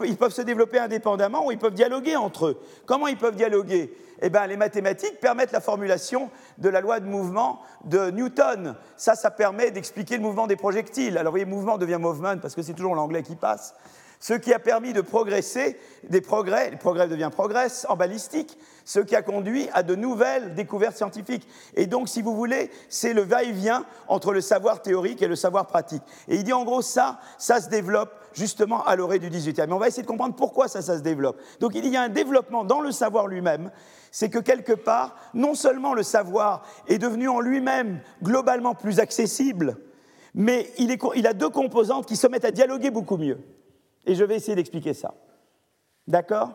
ils 0.05 0.17
peuvent 0.17 0.33
se 0.33 0.43
développer 0.43 0.79
indépendamment 0.79 1.47
ou 1.47 1.53
ils 1.53 1.59
peuvent 1.59 1.75
dialoguer 1.75 2.17
entre 2.17 2.47
eux. 2.47 2.61
Comment 2.87 3.07
ils 3.07 3.19
peuvent 3.19 3.37
dialoguer? 3.37 3.97
Eh 4.23 4.31
bien, 4.31 4.47
les 4.47 4.57
mathématiques 4.57 5.21
permettent 5.21 5.53
la 5.53 5.61
formulation 5.61 6.31
de 6.59 6.69
la 6.69 6.81
loi 6.81 7.01
de 7.01 7.07
mouvement 7.07 7.61
de 7.85 8.11
Newton. 8.11 8.77
Ça, 8.97 9.17
ça 9.17 9.31
permet 9.31 9.71
d'expliquer 9.71 10.17
le 10.17 10.23
mouvement 10.23 10.47
des 10.47 10.57
projectiles. 10.57 11.19
Alors, 11.19 11.33
vous 11.33 11.39
voyez, 11.39 11.45
mouvement 11.45 11.79
devient 11.79 11.99
movement 12.01 12.39
parce 12.39 12.55
que 12.55 12.63
c'est 12.63 12.75
toujours 12.75 12.95
l'anglais 12.95 13.23
qui 13.23 13.35
passe 13.35 13.75
ce 14.25 14.33
qui 14.33 14.55
a 14.55 14.59
permis 14.59 14.95
de 14.95 15.03
progresser, 15.03 15.79
des 16.09 16.22
progrès, 16.22 16.70
le 16.70 16.79
progrès 16.79 17.09
devient 17.09 17.29
progrès 17.31 17.66
en 17.91 17.95
balistique, 17.95 18.57
ce 18.87 19.01
qui 19.01 19.14
a 19.14 19.20
conduit 19.20 19.68
à 19.75 19.83
de 19.83 19.95
nouvelles 19.95 20.55
découvertes 20.55 20.97
scientifiques. 20.97 21.47
Et 21.75 21.87
donc, 21.87 22.09
si 22.09 22.22
vous 22.22 22.35
voulez, 22.35 22.70
c'est 22.89 23.12
le 23.12 23.20
va-et-vient 23.20 23.85
entre 24.09 24.33
le 24.33 24.41
savoir 24.41 24.81
théorique 24.81 25.20
et 25.20 25.27
le 25.27 25.37
savoir 25.37 25.66
pratique. 25.66 26.03
Et 26.27 26.37
il 26.37 26.45
dit 26.45 26.55
en 26.55 26.64
gros, 26.64 26.81
ça, 26.81 27.20
ça 27.37 27.61
se 27.61 27.68
développe 27.68 28.14
justement 28.33 28.83
à 28.87 28.97
l'orée 28.97 29.18
du 29.18 29.29
18e. 29.29 29.66
Mais 29.66 29.75
on 29.75 29.79
va 29.79 29.89
essayer 29.89 30.05
de 30.05 30.09
comprendre 30.09 30.37
pourquoi 30.37 30.68
ça, 30.68 30.81
ça 30.81 30.97
se 30.97 31.03
développe. 31.03 31.39
Donc, 31.61 31.75
il 31.75 31.87
y 31.87 31.95
a 31.95 32.01
un 32.01 32.09
développement 32.09 32.64
dans 32.64 32.81
le 32.81 32.93
savoir 32.93 33.27
lui-même, 33.27 33.70
c'est 34.11 34.31
que 34.31 34.39
quelque 34.39 34.72
part, 34.72 35.16
non 35.35 35.53
seulement 35.53 35.93
le 35.93 36.03
savoir 36.03 36.64
est 36.89 36.97
devenu 36.97 37.29
en 37.29 37.41
lui-même 37.41 38.01
globalement 38.22 38.75
plus 38.75 39.01
accessible, 39.01 39.77
mais 40.35 40.70
il, 40.79 40.97
il 41.14 41.27
a 41.27 41.35
deux 41.35 41.51
composantes 41.51 42.07
qui 42.07 42.16
se 42.16 42.27
mettent 42.27 42.47
à 42.47 42.53
dialoguer 42.53 42.91
beaucoup 42.91 43.18
mieux. 43.18 43.39
Et 44.07 44.15
je 44.15 44.25
vais 44.25 44.37
essayer 44.37 44.55
d'expliquer 44.55 44.95
ça. 44.95 45.15
D'accord? 46.07 46.51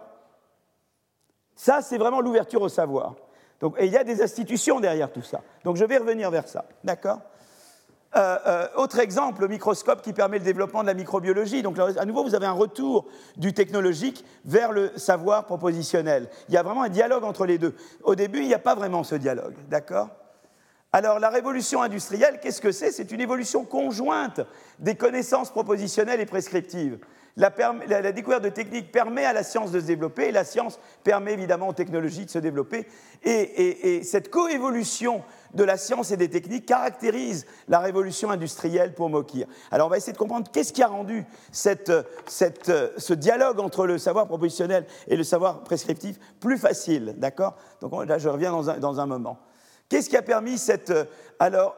Ça, 1.55 1.81
c'est 1.81 1.97
vraiment 1.97 2.21
l'ouverture 2.21 2.61
au 2.61 2.69
savoir. 2.69 3.15
Donc, 3.59 3.75
et 3.79 3.85
il 3.85 3.91
y 3.91 3.97
a 3.97 4.03
des 4.03 4.21
institutions 4.21 4.79
derrière 4.79 5.11
tout 5.11 5.21
ça. 5.21 5.41
Donc 5.63 5.75
je 5.75 5.83
vais 5.83 5.97
revenir 5.97 6.31
vers 6.31 6.47
ça. 6.47 6.65
D'accord? 6.83 7.19
Euh, 8.15 8.37
euh, 8.47 8.67
autre 8.75 8.99
exemple, 8.99 9.41
le 9.41 9.47
microscope 9.47 10.01
qui 10.01 10.13
permet 10.13 10.39
le 10.39 10.45
développement 10.45 10.81
de 10.81 10.87
la 10.87 10.95
microbiologie. 10.95 11.61
Donc, 11.61 11.77
à 11.77 12.05
nouveau, 12.05 12.23
vous 12.23 12.33
avez 12.33 12.47
un 12.47 12.53
retour 12.53 13.05
du 13.37 13.53
technologique 13.53 14.25
vers 14.45 14.71
le 14.71 14.97
savoir 14.97 15.45
propositionnel. 15.45 16.27
Il 16.47 16.55
y 16.55 16.57
a 16.57 16.63
vraiment 16.63 16.83
un 16.83 16.89
dialogue 16.89 17.23
entre 17.23 17.45
les 17.45 17.59
deux. 17.59 17.75
Au 18.03 18.15
début, 18.15 18.39
il 18.39 18.47
n'y 18.47 18.53
a 18.55 18.59
pas 18.59 18.73
vraiment 18.73 19.03
ce 19.03 19.15
dialogue. 19.15 19.53
D'accord? 19.67 20.09
Alors 20.91 21.19
la 21.19 21.29
révolution 21.29 21.83
industrielle, 21.83 22.39
qu'est-ce 22.41 22.61
que 22.61 22.71
c'est? 22.71 22.91
C'est 22.91 23.11
une 23.11 23.21
évolution 23.21 23.63
conjointe 23.63 24.41
des 24.79 24.95
connaissances 24.95 25.51
propositionnelles 25.51 26.19
et 26.19 26.25
prescriptives. 26.25 26.97
La, 27.39 28.11
découverte 28.11 28.43
de 28.43 28.49
techniques 28.49 28.91
permet 28.91 29.23
à 29.23 29.31
la 29.31 29.43
science 29.43 29.71
de 29.71 29.79
se 29.79 29.85
développer 29.85 30.27
et 30.27 30.31
la 30.33 30.43
science 30.43 30.77
permet 31.05 31.31
évidemment 31.31 31.69
aux 31.69 31.73
technologies 31.73 32.25
de 32.25 32.29
se 32.29 32.39
développer. 32.39 32.85
Et, 33.23 34.03
cette 34.03 34.29
coévolution 34.29 35.23
de 35.53 35.63
la 35.63 35.77
science 35.77 36.11
et 36.11 36.17
des 36.17 36.29
techniques 36.29 36.65
caractérise 36.65 37.45
la 37.69 37.79
révolution 37.79 38.29
industrielle 38.29 38.93
pour 38.93 39.09
Mokir. 39.09 39.47
Alors 39.71 39.87
on 39.87 39.89
va 39.89 39.95
essayer 39.95 40.11
de 40.11 40.17
comprendre 40.17 40.51
qu'est-ce 40.51 40.73
qui 40.73 40.83
a 40.83 40.87
rendu 40.87 41.25
ce 41.53 43.13
dialogue 43.13 43.61
entre 43.61 43.87
le 43.87 43.97
savoir 43.97 44.27
propositionnel 44.27 44.85
et 45.07 45.15
le 45.15 45.23
savoir 45.23 45.63
prescriptif 45.63 46.19
plus 46.41 46.57
facile. 46.57 47.15
D'accord? 47.17 47.55
Donc 47.79 48.05
là, 48.05 48.17
je 48.17 48.27
reviens 48.27 48.51
dans 48.51 48.99
un, 48.99 49.05
moment. 49.05 49.39
Qu'est-ce 49.89 50.09
qui 50.09 50.17
a 50.17 50.21
permis 50.21 50.59
cette... 50.59 50.91
Euh, 50.91 51.05
alors, 51.39 51.77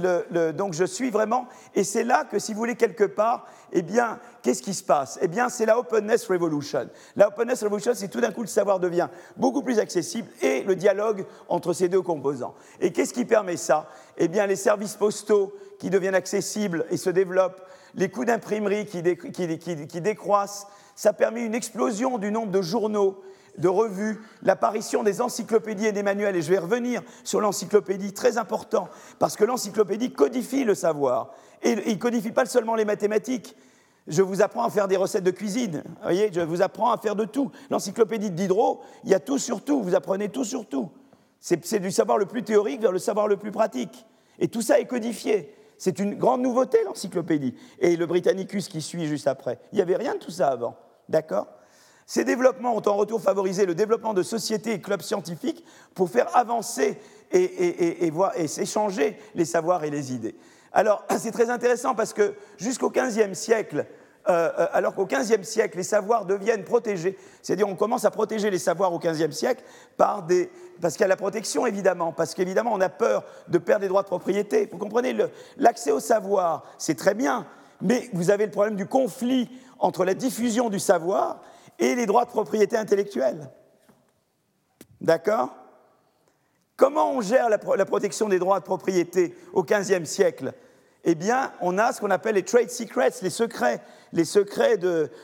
donc 0.54 0.74
je 0.74 0.84
suis 0.84 1.10
vraiment... 1.10 1.46
Et 1.74 1.84
c'est 1.84 2.02
là 2.02 2.24
que, 2.24 2.40
si 2.40 2.52
vous 2.52 2.58
voulez, 2.58 2.74
quelque 2.74 3.04
part, 3.04 3.46
eh 3.72 3.82
bien, 3.82 4.18
qu'est-ce 4.42 4.62
qui 4.62 4.74
se 4.74 4.82
passe? 4.82 5.18
Eh 5.22 5.28
bien, 5.28 5.48
c'est 5.48 5.66
la 5.66 5.78
Openness 5.78 6.26
Revolution. 6.26 6.88
La 7.14 7.28
Openness 7.28 7.62
Revolution, 7.62 7.92
c'est 7.94 8.08
tout 8.08 8.20
d'un 8.20 8.32
coup, 8.32 8.40
le 8.40 8.48
savoir 8.48 8.80
devient 8.80 9.08
beaucoup 9.36 9.62
plus 9.62 9.78
accessible 9.78 10.28
et 10.40 10.62
le 10.62 10.74
dialogue 10.74 11.24
entre 11.48 11.72
ces 11.72 11.88
deux 11.88 12.02
composants. 12.02 12.54
Et 12.80 12.90
qu'est-ce 12.90 13.14
qui 13.14 13.24
permet 13.24 13.56
ça? 13.56 13.88
Eh 14.16 14.26
bien, 14.26 14.46
les 14.46 14.56
services 14.56 14.94
postaux 14.94 15.54
qui 15.78 15.88
deviennent 15.88 16.14
accessibles 16.14 16.84
et 16.90 16.96
se 16.96 17.10
développent, 17.10 17.62
les 17.94 18.08
coûts 18.08 18.24
d'imprimerie 18.24 18.86
qui, 18.86 19.02
qui 19.06 20.00
décroissent, 20.00 20.66
ça 20.96 21.12
permet 21.12 21.44
une 21.44 21.54
explosion 21.54 22.18
du 22.18 22.32
nombre 22.32 22.50
de 22.50 22.62
journaux 22.62 23.22
de 23.58 23.68
revues, 23.68 24.20
l'apparition 24.42 25.02
des 25.02 25.20
encyclopédies 25.20 25.86
et 25.86 25.92
des 25.92 26.02
manuels. 26.02 26.36
Et 26.36 26.42
je 26.42 26.50
vais 26.50 26.58
revenir 26.58 27.02
sur 27.24 27.40
l'encyclopédie, 27.40 28.12
très 28.12 28.38
important, 28.38 28.88
parce 29.18 29.36
que 29.36 29.44
l'encyclopédie 29.44 30.12
codifie 30.12 30.64
le 30.64 30.74
savoir. 30.74 31.32
Et 31.62 31.72
il 31.86 31.94
ne 31.94 31.98
codifie 31.98 32.32
pas 32.32 32.46
seulement 32.46 32.74
les 32.74 32.84
mathématiques. 32.84 33.56
Je 34.08 34.22
vous 34.22 34.42
apprends 34.42 34.64
à 34.64 34.70
faire 34.70 34.88
des 34.88 34.96
recettes 34.96 35.24
de 35.24 35.30
cuisine. 35.30 35.82
Vous 35.86 36.02
voyez, 36.02 36.30
je 36.32 36.40
vous 36.40 36.60
apprends 36.60 36.90
à 36.90 36.98
faire 36.98 37.14
de 37.14 37.24
tout. 37.24 37.52
L'encyclopédie 37.70 38.30
de 38.30 38.34
Diderot, 38.36 38.80
il 39.04 39.10
y 39.10 39.14
a 39.14 39.20
tout 39.20 39.38
sur 39.38 39.62
tout. 39.62 39.80
Vous 39.82 39.94
apprenez 39.94 40.28
tout 40.28 40.44
sur 40.44 40.66
tout. 40.66 40.90
C'est 41.38 41.78
du 41.80 41.90
savoir 41.90 42.18
le 42.18 42.26
plus 42.26 42.42
théorique 42.42 42.80
vers 42.80 42.92
le 42.92 42.98
savoir 42.98 43.28
le 43.28 43.36
plus 43.36 43.52
pratique. 43.52 44.06
Et 44.38 44.48
tout 44.48 44.62
ça 44.62 44.80
est 44.80 44.86
codifié. 44.86 45.54
C'est 45.76 45.98
une 45.98 46.14
grande 46.14 46.42
nouveauté, 46.42 46.78
l'encyclopédie. 46.84 47.54
Et 47.80 47.96
le 47.96 48.06
Britannicus 48.06 48.68
qui 48.68 48.80
suit 48.80 49.06
juste 49.06 49.26
après. 49.26 49.58
Il 49.72 49.76
n'y 49.76 49.82
avait 49.82 49.96
rien 49.96 50.14
de 50.14 50.20
tout 50.20 50.30
ça 50.30 50.48
avant. 50.48 50.76
D'accord? 51.08 51.46
Ces 52.06 52.24
développements 52.24 52.76
ont 52.76 52.88
en 52.88 52.96
retour 52.96 53.20
favorisé 53.20 53.66
le 53.66 53.74
développement 53.74 54.14
de 54.14 54.22
sociétés 54.22 54.72
et 54.72 54.80
clubs 54.80 55.02
scientifiques 55.02 55.64
pour 55.94 56.10
faire 56.10 56.36
avancer 56.36 56.98
et, 57.30 58.06
et, 58.06 58.46
s'échanger 58.46 59.16
les 59.34 59.44
savoirs 59.44 59.84
et 59.84 59.90
les 59.90 60.12
idées. 60.12 60.34
Alors, 60.72 61.04
c'est 61.18 61.32
très 61.32 61.50
intéressant 61.50 61.94
parce 61.94 62.12
que 62.12 62.34
jusqu'au 62.58 62.90
XVe 62.90 63.34
siècle, 63.34 63.86
euh, 64.28 64.50
euh, 64.58 64.66
alors 64.72 64.94
qu'au 64.94 65.06
XVe 65.06 65.42
siècle, 65.42 65.76
les 65.76 65.82
savoirs 65.82 66.26
deviennent 66.26 66.64
protégés, 66.64 67.18
c'est-à-dire 67.42 67.68
on 67.68 67.74
commence 67.74 68.04
à 68.04 68.10
protéger 68.10 68.50
les 68.50 68.58
savoirs 68.58 68.92
au 68.92 68.98
XVe 68.98 69.32
siècle 69.32 69.64
par 69.96 70.22
des, 70.22 70.48
parce 70.80 70.94
qu'il 70.94 71.02
y 71.02 71.04
a 71.04 71.08
la 71.08 71.16
protection 71.16 71.66
évidemment, 71.66 72.12
parce 72.12 72.34
qu'évidemment 72.34 72.72
on 72.72 72.80
a 72.80 72.88
peur 72.88 73.24
de 73.48 73.58
perdre 73.58 73.82
les 73.82 73.88
droits 73.88 74.02
de 74.02 74.06
propriété. 74.06 74.68
Vous 74.70 74.78
comprenez, 74.78 75.16
l'accès 75.56 75.90
au 75.90 75.98
savoir, 75.98 76.62
c'est 76.78 76.96
très 76.96 77.14
bien, 77.14 77.46
mais 77.80 78.08
vous 78.12 78.30
avez 78.30 78.46
le 78.46 78.52
problème 78.52 78.76
du 78.76 78.86
conflit 78.86 79.50
entre 79.80 80.04
la 80.04 80.14
diffusion 80.14 80.70
du 80.70 80.78
savoir 80.78 81.42
et 81.78 81.94
les 81.94 82.06
droits 82.06 82.24
de 82.24 82.30
propriété 82.30 82.76
intellectuelle. 82.76 83.50
D'accord? 85.00 85.54
Comment 86.76 87.12
on 87.12 87.20
gère 87.20 87.48
la, 87.48 87.58
protection 87.58 88.28
des 88.28 88.38
droits 88.38 88.60
de 88.60 88.64
propriété 88.64 89.36
au 89.52 89.62
XVe 89.62 90.04
siècle? 90.04 90.52
Eh 91.04 91.14
bien, 91.14 91.52
on 91.60 91.78
a 91.78 91.92
ce 91.92 92.00
qu'on 92.00 92.10
appelle 92.10 92.36
les 92.36 92.44
trade 92.44 92.70
secrets, 92.70 93.10
les 93.22 93.30
secrets, 93.30 93.80
les 94.12 94.24
secrets 94.24 94.78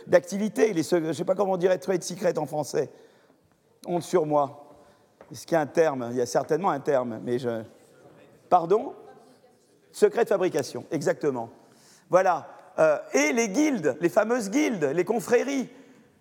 d'activité. 0.07 0.75
Je 0.75 0.97
ne 0.97 1.13
sais 1.13 1.25
pas 1.25 1.35
comment 1.35 1.53
on 1.53 1.57
dirait 1.57 1.79
trade 1.79 2.03
secret 2.03 2.37
en 2.39 2.47
français. 2.47 2.91
Honte 3.87 4.03
sur 4.03 4.27
moi. 4.27 4.67
Est-ce 5.31 5.47
qu'il 5.47 5.55
y 5.55 5.59
a 5.59 5.61
un 5.61 5.67
terme? 5.67 6.09
Il 6.11 6.17
y 6.17 6.21
a 6.21 6.27
certainement 6.27 6.71
un 6.71 6.81
terme, 6.81 7.21
mais 7.23 7.39
je. 7.39 7.63
Pardon? 8.49 8.95
Secret 9.93 10.25
de 10.25 10.29
fabrication, 10.29 10.85
exactement. 10.91 11.51
Voilà. 12.11 12.49
Euh, 12.79 12.99
et 13.13 13.33
les 13.33 13.49
guildes, 13.49 13.97
les 14.01 14.09
fameuses 14.09 14.51
guildes, 14.51 14.85
les 14.95 15.05
confréries, 15.05 15.69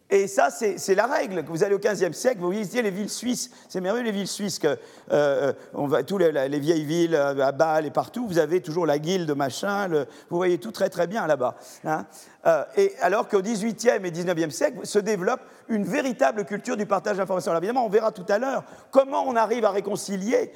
et 0.10 0.28
ça, 0.28 0.50
c'est 0.50 0.96
la 0.96 1.06
règle. 1.06 1.44
Vous 1.50 1.66
allez 1.66 1.76
au 1.76 1.80
XVe 1.80 2.14
siècle, 2.14 2.40
vous 2.40 2.52
visitez 2.52 2.82
les 2.82 2.92
villes 2.92 3.10
suisses. 3.10 3.52
C'est 3.68 3.82
merveilleux, 3.82 4.06
les 4.06 4.14
villes 4.14 4.28
suisses. 4.28 4.58
Que, 4.58 4.78
euh, 5.12 5.52
on 5.74 5.86
va, 5.86 6.04
tous 6.04 6.18
les, 6.18 6.60
vieilles 6.60 6.86
villes, 6.86 7.14
euh, 7.14 7.46
à 7.46 7.52
Bâle 7.52 7.86
et 7.86 7.92
partout, 7.92 8.26
vous 8.26 8.38
avez 8.38 8.62
toujours 8.62 8.86
la 8.86 9.00
guilde, 9.00 9.30
machin. 9.36 9.90
vous 10.30 10.38
voyez 10.38 10.60
tout 10.60 10.72
très, 10.72 10.90
très 10.90 11.08
bien 11.08 11.28
là-bas. 11.28 11.56
Hein. 11.84 12.06
Euh, 12.46 12.64
et 12.78 12.94
alors 13.02 13.28
qu'au 13.28 13.42
XVIIIe 13.42 14.00
et 14.06 14.12
XIXe 14.12 14.56
siècle 14.56 14.86
se 14.86 15.00
développe 15.00 15.42
une 15.68 15.84
véritable 15.84 16.46
culture 16.46 16.78
du 16.78 16.86
partage 16.86 17.18
d'informations. 17.18 17.54
Évidemment, 17.58 17.86
on 17.86 17.90
verra 17.90 18.14
tout 18.14 18.26
à 18.30 18.40
l'heure 18.40 18.64
comment 18.92 19.26
on 19.28 19.36
arrive 19.36 19.66
à 19.66 19.72
réconcilier 19.72 20.54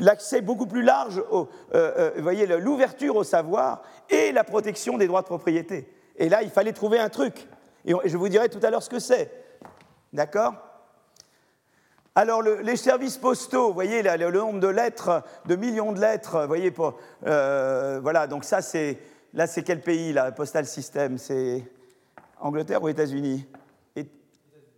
l'accès 0.00 0.40
beaucoup 0.40 0.66
plus 0.66 0.82
large, 0.82 1.22
vous 1.30 2.22
voyez, 2.22 2.44
l'ouverture 2.58 3.14
au 3.14 3.22
savoir 3.22 3.82
et 4.10 4.32
la 4.32 4.42
protection 4.42 4.98
des 4.98 5.06
droits 5.06 5.20
de 5.20 5.26
propriété. 5.26 5.88
Et 6.16 6.28
là, 6.28 6.42
il 6.42 6.50
fallait 6.50 6.72
trouver 6.72 6.98
un 6.98 7.08
truc. 7.08 7.46
Et 7.84 7.94
je 8.04 8.16
vous 8.16 8.28
dirai 8.28 8.48
tout 8.48 8.60
à 8.62 8.70
l'heure 8.70 8.82
ce 8.82 8.90
que 8.90 8.98
c'est. 8.98 9.30
D'accord? 10.12 10.54
Alors, 12.14 12.42
les 12.42 12.76
services 12.76 13.16
postaux, 13.16 13.68
vous 13.68 13.74
voyez, 13.74 14.02
le, 14.02 14.30
nombre 14.30 14.60
de 14.60 14.68
lettres, 14.68 15.22
de 15.46 15.56
millions 15.56 15.92
de 15.92 16.00
lettres, 16.00 16.44
voyez, 16.46 16.70
pour, 16.70 16.98
euh, 17.26 18.00
voilà, 18.02 18.26
donc 18.26 18.44
ça, 18.44 18.60
c'est, 18.60 18.98
là, 19.32 19.46
c'est 19.46 19.62
quel 19.62 19.80
pays, 19.80 20.12
là, 20.12 20.30
Postal 20.30 20.66
System 20.66 21.16
C'est 21.16 21.64
Angleterre 22.38 22.82
ou 22.82 22.88
États-Unis? 22.88 23.46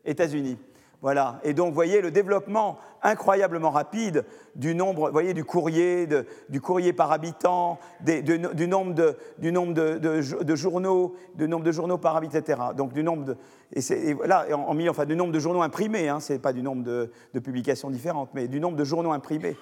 États-Unis. 0.05 0.59
Voilà. 1.05 1.39
Et 1.45 1.53
donc, 1.53 1.69
vous 1.69 1.75
voyez 1.75 2.01
le 2.01 2.11
développement 2.11 2.79
incroyablement 3.03 3.69
rapide 3.69 4.25
du 4.57 4.75
nombre, 4.75 5.11
voyez, 5.11 5.35
du 5.35 5.45
courrier, 5.45 6.09
du 6.49 6.63
courrier 6.63 6.95
par 6.95 7.13
habitant, 7.13 7.79
du 8.01 8.67
nombre, 8.67 8.95
de, 8.95 9.15
du 9.37 9.53
nombre 9.53 9.75
de, 9.75 10.55
journaux, 10.57 11.15
du 11.35 11.47
nombre 11.47 11.63
de 11.63 11.73
journaux 11.73 11.99
par 11.99 12.17
habitant, 12.17 12.39
etc. 12.39 12.59
Donc, 12.75 12.95
du 12.95 13.05
nombre 13.05 13.27
de, 13.27 13.37
et, 13.75 14.17
là, 14.25 14.47
en, 14.55 14.75
enfin, 14.89 15.05
du 15.05 15.15
nombre 15.15 15.33
de 15.33 15.39
journaux 15.39 15.61
imprimés, 15.61 16.09
hein, 16.09 16.21
c'est 16.21 16.39
pas 16.39 16.55
du 16.55 16.63
nombre 16.63 16.83
de, 16.83 17.11
publications 17.39 17.91
différentes, 17.91 18.31
mais 18.33 18.49
du 18.49 18.59
nombre 18.59 18.79
de 18.79 18.85
journaux 18.85 19.13
imprimés 19.13 19.59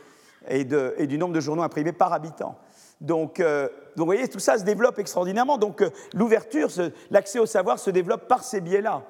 et, 0.49 0.65
et 0.97 1.07
du 1.09 1.19
nombre 1.19 1.35
de 1.35 1.41
journaux 1.41 1.65
imprimés 1.65 1.91
par 1.91 2.13
habitant. 2.13 2.57
Donc, 3.01 3.41
euh, 3.41 3.65
donc, 3.97 4.05
vous 4.05 4.05
voyez, 4.07 4.29
tout 4.29 4.39
ça 4.39 4.59
se 4.59 4.65
développe 4.65 5.01
extraordinairement. 5.01 5.59
Donc, 5.59 5.83
euh, 5.83 5.91
l'ouverture, 6.15 6.69
l'accès 7.11 7.41
au 7.41 7.47
savoir 7.47 7.81
se 7.81 7.91
développe 7.91 8.29
par 8.29 8.45
ces 8.45 8.61
biais-là. 8.61 9.03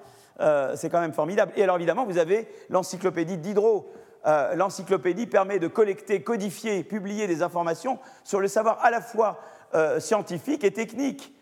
Euh, 0.43 0.74
c'est 0.76 0.90
quand 0.90 1.01
même 1.01 1.12
formidable. 1.12 1.53
Et 1.57 1.62
alors 1.62 1.76
évidemment, 1.76 2.05
vous 2.05 2.18
avez 2.18 2.49
l'encyclopédie 2.68 3.38
Diderot. 3.38 3.93
Euh, 4.26 4.55
l'encyclopédie 4.55 5.26
permet 5.26 5.59
de 5.59 5.68
collecter, 5.68 6.22
codifier, 6.22 6.84
publier 6.84 7.26
des 7.26 7.43
informations 7.43 7.99
sur 8.24 8.40
le 8.40 8.49
savoir 8.49 8.78
à 8.82 8.90
la 8.90 9.01
fois 9.01 9.40
euh, 9.74 10.01
scientifique 10.01 10.64
et 10.64 10.72
technique. 10.72 11.34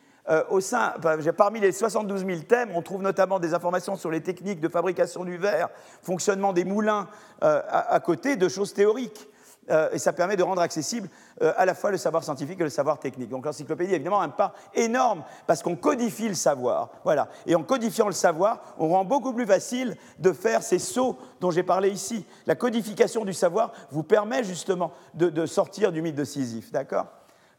au 0.51 0.61
sein, 0.61 0.94
parmi 1.36 1.59
les 1.59 1.72
72 1.72 2.24
000 2.24 2.40
thèmes, 2.42 2.70
on 2.76 2.82
trouve 2.82 3.03
notamment 3.03 3.40
des 3.40 3.53
informations 3.53 3.96
sur 3.96 4.12
les 4.12 4.20
techniques 4.20 4.61
de 4.61 4.68
fabrication 4.68 5.24
du 5.24 5.36
verre, 5.36 5.70
fonctionnement 6.03 6.53
des 6.53 6.64
moulins, 6.64 7.09
à, 7.40 7.98
côté 7.98 8.36
de 8.36 8.48
choses 8.48 8.72
théoriques. 8.72 9.26
Euh, 9.71 9.89
et 9.93 9.99
ça 9.99 10.12
permet 10.12 10.37
de 10.37 10.43
rendre 10.43 10.62
accessible 10.62 11.09
euh, 11.43 11.53
à 11.57 11.64
la 11.64 11.75
fois 11.75 11.91
le 11.91 11.97
savoir 11.97 12.25
scientifique 12.25 12.61
et 12.61 12.64
le 12.64 12.71
savoir 12.71 12.99
technique. 12.99 13.29
Donc 13.29 13.47
l'encyclopédie, 13.47 13.95
évidemment, 13.95 14.21
un 14.21 14.29
pas 14.29 14.55
énorme 14.75 15.23
parce 15.47 15.62
qu'on 15.62 15.77
codifie 15.77 16.29
le 16.29 16.35
savoir. 16.35 16.91
Voilà. 17.05 17.29
Et 17.47 17.55
en 17.55 17.62
codifiant 17.62 18.07
le 18.07 18.12
savoir, 18.12 18.61
on 18.79 18.89
rend 18.89 19.05
beaucoup 19.05 19.33
plus 19.33 19.47
facile 19.47 19.97
de 20.18 20.33
faire 20.33 20.62
ces 20.62 20.79
sauts 20.79 21.18
dont 21.41 21.51
j'ai 21.51 21.62
parlé 21.62 21.91
ici. 21.91 22.27
La 22.47 22.55
codification 22.55 23.25
du 23.25 23.33
savoir 23.33 23.73
vous 23.91 24.03
permet 24.03 24.43
justement 24.43 24.93
de, 25.14 25.47
sortir 25.47 25.93
du 25.93 26.03
mythe 26.03 26.16
de 26.16 26.25
Sisyphe. 26.25 26.73
D'accord? 26.73 27.07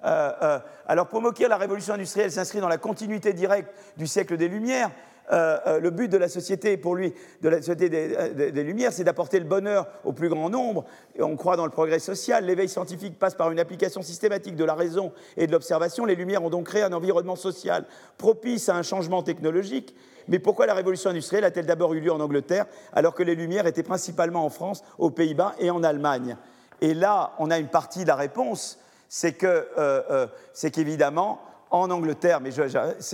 Euh, 0.03 0.59
alors 0.87 1.07
pour 1.07 1.21
moquer 1.21 1.47
la 1.47 1.57
révolution 1.57 1.93
industrielle 1.93 2.31
s'inscrit 2.31 2.59
dans 2.59 2.67
la 2.67 2.79
continuité 2.79 3.33
directe 3.33 3.71
du 3.97 4.07
siècle 4.07 4.35
des 4.35 4.47
Lumières, 4.47 4.89
euh, 5.31 5.57
euh, 5.67 5.79
le 5.79 5.89
but 5.91 6.09
de 6.09 6.17
la 6.17 6.27
société, 6.27 6.75
pour 6.75 6.95
lui, 6.95 7.13
de 7.41 7.49
la 7.49 7.57
société 7.57 7.89
des, 7.89 8.51
des, 8.51 8.63
Lumières, 8.63 8.91
c'est 8.91 9.03
d'apporter 9.03 9.39
le 9.39 9.45
bonheur 9.45 9.87
au 10.03 10.11
plus 10.11 10.27
grand 10.27 10.49
nombre. 10.49 10.85
Et 11.15 11.23
on 11.23 11.35
croit 11.37 11.55
dans 11.55 11.65
le 11.65 11.71
progrès 11.71 11.99
social. 11.99 12.45
L'éveil 12.45 12.67
scientifique 12.67 13.17
passe 13.17 13.35
par 13.35 13.49
une 13.51 13.59
application 13.59 14.01
systématique 14.01 14.55
de 14.55 14.65
la 14.65 14.73
raison 14.73 15.13
et 15.37 15.47
de 15.47 15.51
l'observation. 15.51 16.05
Les 16.05 16.15
Lumières 16.15 16.43
ont 16.43 16.49
donc 16.49 16.65
créé 16.65 16.83
un 16.83 16.93
environnement 16.93 17.35
social 17.35 17.85
propice 18.17 18.67
à 18.67 18.75
un 18.75 18.83
changement 18.83 19.23
technologique. 19.23 19.95
Mais 20.27 20.39
pourquoi 20.39 20.65
la 20.65 20.73
révolution 20.73 21.09
industrielle 21.09 21.45
a-t-elle 21.45 21.65
d'abord 21.65 21.93
eu 21.93 22.01
lieu 22.01 22.11
en 22.11 22.19
Angleterre 22.19 22.65
alors 22.93 23.15
que 23.15 23.23
les 23.23 23.35
Lumières 23.35 23.67
étaient 23.67 23.83
principalement 23.83 24.45
en 24.45 24.49
France, 24.49 24.83
aux 24.97 25.11
Pays-Bas 25.11 25.55
et 25.59 25.69
en 25.69 25.83
Allemagne? 25.83 26.35
Et 26.81 26.93
là, 26.93 27.33
on 27.39 27.51
a 27.51 27.57
une 27.57 27.67
partie 27.67 28.03
de 28.03 28.07
la 28.07 28.15
réponse, 28.15 28.79
c'est 29.07 29.43
euh, 29.43 30.27
qu'évidemment, 30.73 31.41
en 31.71 31.89
Angleterre, 31.89 32.41
mais 32.41 32.51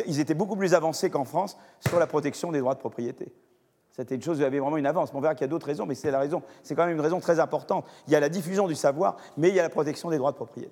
ils 0.07 0.19
étaient 0.19 0.33
beaucoup 0.33 0.55
plus 0.55 0.73
avancés 0.73 1.09
qu'en 1.09 1.23
France 1.23 1.57
sur 1.87 1.99
la 1.99 2.07
protection 2.07 2.51
des 2.51 2.59
droits 2.59 2.73
de 2.73 2.79
propriété. 2.79 3.31
C'était 3.91 4.13
une 4.13 4.21
chose, 4.21 4.37
vous 4.37 4.43
avait 4.43 4.59
vraiment 4.59 4.77
une 4.77 4.85
avance. 4.85 5.09
On 5.13 5.19
verra 5.19 5.33
qu'il 5.33 5.41
y 5.41 5.45
a 5.45 5.47
d'autres 5.47 5.65
raisons, 5.65 5.87
mais 5.87 5.95
c'est 5.95 6.11
la 6.11 6.19
raison. 6.19 6.43
C'est 6.61 6.75
quand 6.75 6.85
même 6.85 6.95
une 6.95 7.01
raison 7.01 7.19
très 7.19 7.39
importante. 7.39 7.85
Il 8.07 8.13
y 8.13 8.15
a 8.15 8.19
la 8.19 8.29
diffusion 8.29 8.67
du 8.67 8.75
savoir, 8.75 9.17
mais 9.37 9.49
il 9.49 9.55
y 9.55 9.59
a 9.59 9.63
la 9.63 9.69
protection 9.69 10.11
des 10.11 10.17
droits 10.17 10.31
de 10.31 10.35
propriété. 10.35 10.71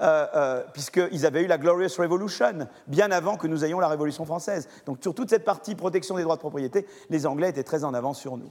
Euh, 0.00 0.26
euh, 0.34 0.62
puisqu'ils 0.72 1.24
avaient 1.24 1.42
eu 1.42 1.46
la 1.46 1.56
Glorious 1.56 1.96
Revolution 1.98 2.66
bien 2.86 3.10
avant 3.10 3.36
que 3.36 3.46
nous 3.46 3.64
ayons 3.64 3.80
la 3.80 3.88
Révolution 3.88 4.26
française. 4.26 4.68
Donc 4.84 4.98
sur 5.00 5.14
toute 5.14 5.30
cette 5.30 5.44
partie 5.44 5.74
protection 5.74 6.16
des 6.16 6.22
droits 6.22 6.36
de 6.36 6.40
propriété, 6.40 6.86
les 7.08 7.26
Anglais 7.26 7.48
étaient 7.48 7.62
très 7.62 7.84
en 7.84 7.94
avance 7.94 8.18
sur 8.18 8.36
nous. 8.36 8.50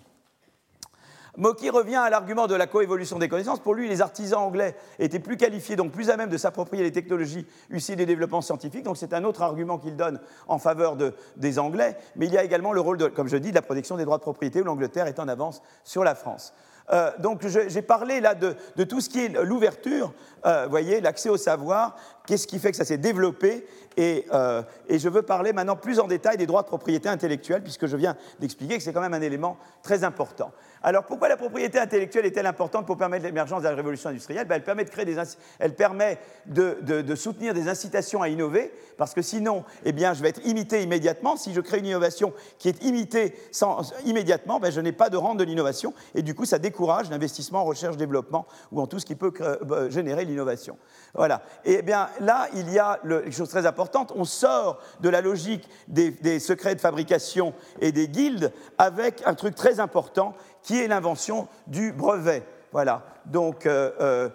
Mocky 1.38 1.70
revient 1.70 1.96
à 1.96 2.10
l'argument 2.10 2.48
de 2.48 2.56
la 2.56 2.68
coévolution 2.68 3.20
des 3.20 3.30
connaissances. 3.30 3.60
Pour 3.60 3.76
lui, 3.76 3.88
les 3.88 4.02
artisans 4.02 4.40
anglais 4.40 4.76
étaient 4.98 5.20
plus 5.20 5.38
qualifiés, 5.38 5.76
donc 5.76 5.92
plus 5.92 6.10
à 6.10 6.18
même 6.18 6.30
de 6.30 6.38
s'approprier 6.38 6.84
les 6.84 6.92
technologies 6.92 7.46
issues 7.72 7.96
des 7.96 8.06
développements 8.06 8.42
scientifiques. 8.42 8.84
Donc 8.84 8.98
c'est 8.98 9.14
un 9.14 9.24
autre 9.24 9.42
argument 9.42 9.78
qu'il 9.78 9.96
donne 9.96 10.20
en 10.48 10.60
faveur 10.60 10.98
des 11.36 11.60
Anglais. 11.60 11.98
Mais 12.16 12.28
il 12.28 12.34
y 12.34 12.38
a 12.38 12.44
également 12.44 12.74
le 12.74 12.82
rôle, 12.82 13.12
comme 13.14 13.28
je 13.28 13.38
dis, 13.38 13.50
de 13.52 13.56
la 13.56 13.62
protection 13.62 13.98
des 13.98 14.06
droits 14.06 14.18
de 14.18 14.24
propriété, 14.24 14.62
où 14.62 14.66
l'Angleterre 14.66 15.08
est 15.08 15.20
en 15.20 15.28
avance 15.28 15.62
sur 15.84 16.04
la 16.04 16.16
France. 16.16 16.54
euh, 16.92 17.12
donc 17.20 17.46
j'ai 17.46 17.82
parlé 17.82 18.20
là 18.20 18.34
de, 18.34 18.56
tout 18.84 19.00
ce 19.00 19.10
qui 19.10 19.26
est 19.26 19.30
l'ouverture, 19.44 20.12
euh, 20.46 20.68
voyez, 20.68 21.02
l'accès 21.02 21.30
au 21.30 21.38
savoir, 21.38 21.96
qu'est-ce 22.30 22.46
qui 22.46 22.60
fait 22.60 22.70
que 22.70 22.78
ça 22.78 22.86
s'est 22.86 23.00
développé, 23.00 23.66
et, 23.98 24.28
euh, 24.32 24.62
et, 24.88 25.00
je 25.00 25.10
veux 25.10 25.24
parler 25.24 25.52
maintenant 25.52 25.76
plus 25.76 26.00
en 26.00 26.06
détail 26.06 26.38
des 26.38 26.46
droits 26.46 26.62
de 26.62 26.68
propriété 26.68 27.10
intellectuelle, 27.10 27.64
puisque 27.64 27.88
je 27.88 27.98
viens 27.98 28.16
d'expliquer 28.40 28.78
que 28.78 28.84
c'est 28.84 28.94
quand 28.94 29.02
même 29.02 29.16
un 29.16 29.22
élément 29.22 29.58
très 29.82 30.04
important. 30.04 30.52
Alors 30.84 31.06
pourquoi 31.06 31.28
la 31.28 31.38
propriété 31.38 31.80
intellectuelle 31.80 32.28
est-elle 32.28 32.46
importante 32.46 32.86
pour 32.86 32.98
permettre 32.98 33.26
l'émergence 33.26 33.64
de 33.64 33.68
la 33.68 33.76
révolution 33.76 34.12
industrielle? 34.12 34.48
Ben, 34.48 34.56
Elle 34.56 34.64
permet, 34.64 34.86
de, 34.86 34.90
créer 34.92 35.06
des, 35.06 35.18
elle 35.58 35.74
permet 35.74 36.20
de, 36.46 36.78
de, 36.82 37.16
soutenir 37.16 37.56
des 37.56 37.68
incitations 37.68 38.22
à 38.22 38.30
innover, 38.30 38.72
parce 38.96 39.16
que 39.16 39.24
sinon, 39.24 39.66
eh 39.84 39.92
bien, 39.92 40.14
je 40.14 40.22
vais 40.22 40.30
être 40.30 40.46
imité 40.46 40.84
immédiatement. 40.84 41.36
Si 41.36 41.54
je 41.54 41.60
crée 41.60 41.80
une 41.80 41.88
innovation 41.88 42.32
qui 42.60 42.70
est 42.70 42.84
imitée 42.84 43.34
sans, 43.52 43.92
immédiatement, 44.06 44.60
ben, 44.60 44.72
je 44.72 44.80
n'ai 44.82 44.92
pas 44.92 45.10
de 45.10 45.18
rente 45.18 45.40
de 45.40 45.44
l'innovation, 45.44 45.96
et 46.14 46.22
du 46.22 46.36
coup, 46.36 46.46
ça 46.46 46.60
décourage 46.60 47.10
l'investissement 47.10 47.62
en 47.62 47.66
recherche-développement 47.66 48.46
ou 48.72 48.82
en 48.82 48.86
tout 48.86 49.00
ce 49.00 49.06
qui 49.08 49.16
peut 49.16 49.34
euh, 49.42 49.90
générer 49.90 50.26
l'innovation. 50.26 50.78
Voilà. 51.16 51.42
Et 51.66 51.78
eh 51.80 51.82
bien 51.82 52.08
là, 52.20 52.48
il 52.54 52.72
y 52.72 52.80
a 52.80 53.00
le, 53.04 53.26
une 53.26 53.32
chose 53.32 53.50
très 53.50 53.66
importante, 53.66 54.14
on 54.16 54.26
sort 54.26 54.80
de 55.02 55.10
la 55.10 55.22
logique 55.22 55.68
des, 55.88 56.40
secrets 56.40 56.76
de 56.76 56.82
fabrication 56.82 57.54
et 57.82 57.92
des 57.92 58.08
guildes 58.08 58.52
avec 58.78 59.22
un 59.26 59.34
truc 59.34 59.56
très 59.56 59.80
important 59.80 60.34
qui 60.64 60.80
est 60.80 60.88
l'invention 60.88 61.48
du 61.68 61.92
brevet. 61.92 62.44
Voilà. 62.72 63.04
Donc, 63.26 63.66
euh, 63.66 63.92
euh, 64.00 64.30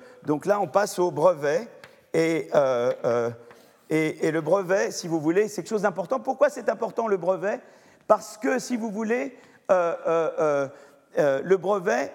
là, 0.44 0.61
on 0.61 0.66
passe 0.66 0.98
au 0.98 1.11
brevet. 1.11 1.69
Euh, 2.16 3.31
et, 3.90 4.27
et, 4.27 4.31
le 4.31 4.40
brevet, 4.40 4.90
si 4.90 5.09
vous 5.09 5.20
voulez, 5.20 5.48
c'est 5.48 5.62
quelque 5.62 5.70
chose 5.70 5.82
d'important. 5.82 6.20
Pourquoi 6.20 6.48
c'est 6.48 6.69
important 6.69 7.09
le 7.09 7.16
brevet? 7.16 7.61
Parce 8.06 8.39
que, 8.39 8.59
si 8.59 8.77
vous 8.77 8.90
voulez, 8.90 9.36
le 9.69 11.56
brevet, 11.56 12.12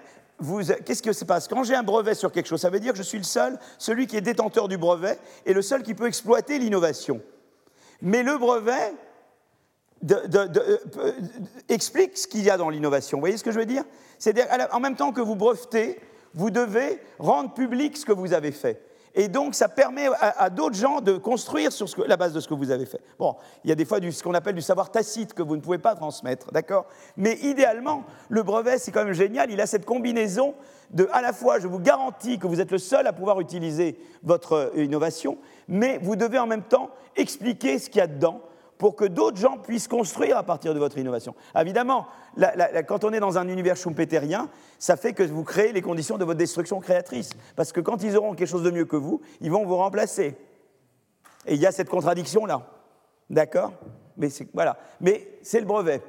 qu'est-ce 0.84 1.02
que 1.02 1.12
se 1.12 1.24
passe 1.24 1.48
Quand 1.48 1.64
j'ai 1.64 1.74
un 1.74 1.82
brevet 1.82 2.14
sur 2.14 2.32
quelque 2.32 2.46
chose, 2.46 2.60
ça 2.60 2.70
veut 2.70 2.80
dire 2.80 2.92
que 2.92 2.98
je 2.98 3.02
suis 3.02 3.18
le 3.18 3.24
seul, 3.24 3.58
celui 3.78 4.06
qui 4.06 4.16
est 4.16 4.20
détenteur 4.20 4.68
du 4.68 4.78
brevet, 4.78 5.18
et 5.46 5.52
le 5.52 5.62
seul 5.62 5.82
qui 5.82 5.94
peut 5.94 6.06
exploiter 6.06 6.58
l'innovation. 6.58 7.20
Mais 8.02 8.22
le 8.22 8.38
brevet, 8.38 8.94
euh, 10.10 11.12
explique 11.68 12.16
ce 12.16 12.26
qu'il 12.26 12.42
y 12.42 12.50
a 12.50 12.56
dans 12.56 12.70
l'innovation. 12.70 13.18
Vous 13.18 13.22
voyez 13.22 13.36
ce 13.36 13.44
que 13.44 13.52
je 13.52 13.58
veux 13.58 13.66
dire? 13.66 13.84
C'est-à-dire, 14.18 14.46
en 14.72 14.80
même 14.80 14.96
temps 14.96 15.12
que 15.12 15.20
vous 15.20 15.36
brevetez, 15.36 16.00
vous 16.34 16.50
devez 16.50 17.00
rendre 17.18 17.52
public 17.52 17.96
ce 17.96 18.06
que 18.06 18.12
vous 18.12 18.32
avez 18.32 18.52
fait. 18.52 18.82
Et 19.14 19.28
donc, 19.28 19.54
ça 19.54 19.68
permet 19.68 20.06
à, 20.20 20.50
d'autres 20.50 20.76
gens 20.76 21.00
de 21.00 21.16
construire 21.16 21.72
sur 21.72 21.86
la 22.06 22.16
base 22.16 22.32
de 22.32 22.40
ce 22.40 22.46
que 22.46 22.54
vous 22.54 22.70
avez 22.70 22.86
fait. 22.86 23.00
Bon, 23.18 23.36
il 23.64 23.70
y 23.70 23.72
a 23.72 23.74
des 23.74 23.84
fois 23.84 23.98
ce 24.00 24.22
qu'on 24.22 24.34
appelle 24.34 24.54
du 24.54 24.62
savoir 24.62 24.90
tacite 24.90 25.34
que 25.34 25.42
vous 25.42 25.56
ne 25.56 25.60
pouvez 25.60 25.78
pas 25.78 25.94
transmettre, 25.94 26.52
d'accord? 26.52 26.86
Mais 27.16 27.38
idéalement, 27.42 28.04
le 28.28 28.42
brevet, 28.42 28.78
c'est 28.78 28.92
quand 28.92 29.04
même 29.04 29.12
génial. 29.14 29.50
Il 29.50 29.60
a 29.60 29.66
cette 29.66 29.84
combinaison 29.84 30.54
de, 30.90 31.08
à 31.12 31.22
la 31.22 31.32
fois, 31.32 31.58
je 31.58 31.66
vous 31.66 31.80
garantis 31.80 32.38
que 32.38 32.46
vous 32.46 32.60
êtes 32.60 32.70
le 32.70 32.78
seul 32.78 33.06
à 33.06 33.12
pouvoir 33.12 33.40
utiliser 33.40 33.98
votre 34.22 34.52
euh, 34.52 34.82
innovation, 34.84 35.38
mais 35.68 35.98
vous 36.02 36.16
devez 36.16 36.38
en 36.38 36.46
même 36.46 36.62
temps 36.62 36.90
expliquer 37.16 37.78
ce 37.78 37.90
qu'il 37.90 37.98
y 37.98 38.02
a 38.02 38.06
dedans 38.06 38.40
pour 38.80 38.96
que 38.96 39.04
d'autres 39.04 39.36
gens 39.36 39.58
puissent 39.58 39.88
construire 39.88 40.38
à 40.38 40.42
partir 40.42 40.72
de 40.72 40.78
votre 40.78 40.96
innovation. 40.96 41.34
Évidemment, 41.54 42.06
quand 42.88 43.04
on 43.04 43.12
est 43.12 43.20
dans 43.20 43.36
un 43.36 43.46
univers 43.46 43.76
schumpeterien, 43.76 44.48
ça 44.78 44.96
fait 44.96 45.12
que 45.12 45.22
vous 45.22 45.44
créez 45.44 45.72
les 45.72 45.82
conditions 45.82 46.16
de 46.16 46.24
votre 46.24 46.38
destruction 46.38 46.80
créatrice. 46.80 47.28
Parce 47.56 47.72
que 47.72 47.80
quand 47.80 48.02
ils 48.02 48.16
auront 48.16 48.34
quelque 48.34 48.48
chose 48.48 48.62
de 48.62 48.70
mieux 48.70 48.86
que 48.86 48.96
vous, 48.96 49.20
ils 49.42 49.50
vont 49.50 49.66
vous 49.66 49.76
remplacer. 49.76 50.34
Et 51.44 51.56
il 51.56 51.60
y 51.60 51.66
a 51.66 51.72
cette 51.72 51.90
contradiction-là. 51.90 52.62
D'accord? 53.28 53.74
Mais 54.16 54.30
c'est 54.30 54.48
voilà. 54.54 54.78
Mais 55.02 55.28
c'est 55.42 55.60
le 55.60 55.66
brevet. 55.66 56.00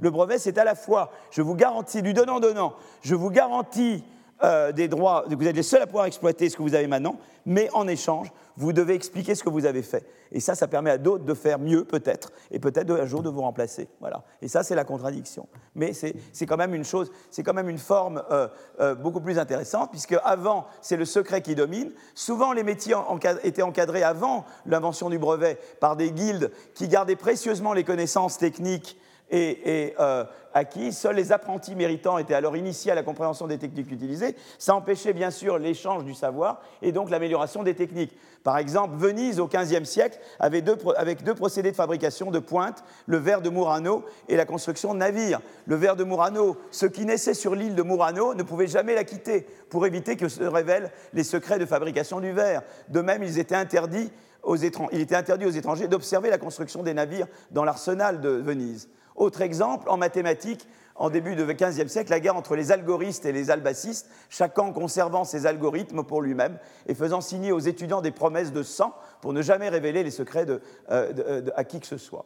Le 0.00 0.10
brevet, 0.10 0.38
c'est 0.38 0.56
à 0.56 0.62
la 0.62 0.76
fois, 0.76 1.10
je 1.32 1.42
vous 1.42 1.56
garantis, 1.56 2.00
du 2.00 2.14
donnant-donnant, 2.14 2.74
je 3.02 3.16
vous 3.16 3.30
garantis 3.30 4.04
euh, 4.42 4.72
des 4.72 4.88
droits, 4.88 5.24
vous 5.28 5.46
êtes 5.46 5.56
les 5.56 5.62
seuls 5.62 5.82
à 5.82 5.86
pouvoir 5.86 6.06
exploiter 6.06 6.48
ce 6.48 6.56
que 6.56 6.62
vous 6.62 6.74
avez 6.74 6.86
maintenant, 6.86 7.16
mais 7.46 7.68
en 7.72 7.86
échange, 7.88 8.32
vous 8.56 8.72
devez 8.72 8.94
expliquer 8.94 9.34
ce 9.34 9.42
que 9.42 9.48
vous 9.48 9.66
avez 9.66 9.82
fait. 9.82 10.06
Et 10.32 10.40
ça, 10.40 10.54
ça 10.54 10.68
permet 10.68 10.90
à 10.90 10.98
d'autres 10.98 11.24
de 11.24 11.34
faire 11.34 11.58
mieux, 11.58 11.84
peut-être, 11.84 12.30
et 12.50 12.58
peut-être 12.58 12.90
un 12.90 13.06
jour 13.06 13.22
de 13.22 13.28
vous 13.28 13.40
remplacer. 13.40 13.88
Voilà. 14.00 14.22
Et 14.42 14.48
ça, 14.48 14.62
c'est 14.62 14.74
la 14.74 14.84
contradiction. 14.84 15.48
Mais 15.74 15.92
c'est 15.92 16.46
quand 16.46 16.56
même 16.56 16.74
une 16.74 16.84
chose, 16.84 17.10
c'est 17.30 17.42
quand 17.42 17.54
même 17.54 17.68
une 17.68 17.78
forme 17.78 18.22
euh, 18.30 18.48
euh, 18.80 18.94
beaucoup 18.94 19.20
plus 19.20 19.38
intéressante, 19.38 19.90
puisque 19.90 20.16
avant, 20.24 20.66
c'est 20.82 20.96
le 20.96 21.04
secret 21.04 21.42
qui 21.42 21.54
domine. 21.54 21.90
Souvent, 22.14 22.52
les 22.52 22.62
métiers 22.62 22.96
étaient 23.42 23.62
encadrés 23.62 24.02
avant 24.02 24.44
l'invention 24.66 25.10
du 25.10 25.18
brevet 25.18 25.58
par 25.80 25.96
des 25.96 26.12
guildes 26.12 26.50
qui 26.74 26.88
gardaient 26.88 27.16
précieusement 27.16 27.72
les 27.72 27.84
connaissances 27.84 28.38
techniques 28.38 28.98
et, 29.30 29.94
euh, 29.98 30.24
acquis. 30.52 30.92
Seuls 30.92 31.16
les 31.16 31.32
apprentis 31.32 31.74
méritants 31.74 32.18
étaient 32.18 32.34
alors 32.34 32.56
initiés 32.56 32.92
à 32.92 32.94
la 32.94 33.02
compréhension 33.02 33.46
des 33.46 33.58
techniques 33.58 33.90
utilisées. 33.90 34.34
Ça 34.58 34.74
empêchait 34.74 35.12
bien 35.12 35.30
sûr 35.30 35.58
l'échange 35.58 36.04
du 36.04 36.14
savoir 36.14 36.60
et 36.82 36.92
donc 36.92 37.10
l'amélioration 37.10 37.62
des 37.62 37.74
techniques. 37.74 38.16
Par 38.42 38.58
exemple, 38.58 38.96
Venise 38.96 39.38
au 39.38 39.46
XVe 39.46 39.84
siècle 39.84 40.18
avait 40.38 40.62
deux, 40.62 40.76
avec 40.96 41.22
deux 41.22 41.34
procédés 41.34 41.70
de 41.70 41.76
fabrication 41.76 42.30
de 42.30 42.38
pointe, 42.38 42.82
le 43.06 43.18
verre 43.18 43.42
de 43.42 43.50
Murano 43.50 44.04
et 44.28 44.36
la 44.36 44.46
construction 44.46 44.94
de 44.94 44.98
navires. 44.98 45.40
Le 45.66 45.76
verre 45.76 45.96
de 45.96 46.04
Murano, 46.04 46.56
ceux 46.70 46.88
qui 46.88 47.04
naissaient 47.04 47.34
sur 47.34 47.54
l'île 47.54 47.74
de 47.74 47.82
Murano 47.82 48.34
ne 48.34 48.42
pouvaient 48.42 48.66
jamais 48.66 48.94
la 48.94 49.04
quitter 49.04 49.46
pour 49.68 49.86
éviter 49.86 50.16
que 50.16 50.28
se 50.28 50.42
révèlent 50.42 50.90
les 51.12 51.24
secrets 51.24 51.58
de 51.58 51.66
fabrication 51.66 52.20
du 52.20 52.32
verre. 52.32 52.62
De 52.88 53.00
même, 53.00 53.22
il 53.22 53.38
était 53.38 53.54
interdit 53.54 54.10
aux 54.42 54.56
étrangers 54.56 55.88
d'observer 55.88 56.30
la 56.30 56.38
construction 56.38 56.82
des 56.82 56.94
navires 56.94 57.26
dans 57.50 57.64
l'arsenal 57.64 58.20
de 58.20 58.30
Venise. 58.30 58.88
Autre 59.20 59.42
exemple, 59.42 59.90
en 59.90 59.98
mathématiques, 59.98 60.66
en 60.94 61.10
début 61.10 61.36
du 61.36 61.44
XVe 61.44 61.88
siècle, 61.88 62.10
la 62.10 62.20
guerre 62.20 62.36
entre 62.36 62.56
les 62.56 62.72
algoristes 62.72 63.26
et 63.26 63.32
les 63.32 63.50
albacistes, 63.50 64.08
chacun 64.30 64.72
conservant 64.72 65.24
ses 65.24 65.44
algorithmes 65.44 66.04
pour 66.04 66.22
lui-même 66.22 66.58
et 66.86 66.94
faisant 66.94 67.20
signer 67.20 67.52
aux 67.52 67.58
étudiants 67.58 68.00
des 68.00 68.12
promesses 68.12 68.50
de 68.50 68.62
sang 68.62 68.94
pour 69.20 69.34
ne 69.34 69.42
jamais 69.42 69.68
révéler 69.68 70.02
les 70.04 70.10
secrets 70.10 70.46
euh, 70.48 70.58
euh, 70.88 71.50
à 71.54 71.64
qui 71.64 71.80
que 71.80 71.86
ce 71.86 71.98
soit. 71.98 72.24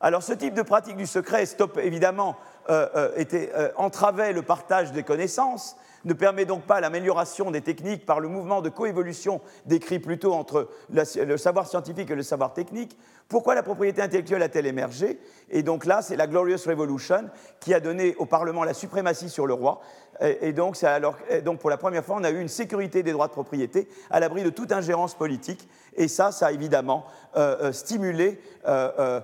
Alors 0.00 0.22
ce 0.22 0.32
type 0.32 0.54
de 0.54 0.62
pratique 0.62 0.96
du 0.96 1.06
secret, 1.06 1.44
stop, 1.46 1.76
évidemment, 1.82 2.36
euh, 2.68 3.10
était, 3.16 3.52
entravait 3.74 4.32
le 4.32 4.42
partage 4.42 4.92
des 4.92 5.02
connaissances, 5.02 5.76
ne 6.04 6.14
permet 6.14 6.44
donc 6.44 6.62
pas 6.62 6.80
l'amélioration 6.80 7.50
des 7.50 7.60
techniques 7.60 8.06
par 8.06 8.20
le 8.20 8.28
mouvement 8.28 8.62
de 8.62 8.68
coévolution 8.68 9.40
décrit 9.66 9.98
plutôt 9.98 10.32
entre 10.32 10.68
le 10.90 11.36
savoir 11.36 11.66
scientifique 11.66 12.10
et 12.10 12.14
le 12.14 12.22
savoir 12.22 12.54
technique. 12.54 12.96
Pourquoi 13.30 13.54
la 13.54 13.62
propriété 13.62 14.02
intellectuelle 14.02 14.42
a-t-elle 14.42 14.66
émergé 14.66 15.20
Et 15.50 15.62
donc 15.62 15.86
là, 15.86 16.02
c'est 16.02 16.16
la 16.16 16.26
Glorious 16.26 16.58
Revolution 16.66 17.30
qui 17.60 17.72
a 17.72 17.78
donné 17.78 18.16
au 18.16 18.26
Parlement 18.26 18.64
la 18.64 18.74
suprématie 18.74 19.30
sur 19.30 19.46
le 19.46 19.54
roi. 19.54 19.80
Et, 20.20 20.52
donc, 20.52 20.82
alors, 20.82 21.16
donc, 21.44 21.60
pour 21.60 21.70
la 21.70 21.78
première 21.78 22.04
fois, 22.04 22.16
on 22.18 22.24
a 22.24 22.30
eu 22.30 22.40
une 22.40 22.48
sécurité 22.48 23.02
des 23.02 23.12
droits 23.12 23.28
de 23.28 23.32
propriété 23.32 23.88
à 24.10 24.18
l'abri 24.20 24.42
de 24.42 24.50
toute 24.50 24.72
ingérence 24.72 25.14
politique. 25.14 25.66
Et 25.96 26.08
ça, 26.08 26.32
ça 26.32 26.48
a 26.48 26.52
évidemment 26.52 27.06
euh, 27.36 27.56
euh, 27.62 27.72
stimulé 27.72 28.40
euh, 28.66 29.20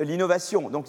l'innovation. 0.00 0.68
Donc 0.68 0.86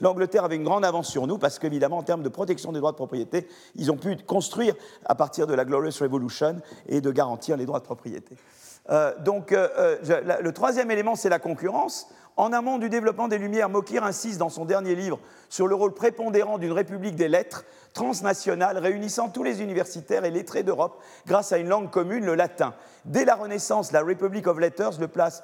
l'Angleterre 0.00 0.44
avait 0.44 0.56
une 0.56 0.64
grande 0.64 0.84
avance 0.84 1.08
sur 1.08 1.26
nous 1.26 1.38
parce 1.38 1.58
qu'évidemment, 1.58 1.98
en 1.98 2.02
termes 2.04 2.22
de 2.22 2.28
protection 2.28 2.70
des 2.70 2.78
droits 2.78 2.92
de 2.92 2.96
propriété, 2.96 3.48
ils 3.74 3.90
ont 3.90 3.96
pu 3.96 4.16
construire 4.16 4.74
à 5.04 5.16
partir 5.16 5.48
de 5.48 5.54
la 5.54 5.64
Glorious 5.64 5.98
Revolution 6.00 6.62
et 6.88 7.00
de 7.00 7.10
garantir 7.10 7.56
les 7.56 7.66
droits 7.66 7.80
de 7.80 7.84
propriété. 7.84 8.36
Donc 9.24 9.52
le 9.52 10.50
troisième 10.50 10.90
élément, 10.90 11.16
c'est 11.16 11.28
la 11.28 11.38
concurrence. 11.38 12.08
En 12.36 12.52
amont 12.52 12.78
du 12.78 12.88
développement 12.88 13.28
des 13.28 13.38
Lumières, 13.38 13.68
Mokir 13.68 14.02
insiste 14.02 14.38
dans 14.38 14.48
son 14.48 14.64
dernier 14.64 14.94
livre 14.94 15.18
sur 15.50 15.66
le 15.66 15.74
rôle 15.74 15.92
prépondérant 15.92 16.56
d'une 16.58 16.72
république 16.72 17.16
des 17.16 17.28
lettres 17.28 17.64
transnationale 17.92 18.78
réunissant 18.78 19.28
tous 19.28 19.42
les 19.42 19.62
universitaires 19.62 20.24
et 20.24 20.30
lettrés 20.30 20.62
d'Europe 20.62 21.02
grâce 21.26 21.52
à 21.52 21.58
une 21.58 21.68
langue 21.68 21.90
commune, 21.90 22.24
le 22.24 22.34
latin. 22.34 22.74
Dès 23.04 23.24
la 23.24 23.34
Renaissance, 23.34 23.92
la 23.92 24.02
Republic 24.02 24.46
of 24.46 24.58
Letters 24.58 24.98
le 25.00 25.08
place, 25.08 25.42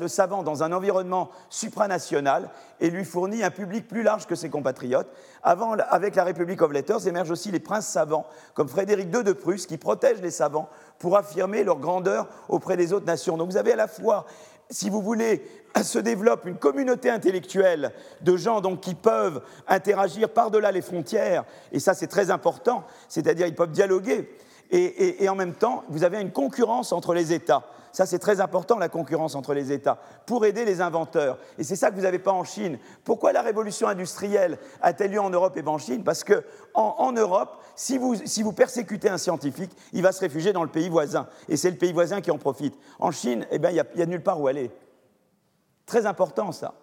le 0.00 0.08
savant 0.08 0.42
dans 0.42 0.62
un 0.62 0.72
environnement 0.72 1.30
supranational 1.50 2.50
et 2.80 2.90
lui 2.90 3.04
fournit 3.04 3.42
un 3.42 3.50
public 3.50 3.86
plus 3.86 4.02
large 4.02 4.26
que 4.26 4.34
ses 4.34 4.50
compatriotes. 4.50 5.08
Avant, 5.42 5.72
avec 5.72 6.16
la 6.16 6.24
Republic 6.24 6.62
of 6.62 6.72
Letters 6.72 7.06
émergent 7.06 7.30
aussi 7.30 7.50
les 7.50 7.60
princes 7.60 7.86
savants, 7.86 8.26
comme 8.54 8.68
Frédéric 8.68 9.14
II 9.14 9.22
de 9.22 9.32
Prusse, 9.32 9.66
qui 9.66 9.76
protègent 9.76 10.22
les 10.22 10.30
savants 10.30 10.68
pour 10.98 11.16
affirmer 11.16 11.64
leur 11.64 11.78
grandeur 11.78 12.28
auprès 12.48 12.76
des 12.76 12.92
autres 12.92 13.06
nations. 13.06 13.36
Donc 13.36 13.50
vous 13.50 13.56
avez 13.56 13.72
à 13.72 13.76
la 13.76 13.88
fois 13.88 14.26
si 14.70 14.90
vous 14.90 15.02
voulez, 15.02 15.42
se 15.82 15.98
développe 15.98 16.46
une 16.46 16.56
communauté 16.56 17.10
intellectuelle 17.10 17.92
de 18.20 18.36
gens 18.36 18.60
qui 18.76 18.94
peuvent 18.94 19.42
interagir 19.66 20.28
par-delà 20.28 20.72
les 20.72 20.82
frontières, 20.82 21.44
et 21.72 21.80
ça 21.80 21.94
c'est 21.94 22.06
très 22.06 22.30
important, 22.30 22.84
c'est-à-dire 23.08 23.46
ils 23.46 23.54
peuvent 23.54 23.70
dialoguer, 23.70 24.28
et, 24.70 25.28
en 25.28 25.34
même 25.34 25.54
temps, 25.54 25.84
vous 25.88 26.04
avez 26.04 26.20
une 26.20 26.32
concurrence 26.32 26.92
entre 26.92 27.14
les 27.14 27.32
États. 27.32 27.64
Ça, 27.92 28.06
c'est 28.06 28.18
très 28.18 28.40
important, 28.40 28.76
la 28.76 28.88
concurrence 28.88 29.36
entre 29.36 29.54
les 29.54 29.70
États, 29.70 29.98
pour 30.26 30.44
aider 30.44 30.64
les 30.64 30.80
inventeurs. 30.80 31.38
Et 31.58 31.62
c'est 31.62 31.76
ça 31.76 31.90
que 31.90 31.94
vous 31.94 32.02
n'avez 32.02 32.18
pas 32.18 32.32
en 32.32 32.42
Chine. 32.42 32.78
Pourquoi 33.04 33.32
la 33.32 33.40
révolution 33.40 33.86
industrielle 33.86 34.58
a-t-elle 34.82 35.12
lieu 35.12 35.20
en 35.20 35.30
Europe 35.30 35.56
et 35.56 35.62
pas 35.62 35.70
en 35.70 35.78
Chine? 35.78 36.02
Parce 36.02 36.24
qu'en 36.24 36.42
en, 36.74 37.12
Europe, 37.12 37.62
si 37.76 37.96
vous, 37.96 38.16
si 38.24 38.42
vous, 38.42 38.52
persécutez 38.52 39.08
un 39.08 39.18
scientifique, 39.18 39.70
il 39.92 40.02
va 40.02 40.10
se 40.10 40.18
réfugier 40.18 40.52
dans 40.52 40.64
le 40.64 40.70
pays 40.70 40.88
voisin. 40.88 41.28
Et 41.48 41.56
c'est 41.56 41.70
le 41.70 41.76
pays 41.76 41.92
voisin 41.92 42.20
qui 42.20 42.32
en 42.32 42.38
profite. 42.38 42.74
En 42.98 43.12
Chine, 43.12 43.46
eh 43.52 43.60
ben, 43.60 43.70
il 43.70 43.74
n'y 43.94 44.02
a, 44.02 44.06
nulle 44.06 44.24
part 44.24 44.40
où 44.40 44.48
aller. 44.48 44.72
Très 45.86 46.04
important, 46.04 46.50
ça. 46.50 46.74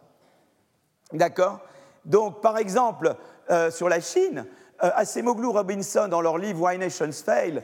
D'accord? 1.12 1.60
Donc, 2.06 2.40
par 2.40 2.58
exemple, 2.58 3.18
euh, 3.50 3.70
sur 3.70 3.90
la 3.90 4.00
Chine, 4.00 4.46
Acemoglu 4.82 5.48
Robinson, 5.48 6.08
dans 6.10 6.22
leur 6.22 6.38
livre 6.38 6.62
Why 6.62 6.78
Nations 6.78 7.12
Fail, 7.12 7.64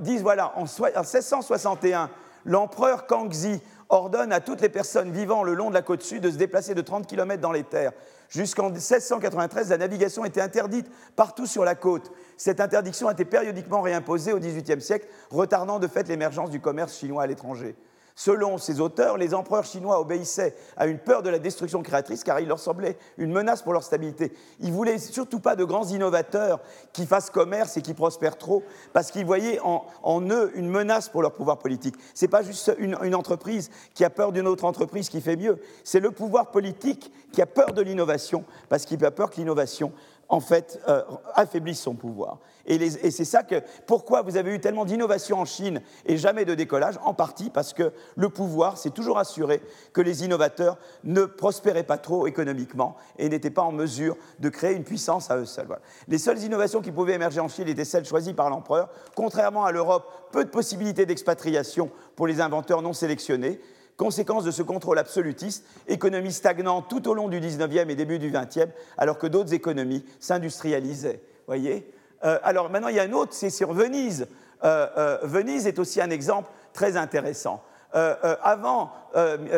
disent 0.00 0.22
voilà, 0.22 0.52
en, 0.56 0.64
1661, 0.64 2.10
l'empereur 2.44 3.06
Kangxi 3.06 3.60
ordonne 3.88 4.32
à 4.32 4.40
toutes 4.40 4.60
les 4.60 4.68
personnes 4.68 5.10
vivant 5.10 5.42
le 5.42 5.54
long 5.54 5.70
de 5.70 5.74
la 5.74 5.82
côte 5.82 6.02
sud 6.02 6.22
de 6.22 6.30
se 6.30 6.36
déplacer 6.36 6.74
de 6.74 6.82
30 6.82 7.06
km 7.06 7.40
dans 7.40 7.52
les 7.52 7.64
terres. 7.64 7.92
Jusqu'en 8.28 8.68
1693, 8.70 9.70
la 9.70 9.78
navigation 9.78 10.24
était 10.24 10.42
interdite 10.42 10.90
partout 11.16 11.46
sur 11.46 11.64
la 11.64 11.74
côte. 11.74 12.12
Cette 12.36 12.60
interdiction 12.60 13.08
a 13.08 13.12
été 13.12 13.24
périodiquement 13.24 13.80
réimposée 13.80 14.32
au 14.32 14.38
XVIIIe 14.38 14.82
siècle, 14.82 15.06
retardant 15.30 15.78
de 15.78 15.86
fait 15.86 16.06
l'émergence 16.08 16.50
du 16.50 16.60
commerce 16.60 16.98
chinois 16.98 17.22
à 17.22 17.26
l'étranger. 17.26 17.74
Selon 18.20 18.58
ces 18.58 18.80
auteurs, 18.80 19.16
les 19.16 19.32
empereurs 19.32 19.62
chinois 19.62 20.00
obéissaient 20.00 20.56
à 20.76 20.88
une 20.88 20.98
peur 20.98 21.22
de 21.22 21.30
la 21.30 21.38
destruction 21.38 21.84
créatrice 21.84 22.24
car 22.24 22.40
il 22.40 22.48
leur 22.48 22.58
semblait 22.58 22.98
une 23.16 23.30
menace 23.30 23.62
pour 23.62 23.72
leur 23.72 23.84
stabilité. 23.84 24.32
Ils 24.58 24.72
voulaient 24.72 24.98
surtout 24.98 25.38
pas 25.38 25.54
de 25.54 25.62
grands 25.62 25.86
innovateurs 25.86 26.58
qui 26.92 27.06
fassent 27.06 27.30
commerce 27.30 27.76
et 27.76 27.80
qui 27.80 27.94
prospèrent 27.94 28.36
trop 28.36 28.64
parce 28.92 29.12
qu'ils 29.12 29.24
voyaient 29.24 29.60
en, 29.62 30.20
eux 30.30 30.50
une 30.56 30.68
menace 30.68 31.08
pour 31.08 31.22
leur 31.22 31.32
pouvoir 31.32 31.60
politique. 31.60 31.94
Ce 32.12 32.24
n'est 32.24 32.28
pas 32.28 32.42
juste 32.42 32.74
une 32.80 33.14
entreprise 33.14 33.70
qui 33.94 34.04
a 34.04 34.10
peur 34.10 34.32
d'une 34.32 34.48
autre 34.48 34.64
entreprise 34.64 35.08
qui 35.08 35.20
fait 35.20 35.36
mieux, 35.36 35.60
c'est 35.84 36.00
le 36.00 36.10
pouvoir 36.10 36.50
politique 36.50 37.12
qui 37.30 37.40
a 37.40 37.46
peur 37.46 37.72
de 37.72 37.82
l'innovation 37.82 38.44
parce 38.68 38.84
qu'il 38.84 39.04
a 39.04 39.12
peur 39.12 39.30
que 39.30 39.36
l'innovation 39.36 39.92
en 40.28 40.40
fait, 40.40 40.80
euh, 40.88 41.02
affaiblissent 41.34 41.80
son 41.80 41.94
pouvoir. 41.94 42.38
Et, 42.66 42.90
c'est 43.10 43.24
ça 43.24 43.42
que, 43.42 43.62
pourquoi 43.86 44.20
vous 44.20 44.36
avez 44.36 44.54
eu 44.54 44.60
tellement 44.60 44.84
d'innovation 44.84 45.40
en 45.40 45.46
Chine 45.46 45.80
et 46.04 46.18
jamais 46.18 46.44
de 46.44 46.54
décollage? 46.54 46.98
En 47.02 47.14
partie 47.14 47.48
parce 47.48 47.72
que 47.72 47.92
le 48.14 48.28
pouvoir 48.28 48.76
s'est 48.76 48.90
toujours 48.90 49.18
assuré 49.18 49.62
que 49.94 50.02
les 50.02 50.24
innovateurs 50.24 50.76
ne 51.02 51.24
prospéraient 51.24 51.82
pas 51.82 51.96
trop 51.96 52.26
économiquement 52.26 52.96
et 53.18 53.30
n'étaient 53.30 53.48
pas 53.48 53.62
en 53.62 53.72
mesure 53.72 54.16
de 54.38 54.50
créer 54.50 54.74
une 54.74 54.84
puissance 54.84 55.30
à 55.30 55.38
eux 55.38 55.46
seuls. 55.46 55.68
Les 56.08 56.18
seules 56.18 56.42
innovations 56.42 56.82
qui 56.82 56.92
pouvaient 56.92 57.14
émerger 57.14 57.40
en 57.40 57.48
Chine 57.48 57.68
étaient 57.68 57.86
celles 57.86 58.04
choisies 58.04 58.34
par 58.34 58.50
l'empereur. 58.50 58.90
Contrairement 59.14 59.64
à 59.64 59.72
l'Europe, 59.72 60.28
peu 60.30 60.44
de 60.44 60.50
possibilités 60.50 61.06
d'expatriation 61.06 61.90
pour 62.16 62.26
les 62.26 62.42
inventeurs 62.42 62.82
non 62.82 62.92
sélectionnés. 62.92 63.60
Conséquence 63.98 64.44
de 64.44 64.52
ce 64.52 64.62
contrôle 64.62 65.00
absolutiste, 65.00 65.66
économie 65.88 66.32
stagnante 66.32 66.88
tout 66.88 67.08
au 67.08 67.14
long 67.14 67.26
du 67.26 67.40
19e 67.40 67.90
et 67.90 67.96
début 67.96 68.20
du 68.20 68.30
20e, 68.30 68.68
alors 68.96 69.18
que 69.18 69.26
d'autres 69.26 69.52
économies 69.52 70.04
s'industrialisaient. 70.20 71.20
Voyez? 71.48 71.92
Euh, 72.24 72.38
Alors 72.44 72.70
maintenant, 72.70 72.86
il 72.88 72.94
y 72.94 73.00
a 73.00 73.02
un 73.02 73.12
autre, 73.12 73.32
c'est 73.34 73.50
sur 73.50 73.72
Venise. 73.72 74.28
Euh, 74.62 74.86
euh, 74.96 75.18
Venise 75.24 75.66
est 75.66 75.80
aussi 75.80 76.00
un 76.00 76.10
exemple 76.10 76.48
très 76.72 76.96
intéressant. 76.96 77.60
avant 77.92 78.92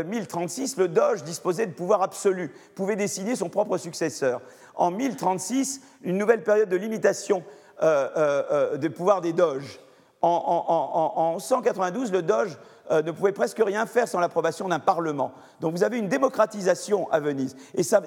1036, 0.07 0.79
le 0.79 0.89
Doge 0.89 1.23
disposait 1.23 1.67
de 1.67 1.73
pouvoir 1.73 2.01
absolu, 2.01 2.55
pouvait 2.75 2.97
décider 2.97 3.37
son 3.37 3.51
propre 3.51 3.77
successeur. 3.77 4.41
En 4.75 4.91
1036, 4.91 5.83
une 6.03 6.17
nouvelle 6.17 6.45
période 6.45 6.71
de 6.71 6.77
limitation 6.77 7.43
des 7.83 8.89
pouvoirs 8.89 9.21
des 9.21 9.35
Doges. 9.35 9.81
En, 10.23 10.29
en, 10.29 11.21
en 11.21 11.39
192, 11.39 12.13
le 12.13 12.23
Doge 12.23 12.57
euh, 12.91 13.03
ne 13.03 13.11
pouvait 13.11 13.33
presque 13.33 13.63
rien 13.65 13.87
faire 13.87 14.09
sans 14.09 14.21
l'approbation 14.21 14.69
d'un 14.69 14.79
Parlement. 14.79 15.33
Donc 15.61 15.77
vous 15.77 15.85
avez 15.85 15.99
une 15.99 16.09
démocratisation 16.09 17.11
à 17.11 17.21
Venise. 17.21 17.57
Et 17.75 17.83
ça, 17.83 18.01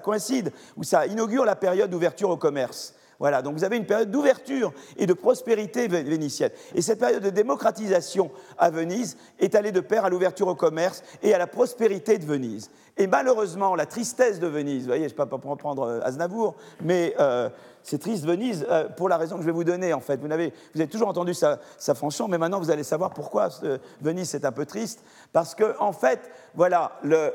coïncide, 0.00 0.52
ou 0.76 0.82
ça 0.82 1.06
inaugure 1.06 1.44
la 1.44 1.56
période 1.56 1.90
d'ouverture 1.90 2.30
au 2.30 2.36
commerce. 2.36 2.94
Voilà, 3.18 3.40
donc 3.40 3.54
vous 3.54 3.64
avez 3.64 3.76
une 3.78 3.86
période 3.86 4.10
d'ouverture 4.10 4.72
et 4.98 5.06
de 5.06 5.14
prospérité 5.14 5.88
vénitienne. 5.88 6.50
Et 6.74 6.82
cette 6.82 6.98
période 6.98 7.22
de 7.22 7.30
démocratisation 7.30 8.30
à 8.58 8.68
Venise 8.68 9.16
est 9.38 9.54
allée 9.54 9.72
de 9.72 9.80
pair 9.80 10.04
à 10.04 10.10
l'ouverture 10.10 10.48
au 10.48 10.54
commerce 10.54 11.02
et 11.22 11.32
à 11.32 11.38
la 11.38 11.46
prospérité 11.46 12.18
de 12.18 12.26
Venise. 12.26 12.70
Et 12.98 13.06
malheureusement, 13.06 13.74
la 13.74 13.84
tristesse 13.84 14.40
de 14.40 14.46
Venise, 14.46 14.82
vous 14.82 14.86
voyez, 14.86 15.08
je 15.08 15.14
ne 15.14 15.18
vais 15.18 15.26
pas 15.26 15.38
prendre 15.56 15.82
euh, 15.82 16.00
Aznavour, 16.02 16.54
mais 16.82 17.14
euh, 17.20 17.50
c'est 17.82 17.98
triste 17.98 18.24
Venise 18.24 18.66
euh, 18.70 18.88
pour 18.88 19.10
la 19.10 19.18
raison 19.18 19.36
que 19.36 19.42
je 19.42 19.46
vais 19.46 19.52
vous 19.52 19.64
donner 19.64 19.92
en 19.92 20.00
fait. 20.00 20.16
Vous 20.16 20.32
avez, 20.32 20.54
vous 20.74 20.80
avez 20.80 20.88
toujours 20.88 21.08
entendu 21.08 21.34
sa, 21.34 21.58
sa 21.76 21.94
fonction, 21.94 22.26
mais 22.26 22.38
maintenant 22.38 22.58
vous 22.58 22.70
allez 22.70 22.84
savoir 22.84 23.10
pourquoi 23.10 23.50
Venise 24.00 24.30
c'est 24.30 24.46
un 24.46 24.52
peu 24.52 24.64
triste. 24.64 25.04
Parce 25.34 25.54
que 25.54 25.78
en 25.78 25.92
fait, 25.92 26.20
voilà, 26.54 26.92
le, 27.02 27.34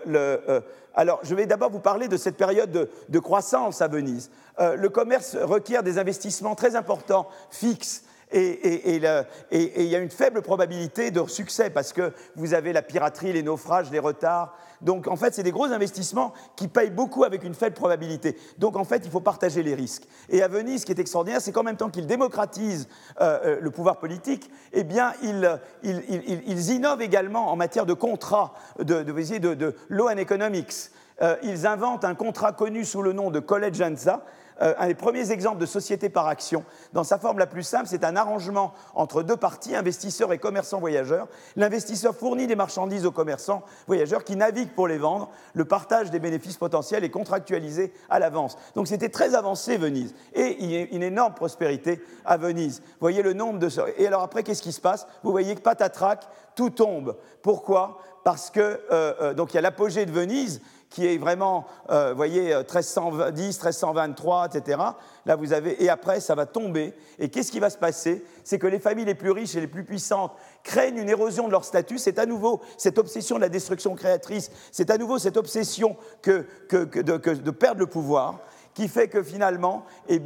alors 0.96 1.20
je 1.22 1.36
vais 1.36 1.46
d'abord 1.46 1.70
vous 1.70 1.80
parler 1.80 2.08
de 2.08 2.18
cette 2.18 2.38
période 2.38 2.72
de, 2.72 2.90
de 3.10 3.20
croissance 3.20 3.84
à 3.84 3.88
Venise. 3.88 4.32
le 4.60 4.88
commerce 4.90 5.36
requiert 5.36 5.84
des 5.84 6.00
investissements 6.00 6.56
très 6.56 6.76
importants, 6.76 7.28
fixes 7.52 8.04
et, 8.32 8.96
il 8.96 9.84
y 9.84 9.96
a 9.96 10.00
une 10.00 10.10
faible 10.10 10.42
probabilité 10.42 11.12
de 11.12 11.26
succès 11.28 11.70
parce 11.70 11.94
que 11.94 12.14
vous 12.36 12.54
avez 12.54 12.74
la 12.74 12.82
piraterie, 12.82 13.34
les 13.34 13.44
naufrages, 13.44 13.92
les 13.92 14.00
retards. 14.00 14.56
Donc 14.82 15.08
en 15.08 15.16
fait, 15.16 15.34
c'est 15.34 15.44
des 15.44 15.52
gros 15.52 15.66
investissements 15.66 16.34
qui 16.56 16.68
payent 16.68 16.90
beaucoup 16.90 17.24
avec 17.24 17.44
une 17.44 17.54
faible 17.54 17.76
probabilité. 17.76 18.38
Donc 18.58 18.76
en 18.76 18.84
fait, 18.84 19.04
il 19.06 19.12
faut 19.12 19.20
partager 19.20 19.64
les 19.64 19.76
risques. 19.76 20.08
Et 20.30 20.42
à 20.42 20.48
Venise, 20.48 20.82
ce 20.82 20.86
qui 20.86 20.92
est 20.92 21.00
extraordinaire, 21.00 21.42
c'est 21.42 21.52
qu'en 21.52 21.64
même 21.64 21.78
temps 21.78 21.90
qu'ils 21.90 22.08
démocratisent 22.08 22.88
euh, 23.20 23.40
euh, 23.44 23.60
le 23.62 23.72
pouvoir 23.72 23.98
politique, 23.98 24.50
eh 24.74 24.84
bien, 24.84 25.14
ils, 25.24 26.72
innovent 26.72 27.02
également 27.02 27.52
en 27.52 27.56
matière 27.56 27.86
de 27.86 27.94
contrats, 27.94 28.54
de, 28.80 29.04
de, 29.04 29.38
de, 29.38 29.54
de 29.54 29.76
law 29.90 30.10
and 30.10 30.18
economics. 30.18 30.92
Euh, 31.22 31.36
ils 31.44 31.68
inventent 31.68 32.06
un 32.06 32.16
contrat 32.16 32.52
connu 32.52 32.84
sous 32.84 33.02
le 33.02 33.14
nom 33.14 33.30
de 33.30 33.40
collegianza, 33.40 34.24
euh, 34.62 34.74
un 34.78 34.88
des 34.88 34.96
premiers 34.96 35.32
exemples 35.32 35.60
de 35.60 35.66
société 35.66 36.10
par 36.10 36.28
action. 36.28 36.64
Dans 36.94 37.04
sa 37.04 37.18
forme 37.18 37.40
la 37.40 37.48
plus 37.48 37.64
simple, 37.64 37.88
c'est 37.88 38.04
un 38.04 38.16
arrangement 38.16 38.74
entre 38.94 39.24
deux 39.24 39.38
parties, 39.38 39.76
investisseurs 39.76 40.34
et 40.34 40.38
commerçants 40.38 40.80
voyageurs. 40.80 41.28
L'investisseur 41.56 42.16
fournit 42.16 42.48
des 42.48 42.56
marchandises 42.56 43.06
aux 43.06 43.12
commerçants 43.12 43.64
voyageurs 43.88 44.24
qui 44.24 44.36
naviguent 44.36 44.74
pour 44.74 44.88
les 44.88 44.98
vendre. 44.98 45.30
Le 45.54 45.66
partage 45.66 46.12
des 46.12 46.20
bénéfices 46.20 46.58
potentiels 46.58 47.04
est 47.04 47.10
contractualisé 47.10 47.94
à 48.10 48.20
l'avance. 48.20 48.58
Donc 48.76 48.88
c'était 48.88 49.10
très 49.10 49.36
avancé 49.36 49.78
Venise. 49.78 50.14
Et 50.34 50.58
il 50.60 50.72
y 50.72 50.78
a 50.78 50.86
une 50.92 51.04
énorme 51.04 51.34
prospérité 51.34 52.02
à 52.26 52.38
Venise. 52.38 52.80
Vous 52.80 53.02
voyez 53.02 53.22
le 53.22 53.34
nombre 53.34 53.60
de... 53.60 53.70
Et 53.98 54.08
alors 54.08 54.22
après, 54.22 54.44
qu'est-ce 54.44 54.62
qui 54.62 54.72
se 54.72 54.82
passe? 54.82 55.08
Vous 55.24 55.32
voyez 55.32 55.56
que 55.56 55.62
patatrac, 55.62 56.28
tout 56.56 56.70
tombe. 56.70 57.16
Pourquoi? 57.42 58.00
Parce 58.24 58.50
que 58.52 58.60
euh, 58.60 58.80
euh, 58.92 59.34
donc 59.34 59.54
il 59.54 59.56
y 59.56 59.58
a 59.58 59.62
l'apogée 59.62 60.06
de 60.06 60.12
Venise 60.12 60.62
qui 60.92 61.08
est 61.08 61.18
vraiment, 61.18 61.66
euh, 61.90 62.12
vous 62.12 62.18
voyez, 62.18 62.54
1310, 62.54 63.58
1323, 63.58 64.50
etc. 64.54 64.78
Là, 65.26 65.36
vous 65.38 65.54
avez, 65.54 65.82
et 65.84 65.90
après, 65.90 66.20
ça 66.20 66.36
va 66.36 66.46
tomber. 66.46 66.94
Et 67.18 67.30
qu'est-ce 67.30 67.52
qui 67.52 67.60
va 67.60 67.70
se 67.70 67.78
passer? 67.78 68.24
C'est 68.44 68.60
que 68.60 68.68
les 68.68 68.80
familles 68.80 69.06
les 69.06 69.16
plus 69.16 69.32
riches 69.32 69.56
et 69.56 69.62
les 69.62 69.68
plus 69.68 69.86
puissantes 69.86 70.34
craignent 70.64 70.98
une 70.98 71.10
érosion 71.10 71.48
de 71.48 71.52
leur 71.52 71.64
statut. 71.64 71.98
C'est 71.98 72.20
à 72.20 72.26
nouveau 72.26 72.62
cette 72.78 72.98
obsession 72.98 73.38
de 73.38 73.42
la 73.42 73.50
destruction 73.50 73.96
créatrice, 73.96 74.52
c'est 74.72 74.90
à 74.92 74.98
nouveau 74.98 75.18
cette 75.18 75.38
obsession 75.38 75.96
que, 76.22 76.46
de, 76.70 77.52
perdre 77.52 77.80
le 77.80 77.88
pouvoir 77.88 78.40
qui 78.74 78.88
fait 78.88 79.08
que 79.10 79.22
finalement, 79.22 79.86
eh 80.08 80.22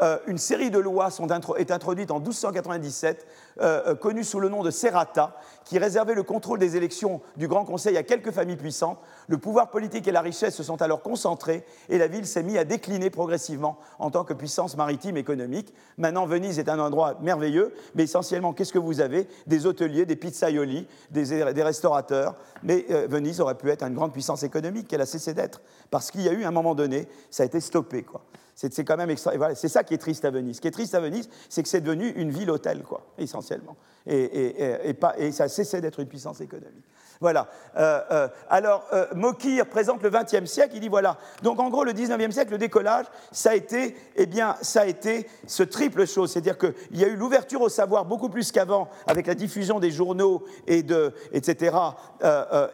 euh, 0.00 0.18
une 0.26 0.38
série 0.38 0.70
de 0.70 0.78
lois 0.78 1.10
sont 1.10 1.26
est 1.56 1.70
introduite 1.70 2.10
en 2.10 2.20
1297 2.20 3.26
euh, 3.60 3.82
euh, 3.88 3.94
connu 3.94 4.24
sous 4.24 4.40
le 4.40 4.48
nom 4.48 4.62
de 4.62 4.70
Serrata, 4.70 5.36
qui 5.64 5.78
réservait 5.78 6.14
le 6.14 6.22
contrôle 6.22 6.58
des 6.58 6.76
élections 6.76 7.20
du 7.36 7.48
Grand 7.48 7.64
Conseil 7.64 7.96
à 7.96 8.02
quelques 8.02 8.30
familles 8.30 8.56
puissantes. 8.56 8.98
Le 9.28 9.38
pouvoir 9.38 9.70
politique 9.70 10.08
et 10.08 10.12
la 10.12 10.20
richesse 10.20 10.54
se 10.54 10.62
sont 10.62 10.80
alors 10.82 11.02
concentrés 11.02 11.64
et 11.88 11.98
la 11.98 12.08
ville 12.08 12.26
s'est 12.26 12.42
mise 12.42 12.56
à 12.56 12.64
décliner 12.64 13.10
progressivement 13.10 13.78
en 13.98 14.10
tant 14.10 14.24
que 14.24 14.34
puissance 14.34 14.76
maritime 14.76 15.16
économique. 15.16 15.72
Maintenant, 15.98 16.26
Venise 16.26 16.58
est 16.58 16.68
un 16.68 16.78
endroit 16.78 17.16
merveilleux, 17.20 17.72
mais 17.94 18.04
essentiellement, 18.04 18.52
qu'est-ce 18.52 18.72
que 18.72 18.78
vous 18.78 19.00
avez? 19.00 19.28
Des 19.46 19.66
hôteliers, 19.66 20.06
des 20.06 20.16
pizzaioli, 20.16 20.86
des, 21.10 21.52
des 21.52 21.62
restaurateurs. 21.62 22.34
Mais 22.62 22.86
euh, 22.90 23.06
Venise 23.08 23.40
aurait 23.40 23.56
pu 23.56 23.70
être 23.70 23.84
une 23.84 23.94
grande 23.94 24.12
puissance 24.12 24.42
économique 24.42 24.88
qu'elle 24.88 25.00
a 25.00 25.06
cessé 25.06 25.34
d'être, 25.34 25.60
parce 25.90 26.10
qu'il 26.10 26.22
y 26.22 26.28
a 26.28 26.32
eu 26.32 26.44
un 26.44 26.50
moment 26.50 26.74
donné, 26.74 27.08
ça 27.30 27.42
a 27.42 27.46
été 27.46 27.60
stoppé. 27.60 28.02
Quoi. 28.02 28.22
C'est 28.68 28.84
quand 28.84 28.98
même 28.98 29.16
c'est 29.54 29.68
ça 29.68 29.84
qui 29.84 29.94
est 29.94 29.98
triste 29.98 30.24
à 30.26 30.30
Venise. 30.30 30.56
Ce 30.56 30.60
qui 30.60 30.68
est 30.68 30.72
triste 30.72 30.94
à 30.94 31.00
Venise, 31.00 31.30
c'est 31.48 31.62
que 31.62 31.68
c'est 31.68 31.80
devenu 31.80 32.10
une 32.10 32.30
ville 32.30 32.50
hôtel, 32.50 32.82
quoi, 32.82 33.06
essentiellement. 33.16 33.76
Et, 34.06 34.94
pas, 35.00 35.14
et 35.16 35.32
ça 35.32 35.44
a 35.44 35.48
cessé 35.48 35.80
d'être 35.80 36.00
une 36.00 36.08
puissance 36.08 36.42
économique. 36.42 36.84
Voilà. 37.20 37.48
Euh, 37.76 38.00
euh, 38.10 38.28
alors, 38.48 38.86
euh, 38.94 39.06
Mokir 39.14 39.66
présente 39.66 40.02
le 40.02 40.08
XXe 40.08 40.50
siècle, 40.50 40.72
il 40.74 40.80
dit 40.80 40.88
voilà. 40.88 41.18
Donc, 41.42 41.60
en 41.60 41.68
gros, 41.68 41.84
le 41.84 41.92
XIXe 41.92 42.32
siècle, 42.32 42.52
le 42.52 42.58
décollage, 42.58 43.04
ça 43.30 43.50
a 43.50 43.54
été, 43.54 43.94
eh 44.16 44.24
bien, 44.24 44.56
ça 44.62 44.82
a 44.82 44.86
été 44.86 45.28
ce 45.46 45.62
triple 45.62 46.06
chose. 46.06 46.32
C'est-à-dire 46.32 46.56
qu'il 46.56 46.72
y 46.92 47.04
a 47.04 47.08
eu 47.08 47.16
l'ouverture 47.16 47.60
au 47.60 47.68
savoir 47.68 48.06
beaucoup 48.06 48.30
plus 48.30 48.50
qu'avant, 48.52 48.88
avec 49.06 49.26
la 49.26 49.34
diffusion 49.34 49.80
des 49.80 49.90
journaux, 49.90 50.44
et 50.66 50.82
de, 50.82 51.12
etc., 51.32 51.76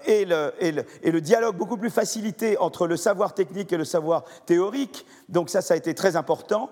et 0.07 0.17
et, 0.17 0.25
le, 0.25 0.53
et, 1.03 1.11
le, 1.11 1.21
dialogue 1.21 1.57
beaucoup 1.57 1.77
plus 1.77 1.91
facilité 1.91 2.57
entre 2.59 2.87
le 2.87 2.97
savoir 2.97 3.35
technique 3.35 3.73
et 3.73 3.77
le 3.77 3.85
savoir 3.85 4.25
théorique. 4.47 5.05
Donc, 5.29 5.51
ça, 5.51 5.61
ça 5.61 5.75
a 5.75 5.77
été 5.77 5.95
très 5.95 6.17
important. 6.17 6.71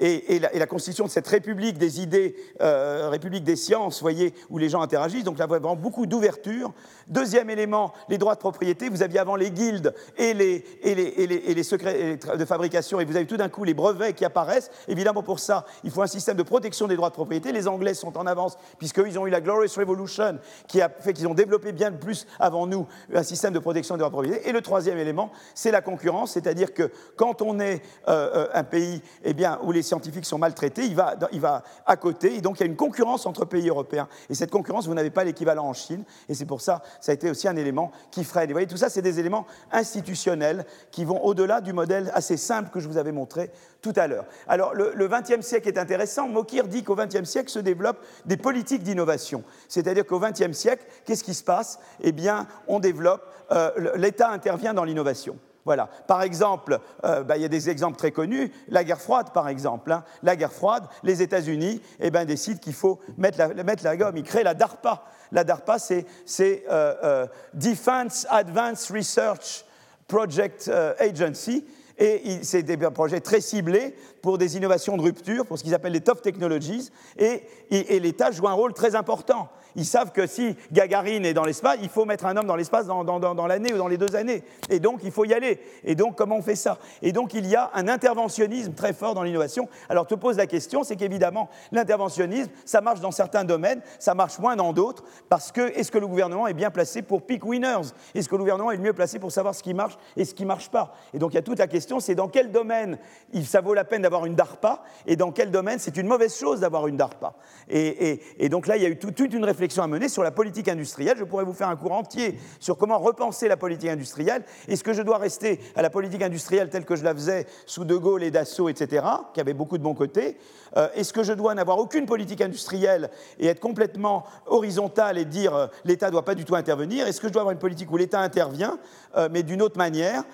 Et, 0.00 0.38
la, 0.38 0.54
et, 0.54 0.58
la, 0.58 0.66
constitution 0.66 1.04
de 1.04 1.10
cette 1.10 1.28
république 1.28 1.78
des 1.78 2.00
idées, 2.00 2.36
république 2.60 3.44
des 3.44 3.56
sciences, 3.56 4.00
voyez, 4.00 4.34
où 4.50 4.58
les 4.58 4.68
gens 4.68 4.82
interagissent. 4.82 5.24
Donc, 5.24 5.38
là, 5.38 5.46
vraiment 5.46 5.76
beaucoup 5.76 6.06
d'ouverture. 6.06 6.72
Deuxième 7.12 7.50
élément, 7.50 7.92
les 8.08 8.16
droits 8.16 8.34
de 8.34 8.40
propriété. 8.40 8.88
Vous 8.88 9.02
aviez 9.02 9.18
avant 9.18 9.36
les 9.36 9.50
guildes 9.50 9.94
et 10.16 10.32
les, 10.32 10.64
et 10.82 10.94
les, 10.94 11.12
et 11.18 11.54
les, 11.54 11.62
secrets 11.62 12.16
de 12.16 12.44
fabrication, 12.46 13.00
et 13.00 13.04
vous 13.04 13.16
avez 13.16 13.26
tout 13.26 13.36
d'un 13.36 13.50
coup 13.50 13.64
les 13.64 13.74
brevets 13.74 14.14
qui 14.14 14.24
apparaissent. 14.24 14.70
Évidemment, 14.88 15.22
pour 15.22 15.38
ça, 15.38 15.66
il 15.84 15.90
faut 15.90 16.00
un 16.00 16.06
système 16.06 16.38
de 16.38 16.42
protection 16.42 16.88
des 16.88 16.96
droits 16.96 17.10
de 17.10 17.14
propriété. 17.14 17.52
Les 17.52 17.68
Anglais 17.68 17.92
sont 17.92 18.16
en 18.16 18.26
avance, 18.26 18.56
puisqu'ils 18.78 19.18
ont 19.18 19.26
eu 19.26 19.30
la 19.30 19.42
Glorious 19.42 19.74
Revolution, 19.76 20.38
qui 20.68 20.80
a 20.80 20.88
fait 20.88 21.12
qu'ils 21.12 21.28
ont 21.28 21.34
développé 21.34 21.72
bien 21.72 21.92
plus 21.92 22.26
avant 22.40 22.66
nous 22.66 22.86
un 23.14 23.22
système 23.22 23.52
de 23.52 23.58
protection 23.58 23.96
des 23.96 23.98
droits 23.98 24.08
de 24.08 24.14
propriété. 24.14 24.48
Et 24.48 24.52
le 24.52 24.62
troisième 24.62 24.96
élément, 24.96 25.32
c'est 25.54 25.70
la 25.70 25.82
concurrence, 25.82 26.32
c'est-à-dire 26.32 26.72
que 26.72 26.90
quand 27.16 27.42
on 27.42 27.60
est 27.60 27.82
euh, 28.08 28.30
euh, 28.34 28.48
un 28.54 28.64
pays 28.64 29.02
eh 29.22 29.34
bien, 29.34 29.58
où 29.64 29.72
les 29.72 29.82
scientifiques 29.82 30.24
sont 30.24 30.38
maltraités, 30.38 30.86
il 30.86 30.96
va, 30.96 31.16
il 31.30 31.42
va 31.42 31.62
à 31.84 31.96
côté, 31.96 32.36
et 32.36 32.40
donc 32.40 32.58
il 32.58 32.60
y 32.60 32.62
a 32.62 32.70
une 32.70 32.76
concurrence 32.76 33.26
entre 33.26 33.44
pays 33.44 33.68
européens. 33.68 34.08
Et 34.30 34.34
cette 34.34 34.50
concurrence, 34.50 34.86
vous 34.86 34.94
n'avez 34.94 35.10
pas 35.10 35.24
l'équivalent 35.24 35.66
en 35.66 35.74
Chine, 35.74 36.04
et 36.30 36.34
c'est 36.34 36.46
pour 36.46 36.62
ça, 36.62 36.80
ça 37.02 37.10
a 37.10 37.14
été 37.14 37.28
aussi 37.28 37.48
un 37.48 37.56
élément 37.56 37.90
qui 38.12 38.22
freine. 38.22 38.46
Vous 38.46 38.54
voyez, 38.54 38.68
tout 38.68 38.76
ça, 38.76 38.88
c'est 38.88 39.02
des 39.02 39.18
éléments 39.18 39.44
institutionnels 39.72 40.64
qui 40.92 41.04
vont 41.04 41.22
au-delà 41.24 41.60
du 41.60 41.72
modèle 41.72 42.12
assez 42.14 42.36
simple 42.36 42.70
que 42.70 42.78
je 42.78 42.86
vous 42.86 42.96
avais 42.96 43.10
montré 43.10 43.50
tout 43.82 43.92
à 43.96 44.06
l'heure. 44.06 44.24
Alors, 44.46 44.72
le 44.74 45.08
XXe 45.08 45.44
siècle 45.44 45.66
est 45.66 45.78
intéressant. 45.78 46.28
Mokir 46.28 46.68
dit 46.68 46.84
qu'au 46.84 46.94
XXe 46.94 47.24
siècle 47.24 47.50
se 47.50 47.58
développent 47.58 48.02
des 48.24 48.36
politiques 48.36 48.84
d'innovation. 48.84 49.42
C'est-à-dire 49.68 50.06
qu'au 50.06 50.20
XXe 50.20 50.52
siècle, 50.52 50.86
qu'est-ce 51.04 51.24
qui 51.24 51.34
se 51.34 51.42
passe? 51.42 51.80
Eh 52.00 52.12
bien, 52.12 52.46
on 52.68 52.78
développe, 52.78 53.22
euh, 53.50 53.92
l'État 53.96 54.30
intervient 54.30 54.72
dans 54.72 54.84
l'innovation. 54.84 55.36
Voilà. 55.64 55.88
Par 56.06 56.22
exemple, 56.22 56.80
euh, 57.04 57.22
bah, 57.22 57.36
il 57.36 57.42
y 57.42 57.44
a 57.44 57.48
des 57.48 57.70
exemples 57.70 57.96
très 57.96 58.10
connus. 58.10 58.52
La 58.68 58.84
guerre 58.84 59.00
froide, 59.00 59.32
par 59.32 59.48
exemple. 59.48 59.92
Hein. 59.92 60.04
La 60.22 60.34
guerre 60.36 60.52
froide, 60.52 60.84
les 61.02 61.22
États-Unis 61.22 61.80
eh 62.00 62.10
ben, 62.10 62.24
décident 62.24 62.58
qu'il 62.58 62.74
faut 62.74 62.98
mettre 63.16 63.38
la, 63.38 63.48
mettre 63.62 63.84
la, 63.84 63.96
gomme. 63.96 64.16
Ils 64.16 64.24
créent 64.24 64.42
la 64.42 64.54
DARPA. 64.54 65.04
La 65.30 65.44
DARPA, 65.44 65.78
c'est 65.78 66.64
euh, 66.70 67.26
Defense 67.54 68.26
Advanced 68.28 68.94
Research 68.94 69.64
Project 70.08 70.70
Agency. 70.98 71.64
Et 71.98 72.42
c'est 72.42 72.62
des 72.62 72.76
projets 72.76 73.20
très 73.20 73.40
ciblés 73.40 73.94
pour 74.22 74.36
des 74.36 74.56
innovations 74.56 74.96
de 74.96 75.02
rupture, 75.02 75.46
pour 75.46 75.58
ce 75.58 75.62
qu'ils 75.62 75.74
appellent 75.74 75.92
les 75.92 76.00
top 76.00 76.20
technologies. 76.20 76.90
et 77.16 78.00
l'État 78.00 78.30
joue 78.32 78.48
un 78.48 78.52
rôle 78.52 78.72
très 78.72 78.96
important. 78.96 79.48
Ils 79.76 79.86
savent 79.86 80.12
que 80.12 80.26
si 80.26 80.56
Gagarine 80.70 81.24
est 81.24 81.34
dans 81.34 81.44
l'espace, 81.44 81.78
il 81.82 81.88
faut 81.88 82.04
mettre 82.04 82.26
un 82.26 82.36
homme 82.36 82.46
dans 82.46 82.56
l'espace 82.56 82.86
dans, 82.86 83.46
l'année 83.46 83.72
ou 83.72 83.78
dans 83.78 83.88
les 83.88 83.96
deux 83.96 84.14
années. 84.16 84.42
Et 84.70 84.80
donc, 84.80 85.00
il 85.04 85.10
faut 85.10 85.24
y 85.24 85.32
aller. 85.32 85.60
Et 85.84 85.94
donc, 85.94 86.16
comment 86.16 86.36
on 86.36 86.42
fait 86.42 86.56
ça? 86.56 86.78
Et 87.00 87.12
donc, 87.12 87.34
il 87.34 87.46
y 87.46 87.56
a 87.56 87.70
un 87.74 87.88
interventionnisme 87.88 88.74
très 88.74 88.92
fort 88.92 89.14
dans 89.14 89.22
l'innovation. 89.22 89.68
Alors, 89.88 90.06
te 90.06 90.14
pose 90.14 90.36
la 90.36 90.46
question, 90.46 90.84
c'est 90.84 90.96
qu'évidemment, 90.96 91.48
l'interventionnisme, 91.72 92.50
ça 92.64 92.80
marche 92.80 93.00
dans 93.00 93.10
certains 93.10 93.44
domaines, 93.44 93.80
ça 93.98 94.14
marche 94.14 94.38
moins 94.38 94.56
dans 94.56 94.72
d'autres, 94.72 95.04
parce 95.28 95.52
que 95.52 95.72
est-ce 95.78 95.90
que 95.90 95.98
le 95.98 96.06
gouvernement 96.06 96.46
est 96.46 96.54
bien 96.54 96.70
placé 96.70 97.02
pour 97.02 97.22
pick 97.22 97.44
winners? 97.44 97.92
Est-ce 98.14 98.28
que 98.28 98.34
le 98.34 98.40
gouvernement 98.40 98.70
est 98.70 98.76
le 98.76 98.82
mieux 98.82 98.92
placé 98.92 99.18
pour 99.18 99.32
savoir 99.32 99.54
ce 99.54 99.62
qui 99.62 99.74
marche 99.74 99.96
et 100.16 100.24
ce 100.24 100.34
qui 100.34 100.42
ne 100.42 100.48
marche 100.48 100.70
pas? 100.70 100.94
Et 101.14 101.18
donc, 101.18 101.32
il 101.32 101.36
y 101.36 101.38
a 101.38 101.42
toute 101.42 101.58
la 101.58 101.66
question, 101.66 102.00
c'est 102.00 102.14
dans 102.14 102.28
quel 102.28 102.52
domaine 102.52 102.98
ça 103.44 103.60
vaut 103.60 103.74
la 103.74 103.84
peine 103.84 104.02
d'avoir 104.02 104.26
une 104.26 104.34
DARPA, 104.34 104.82
et 105.06 105.16
dans 105.16 105.32
quel 105.32 105.50
domaine 105.50 105.78
c'est 105.78 105.96
une 105.96 106.06
mauvaise 106.06 106.36
chose 106.36 106.60
d'avoir 106.60 106.86
une 106.86 106.96
DARPA? 106.96 107.34
Et, 107.68 108.48
donc 108.48 108.66
là, 108.66 108.76
il 108.76 108.82
y 108.82 108.86
a 108.86 108.88
eu 108.88 108.98
toute 108.98 109.32
une 109.32 109.44
réflexion 109.44 109.61
à 109.62 109.86
mener 109.86 110.08
sur 110.08 110.22
la 110.22 110.32
politique 110.32 110.68
industrielle. 110.68 111.16
Je 111.18 111.24
pourrais 111.24 111.44
vous 111.44 111.52
faire 111.52 111.68
un 111.68 111.76
cours 111.76 111.92
entier 111.92 112.38
sur 112.58 112.76
comment 112.76 112.98
repenser 112.98 113.46
la 113.48 113.56
politique 113.56 113.90
industrielle. 113.90 114.42
Est-ce 114.66 114.82
que 114.82 114.92
je 114.92 115.02
dois 115.02 115.18
rester 115.18 115.60
à 115.76 115.82
la 115.82 115.90
politique 115.90 116.22
industrielle 116.22 116.68
telle 116.68 116.84
que 116.84 116.96
je 116.96 117.04
la 117.04 117.14
faisais 117.14 117.46
sous 117.66 117.84
De 117.84 117.96
Gaulle 117.96 118.24
et 118.24 118.30
Dassault, 118.30 118.68
etc., 118.68 119.06
qui 119.32 119.40
avait 119.40 119.54
beaucoup 119.54 119.78
de 119.78 119.82
bons 119.82 119.94
côtés? 119.94 120.36
Euh, 120.76 120.88
Est-ce 120.94 121.12
que 121.12 121.22
je 121.22 121.32
dois 121.32 121.54
n'avoir 121.54 121.78
aucune 121.78 122.06
politique 122.06 122.40
industrielle 122.40 123.10
et 123.38 123.46
être 123.46 123.60
complètement 123.60 124.24
horizontal 124.46 125.16
et 125.16 125.24
dire 125.24 125.54
euh, 125.54 125.66
l'État 125.84 126.06
ne 126.06 126.12
doit 126.12 126.24
pas 126.24 126.34
du 126.34 126.44
tout 126.44 126.56
intervenir? 126.56 127.06
Est-ce 127.06 127.20
que 127.20 127.28
je 127.28 127.32
dois 127.32 127.42
avoir 127.42 127.52
une 127.52 127.60
politique 127.60 127.90
où 127.92 127.96
l'État 127.96 128.20
intervient, 128.20 128.78
euh, 129.16 129.28
mais 129.30 129.42
d'une 129.42 129.62
autre 129.62 129.78
manière? 129.78 130.24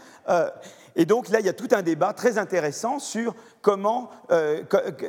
Et 0.97 1.05
donc 1.05 1.29
là, 1.29 1.41
il 1.41 1.47
y 1.47 1.49
a 1.49 1.53
tout 1.53 1.69
un 1.73 1.83
débat 1.83 2.13
très 2.13 2.39
intéressant 2.39 2.99
sur 2.99 3.35
comment, 3.61 4.11
euh, 4.31 4.63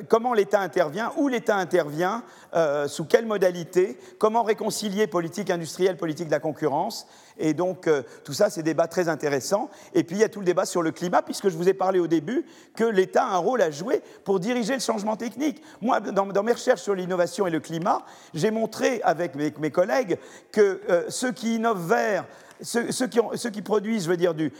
comment 0.08 0.34
l'État 0.34 0.60
intervient, 0.60 1.12
où 1.18 1.28
l'État 1.28 1.56
intervient, 1.56 2.24
euh, 2.54 2.88
sous 2.88 3.06
quelle 3.06 3.26
modalité, 3.26 3.98
comment 4.18 4.44
réconcilier 4.44 5.08
politique 5.08 5.50
industrielle, 5.50 5.98
politique 5.98 6.28
de 6.28 6.32
la 6.32 6.40
concurrence. 6.40 7.08
Et 7.38 7.54
donc 7.54 7.88
euh, 7.88 8.04
tout 8.24 8.34
ça, 8.34 8.50
c'est 8.50 8.64
des 8.64 8.72
débats 8.72 8.88
très 8.88 9.08
intéressants. 9.08 9.70
Et 9.94 10.04
puis 10.04 10.18
il 10.18 10.20
y 10.20 10.24
a 10.24 10.30
tout 10.30 10.40
le 10.40 10.46
débat 10.46 10.66
sur 10.66 10.82
le 10.82 10.92
climat, 10.92 11.22
puisque 11.22 11.50
je 11.50 11.58
vous 11.58 11.70
ai 11.70 11.74
parlé 11.74 12.00
au 12.00 12.08
début 12.08 12.46
que 12.76 12.84
l'État 12.84 13.24
a 13.24 13.36
un 13.36 13.38
rôle 13.38 13.62
à 13.62 13.72
jouer 13.72 14.02
pour 14.24 14.40
diriger 14.40 14.74
le 14.74 14.82
changement 14.82 15.16
technique. 15.16 15.62
Moi, 15.82 16.00
dans, 16.00 16.44
mes 16.44 16.52
recherches 16.52 16.82
sur 16.82 16.96
l'innovation 16.96 17.48
et 17.48 17.52
le 17.52 17.60
climat, 17.60 18.04
j'ai 18.34 18.52
montré 18.52 19.02
avec 19.04 19.36
mes, 19.36 19.54
mes 19.60 19.72
collègues 19.72 20.18
que 20.52 20.82
ceux 21.10 21.32
qui 21.32 21.56
innovent 21.56 21.88
vers 21.88 22.26
ceux, 22.62 23.08
qui 23.52 23.62
produisent, 23.62 24.06
je 24.06 24.10
veux 24.10 24.18
dire, 24.18 24.34
du, 24.34 24.52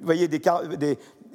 voyez, 0.00 0.28
des, 0.28 0.40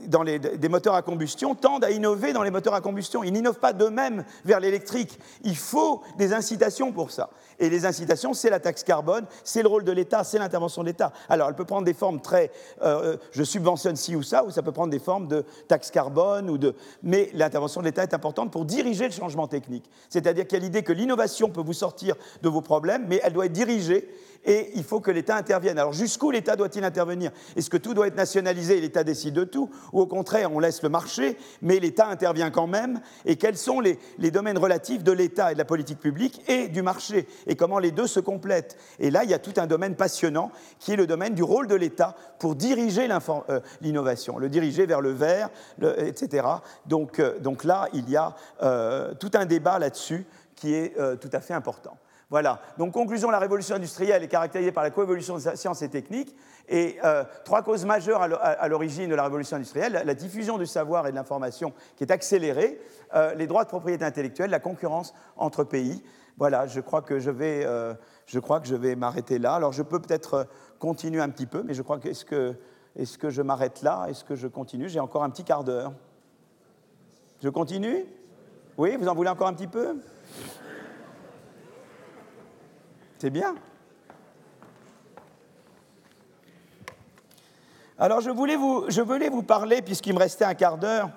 dans 0.08 0.24
des 0.24 0.70
moteurs 0.70 0.96
à 0.96 1.02
combustion 1.02 1.56
tendent 1.56 1.84
à 1.84 1.92
innover 1.92 2.34
dans 2.34 2.44
les 2.44 2.52
moteurs 2.52 2.74
à 2.74 2.82
combustion. 2.82 3.24
Ils 3.24 3.34
n'innovent 3.34 3.60
pas 3.60 3.74
d'eux-mêmes 3.74 4.24
vers 4.46 4.60
l'électrique. 4.60 5.20
Il 5.44 5.56
faut 5.56 6.02
des 6.18 6.34
incitations 6.34 6.92
pour 6.92 7.12
ça. 7.12 7.30
Et 7.60 7.70
les 7.70 7.86
incitations, 7.86 8.34
c'est 8.34 8.50
la 8.50 8.60
taxe 8.60 8.84
carbone, 8.84 9.26
c'est 9.44 9.62
le 9.62 9.68
rôle 9.68 9.84
de 9.84 9.92
l'État, 9.92 10.24
c'est 10.24 10.40
l'intervention 10.40 10.82
de 10.82 10.88
l'État. 10.88 11.14
Alors, 11.30 11.50
elle 11.50 11.56
peut 11.56 11.66
prendre 11.66 11.86
des 11.86 11.94
formes 11.94 12.20
très, 12.20 12.52
euh, 12.82 13.18
je 13.32 13.44
subventionne 13.44 13.96
ci 13.96 14.16
ou 14.16 14.24
ça, 14.24 14.44
ou 14.44 14.50
ça 14.50 14.64
peut 14.64 14.72
prendre 14.72 14.92
des 14.92 15.00
formes 15.00 15.28
de 15.28 15.46
taxe 15.68 15.92
carbone 15.92 16.50
ou 16.50 16.58
de. 16.58 16.76
Mais 17.04 17.30
l'intervention 17.34 17.82
de 17.82 17.86
l'État 17.86 18.04
est 18.04 18.14
importante 18.14 18.52
pour 18.52 18.66
diriger 18.66 19.06
le 19.06 19.14
changement 19.14 19.48
technique. 19.48 19.90
C'est-à-dire 20.10 20.48
qu'il 20.48 20.58
y 20.58 20.62
a 20.62 20.64
l'idée 20.64 20.84
que 20.84 20.94
l'innovation 20.94 21.50
peut 21.50 21.62
vous 21.62 21.74
sortir 21.74 22.16
de 22.42 22.50
vos 22.50 22.62
problèmes, 22.62 23.06
mais 23.08 23.22
elle 23.24 23.34
doit 23.34 23.46
être 23.46 23.54
dirigée 23.54 24.10
et 24.46 24.72
il 24.76 24.84
faut 24.84 25.00
que 25.00 25.12
l'État 25.12 25.36
intervienne. 25.36 25.78
Alors 25.78 25.94
jusqu'où 25.94 26.32
l'État 26.32 26.56
doit-il 26.56 26.84
intervenir? 26.84 27.32
Est-ce 27.56 27.70
que 27.70 27.78
tout 27.78 27.94
doit 27.94 28.08
être 28.08 28.16
nationalisé 28.16 28.78
et 28.78 28.82
l'État 28.82 29.04
décide 29.04 29.34
de 29.34 29.44
tout? 29.44 29.70
Ou 29.92 30.02
au 30.02 30.08
contraire, 30.08 30.52
on 30.52 30.60
laisse 30.60 30.84
le 30.84 30.90
marché, 30.90 31.38
mais 31.62 31.80
l'État 31.80 32.08
intervient 32.08 32.52
quand 32.52 32.68
même? 32.68 33.02
Et 33.26 33.36
quels 33.36 33.58
sont 33.58 33.80
les, 33.80 33.98
domaines 34.32 34.58
relatifs 34.58 35.04
de 35.04 35.12
l'État 35.12 35.52
et 35.52 35.54
de 35.54 35.60
la 35.60 35.66
politique 35.66 36.00
publique 36.00 36.42
et 36.48 36.68
du 36.68 36.82
marché? 36.82 37.28
Et 37.48 37.56
comment 37.56 37.80
les 37.80 37.92
deux 37.92 38.08
se 38.08 38.20
complètent? 38.20 38.78
Et 39.00 39.12
là, 39.12 39.24
il 39.24 39.30
y 39.30 39.34
a 39.34 39.40
tout 39.40 39.54
un 39.58 39.68
domaine 39.68 39.96
passionnant 39.96 40.52
qui 40.80 40.94
est 40.94 40.98
le 40.98 41.08
domaine 41.08 41.34
du 41.34 41.44
rôle 41.44 41.68
de 41.68 41.76
l'État 41.76 42.16
pour 42.40 42.56
diriger 42.56 43.08
euh, 43.10 43.60
l'innovation, 43.82 44.38
le 44.38 44.50
diriger 44.50 44.86
vers 44.86 45.02
le 45.02 45.12
vert, 45.12 45.50
etc. 45.98 46.48
Donc, 46.86 47.20
euh, 47.20 47.40
donc, 47.40 47.64
là, 47.64 47.88
il 47.94 48.10
y 48.10 48.16
a 48.16 48.36
euh, 48.62 49.14
tout 49.14 49.32
un 49.34 49.46
débat 49.46 49.80
là-dessus 49.80 50.26
qui 50.56 50.74
est 50.74 50.96
tout 51.20 51.30
à 51.34 51.40
fait 51.42 51.54
important. 51.54 51.98
Voilà. 52.34 52.60
Donc, 52.80 52.94
conclusion, 52.94 53.30
la 53.30 53.38
révolution 53.38 53.76
industrielle 53.76 54.24
est 54.24 54.28
caractérisée 54.28 54.72
par 54.72 54.84
la 54.84 54.90
coévolution 54.90 55.38
des 55.38 55.56
sciences 55.56 55.84
et 55.84 55.90
techniques. 55.90 56.36
Et 56.68 56.98
euh, 57.04 57.24
trois 57.46 57.62
causes 57.62 57.86
majeures 57.86 58.24
à 58.24 58.68
l'origine 58.68 59.08
de 59.08 59.14
la 59.14 59.26
révolution 59.26 59.58
industrielle 59.58 60.02
la, 60.04 60.14
diffusion 60.16 60.58
du 60.58 60.66
savoir 60.66 61.06
et 61.06 61.12
de 61.12 61.16
l'information 61.16 61.74
qui 61.96 62.04
est 62.04 62.12
accélérée, 62.12 62.82
euh, 63.14 63.36
les 63.36 63.46
droits 63.46 63.66
de 63.66 63.70
propriété 63.70 64.04
intellectuelle, 64.04 64.50
la 64.50 64.60
concurrence 64.60 65.14
entre 65.38 65.64
pays. 65.64 66.04
Voilà, 66.40 66.66
je 66.66 66.80
crois 66.80 67.04
que 67.04 67.20
je 67.20 67.30
vais, 67.30 67.66
euh, 67.66 67.94
vais 68.34 68.96
m'arrêter 68.96 69.38
là. 69.38 69.54
Alors, 69.54 69.72
je 69.72 69.84
peux 69.84 70.02
peut-être 70.02 70.48
continuer 70.80 71.22
un 71.22 71.30
petit 71.30 71.46
peu, 71.46 71.62
mais 71.62 71.76
je 71.76 71.84
crois 71.84 72.00
que 72.00 72.08
est-ce 72.08 72.26
que, 72.26 72.56
est 72.96 73.16
que 73.16 73.30
je 73.30 73.44
m'arrête 73.44 73.84
là? 73.84 74.08
Est-ce 74.10 74.24
que 74.24 74.34
je 74.34 74.48
continue? 74.48 74.90
J'ai 74.90 75.00
encore 75.00 75.24
un 75.24 75.30
petit 75.30 75.44
quart 75.44 75.64
d'heure. 75.64 75.94
Je 77.44 77.50
continue? 77.50 78.08
Oui, 78.80 78.98
vous 79.00 79.08
en 79.08 79.14
voulez 79.14 79.30
encore 79.30 79.50
un 79.50 79.54
petit 79.54 79.68
peu? 79.68 79.98
C'est 83.24 83.30
bien. 83.30 83.56
Alors 87.98 88.20
je 88.20 88.30
voulais 88.30 88.58
vous, 88.58 89.44
parler, 89.44 89.82
puisqu'il 89.82 90.14
me 90.14 90.20
restait 90.20 90.44
un 90.44 90.56
quart 90.56 90.78
d'heure, 90.78 91.10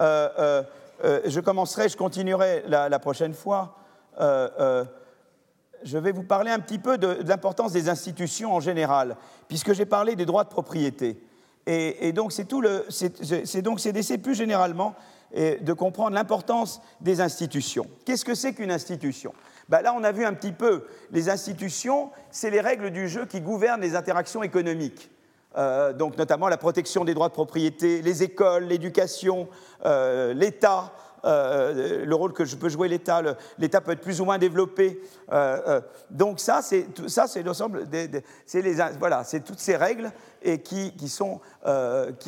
euh, 0.00 0.28
euh, 0.38 0.62
euh, 1.02 1.20
je 1.24 1.40
commencerai, 1.40 1.88
je 1.88 1.96
continuerai 1.96 2.62
la, 2.68 2.98
prochaine 3.00 3.34
fois. 3.34 3.74
je 4.20 5.98
vais 5.98 6.12
vous 6.12 6.22
parler 6.22 6.52
un 6.52 6.60
petit 6.60 6.78
peu 6.78 6.96
de, 6.96 7.18
l'importance 7.26 7.72
des 7.72 7.88
institutions 7.88 8.54
en 8.54 8.60
général, 8.60 9.16
puisque 9.48 9.72
j'ai 9.72 9.84
parlé 9.84 10.14
des 10.14 10.26
droits 10.26 10.44
de 10.44 10.50
propriété. 10.50 11.20
Et, 11.66 12.12
donc 12.12 12.30
c'est 12.30 12.44
tout 12.44 12.60
le, 12.60 12.86
c'est 12.88 13.62
donc 13.62 13.80
c'est 13.80 13.90
d'essayer 13.90 14.18
plus 14.20 14.36
généralement 14.36 14.94
de 15.34 15.72
comprendre 15.72 16.14
l'importance 16.14 16.80
des 17.00 17.20
institutions. 17.20 17.88
Qu'est-ce 18.04 18.24
que 18.24 18.36
c'est 18.36 18.52
qu'une 18.54 18.70
institution? 18.70 19.32
Bah, 19.68 19.82
là, 19.82 19.94
on 19.94 20.04
a 20.04 20.12
vu 20.12 20.24
un 20.24 20.34
petit 20.34 20.52
peu, 20.52 20.84
les 21.10 21.28
institutions, 21.28 22.10
c'est 22.30 22.50
les 22.50 22.60
règles 22.60 22.90
du 22.90 23.08
jeu 23.08 23.26
qui 23.26 23.40
gouvernent 23.40 23.80
les 23.80 23.96
interactions 23.96 24.42
économiques. 24.42 25.10
Euh, 25.56 25.92
donc 25.92 26.16
notamment 26.18 26.48
la 26.48 26.58
protection 26.58 27.04
des 27.04 27.14
droits 27.14 27.28
de 27.28 27.34
propriété, 27.34 28.02
les 28.02 28.22
écoles, 28.22 28.64
l'éducation, 28.64 29.48
euh, 29.86 30.34
l'État, 30.34 30.92
euh, 31.24 32.04
le 32.04 32.14
rôle 32.14 32.32
que 32.32 32.44
je 32.44 32.54
peux 32.54 32.68
jouer 32.68 32.86
l'État, 32.86 33.22
l'État 33.58 33.80
peut 33.80 33.92
être 33.92 34.02
plus 34.02 34.20
ou 34.20 34.24
moins 34.24 34.38
développé. 34.38 35.00
donc 36.10 36.38
ça, 36.38 36.60
c'est 36.62 36.86
l'ensemble, 37.42 37.86
les, 37.90 38.76
voilà, 38.98 39.24
c'est 39.24 39.40
toutes 39.40 39.58
ces 39.58 39.76
règles 39.76 40.12
qui 40.64 40.92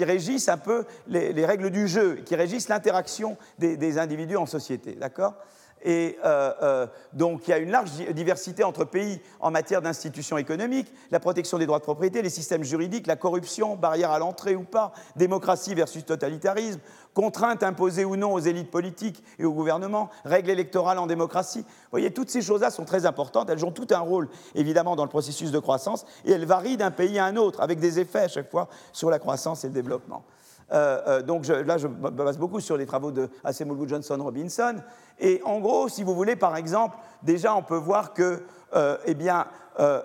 régissent 0.04 0.48
un 0.48 0.58
peu 0.58 0.84
les, 1.06 1.46
règles 1.46 1.70
du 1.70 1.86
jeu, 1.86 2.16
qui 2.24 2.34
régissent 2.34 2.68
l'interaction 2.68 3.36
des, 3.58 3.76
des, 3.76 3.98
individus 3.98 4.36
en 4.36 4.46
société, 4.46 4.94
d'accord? 4.94 5.34
Et 5.82 6.18
euh, 6.24 6.52
euh, 6.62 6.86
donc, 7.12 7.48
il 7.48 7.50
y 7.50 7.54
a 7.54 7.58
une 7.58 7.70
large 7.70 7.90
diversité 8.12 8.64
entre 8.64 8.84
pays 8.84 9.20
en 9.40 9.50
matière 9.50 9.80
d'institutions 9.80 10.36
économiques, 10.36 10.92
la 11.10 11.20
protection 11.20 11.58
des 11.58 11.66
droits 11.66 11.78
de 11.78 11.84
propriété, 11.84 12.22
les 12.22 12.30
systèmes 12.30 12.64
juridiques, 12.64 13.06
la 13.06 13.16
corruption, 13.16 13.76
barrière 13.76 14.10
à 14.10 14.18
l'entrée 14.18 14.56
ou 14.56 14.64
pas, 14.64 14.92
démocratie 15.16 15.74
versus 15.74 16.04
totalitarisme, 16.04 16.80
contraintes 17.14 17.62
imposées 17.62 18.04
ou 18.04 18.16
non 18.16 18.32
aux 18.32 18.40
élites 18.40 18.70
politiques 18.70 19.22
et 19.38 19.44
au 19.44 19.52
gouvernement, 19.52 20.10
règles 20.24 20.50
électorales 20.50 20.98
en 20.98 21.06
démocratie. 21.06 21.60
Vous 21.60 21.90
voyez, 21.92 22.12
toutes 22.12 22.30
ces 22.30 22.42
choses-là 22.42 22.70
sont 22.70 22.84
très 22.84 23.06
importantes. 23.06 23.48
Elles 23.50 23.58
jouent 23.58 23.70
tout 23.70 23.88
un 23.90 24.00
rôle, 24.00 24.28
évidemment, 24.54 24.96
dans 24.96 25.04
le 25.04 25.10
processus 25.10 25.50
de 25.50 25.58
croissance 25.58 26.04
et 26.24 26.32
elles 26.32 26.46
varient 26.46 26.76
d'un 26.76 26.90
pays 26.90 27.18
à 27.18 27.24
un 27.24 27.36
autre, 27.36 27.60
avec 27.60 27.80
des 27.80 27.98
effets 27.98 28.20
à 28.20 28.28
chaque 28.28 28.50
fois 28.50 28.68
sur 28.92 29.10
la 29.10 29.18
croissance 29.18 29.64
et 29.64 29.68
le 29.68 29.74
développement. 29.74 30.24
Euh, 30.72 31.00
euh, 31.06 31.22
donc 31.22 31.46
là, 31.46 31.78
je 31.78 31.88
me 31.88 32.10
base 32.10 32.38
beaucoup 32.38 32.60
sur 32.60 32.76
les 32.76 32.86
travaux 32.86 33.10
de 33.10 33.28
Acemoglu 33.44 33.88
Johnson 33.88 34.18
Robinson. 34.20 34.76
Et 35.18 35.40
en 35.44 35.60
gros, 35.60 35.88
si 35.88 36.02
vous 36.02 36.14
voulez, 36.14 36.36
par 36.36 36.56
exemple, 36.56 36.96
déjà, 37.22 37.54
on 37.54 37.62
peut 37.62 37.76
voir 37.76 38.14
que, 38.14 38.42
euh, 38.74 38.96
eh 39.06 39.14
bien, 39.14 39.46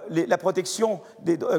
la 0.09 0.37
protection 0.37 1.01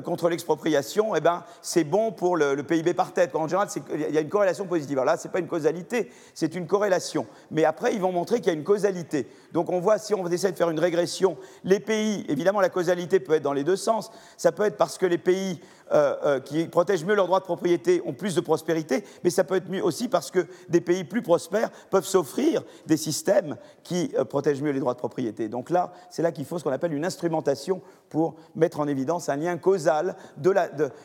contre 0.02 0.30
l'expropriation, 0.30 1.14
eh 1.14 1.20
ben, 1.20 1.44
c'est 1.60 1.84
bon 1.84 2.12
pour 2.12 2.38
le, 2.38 2.62
PIB 2.62 2.94
par 2.94 3.12
tête. 3.12 3.34
En 3.34 3.46
général, 3.46 3.68
il 3.92 4.10
y 4.10 4.16
a 4.16 4.22
une 4.22 4.30
corrélation 4.30 4.66
positive. 4.66 4.96
Alors 4.96 5.12
là, 5.12 5.18
ce 5.18 5.28
n'est 5.28 5.32
pas 5.32 5.40
une 5.40 5.46
causalité, 5.46 6.10
c'est 6.32 6.54
une 6.54 6.66
corrélation. 6.66 7.26
Mais 7.50 7.66
après, 7.66 7.92
ils 7.92 8.00
vont 8.00 8.12
montrer 8.12 8.36
qu'il 8.36 8.46
y 8.46 8.56
a 8.56 8.58
une 8.58 8.64
causalité. 8.64 9.28
Donc 9.52 9.70
on 9.70 9.80
voit, 9.80 9.98
si 9.98 10.14
on 10.14 10.26
essaie 10.28 10.50
de 10.50 10.56
faire 10.56 10.70
une 10.70 10.80
régression, 10.80 11.36
les 11.62 11.78
pays, 11.78 12.24
évidemment, 12.28 12.62
la 12.62 12.70
causalité 12.70 13.20
peut 13.20 13.34
être 13.34 13.42
dans 13.42 13.52
les 13.52 13.64
deux 13.64 13.76
sens. 13.76 14.10
Ça 14.38 14.50
peut 14.50 14.64
être 14.64 14.78
parce 14.78 14.96
que 14.96 15.04
les 15.04 15.18
pays 15.18 15.60
euh, 15.92 16.40
qui 16.40 16.66
protègent 16.66 17.04
mieux 17.04 17.14
leurs 17.14 17.26
droits 17.26 17.40
de 17.40 17.44
propriété 17.44 18.02
ont 18.04 18.12
plus 18.12 18.34
de 18.34 18.40
prospérité, 18.40 19.04
mais 19.22 19.30
ça 19.30 19.44
peut 19.44 19.56
être 19.56 19.68
mieux 19.68 19.84
aussi 19.84 20.08
parce 20.08 20.30
que 20.30 20.46
des 20.68 20.80
pays 20.80 21.04
plus 21.04 21.22
prospères 21.22 21.70
peuvent 21.90 22.06
s'offrir 22.06 22.62
des 22.86 22.96
systèmes 22.96 23.56
qui 23.82 24.12
protègent 24.28 24.62
mieux 24.62 24.72
les 24.72 24.80
droits 24.80 24.94
de 24.94 24.98
propriété. 24.98 25.48
Donc 25.48 25.70
là, 25.70 25.92
c'est 26.10 26.22
là 26.22 26.32
qu'il 26.32 26.44
faut 26.44 26.58
ce 26.58 26.64
qu'on 26.64 26.72
appelle 26.72 26.92
une 26.92 27.04
instrumentation 27.04 27.80
pour 28.08 28.34
mettre 28.54 28.80
en 28.80 28.88
évidence 28.88 29.28
un 29.28 29.36
lien 29.36 29.56
causal 29.58 30.16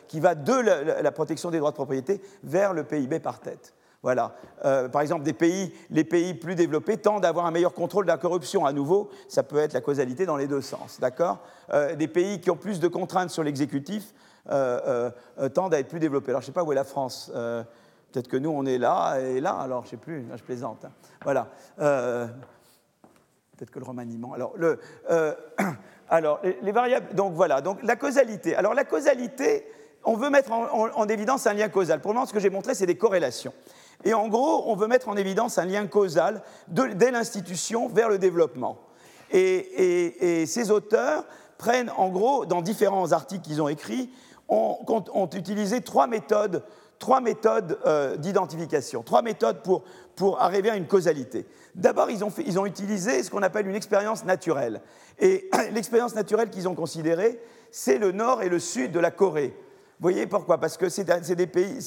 qui 0.08 0.20
va 0.20 0.34
de 0.34 0.52
la, 0.52 1.12
protection 1.12 1.50
des 1.50 1.58
droits 1.58 1.70
de 1.70 1.76
propriété 1.76 2.20
vers 2.42 2.72
le 2.72 2.84
PIB 2.84 3.20
par 3.20 3.40
tête. 3.40 3.74
Voilà. 4.02 4.34
Euh, 4.64 4.88
par 4.88 5.00
exemple, 5.00 5.24
les 5.24 6.04
pays 6.04 6.34
plus 6.34 6.54
développés 6.56 6.96
tendent 6.96 7.24
à 7.24 7.28
avoir 7.28 7.46
un 7.46 7.52
meilleur 7.52 7.72
contrôle 7.72 8.04
de 8.04 8.10
la 8.10 8.18
corruption. 8.18 8.66
À 8.66 8.72
nouveau, 8.72 9.10
ça 9.28 9.44
peut 9.44 9.58
être 9.58 9.74
la 9.74 9.80
causalité 9.80 10.26
dans 10.26 10.36
les 10.36 10.48
deux 10.48 10.60
sens. 10.60 10.98
D'accord? 11.00 11.38
Euh, 11.72 11.94
Des 11.94 12.08
pays 12.08 12.40
qui 12.40 12.50
ont 12.50 12.56
plus 12.56 12.80
de 12.80 12.88
contraintes 12.88 13.30
sur 13.30 13.44
l'exécutif 13.44 14.12
euh, 14.12 14.16
tendent 14.46 15.74
à 15.74 15.78
être 15.78 15.88
plus 15.88 16.00
développés. 16.00 16.30
Alors, 16.30 16.40
je 16.40 16.46
ne 16.46 16.46
sais 16.46 16.52
pas 16.52 16.64
où 16.64 16.72
est 16.72 16.76
la 16.76 16.84
France. 16.84 17.30
Peut-être 17.32 18.28
que 18.28 18.36
nous, 18.36 18.50
on 18.50 18.66
est 18.66 18.78
là 18.78 19.18
et 19.18 19.40
là. 19.40 19.52
Alors, 19.52 19.82
je 19.82 19.86
ne 19.86 19.90
sais 19.90 19.96
plus. 19.96 20.24
je 20.34 20.42
plaisante. 20.42 20.84
Hein. 20.84 20.92
Voilà. 21.22 21.48
Peut-être 21.76 23.70
que 23.70 23.78
le 23.78 23.84
remaniement. 23.84 24.32
Alors. 24.34 24.54
Alors, 26.12 26.40
les, 26.62 26.72
variables, 26.72 27.14
donc 27.14 27.32
voilà, 27.32 27.62
donc 27.62 27.78
la 27.82 27.96
causalité. 27.96 28.54
Alors, 28.54 28.74
la 28.74 28.84
causalité, 28.84 29.66
on 30.04 30.14
veut 30.14 30.28
mettre 30.28 30.52
en, 30.52 31.08
évidence 31.08 31.46
un 31.46 31.54
lien 31.54 31.70
causal. 31.70 32.02
Pour 32.02 32.12
le 32.12 32.26
ce 32.26 32.34
que 32.34 32.38
j'ai 32.38 32.50
montré, 32.50 32.74
c'est 32.74 32.84
des 32.84 32.98
corrélations. 32.98 33.54
Et 34.04 34.12
en 34.12 34.28
gros, 34.28 34.64
on 34.66 34.76
veut 34.76 34.88
mettre 34.88 35.08
en 35.08 35.16
évidence 35.16 35.56
un 35.56 35.64
lien 35.64 35.86
causal 35.86 36.42
dès 36.68 37.10
l'institution 37.10 37.88
vers 37.88 38.10
le 38.10 38.18
développement. 38.18 38.78
Et, 39.30 40.44
ces 40.46 40.70
auteurs 40.70 41.24
prennent, 41.56 41.90
en 41.96 42.10
gros, 42.10 42.44
dans 42.44 42.60
différents 42.60 43.12
articles 43.12 43.42
qu'ils 43.42 43.62
ont 43.62 43.68
écrits, 43.68 44.10
ont, 44.52 45.30
utilisé 45.34 45.80
trois 45.80 46.06
méthodes, 46.06 46.62
euh, 47.86 48.16
d'identification, 48.16 49.02
trois 49.02 49.22
méthodes 49.22 49.62
pour, 49.62 49.84
arriver 50.40 50.70
à 50.70 50.76
une 50.76 50.86
causalité. 50.86 51.46
D'abord, 51.74 52.10
ils, 52.10 52.22
ils 52.46 52.58
ont, 52.58 52.66
utilisé 52.66 53.22
ce 53.22 53.30
qu'on 53.30 53.42
appelle 53.42 53.66
une 53.66 53.74
expérience 53.74 54.24
naturelle. 54.24 54.82
Et 55.18 55.50
l'expérience 55.72 56.14
naturelle 56.14 56.50
qu'ils 56.50 56.68
ont 56.68 56.74
considérée, 56.74 57.40
c'est 57.70 57.98
le 57.98 58.12
nord 58.12 58.42
et 58.42 58.48
le 58.48 58.58
sud 58.58 58.92
de 58.92 59.00
la 59.00 59.10
Corée. 59.10 59.56
Vous 60.02 60.08
voyez 60.08 60.26
pourquoi? 60.26 60.58
Parce 60.58 60.76
que 60.76 60.88
c'est 60.88 61.04
des 61.04 61.46
pays, 61.46 61.80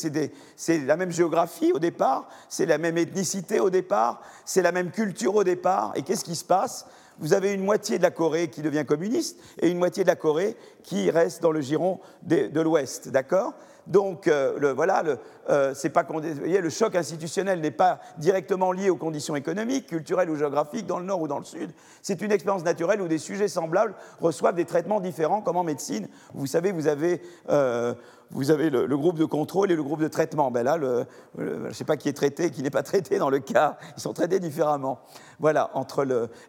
c'est 0.56 0.78
la 0.80 0.96
même 0.96 1.12
géographie 1.12 1.74
au 1.74 1.80
départ, 1.80 2.30
c'est 2.48 2.66
la 2.66 2.78
même 2.78 2.98
ethnicité 2.98 3.60
au 3.60 3.70
départ, 3.70 4.22
c'est 4.46 4.62
la 4.62 4.72
même 4.72 4.90
culture 4.90 5.36
au 5.36 5.44
départ. 5.44 5.92
Et 5.96 6.02
qu'est-ce 6.02 6.24
qui 6.24 6.36
se 6.36 6.46
passe? 6.46 6.86
Vous 7.20 7.34
avez 7.34 7.54
une 7.54 7.64
moitié 7.64 7.98
de 7.98 8.04
la 8.04 8.12
Corée 8.12 8.50
qui 8.50 8.62
devient 8.62 8.86
communiste 8.86 9.40
et 9.62 9.70
une 9.70 9.78
moitié 9.78 10.04
de 10.04 10.10
la 10.10 10.16
Corée 10.16 10.56
qui 10.84 11.10
reste 11.10 11.42
dans 11.42 11.52
le 11.52 11.62
giron 11.62 12.00
de 12.24 12.62
l'Ouest, 12.62 13.10
d'accord? 13.10 13.54
Donc, 13.88 14.28
euh, 14.28 14.58
le, 14.58 14.72
voilà, 14.72 15.04
le, 15.04 15.20
euh, 15.50 15.74
pas, 15.94 16.06
le 16.10 16.70
choc 16.70 16.96
institutionnel 16.96 17.62
n'est 17.62 17.72
pas 17.72 18.00
directement 18.18 18.72
lié 18.72 18.90
aux 18.90 18.96
conditions 18.96 19.36
économiques, 19.36 19.88
culturelles 19.88 20.30
ou 20.30 20.36
géographiques 20.36 20.88
dans 20.88 21.00
le 21.00 21.06
nord 21.06 21.22
ou 21.22 21.28
dans 21.28 21.38
le 21.38 21.46
sud. 21.46 21.72
C'est 22.02 22.22
une 22.22 22.32
expérience 22.32 22.64
naturelle 22.64 23.02
où 23.02 23.08
des 23.08 23.20
sujets 23.20 23.48
semblables 23.48 23.94
reçoivent 24.20 24.56
des 24.56 24.66
traitements 24.66 25.00
différents, 25.00 25.42
comme 25.42 25.58
en 25.58 25.64
médecine. 25.64 26.08
Vous 26.34 26.48
savez, 26.48 26.72
vous 26.72 26.88
avez, 26.88 27.22
euh, 27.50 27.94
vous 28.32 28.52
avez 28.52 28.70
le, 28.70 28.98
groupe 28.98 29.18
de 29.18 29.26
contrôle 29.26 29.72
et 29.72 29.76
le 29.76 29.84
groupe 29.84 30.02
de 30.02 30.08
traitement. 30.08 30.52
Ben 30.52 30.64
là, 30.64 30.78
je 31.38 31.44
ne 31.44 31.72
sais 31.72 31.86
pas 31.86 31.98
qui 31.98 32.10
est 32.10 32.14
traité, 32.14 32.52
qui 32.52 32.64
n'est 32.64 32.70
pas 32.70 32.84
traité 32.84 33.18
dans 33.18 33.30
le 33.30 33.40
cas. 33.40 33.78
Ils 33.98 34.02
sont 34.02 34.14
traités 34.14 34.40
différemment. 34.40 35.00
Voilà, 35.40 35.72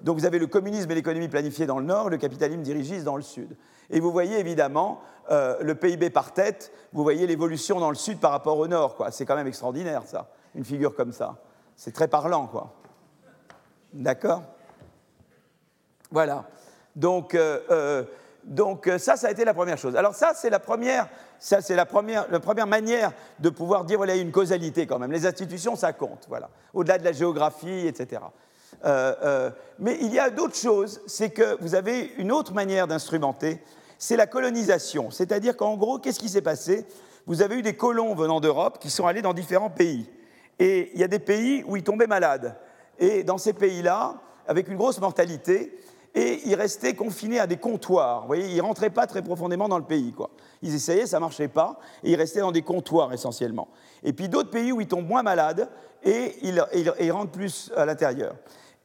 donc 0.03 0.19
vous 0.19 0.24
avez 0.24 0.39
le 0.39 0.47
communisme 0.47 0.90
et 0.90 0.94
l'économie 0.94 1.28
planifiée 1.28 1.66
dans 1.66 1.78
le 1.78 1.85
nord, 1.85 2.09
le 2.09 2.16
capitalisme 2.16 2.62
dirigiste 2.62 3.05
dans 3.05 3.16
le 3.16 3.23
sud. 3.23 3.57
Et 3.90 4.01
vous 4.01 4.11
voyez 4.11 4.39
évidemment 4.39 5.01
euh, 5.31 5.57
le 5.61 5.74
PIB 5.74 6.11
par 6.11 6.32
tête, 6.32 6.73
vous 6.93 7.03
voyez 7.03 7.27
l'évolution 7.27 7.81
dans 7.81 7.90
le 7.90 7.97
sud 7.97 8.19
par 8.19 8.31
rapport 8.31 8.59
au 8.59 8.66
nord. 8.66 8.97
C'est 9.11 9.27
quand 9.27 9.36
même 9.36 9.47
extraordinaire, 9.47 10.03
ça, 10.07 10.28
une 10.55 10.65
figure 10.65 10.94
comme 10.94 11.12
ça. 11.12 11.36
C'est 11.77 11.93
très 11.93 12.09
parlant, 12.09 12.47
quoi. 12.47 12.74
D'accord? 13.93 14.43
Voilà. 16.11 16.44
Donc, 16.94 17.35
euh, 17.35 17.61
euh, 17.70 18.05
donc, 18.44 18.90
ça, 18.98 19.16
ça 19.16 19.28
a 19.28 19.31
été 19.31 19.44
la 19.44 19.55
première 19.55 19.78
chose. 19.78 19.97
Alors 19.97 20.15
ça, 20.15 20.32
c'est 20.35 20.51
la 20.51 20.61
première, 20.61 21.09
ça, 21.39 21.61
c'est 21.61 21.77
la 21.77 21.87
première, 21.87 22.27
la 22.31 22.41
première 22.41 22.67
manière 22.67 23.13
de 23.39 23.51
pouvoir 23.51 23.85
dire, 23.85 23.99
voilà, 23.99 24.15
il 24.15 24.19
y 24.19 24.21
a 24.21 24.23
une 24.23 24.33
causalité 24.33 24.87
quand 24.87 24.99
même. 24.99 25.13
Les 25.13 25.27
institutions, 25.27 25.77
ça 25.77 25.93
compte, 25.93 26.27
voilà. 26.29 26.51
Au-delà 26.75 26.99
de 26.99 27.05
la 27.05 27.13
géographie, 27.13 27.87
etc. 27.87 28.23
mais 29.79 29.99
il 30.01 30.13
y 30.13 30.19
a 30.19 30.31
d'autres 30.31 30.57
choses, 30.57 31.01
c'est 31.07 31.31
que 31.31 31.57
vous 31.61 31.75
avez 31.75 32.13
une 32.19 32.33
autre 32.33 32.53
manière 32.53 32.87
d'instrumenter, 32.87 33.63
c'est 33.99 34.17
la 34.17 34.27
colonisation. 34.27 35.11
C'est-à-dire 35.11 35.57
qu'en 35.57 35.77
gros, 35.77 35.99
qu'est-ce 35.99 36.19
qui 36.19 36.29
s'est 36.29 36.43
passé? 36.43 36.87
Vous 37.27 37.43
avez 37.43 37.57
eu 37.57 37.63
des 37.63 37.77
colons 37.77 38.15
venant 38.15 38.41
d'Europe 38.41 38.79
qui 38.79 38.91
sont 38.91 39.07
allés 39.07 39.23
dans 39.23 39.35
différents 39.35 39.71
pays. 39.71 40.09
Et 40.59 40.91
il 40.95 41.01
y 41.01 41.05
a 41.05 41.09
des 41.09 41.19
pays 41.19 41.65
où 41.67 41.77
ils 41.77 41.83
tombaient 41.83 42.07
malades. 42.07 42.57
Et 42.99 43.25
dans 43.25 43.39
ces 43.39 43.53
pays-là, 43.53 44.21
avec 44.47 44.69
une 44.69 44.77
grosse 44.77 45.01
mortalité, 45.01 45.77
et 46.16 46.40
ils 46.47 46.55
restaient 46.55 46.94
confinés 46.94 47.38
à 47.38 47.47
des 47.47 47.59
comptoirs. 47.59 48.22
Vous 48.22 48.28
voyez, 48.28 48.48
ils 48.48 48.56
ne 48.56 48.62
rentraient 48.62 48.90
pas 48.90 49.06
très 49.06 49.22
profondément 49.22 49.68
dans 49.68 49.76
le 49.76 49.84
pays. 49.84 50.12
Quoi. 50.12 50.30
Ils 50.62 50.74
essayaient, 50.74 51.06
ça 51.06 51.18
ne 51.18 51.20
marchait 51.20 51.48
pas, 51.48 51.78
et 52.02 52.10
ils 52.12 52.16
restaient 52.16 52.40
dans 52.40 52.52
des 52.52 52.62
comptoirs 52.62 53.12
essentiellement. 53.12 53.68
Et 54.02 54.14
puis 54.14 54.30
d'autres 54.30 54.51
pays 54.51 54.72
où 54.72 54.80
ils 54.80 54.88
tombent 54.88 55.06
moins 55.06 55.22
malades, 55.22 55.68
et 56.02 56.36
ils, 56.43 56.64
ils 57.01 57.12
rentrent 57.12 57.32
plus 57.32 57.70
à 57.76 57.84
l'intérieur. 57.84 58.34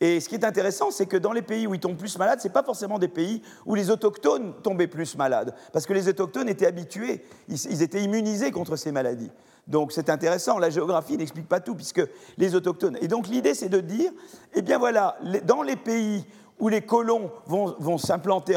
Et 0.02 0.20
ce 0.20 0.28
qui 0.28 0.36
est 0.36 0.44
intéressant, 0.44 0.92
c'est 0.92 1.06
que 1.06 1.16
dans 1.16 1.32
les 1.32 1.44
pays 1.44 1.68
où 1.68 1.74
ils 1.74 1.80
tombent 1.80 1.96
plus 1.96 2.18
malades, 2.18 2.42
ce 2.42 2.48
n'est 2.48 2.54
pas 2.54 2.64
forcément 2.64 3.00
des 3.00 3.08
pays 3.08 3.42
où 3.66 3.76
les 3.76 3.90
autochtones 3.90 4.54
tombaient 4.62 4.88
plus 4.88 5.16
malades, 5.16 5.56
parce 5.72 5.86
que 5.86 5.94
les 5.94 6.10
autochtones 6.10 6.50
étaient 6.50 6.66
habitués, 6.66 7.24
ils, 7.48 7.82
étaient 7.82 8.04
immunisés 8.04 8.52
contre 8.52 8.76
ces 8.76 8.92
maladies. 8.92 9.32
Donc 9.68 9.94
c'est 9.94 10.10
intéressant, 10.10 10.58
la 10.58 10.72
géographie 10.72 11.16
n'explique 11.16 11.48
pas 11.48 11.62
tout, 11.62 11.76
puisque 11.76 12.02
les 12.38 12.56
autochtones... 12.56 12.98
Et 13.00 13.08
donc 13.08 13.28
l'idée, 13.28 13.54
c'est 13.54 13.70
de 13.70 13.80
dire, 13.80 14.12
eh 14.54 14.62
bien 14.64 14.80
voilà, 14.80 15.18
dans 15.46 15.62
les 15.62 15.78
pays 15.78 16.26
où 16.62 16.70
les 16.70 16.82
colons 16.82 17.32
vont, 17.48 17.98
s'implanter, 17.98 18.56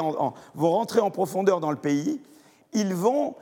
vont 0.55 0.71
rentrer 0.71 1.01
en 1.01 1.11
profondeur 1.11 1.59
dans 1.59 1.71
le 1.71 1.79
pays, 1.79 2.21
ils 2.75 2.95
vont, 2.95 3.35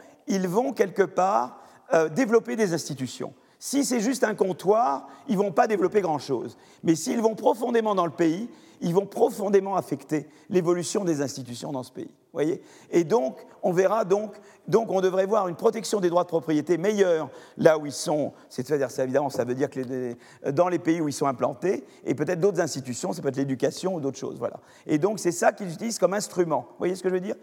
quelque 0.74 1.02
part 1.02 1.58
euh, 1.92 2.08
développer 2.08 2.56
des 2.56 2.72
institutions. 2.72 3.34
Si 3.58 3.84
c'est 3.84 4.00
juste 4.00 4.24
un 4.24 4.34
comptoir, 4.34 5.08
ils 5.28 5.36
ne 5.36 5.42
vont 5.42 5.52
pas 5.52 5.66
développer 5.66 6.00
grand-chose. 6.00 6.56
Mais 6.84 6.94
s'ils 6.94 7.20
vont 7.20 7.34
profondément 7.34 7.94
dans 7.94 8.06
le 8.06 8.12
pays, 8.12 8.48
ils 8.80 8.94
vont 8.94 9.06
profondément 9.06 9.76
affecter 9.76 10.28
l'évolution 10.48 11.04
des 11.04 11.22
institutions 11.22 11.72
dans 11.72 11.82
ce 11.82 11.92
pays. 11.92 12.10
Voyez? 12.32 12.62
Et 12.90 13.04
donc, 13.04 13.44
on 13.62 13.72
verra 13.72 14.04
donc, 14.04 14.32
donc, 14.68 14.90
on 14.90 15.00
devrait 15.00 15.26
voir 15.26 15.48
une 15.48 15.56
protection 15.56 16.00
des 16.00 16.08
droits 16.08 16.22
de 16.22 16.28
propriété 16.28 16.78
meilleure 16.78 17.28
là 17.56 17.78
où 17.78 17.86
ils 17.86 17.92
sont, 17.92 18.32
c'est-à-dire, 18.48 18.88
évidemment, 19.00 19.30
ça 19.30 19.44
veut 19.44 19.54
dire 19.54 19.68
que 19.68 20.14
dans 20.50 20.68
les 20.68 20.78
pays 20.78 21.00
où 21.00 21.08
ils 21.08 21.12
sont 21.12 21.26
implantés, 21.26 21.84
et 22.04 22.14
peut-être 22.14 22.40
d'autres 22.40 22.60
institutions, 22.60 23.12
ça 23.12 23.22
peut 23.22 23.28
être 23.28 23.36
l'éducation 23.36 23.94
ou 23.94 24.00
d'autres 24.00 24.18
choses. 24.18 24.38
Voilà. 24.38 24.56
Et 24.86 24.98
donc, 24.98 25.18
c'est 25.18 25.32
ça 25.32 25.52
qu'ils 25.52 25.72
utilisent 25.72 25.98
comme 25.98 26.14
instrument. 26.14 26.66
Vous 26.70 26.78
voyez 26.78 26.94
ce 26.94 27.02
que 27.02 27.08
je 27.08 27.14
veux 27.14 27.20
dire? 27.20 27.36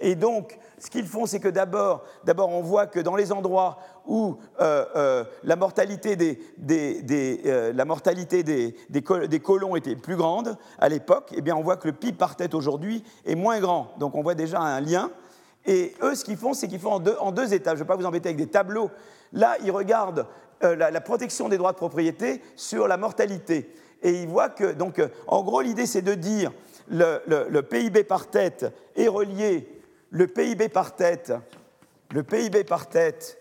Et 0.00 0.14
donc, 0.14 0.58
ce 0.78 0.90
qu'ils 0.90 1.06
font, 1.06 1.26
c'est 1.26 1.40
que 1.40 1.48
d'abord, 1.48 2.04
on 2.26 2.60
voit 2.60 2.86
que 2.86 3.00
dans 3.00 3.16
les 3.16 3.32
endroits 3.32 3.78
où 4.06 4.36
euh, 4.60 4.84
euh, 4.94 5.24
la 5.42 5.56
mortalité, 5.56 6.16
des, 6.16 6.38
euh, 6.70 7.72
des, 9.26 9.40
colons 9.40 9.76
était 9.76 9.96
plus 9.96 10.16
grande 10.16 10.56
à 10.78 10.88
l'époque, 10.88 11.32
eh 11.34 11.40
bien, 11.40 11.56
on 11.56 11.62
voit 11.62 11.76
que 11.76 11.88
le 11.88 11.94
PIB 11.94 12.18
par 12.18 12.36
tête 12.36 12.54
aujourd'hui 12.54 13.02
est 13.24 13.34
moins 13.34 13.58
grand. 13.58 13.94
Donc, 13.98 14.14
on 14.14 14.22
voit 14.22 14.34
déjà 14.34 14.60
un 14.60 14.80
lien. 14.80 15.10
Et 15.66 15.94
eux, 16.02 16.14
ce 16.14 16.24
qu'ils 16.24 16.36
font, 16.36 16.54
c'est 16.54 16.68
qu'ils 16.68 16.80
font 16.80 16.92
en 16.92 17.32
deux, 17.32 17.54
étapes. 17.54 17.76
Je 17.76 17.82
ne 17.82 17.84
vais 17.84 17.88
pas 17.88 17.96
vous 17.96 18.06
embêter 18.06 18.28
avec 18.28 18.38
des 18.38 18.46
tableaux. 18.46 18.90
Là, 19.32 19.56
ils 19.64 19.70
regardent 19.70 20.26
la, 20.62 20.90
la 20.90 21.00
protection 21.00 21.48
des 21.48 21.58
droits 21.58 21.72
de 21.72 21.76
propriété 21.76 22.40
sur 22.54 22.88
la 22.88 22.96
mortalité. 22.96 23.74
Et 24.02 24.22
il 24.22 24.28
voit 24.28 24.48
que, 24.48 24.72
donc, 24.72 25.02
en 25.26 25.42
gros, 25.42 25.60
l'idée, 25.60 25.86
c'est 25.86 26.02
de 26.02 26.14
dire 26.14 26.52
le, 26.88 27.20
le, 27.26 27.62
PIB 27.62 28.04
par 28.04 28.28
tête 28.28 28.66
est 28.94 29.08
relié, 29.08 29.68
le 30.10 30.26
PIB 30.26 30.68
par 30.68 30.94
tête, 30.94 31.32
le 32.12 32.22
PIB 32.22 32.64
par 32.64 32.88
tête 32.88 33.38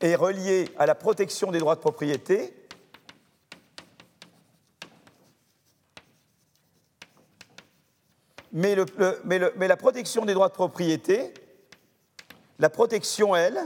est 0.00 0.14
relié 0.14 0.68
à 0.78 0.86
la 0.86 0.94
protection 0.94 1.50
des 1.50 1.58
droits 1.58 1.74
de 1.74 1.80
propriété. 1.80 2.54
Mais, 8.52 8.74
la 8.74 9.76
protection 9.76 10.24
des 10.24 10.34
droits 10.34 10.48
de 10.48 10.54
propriété, 10.54 11.32
la 12.58 12.70
protection, 12.70 13.34
elle, 13.36 13.58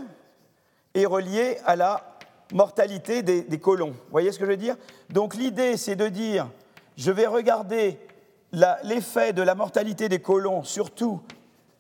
est 0.94 1.06
reliée 1.06 1.58
à 1.64 1.76
la 1.76 2.18
mortalité 2.52 3.22
des, 3.22 3.60
colons. 3.60 3.90
Vous 3.90 4.10
voyez 4.10 4.32
ce 4.32 4.38
que 4.38 4.44
je 4.44 4.50
veux 4.50 4.56
dire? 4.56 4.76
Donc 5.10 5.34
l'idée, 5.34 5.76
c'est 5.76 5.96
de 5.96 6.08
dire, 6.08 6.48
je 6.96 7.12
vais 7.12 7.26
regarder 7.26 7.98
l'effet 8.52 9.32
de 9.32 9.42
la 9.42 9.54
mortalité 9.54 10.08
des 10.08 10.20
colons 10.20 10.64
sur 10.64 10.90
tout 10.90 11.20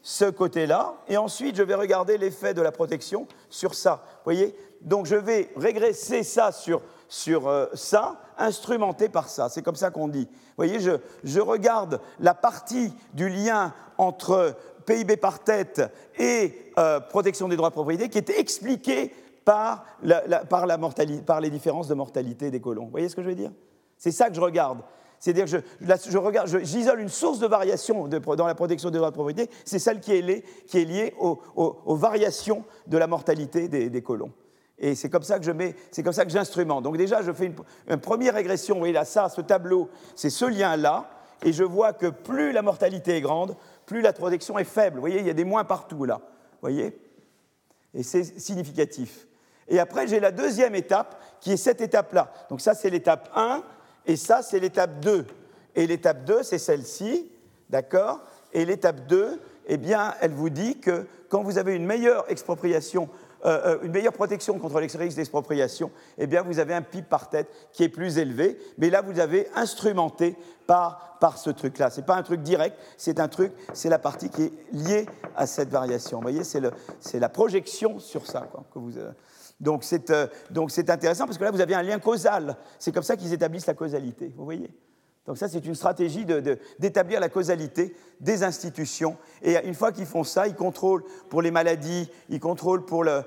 ce 0.02 0.24
côté-là, 0.24 0.94
et 1.08 1.16
ensuite 1.16 1.56
je 1.56 1.62
vais 1.62 1.74
regarder 1.74 2.16
l'effet 2.16 2.54
de 2.54 2.62
la 2.62 2.72
protection 2.72 3.26
sur 3.50 3.74
ça. 3.74 4.02
Vous 4.04 4.24
voyez? 4.24 4.56
Donc 4.80 5.06
je 5.06 5.16
vais 5.16 5.50
régresser 5.56 6.22
ça 6.22 6.52
sur, 6.52 6.80
sur 7.08 7.48
euh, 7.48 7.66
ça, 7.74 8.18
instrumenté 8.40 9.08
par 9.08 9.28
ça. 9.28 9.48
C'est 9.48 9.62
comme 9.62 9.76
ça 9.76 9.90
qu'on 9.90 10.08
dit. 10.08 10.28
Vous 10.30 10.54
voyez, 10.56 10.80
je, 10.80 11.40
regarde 11.40 12.00
la 12.18 12.34
partie 12.34 12.92
du 13.14 13.28
lien 13.28 13.72
entre 13.98 14.56
PIB 14.86 15.16
par 15.16 15.40
tête 15.44 15.82
et 16.18 16.72
euh, 16.78 17.00
protection 17.00 17.48
des 17.48 17.56
droits 17.56 17.70
de 17.70 17.74
propriété 17.74 18.08
qui 18.08 18.18
était 18.18 18.40
expliquée 18.40 19.12
par, 19.44 19.84
la 20.02 20.44
par 20.44 21.40
les 21.40 21.50
différences 21.50 21.88
de 21.88 21.94
mortalité 21.94 22.50
des 22.50 22.60
colons. 22.60 22.84
Vous 22.84 22.90
voyez 22.90 23.08
ce 23.08 23.16
que 23.16 23.22
je 23.22 23.28
veux 23.28 23.34
dire? 23.34 23.52
C'est 23.96 24.12
ça 24.12 24.28
que 24.28 24.34
je 24.34 24.40
regarde. 24.40 24.80
C'est-à-dire 25.20 25.44
que 25.44 26.46
je, 26.46 26.58
j'isole 26.64 27.00
une 27.00 27.10
source 27.10 27.38
de 27.38 27.46
variation 27.46 28.08
dans 28.08 28.46
la 28.46 28.54
protection 28.54 28.90
des 28.90 28.96
droits 28.96 29.10
de 29.10 29.14
propriété, 29.14 29.50
c'est 29.66 29.78
celle 29.78 29.98
est 29.98 30.44
qui 30.66 30.78
est 30.78 30.84
liée 30.84 31.14
aux, 31.18 31.94
variations 31.94 32.64
de 32.86 32.96
la 32.96 33.06
mortalité 33.06 33.68
des, 33.68 34.02
colons. 34.02 34.32
Et 34.80 34.94
c'est 34.94 35.10
comme 35.10 35.22
ça 35.22 35.38
que 35.38 35.44
je 35.44 35.52
mets, 35.52 35.76
c'est 35.90 36.02
comme 36.02 36.14
ça 36.14 36.24
que 36.24 36.30
j'instrumente. 36.30 36.82
Donc 36.82 36.96
déjà, 36.96 37.20
je 37.20 37.32
fais 37.32 37.52
une, 37.86 37.98
première 37.98 38.34
régression. 38.34 38.76
Vous 38.76 38.80
voyez 38.80 38.94
là, 38.94 39.04
ça, 39.04 39.28
ce 39.28 39.42
tableau, 39.42 39.90
c'est 40.16 40.30
ce 40.30 40.46
lien-là, 40.46 41.10
et 41.42 41.52
je 41.52 41.64
vois 41.64 41.92
que 41.92 42.06
plus 42.06 42.52
la 42.52 42.62
mortalité 42.62 43.16
est 43.16 43.20
grande, 43.20 43.56
plus 43.84 44.00
la 44.00 44.14
protection 44.14 44.58
est 44.58 44.64
faible. 44.64 44.96
Vous 44.96 45.02
voyez, 45.02 45.20
il 45.20 45.26
y 45.26 45.30
a 45.30 45.34
des 45.34 45.44
moins 45.44 45.64
partout 45.64 46.04
là. 46.04 46.20
Vous 46.22 46.58
voyez? 46.62 46.98
Et 47.92 48.02
c'est 48.02 48.24
significatif. 48.40 49.26
Et 49.68 49.78
après, 49.78 50.08
j'ai 50.08 50.18
la 50.18 50.32
deuxième 50.32 50.74
étape, 50.74 51.20
qui 51.40 51.52
est 51.52 51.56
cette 51.56 51.80
étape-là. 51.80 52.32
Donc 52.48 52.60
ça, 52.60 52.74
c'est 52.74 52.90
l'étape 52.90 53.30
1, 53.36 53.62
et 54.06 54.16
ça, 54.16 54.42
c'est 54.42 54.60
l'étape 54.60 55.00
2. 55.00 55.26
Et 55.76 55.86
l'étape 55.86 56.24
2, 56.24 56.42
c'est 56.42 56.58
celle-ci, 56.58 57.30
d'accord? 57.68 58.20
Et 58.52 58.64
l'étape 58.64 59.06
2, 59.06 59.40
eh 59.66 59.76
bien, 59.76 60.14
elle 60.20 60.32
vous 60.32 60.50
dit 60.50 60.80
que 60.80 61.06
quand 61.28 61.42
vous 61.42 61.58
avez 61.58 61.76
une 61.76 61.86
meilleure 61.86 62.24
expropriation, 62.30 63.08
euh, 63.44 63.60
euh, 63.64 63.78
une 63.82 63.92
meilleure 63.92 64.12
protection 64.12 64.58
contre 64.58 64.80
les 64.80 64.86
risques 64.86 65.16
d'expropriation, 65.16 65.90
eh 66.18 66.26
bien, 66.26 66.42
vous 66.42 66.58
avez 66.58 66.74
un 66.74 66.82
PIB 66.82 67.06
par 67.08 67.28
tête 67.30 67.48
qui 67.72 67.84
est 67.84 67.88
plus 67.88 68.18
élevé. 68.18 68.58
Mais 68.78 68.90
là, 68.90 69.02
vous 69.02 69.18
avez 69.18 69.48
instrumenté 69.54 70.36
par, 70.66 71.16
par 71.20 71.38
ce 71.38 71.50
truc-là. 71.50 71.90
Ce 71.90 72.00
n'est 72.00 72.06
pas 72.06 72.16
un 72.16 72.22
truc 72.22 72.42
direct, 72.42 72.76
c'est 72.96 73.18
un 73.20 73.28
truc, 73.28 73.52
c'est 73.72 73.88
la 73.88 73.98
partie 73.98 74.30
qui 74.30 74.42
est 74.44 74.52
liée 74.72 75.06
à 75.36 75.46
cette 75.46 75.70
variation. 75.70 76.18
Vous 76.18 76.22
voyez, 76.22 76.44
c'est 76.44 77.20
la 77.20 77.28
projection 77.28 77.98
sur 77.98 78.26
ça 78.26 78.46
euh, 80.10 80.26
donc 80.50 80.70
c'est 80.70 80.90
intéressant 80.90 81.26
parce 81.26 81.38
que 81.38 81.44
là, 81.44 81.50
vous 81.50 81.60
avez 81.60 81.74
un 81.74 81.82
lien 81.82 81.98
causal. 81.98 82.56
C'est 82.78 82.92
comme 82.92 83.02
ça 83.02 83.16
qu'ils 83.16 83.32
établissent 83.32 83.66
la 83.66 83.74
causalité, 83.74 84.32
vous 84.36 84.44
voyez 84.44 84.70
donc 85.30 85.38
ça, 85.38 85.48
c'est 85.48 85.64
une 85.64 85.76
stratégie 85.76 86.26
d'établir 86.80 87.20
la 87.20 87.28
causalité 87.28 87.94
des 88.18 88.42
institutions. 88.42 89.16
Et 89.42 89.56
une 89.64 89.76
fois 89.76 89.92
qu'ils 89.92 90.06
font 90.06 90.24
ça, 90.24 90.48
ils 90.48 90.56
contrôlent 90.56 91.04
pour 91.28 91.40
les 91.40 91.52
maladies, 91.52 92.10
ils 92.30 92.40
contrôlent 92.40 92.84
pour 92.84 93.04
le, 93.04 93.22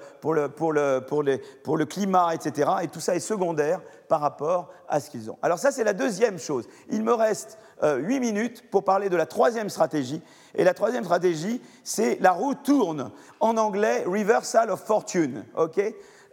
climat, 1.85 2.35
etc. 2.35 2.71
Et 2.81 2.89
tout 2.89 2.99
ça 2.99 3.15
est 3.15 3.21
secondaire 3.21 3.79
par 4.09 4.19
rapport 4.19 4.69
à 4.89 4.99
ce 4.99 5.09
qu'ils 5.09 5.31
ont. 5.31 5.37
Alors 5.41 5.59
ça, 5.59 5.71
c'est 5.71 5.85
la 5.85 5.93
deuxième 5.93 6.39
chose. 6.39 6.67
Il 6.89 7.03
me 7.03 7.13
reste 7.13 7.57
euh, 7.83 7.99
huit 7.99 8.19
minutes 8.19 8.69
pour 8.69 8.83
parler 8.83 9.07
de 9.07 9.15
la 9.15 9.25
troisième 9.25 9.69
stratégie. 9.69 10.21
Et 10.55 10.65
la 10.65 10.73
troisième 10.73 11.05
stratégie, 11.05 11.61
c'est 11.85 12.17
la 12.19 12.33
roue 12.33 12.53
tourne. 12.53 13.11
En 13.39 13.55
anglais, 13.55 14.03
reversal 14.05 14.69
of 14.71 14.81
fortune. 14.81 15.45
ok? 15.55 15.81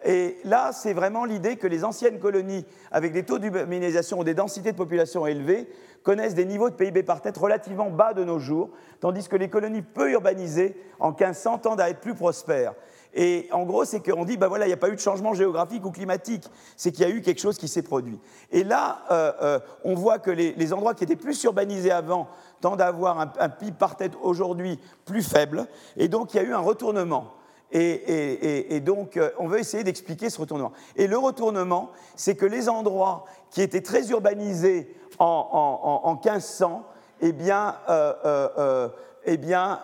Et 0.04 0.38
là, 0.44 0.70
c'est 0.72 0.94
vraiment 0.94 1.24
l'idée 1.24 1.56
que 1.56 1.66
les 1.66 1.84
anciennes 1.84 2.18
colonies, 2.18 2.64
avec 2.90 3.12
des 3.12 3.24
taux 3.24 3.38
d'urbanisation 3.38 4.20
ou 4.20 4.24
des 4.24 4.34
densités 4.34 4.72
de 4.72 4.76
population 4.76 5.26
élevées, 5.26 5.68
connaissent 6.02 6.34
des 6.34 6.46
niveaux 6.46 6.70
de 6.70 6.74
PIB 6.74 7.02
par 7.02 7.20
tête 7.20 7.36
relativement 7.36 7.90
bas 7.90 8.14
de 8.14 8.24
nos 8.24 8.38
jours, 8.38 8.70
tandis 9.00 9.28
que 9.28 9.36
les 9.36 9.50
colonies 9.50 9.82
peu 9.82 10.10
urbanisées, 10.10 10.74
en 10.98 11.10
1500, 11.10 11.58
tendent 11.58 11.80
à 11.80 11.90
être 11.90 12.00
plus 12.00 12.14
prospères. 12.14 12.74
Et 13.12 13.48
en 13.52 13.64
gros, 13.64 13.84
c'est 13.84 14.00
qu'on 14.00 14.24
dit, 14.24 14.36
ben 14.36 14.46
voilà, 14.46 14.66
il 14.66 14.68
n'y 14.68 14.74
a 14.74 14.78
pas 14.78 14.88
eu 14.88 14.94
de 14.94 15.00
changement 15.00 15.34
géographique 15.34 15.84
ou 15.84 15.90
climatique, 15.90 16.44
c'est 16.76 16.92
qu'il 16.92 17.06
y 17.06 17.10
a 17.10 17.14
eu 17.14 17.20
quelque 17.20 17.40
chose 17.40 17.58
qui 17.58 17.68
s'est 17.68 17.82
produit. 17.82 18.18
Et 18.52 18.64
là, 18.64 19.02
euh, 19.10 19.32
euh, 19.42 19.58
on 19.84 19.94
voit 19.94 20.18
que 20.18 20.30
les, 20.30 20.72
endroits 20.72 20.94
qui 20.94 21.04
étaient 21.04 21.16
plus 21.16 21.42
urbanisés 21.42 21.90
avant 21.90 22.28
tendent 22.60 22.80
à 22.80 22.86
avoir 22.86 23.20
un, 23.20 23.32
un 23.38 23.48
PIB 23.48 23.76
par 23.78 23.96
tête 23.96 24.12
aujourd'hui 24.22 24.78
plus 25.04 25.22
faible, 25.22 25.66
et 25.96 26.08
donc 26.08 26.32
il 26.32 26.36
y 26.36 26.40
a 26.40 26.44
eu 26.44 26.54
un 26.54 26.60
retournement. 26.60 27.34
Et, 27.72 28.80
donc, 28.80 29.16
euh, 29.16 29.30
on 29.38 29.46
veut 29.46 29.60
essayer 29.60 29.84
d'expliquer 29.84 30.30
ce 30.30 30.40
retournement. 30.40 30.72
Et 30.96 31.06
le 31.06 31.18
retournement, 31.18 31.90
c'est 32.16 32.34
que 32.34 32.46
les 32.46 32.68
endroits 32.68 33.24
qui 33.50 33.62
étaient 33.62 33.80
très 33.80 34.08
urbanisés 34.10 34.94
en, 35.18 36.18
1500, 36.24 36.84
eh 37.20 37.32
bien, 37.32 37.76
euh, 37.88 38.14
euh, 38.24 38.88
eh 39.24 39.36
bien 39.36 39.80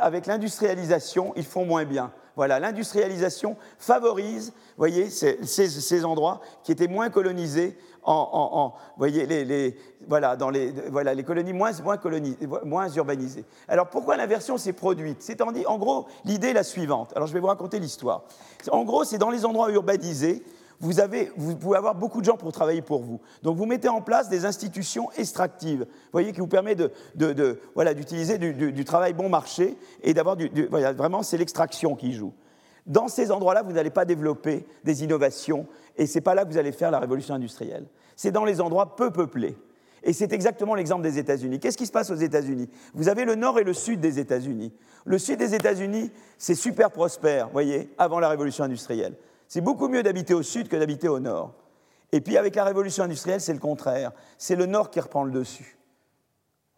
avec 0.00 0.26
l'industrialisation, 0.26 1.32
ils 1.36 1.44
font 1.44 1.66
moins 1.66 1.84
bien. 1.84 2.10
Voilà, 2.36 2.60
l'industrialisation 2.60 3.56
favorise, 3.78 4.52
voyez, 4.76 5.08
ces, 5.08 6.04
endroits 6.04 6.42
qui 6.62 6.70
étaient 6.70 6.86
moins 6.86 7.08
colonisés 7.08 7.76
en, 8.04 8.74
voyez, 8.98 9.26
les, 9.26 9.76
voilà, 10.06 10.36
dans 10.36 10.50
les, 10.50 10.70
voilà, 10.90 11.14
les 11.14 11.24
colonies 11.24 11.54
moins, 11.54 11.72
moins, 11.82 11.98
moins 12.64 12.88
urbanisées. 12.90 13.44
Alors 13.66 13.88
pourquoi 13.88 14.16
l'inversion 14.16 14.58
s'est 14.58 14.74
produite? 14.74 15.22
C'est 15.22 15.40
en, 15.40 15.52
en 15.66 15.78
gros, 15.78 16.06
l'idée 16.24 16.52
la 16.52 16.62
suivante. 16.62 17.12
Alors 17.16 17.26
je 17.26 17.32
vais 17.32 17.40
vous 17.40 17.46
raconter 17.46 17.80
l'histoire. 17.80 18.24
En 18.70 18.84
gros, 18.84 19.04
c'est 19.04 19.18
dans 19.18 19.30
les 19.30 19.44
endroits 19.44 19.70
urbanisés, 19.72 20.44
vous, 20.80 21.00
avez, 21.00 21.30
pouvez 21.60 21.76
avoir 21.76 21.94
beaucoup 21.94 22.20
de 22.20 22.26
gens 22.26 22.36
pour 22.36 22.52
travailler 22.52 22.82
pour 22.82 23.02
vous. 23.02 23.20
Donc 23.42 23.56
vous 23.56 23.66
mettez 23.66 23.88
en 23.88 24.00
place 24.00 24.28
des 24.28 24.44
institutions 24.44 25.10
extractives, 25.16 25.86
voyez, 26.12 26.32
qui 26.32 26.40
vous 26.40 26.46
permettent 26.46 26.92
de, 27.14 27.60
voilà, 27.74 27.94
d'utiliser 27.94 28.38
du, 28.38 28.72
du, 28.72 28.84
travail 28.84 29.12
bon 29.14 29.28
marché 29.28 29.76
et 30.02 30.14
d'avoir 30.14 30.36
du, 30.36 30.50
voilà, 30.70 30.92
vraiment 30.92 31.22
c'est 31.22 31.38
l'extraction 31.38 31.94
qui 31.94 32.12
joue. 32.12 32.32
Dans 32.86 33.08
ces 33.08 33.32
endroits-là, 33.32 33.62
vous 33.62 33.72
n'allez 33.72 33.90
pas 33.90 34.04
développer 34.04 34.64
des 34.84 35.02
innovations 35.02 35.66
et 35.96 36.06
ce 36.06 36.14
n'est 36.14 36.20
pas 36.20 36.34
là 36.34 36.44
que 36.44 36.50
vous 36.50 36.58
allez 36.58 36.72
faire 36.72 36.90
la 36.90 37.00
révolution 37.00 37.34
industrielle. 37.34 37.86
C'est 38.14 38.30
dans 38.30 38.44
les 38.44 38.60
endroits 38.60 38.96
peu 38.96 39.10
peuplés. 39.10 39.56
Et 40.02 40.12
c'est 40.12 40.32
exactement 40.32 40.76
l'exemple 40.76 41.02
des 41.02 41.18
États-Unis. 41.18 41.58
Qu'est-ce 41.58 41.76
qui 41.76 41.86
se 41.86 41.90
passe 41.90 42.10
aux 42.10 42.16
États-Unis? 42.16 42.68
Vous 42.94 43.08
avez 43.08 43.24
le 43.24 43.34
nord 43.34 43.58
et 43.58 43.64
le 43.64 43.72
sud 43.72 43.98
des 43.98 44.20
États-Unis. 44.20 44.72
Le 45.04 45.18
sud 45.18 45.38
des 45.38 45.54
États-Unis, 45.54 46.12
c'est 46.38 46.54
super 46.54 46.92
prospère, 46.92 47.48
voyez, 47.48 47.90
avant 47.98 48.20
la 48.20 48.28
révolution 48.28 48.62
industrielle. 48.62 49.14
C'est 49.48 49.60
beaucoup 49.60 49.88
mieux 49.88 50.02
d'habiter 50.02 50.34
au 50.34 50.42
sud 50.42 50.68
que 50.68 50.76
d'habiter 50.76 51.08
au 51.08 51.20
nord. 51.20 51.54
Et 52.12 52.20
puis 52.20 52.36
avec 52.36 52.54
la 52.54 52.64
révolution 52.64 53.04
industrielle, 53.04 53.40
c'est 53.40 53.52
le 53.52 53.58
contraire. 53.58 54.12
C'est 54.38 54.56
le 54.56 54.66
nord 54.66 54.90
qui 54.90 55.00
reprend 55.00 55.24
le 55.24 55.32
dessus. 55.32 55.76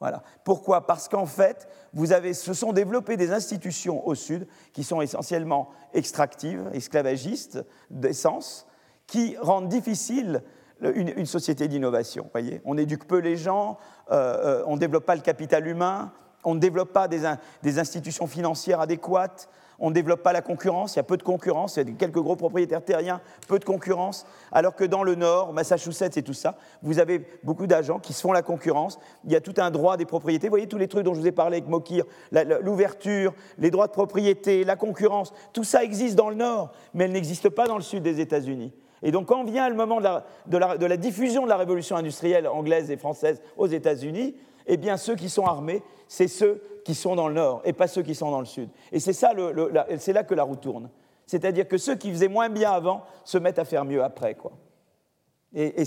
Voilà. 0.01 0.23
Pourquoi? 0.45 0.87
Parce 0.87 1.09
qu'en 1.09 1.27
fait, 1.27 1.69
vous 1.93 2.13
avez, 2.13 2.33
se 2.33 2.55
sont 2.55 2.73
développées 2.73 3.17
des 3.17 3.33
institutions 3.33 4.07
au 4.07 4.15
sud 4.15 4.47
qui 4.73 4.85
sont 4.85 5.01
essentiellement 5.01 5.71
extractives, 5.93 6.71
esclavagistes, 6.73 7.65
d'essence, 7.91 8.67
qui 9.07 9.37
rendent 9.39 9.69
difficile 9.69 10.43
une, 10.81 11.27
société 11.27 11.67
d'innovation. 11.67 12.29
Voyez, 12.33 12.61
on 12.65 12.79
éduque 12.79 13.07
peu 13.07 13.19
les 13.19 13.37
gens, 13.37 13.79
euh, 14.13 14.61
euh, 14.61 14.65
on 14.67 14.75
ne 14.75 14.81
développe 14.81 15.05
pas 15.05 15.17
le 15.17 15.23
capital 15.23 15.67
humain, 15.67 16.13
on 16.45 16.55
ne 16.55 16.61
développe 16.61 16.93
pas 16.93 17.09
des, 17.09 17.23
des 17.63 17.79
institutions 17.81 18.29
financières 18.29 18.81
adéquates, 18.81 19.49
on 19.79 19.91
ne 19.91 19.95
développe 19.95 20.23
pas 20.23 20.33
la 20.33 20.43
concurrence, 20.43 20.95
il 20.95 20.97
y 20.97 21.01
a 21.01 21.05
peu 21.05 21.17
de 21.17 21.23
concurrence, 21.23 21.77
il 21.77 21.89
y 21.89 21.93
a 21.93 21.97
quelques 21.97 22.19
gros 22.19 22.37
propriétaires 22.37 22.85
terriens, 22.85 23.21
peu 23.47 23.59
de 23.59 23.65
concurrence, 23.65 24.27
alors 24.53 24.75
que 24.75 24.85
dans 24.85 25.03
le 25.03 25.15
Nord, 25.15 25.53
Massachusetts 25.53 26.17
et 26.17 26.23
tout 26.23 26.33
ça, 26.33 26.57
vous 26.83 26.99
avez 26.99 27.25
beaucoup 27.45 27.67
d'agents 27.67 27.99
qui 27.99 28.13
se 28.13 28.21
font 28.21 28.33
la 28.33 28.43
concurrence, 28.43 28.99
il 29.25 29.33
y 29.33 29.37
a 29.37 29.41
tout 29.41 29.55
un 29.59 29.71
droit 29.71 29.97
des 29.97 30.05
propriétés, 30.05 30.49
vous 30.49 30.53
voyez 30.53 30.67
tous 30.67 30.79
les 30.79 30.89
trucs 30.89 31.05
dont 31.05 31.15
je 31.15 31.21
vous 31.21 31.27
ai 31.27 31.33
parlé 31.33 31.59
avec 31.59 31.69
Mokir, 31.69 32.05
l'ouverture, 32.63 33.35
les 33.59 33.71
droits 33.71 33.87
de 33.87 33.93
propriété, 33.93 34.65
la 34.65 34.77
concurrence, 34.77 35.33
tout 35.53 35.65
ça 35.65 35.85
existe 35.85 36.17
dans 36.17 36.31
le 36.31 36.37
Nord, 36.37 36.73
mais 36.95 37.05
elle 37.05 37.13
n'existe 37.13 37.49
pas 37.49 37.67
dans 37.67 37.77
le 37.77 37.83
Sud 37.83 38.03
des 38.03 38.21
États-Unis. 38.21 38.73
Et 39.03 39.13
donc 39.13 39.27
quand 39.27 39.45
vient 39.45 39.69
le 39.69 39.77
moment 39.77 40.01
de 40.01 40.59
la, 40.59 40.97
diffusion 40.97 41.45
de 41.45 41.49
la 41.49 41.57
révolution 41.57 41.97
industrielle 41.97 42.49
anglaise 42.49 42.91
et 42.91 42.97
française 42.97 43.41
aux 43.57 43.67
États-Unis, 43.67 44.35
eh 44.69 44.77
bien 44.77 44.97
ceux 44.97 45.17
qui 45.17 45.29
sont 45.29 45.45
armés, 45.45 45.83
c'est 46.07 46.29
ceux 46.29 46.63
qui 46.85 46.95
sont 46.95 47.17
dans 47.17 47.29
le 47.29 47.35
nord 47.35 47.63
et 47.65 47.73
pas 47.73 47.89
ceux 47.89 48.03
qui 48.03 48.15
sont 48.15 48.31
dans 48.31 48.41
le 48.41 48.47
sud. 48.47 48.69
Et 48.93 49.01
c'est 49.01 49.13
ça, 49.13 49.33
là 49.35 50.25
que 50.25 50.35
la 50.35 50.43
roue 50.45 50.57
tourne. 50.57 50.91
C'est-à-dire 51.27 51.69
que 51.69 51.77
ceux 51.77 51.97
qui 51.97 52.11
faisaient 52.11 52.29
moins 52.29 52.49
bien 52.49 52.71
avant 52.71 53.03
se 53.25 53.37
mettent 53.37 53.59
à 53.59 53.65
faire 53.65 53.85
mieux 53.85 54.03
après. 54.03 54.35
Quoi. 54.35 54.53
Et, 55.55 55.87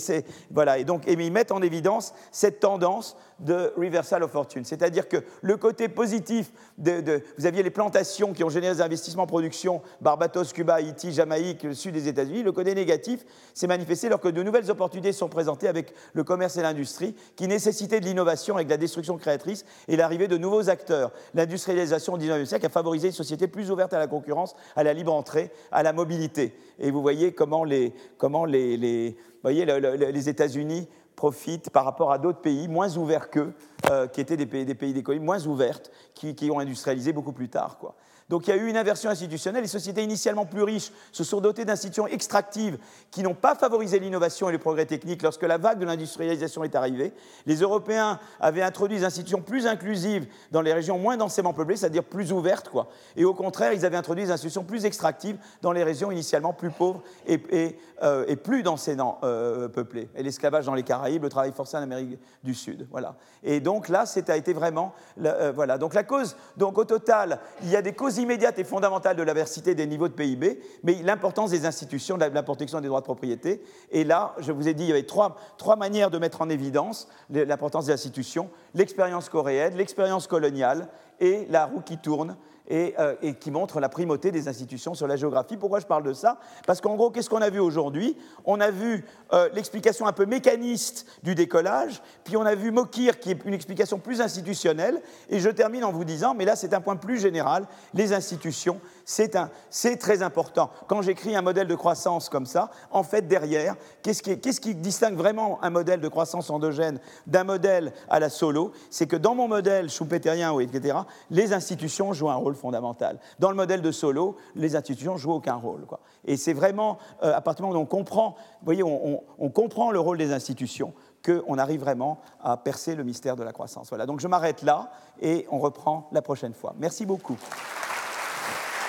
voilà, 0.50 0.80
et 0.80 0.86
donc 0.86 1.08
et 1.08 1.14
ils 1.14 1.32
mettent 1.32 1.52
en 1.52 1.62
évidence 1.62 2.16
cette 2.32 2.60
tendance 2.60 3.16
de 3.40 3.72
reversal 3.78 4.24
of 4.24 4.32
fortune. 4.32 4.66
C'est-à-dire 4.66 5.08
que 5.08 5.18
le 5.42 5.56
côté 5.56 5.88
positif, 5.88 6.52
de, 6.80 7.22
vous 7.38 7.46
aviez 7.46 7.62
les 7.62 7.70
plantations 7.70 8.34
qui 8.34 8.44
ont 8.44 8.50
généré 8.50 8.74
des 8.76 8.82
investissements 8.82 9.24
en 9.24 9.28
production, 9.28 9.82
Barbados, 10.02 10.46
Cuba, 10.46 10.76
Haïti, 10.76 11.12
Jamaïque, 11.12 11.64
le 11.64 11.76
sud 11.76 11.94
des 11.94 12.08
États-Unis. 12.08 12.42
Le 12.42 12.52
côté 12.52 12.74
négatif 12.74 13.24
s'est 13.54 13.68
manifesté 13.68 14.10
lorsque 14.10 14.30
de 14.30 14.42
nouvelles 14.44 14.70
opportunités 14.72 15.12
sont 15.12 15.30
présentées 15.30 15.68
avec 15.68 15.94
le 16.14 16.24
commerce 16.24 16.58
et 16.58 16.64
l'industrie, 16.64 17.16
qui 17.36 17.48
nécessitaient 17.48 18.00
de 18.00 18.06
l'innovation 18.06 18.56
avec 18.56 18.70
la 18.70 18.78
destruction 18.78 19.18
créatrice 19.18 19.66
et 19.88 19.96
l'arrivée 19.96 20.28
de 20.28 20.38
nouveaux 20.38 20.70
acteurs. 20.70 21.12
L'industrialisation 21.36 22.14
au 22.14 22.18
XIXe 22.18 22.50
siècle 22.50 22.66
a 22.66 22.70
favorisé 22.70 23.08
une 23.08 23.14
société 23.14 23.48
plus 23.48 23.70
ouverte 23.70 23.94
à 23.94 24.00
la 24.00 24.08
concurrence, 24.08 24.56
à 24.76 24.84
la 24.84 24.94
libre 24.94 25.14
entrée, 25.14 25.52
à 25.72 25.84
la 25.84 25.94
mobilité. 25.94 26.56
Et 26.80 26.90
vous 26.90 27.02
voyez 27.02 27.32
comment 27.34 27.64
les, 27.64 27.94
comment 28.18 28.46
les, 28.46 29.16
voyez, 29.44 29.66
les 29.66 30.30
États-Unis 30.30 30.88
profitent 31.16 31.70
par 31.70 31.86
rapport 31.86 32.12
à 32.12 32.18
d'autres 32.18 32.42
pays 32.42 32.68
moins 32.68 32.98
ouverts 32.98 33.30
qu'eux, 33.30 33.54
euh, 33.90 34.08
qui 34.08 34.22
étaient 34.22 34.38
des 34.38 34.46
pays, 34.46 34.66
des 34.66 34.74
d'économie 34.74 35.24
moins 35.24 35.46
ouvertes, 35.46 35.92
qui, 36.14 36.36
qui, 36.36 36.50
ont 36.50 36.60
industrialisé 36.60 37.14
beaucoup 37.14 37.32
plus 37.32 37.50
tard. 37.50 37.78
Quoi. 37.78 37.96
Donc 38.32 38.48
il 38.48 38.52
y 38.52 38.54
a 38.54 38.56
eu 38.56 38.68
une 38.68 38.78
inversion 38.78 39.10
institutionnelle. 39.10 39.62
Les 39.62 39.68
sociétés 39.68 40.02
initialement 40.02 40.46
plus 40.46 40.64
riches 40.64 40.94
se 41.12 41.26
sont 41.26 41.42
dotées 41.42 41.66
d'institutions 41.66 42.08
extractives 42.08 42.78
qui 43.12 43.24
n'ont 43.24 43.34
pas 43.34 43.56
favorisé 43.56 44.00
l'innovation 44.00 44.48
et 44.48 44.54
le 44.54 44.58
progrès 44.58 44.86
technique 44.86 45.22
lorsque 45.22 45.42
la 45.42 45.58
vague 45.58 45.80
de 45.80 45.86
l'industrialisation 45.86 46.64
est 46.64 46.74
arrivée. 46.76 47.12
Les 47.46 47.58
Européens 47.58 48.20
avaient 48.40 48.62
introduit 48.62 49.00
des 49.00 49.04
institutions 49.04 49.42
plus 49.42 49.68
inclusives 49.68 50.28
dans 50.50 50.62
les 50.62 50.72
régions 50.72 50.98
moins 50.98 51.18
densément 51.18 51.52
peuplées, 51.52 51.76
c'est-à-dire 51.76 52.06
plus 52.06 52.32
ouvertes. 52.32 52.70
Quoi. 52.70 52.88
Et 53.18 53.26
au 53.26 53.34
contraire, 53.34 53.74
ils 53.74 53.86
avaient 53.86 53.98
introduit 53.98 54.24
des 54.24 54.32
institutions 54.32 54.64
plus 54.64 54.86
extractives 54.86 55.36
dans 55.62 55.74
les 55.74 55.84
régions 55.84 56.10
initialement 56.10 56.54
plus 56.54 56.72
pauvres 56.72 57.04
et, 57.28 57.76
euh, 58.02 58.36
plus 58.38 58.64
densément 58.64 59.20
euh, 59.24 59.68
peuplées. 59.68 60.08
Et 60.16 60.24
l'esclavage 60.24 60.66
dans 60.66 60.74
les 60.74 60.84
Caraïbes, 60.84 61.24
le 61.24 61.30
travail 61.30 61.52
forcé 61.52 61.76
en 61.76 61.82
Amérique 61.82 62.18
du 62.46 62.54
Sud. 62.54 62.88
Voilà. 62.92 63.16
Et 63.44 63.60
donc 63.60 63.90
là, 63.90 64.06
c'était 64.06 64.54
vraiment... 64.54 64.94
Euh, 65.22 65.52
voilà. 65.54 65.78
Donc 65.78 65.94
la 65.94 66.04
cause, 66.04 66.38
donc 66.56 66.78
au 66.78 66.86
total, 66.86 67.40
il 67.64 67.70
y 67.70 67.76
a 67.76 67.82
des 67.82 67.92
causes 67.92 68.21
immédiate 68.22 68.60
et 68.60 68.64
fondamentale 68.64 69.16
de 69.16 69.24
la 69.24 69.34
diversité 69.34 69.76
des 69.76 69.88
niveaux 69.88 70.08
de 70.08 70.14
PIB, 70.14 70.60
mais 70.84 71.02
l'importance 71.04 71.52
des 71.52 71.66
institutions, 71.66 72.18
de 72.18 72.26
la 72.26 72.44
protection 72.44 72.80
des 72.82 72.88
droits 72.88 73.02
de 73.02 73.06
propriété. 73.06 73.62
Et 73.92 74.04
là, 74.04 74.36
je 74.40 74.52
vous 74.52 74.68
ai 74.68 74.74
dit, 74.74 74.84
il 74.84 74.90
y 74.90 74.92
avait 74.92 75.04
trois, 75.04 75.38
trois 75.58 75.76
manières 75.76 76.12
de 76.12 76.18
mettre 76.18 76.42
en 76.42 76.50
évidence 76.50 77.08
l'importance 77.30 77.88
des 77.88 77.94
institutions 77.94 78.50
l'expérience 78.74 79.30
coréenne, 79.30 79.76
l'expérience 79.76 80.28
coloniale 80.28 80.88
et 81.20 81.46
la 81.50 81.66
roue 81.66 81.82
qui 81.82 81.98
tourne 81.98 82.36
euh, 82.72 83.16
et, 83.22 83.34
qui 83.34 83.52
montre 83.52 83.80
la 83.80 83.90
primauté 83.90 84.32
des 84.32 84.48
institutions 84.48 84.94
sur 84.94 85.08
la 85.08 85.16
géographie. 85.16 85.58
Pourquoi 85.58 85.80
je 85.80 85.86
parle 85.86 86.04
de 86.04 86.14
ça? 86.14 86.38
Parce 86.66 86.80
qu'en 86.80 86.96
gros, 86.96 87.10
qu'est-ce 87.10 87.30
qu'on 87.30 87.42
a 87.42 87.50
vu 87.50 87.60
aujourd'hui? 87.60 88.18
On 88.46 88.60
a 88.60 88.72
vu 88.72 89.06
euh, 89.34 89.50
l'explication 89.54 90.08
un 90.08 90.14
peu 90.14 90.26
mécaniste 90.26 91.06
du 91.24 91.36
décollage, 91.36 92.02
puis 92.24 92.38
on 92.38 92.46
a 92.46 92.56
vu 92.56 92.72
Mokir, 92.72 93.20
qui 93.20 93.32
est 93.32 93.46
une 93.46 93.54
explication 93.54 94.00
plus 94.00 94.22
institutionnelle, 94.22 95.02
et 95.30 95.40
je 95.40 95.50
termine 95.50 95.84
en 95.84 95.92
vous 95.92 96.06
disant, 96.06 96.34
mais 96.34 96.46
là 96.46 96.56
c'est 96.56 96.74
un 96.74 96.82
point 96.82 96.96
plus 96.96 97.20
général, 97.20 97.66
les 97.94 98.14
institutions, 98.14 98.80
c'est 99.06 99.98
très 99.98 100.22
important. 100.24 100.70
Quand 100.88 101.02
j'écris 101.02 101.36
un 101.36 101.42
modèle 101.42 101.68
de 101.68 101.76
croissance 101.76 102.30
comme 102.30 102.46
ça, 102.46 102.72
en 102.92 103.04
fait, 103.04 103.28
derrière, 103.28 103.76
qu'est-ce 104.02 104.22
qui, 104.22 104.40
qui, 104.40 104.76
distingue 104.76 105.16
vraiment 105.16 105.60
un 105.64 105.70
modèle 105.70 106.00
de 106.00 106.08
croissance 106.08 106.50
endogène 106.50 107.00
d'un 107.28 107.44
modèle 107.44 107.94
à 108.10 108.20
la 108.20 108.30
solo? 108.30 108.72
C'est 108.90 109.08
que 109.08 109.16
dans 109.16 109.36
mon 109.36 109.48
modèle 109.48 109.90
schumpeterien, 109.90 110.58
etc., 110.60 111.00
les 111.30 111.54
institutions 111.54 112.14
jouent 112.14 112.30
un 112.30 112.36
rôle 112.36 112.56
fondamental. 112.62 113.20
Dans 113.40 113.50
le 113.50 113.56
modèle 113.56 113.82
de 113.82 113.92
solo, 113.92 114.38
les 114.56 114.76
institutions 114.76 115.18
jouent 115.18 115.34
aucun 115.34 115.56
rôle. 115.56 115.86
Quoi. 115.86 116.00
Et 116.26 116.38
c'est 116.38 116.54
vraiment, 116.54 117.00
euh, 117.24 117.36
à 117.36 117.42
partir 117.42 117.66
du 117.66 117.70
moment 117.70 117.82
où 117.82 117.84
on 117.84 117.88
comprend, 117.88 118.36
vous 118.60 118.66
voyez, 118.66 118.84
on, 118.84 119.24
on 119.38 119.50
comprend 119.50 119.92
le 119.92 120.00
rôle 120.00 120.18
des 120.18 120.32
institutions, 120.32 120.94
qu'on 121.26 121.58
arrive 121.58 121.82
vraiment 121.82 122.20
à 122.42 122.56
percer 122.58 122.96
le 122.96 123.04
mystère 123.04 123.36
de 123.36 123.44
la 123.44 123.52
croissance. 123.52 123.90
Voilà, 123.90 124.06
donc 124.06 124.22
je 124.22 124.28
m'arrête 124.28 124.62
là 124.62 124.92
et 125.22 125.48
on 125.52 125.60
reprend 125.60 126.08
la 126.12 126.22
prochaine 126.22 126.54
fois. 126.54 126.76
Merci 126.80 127.06
beaucoup. 127.06 127.38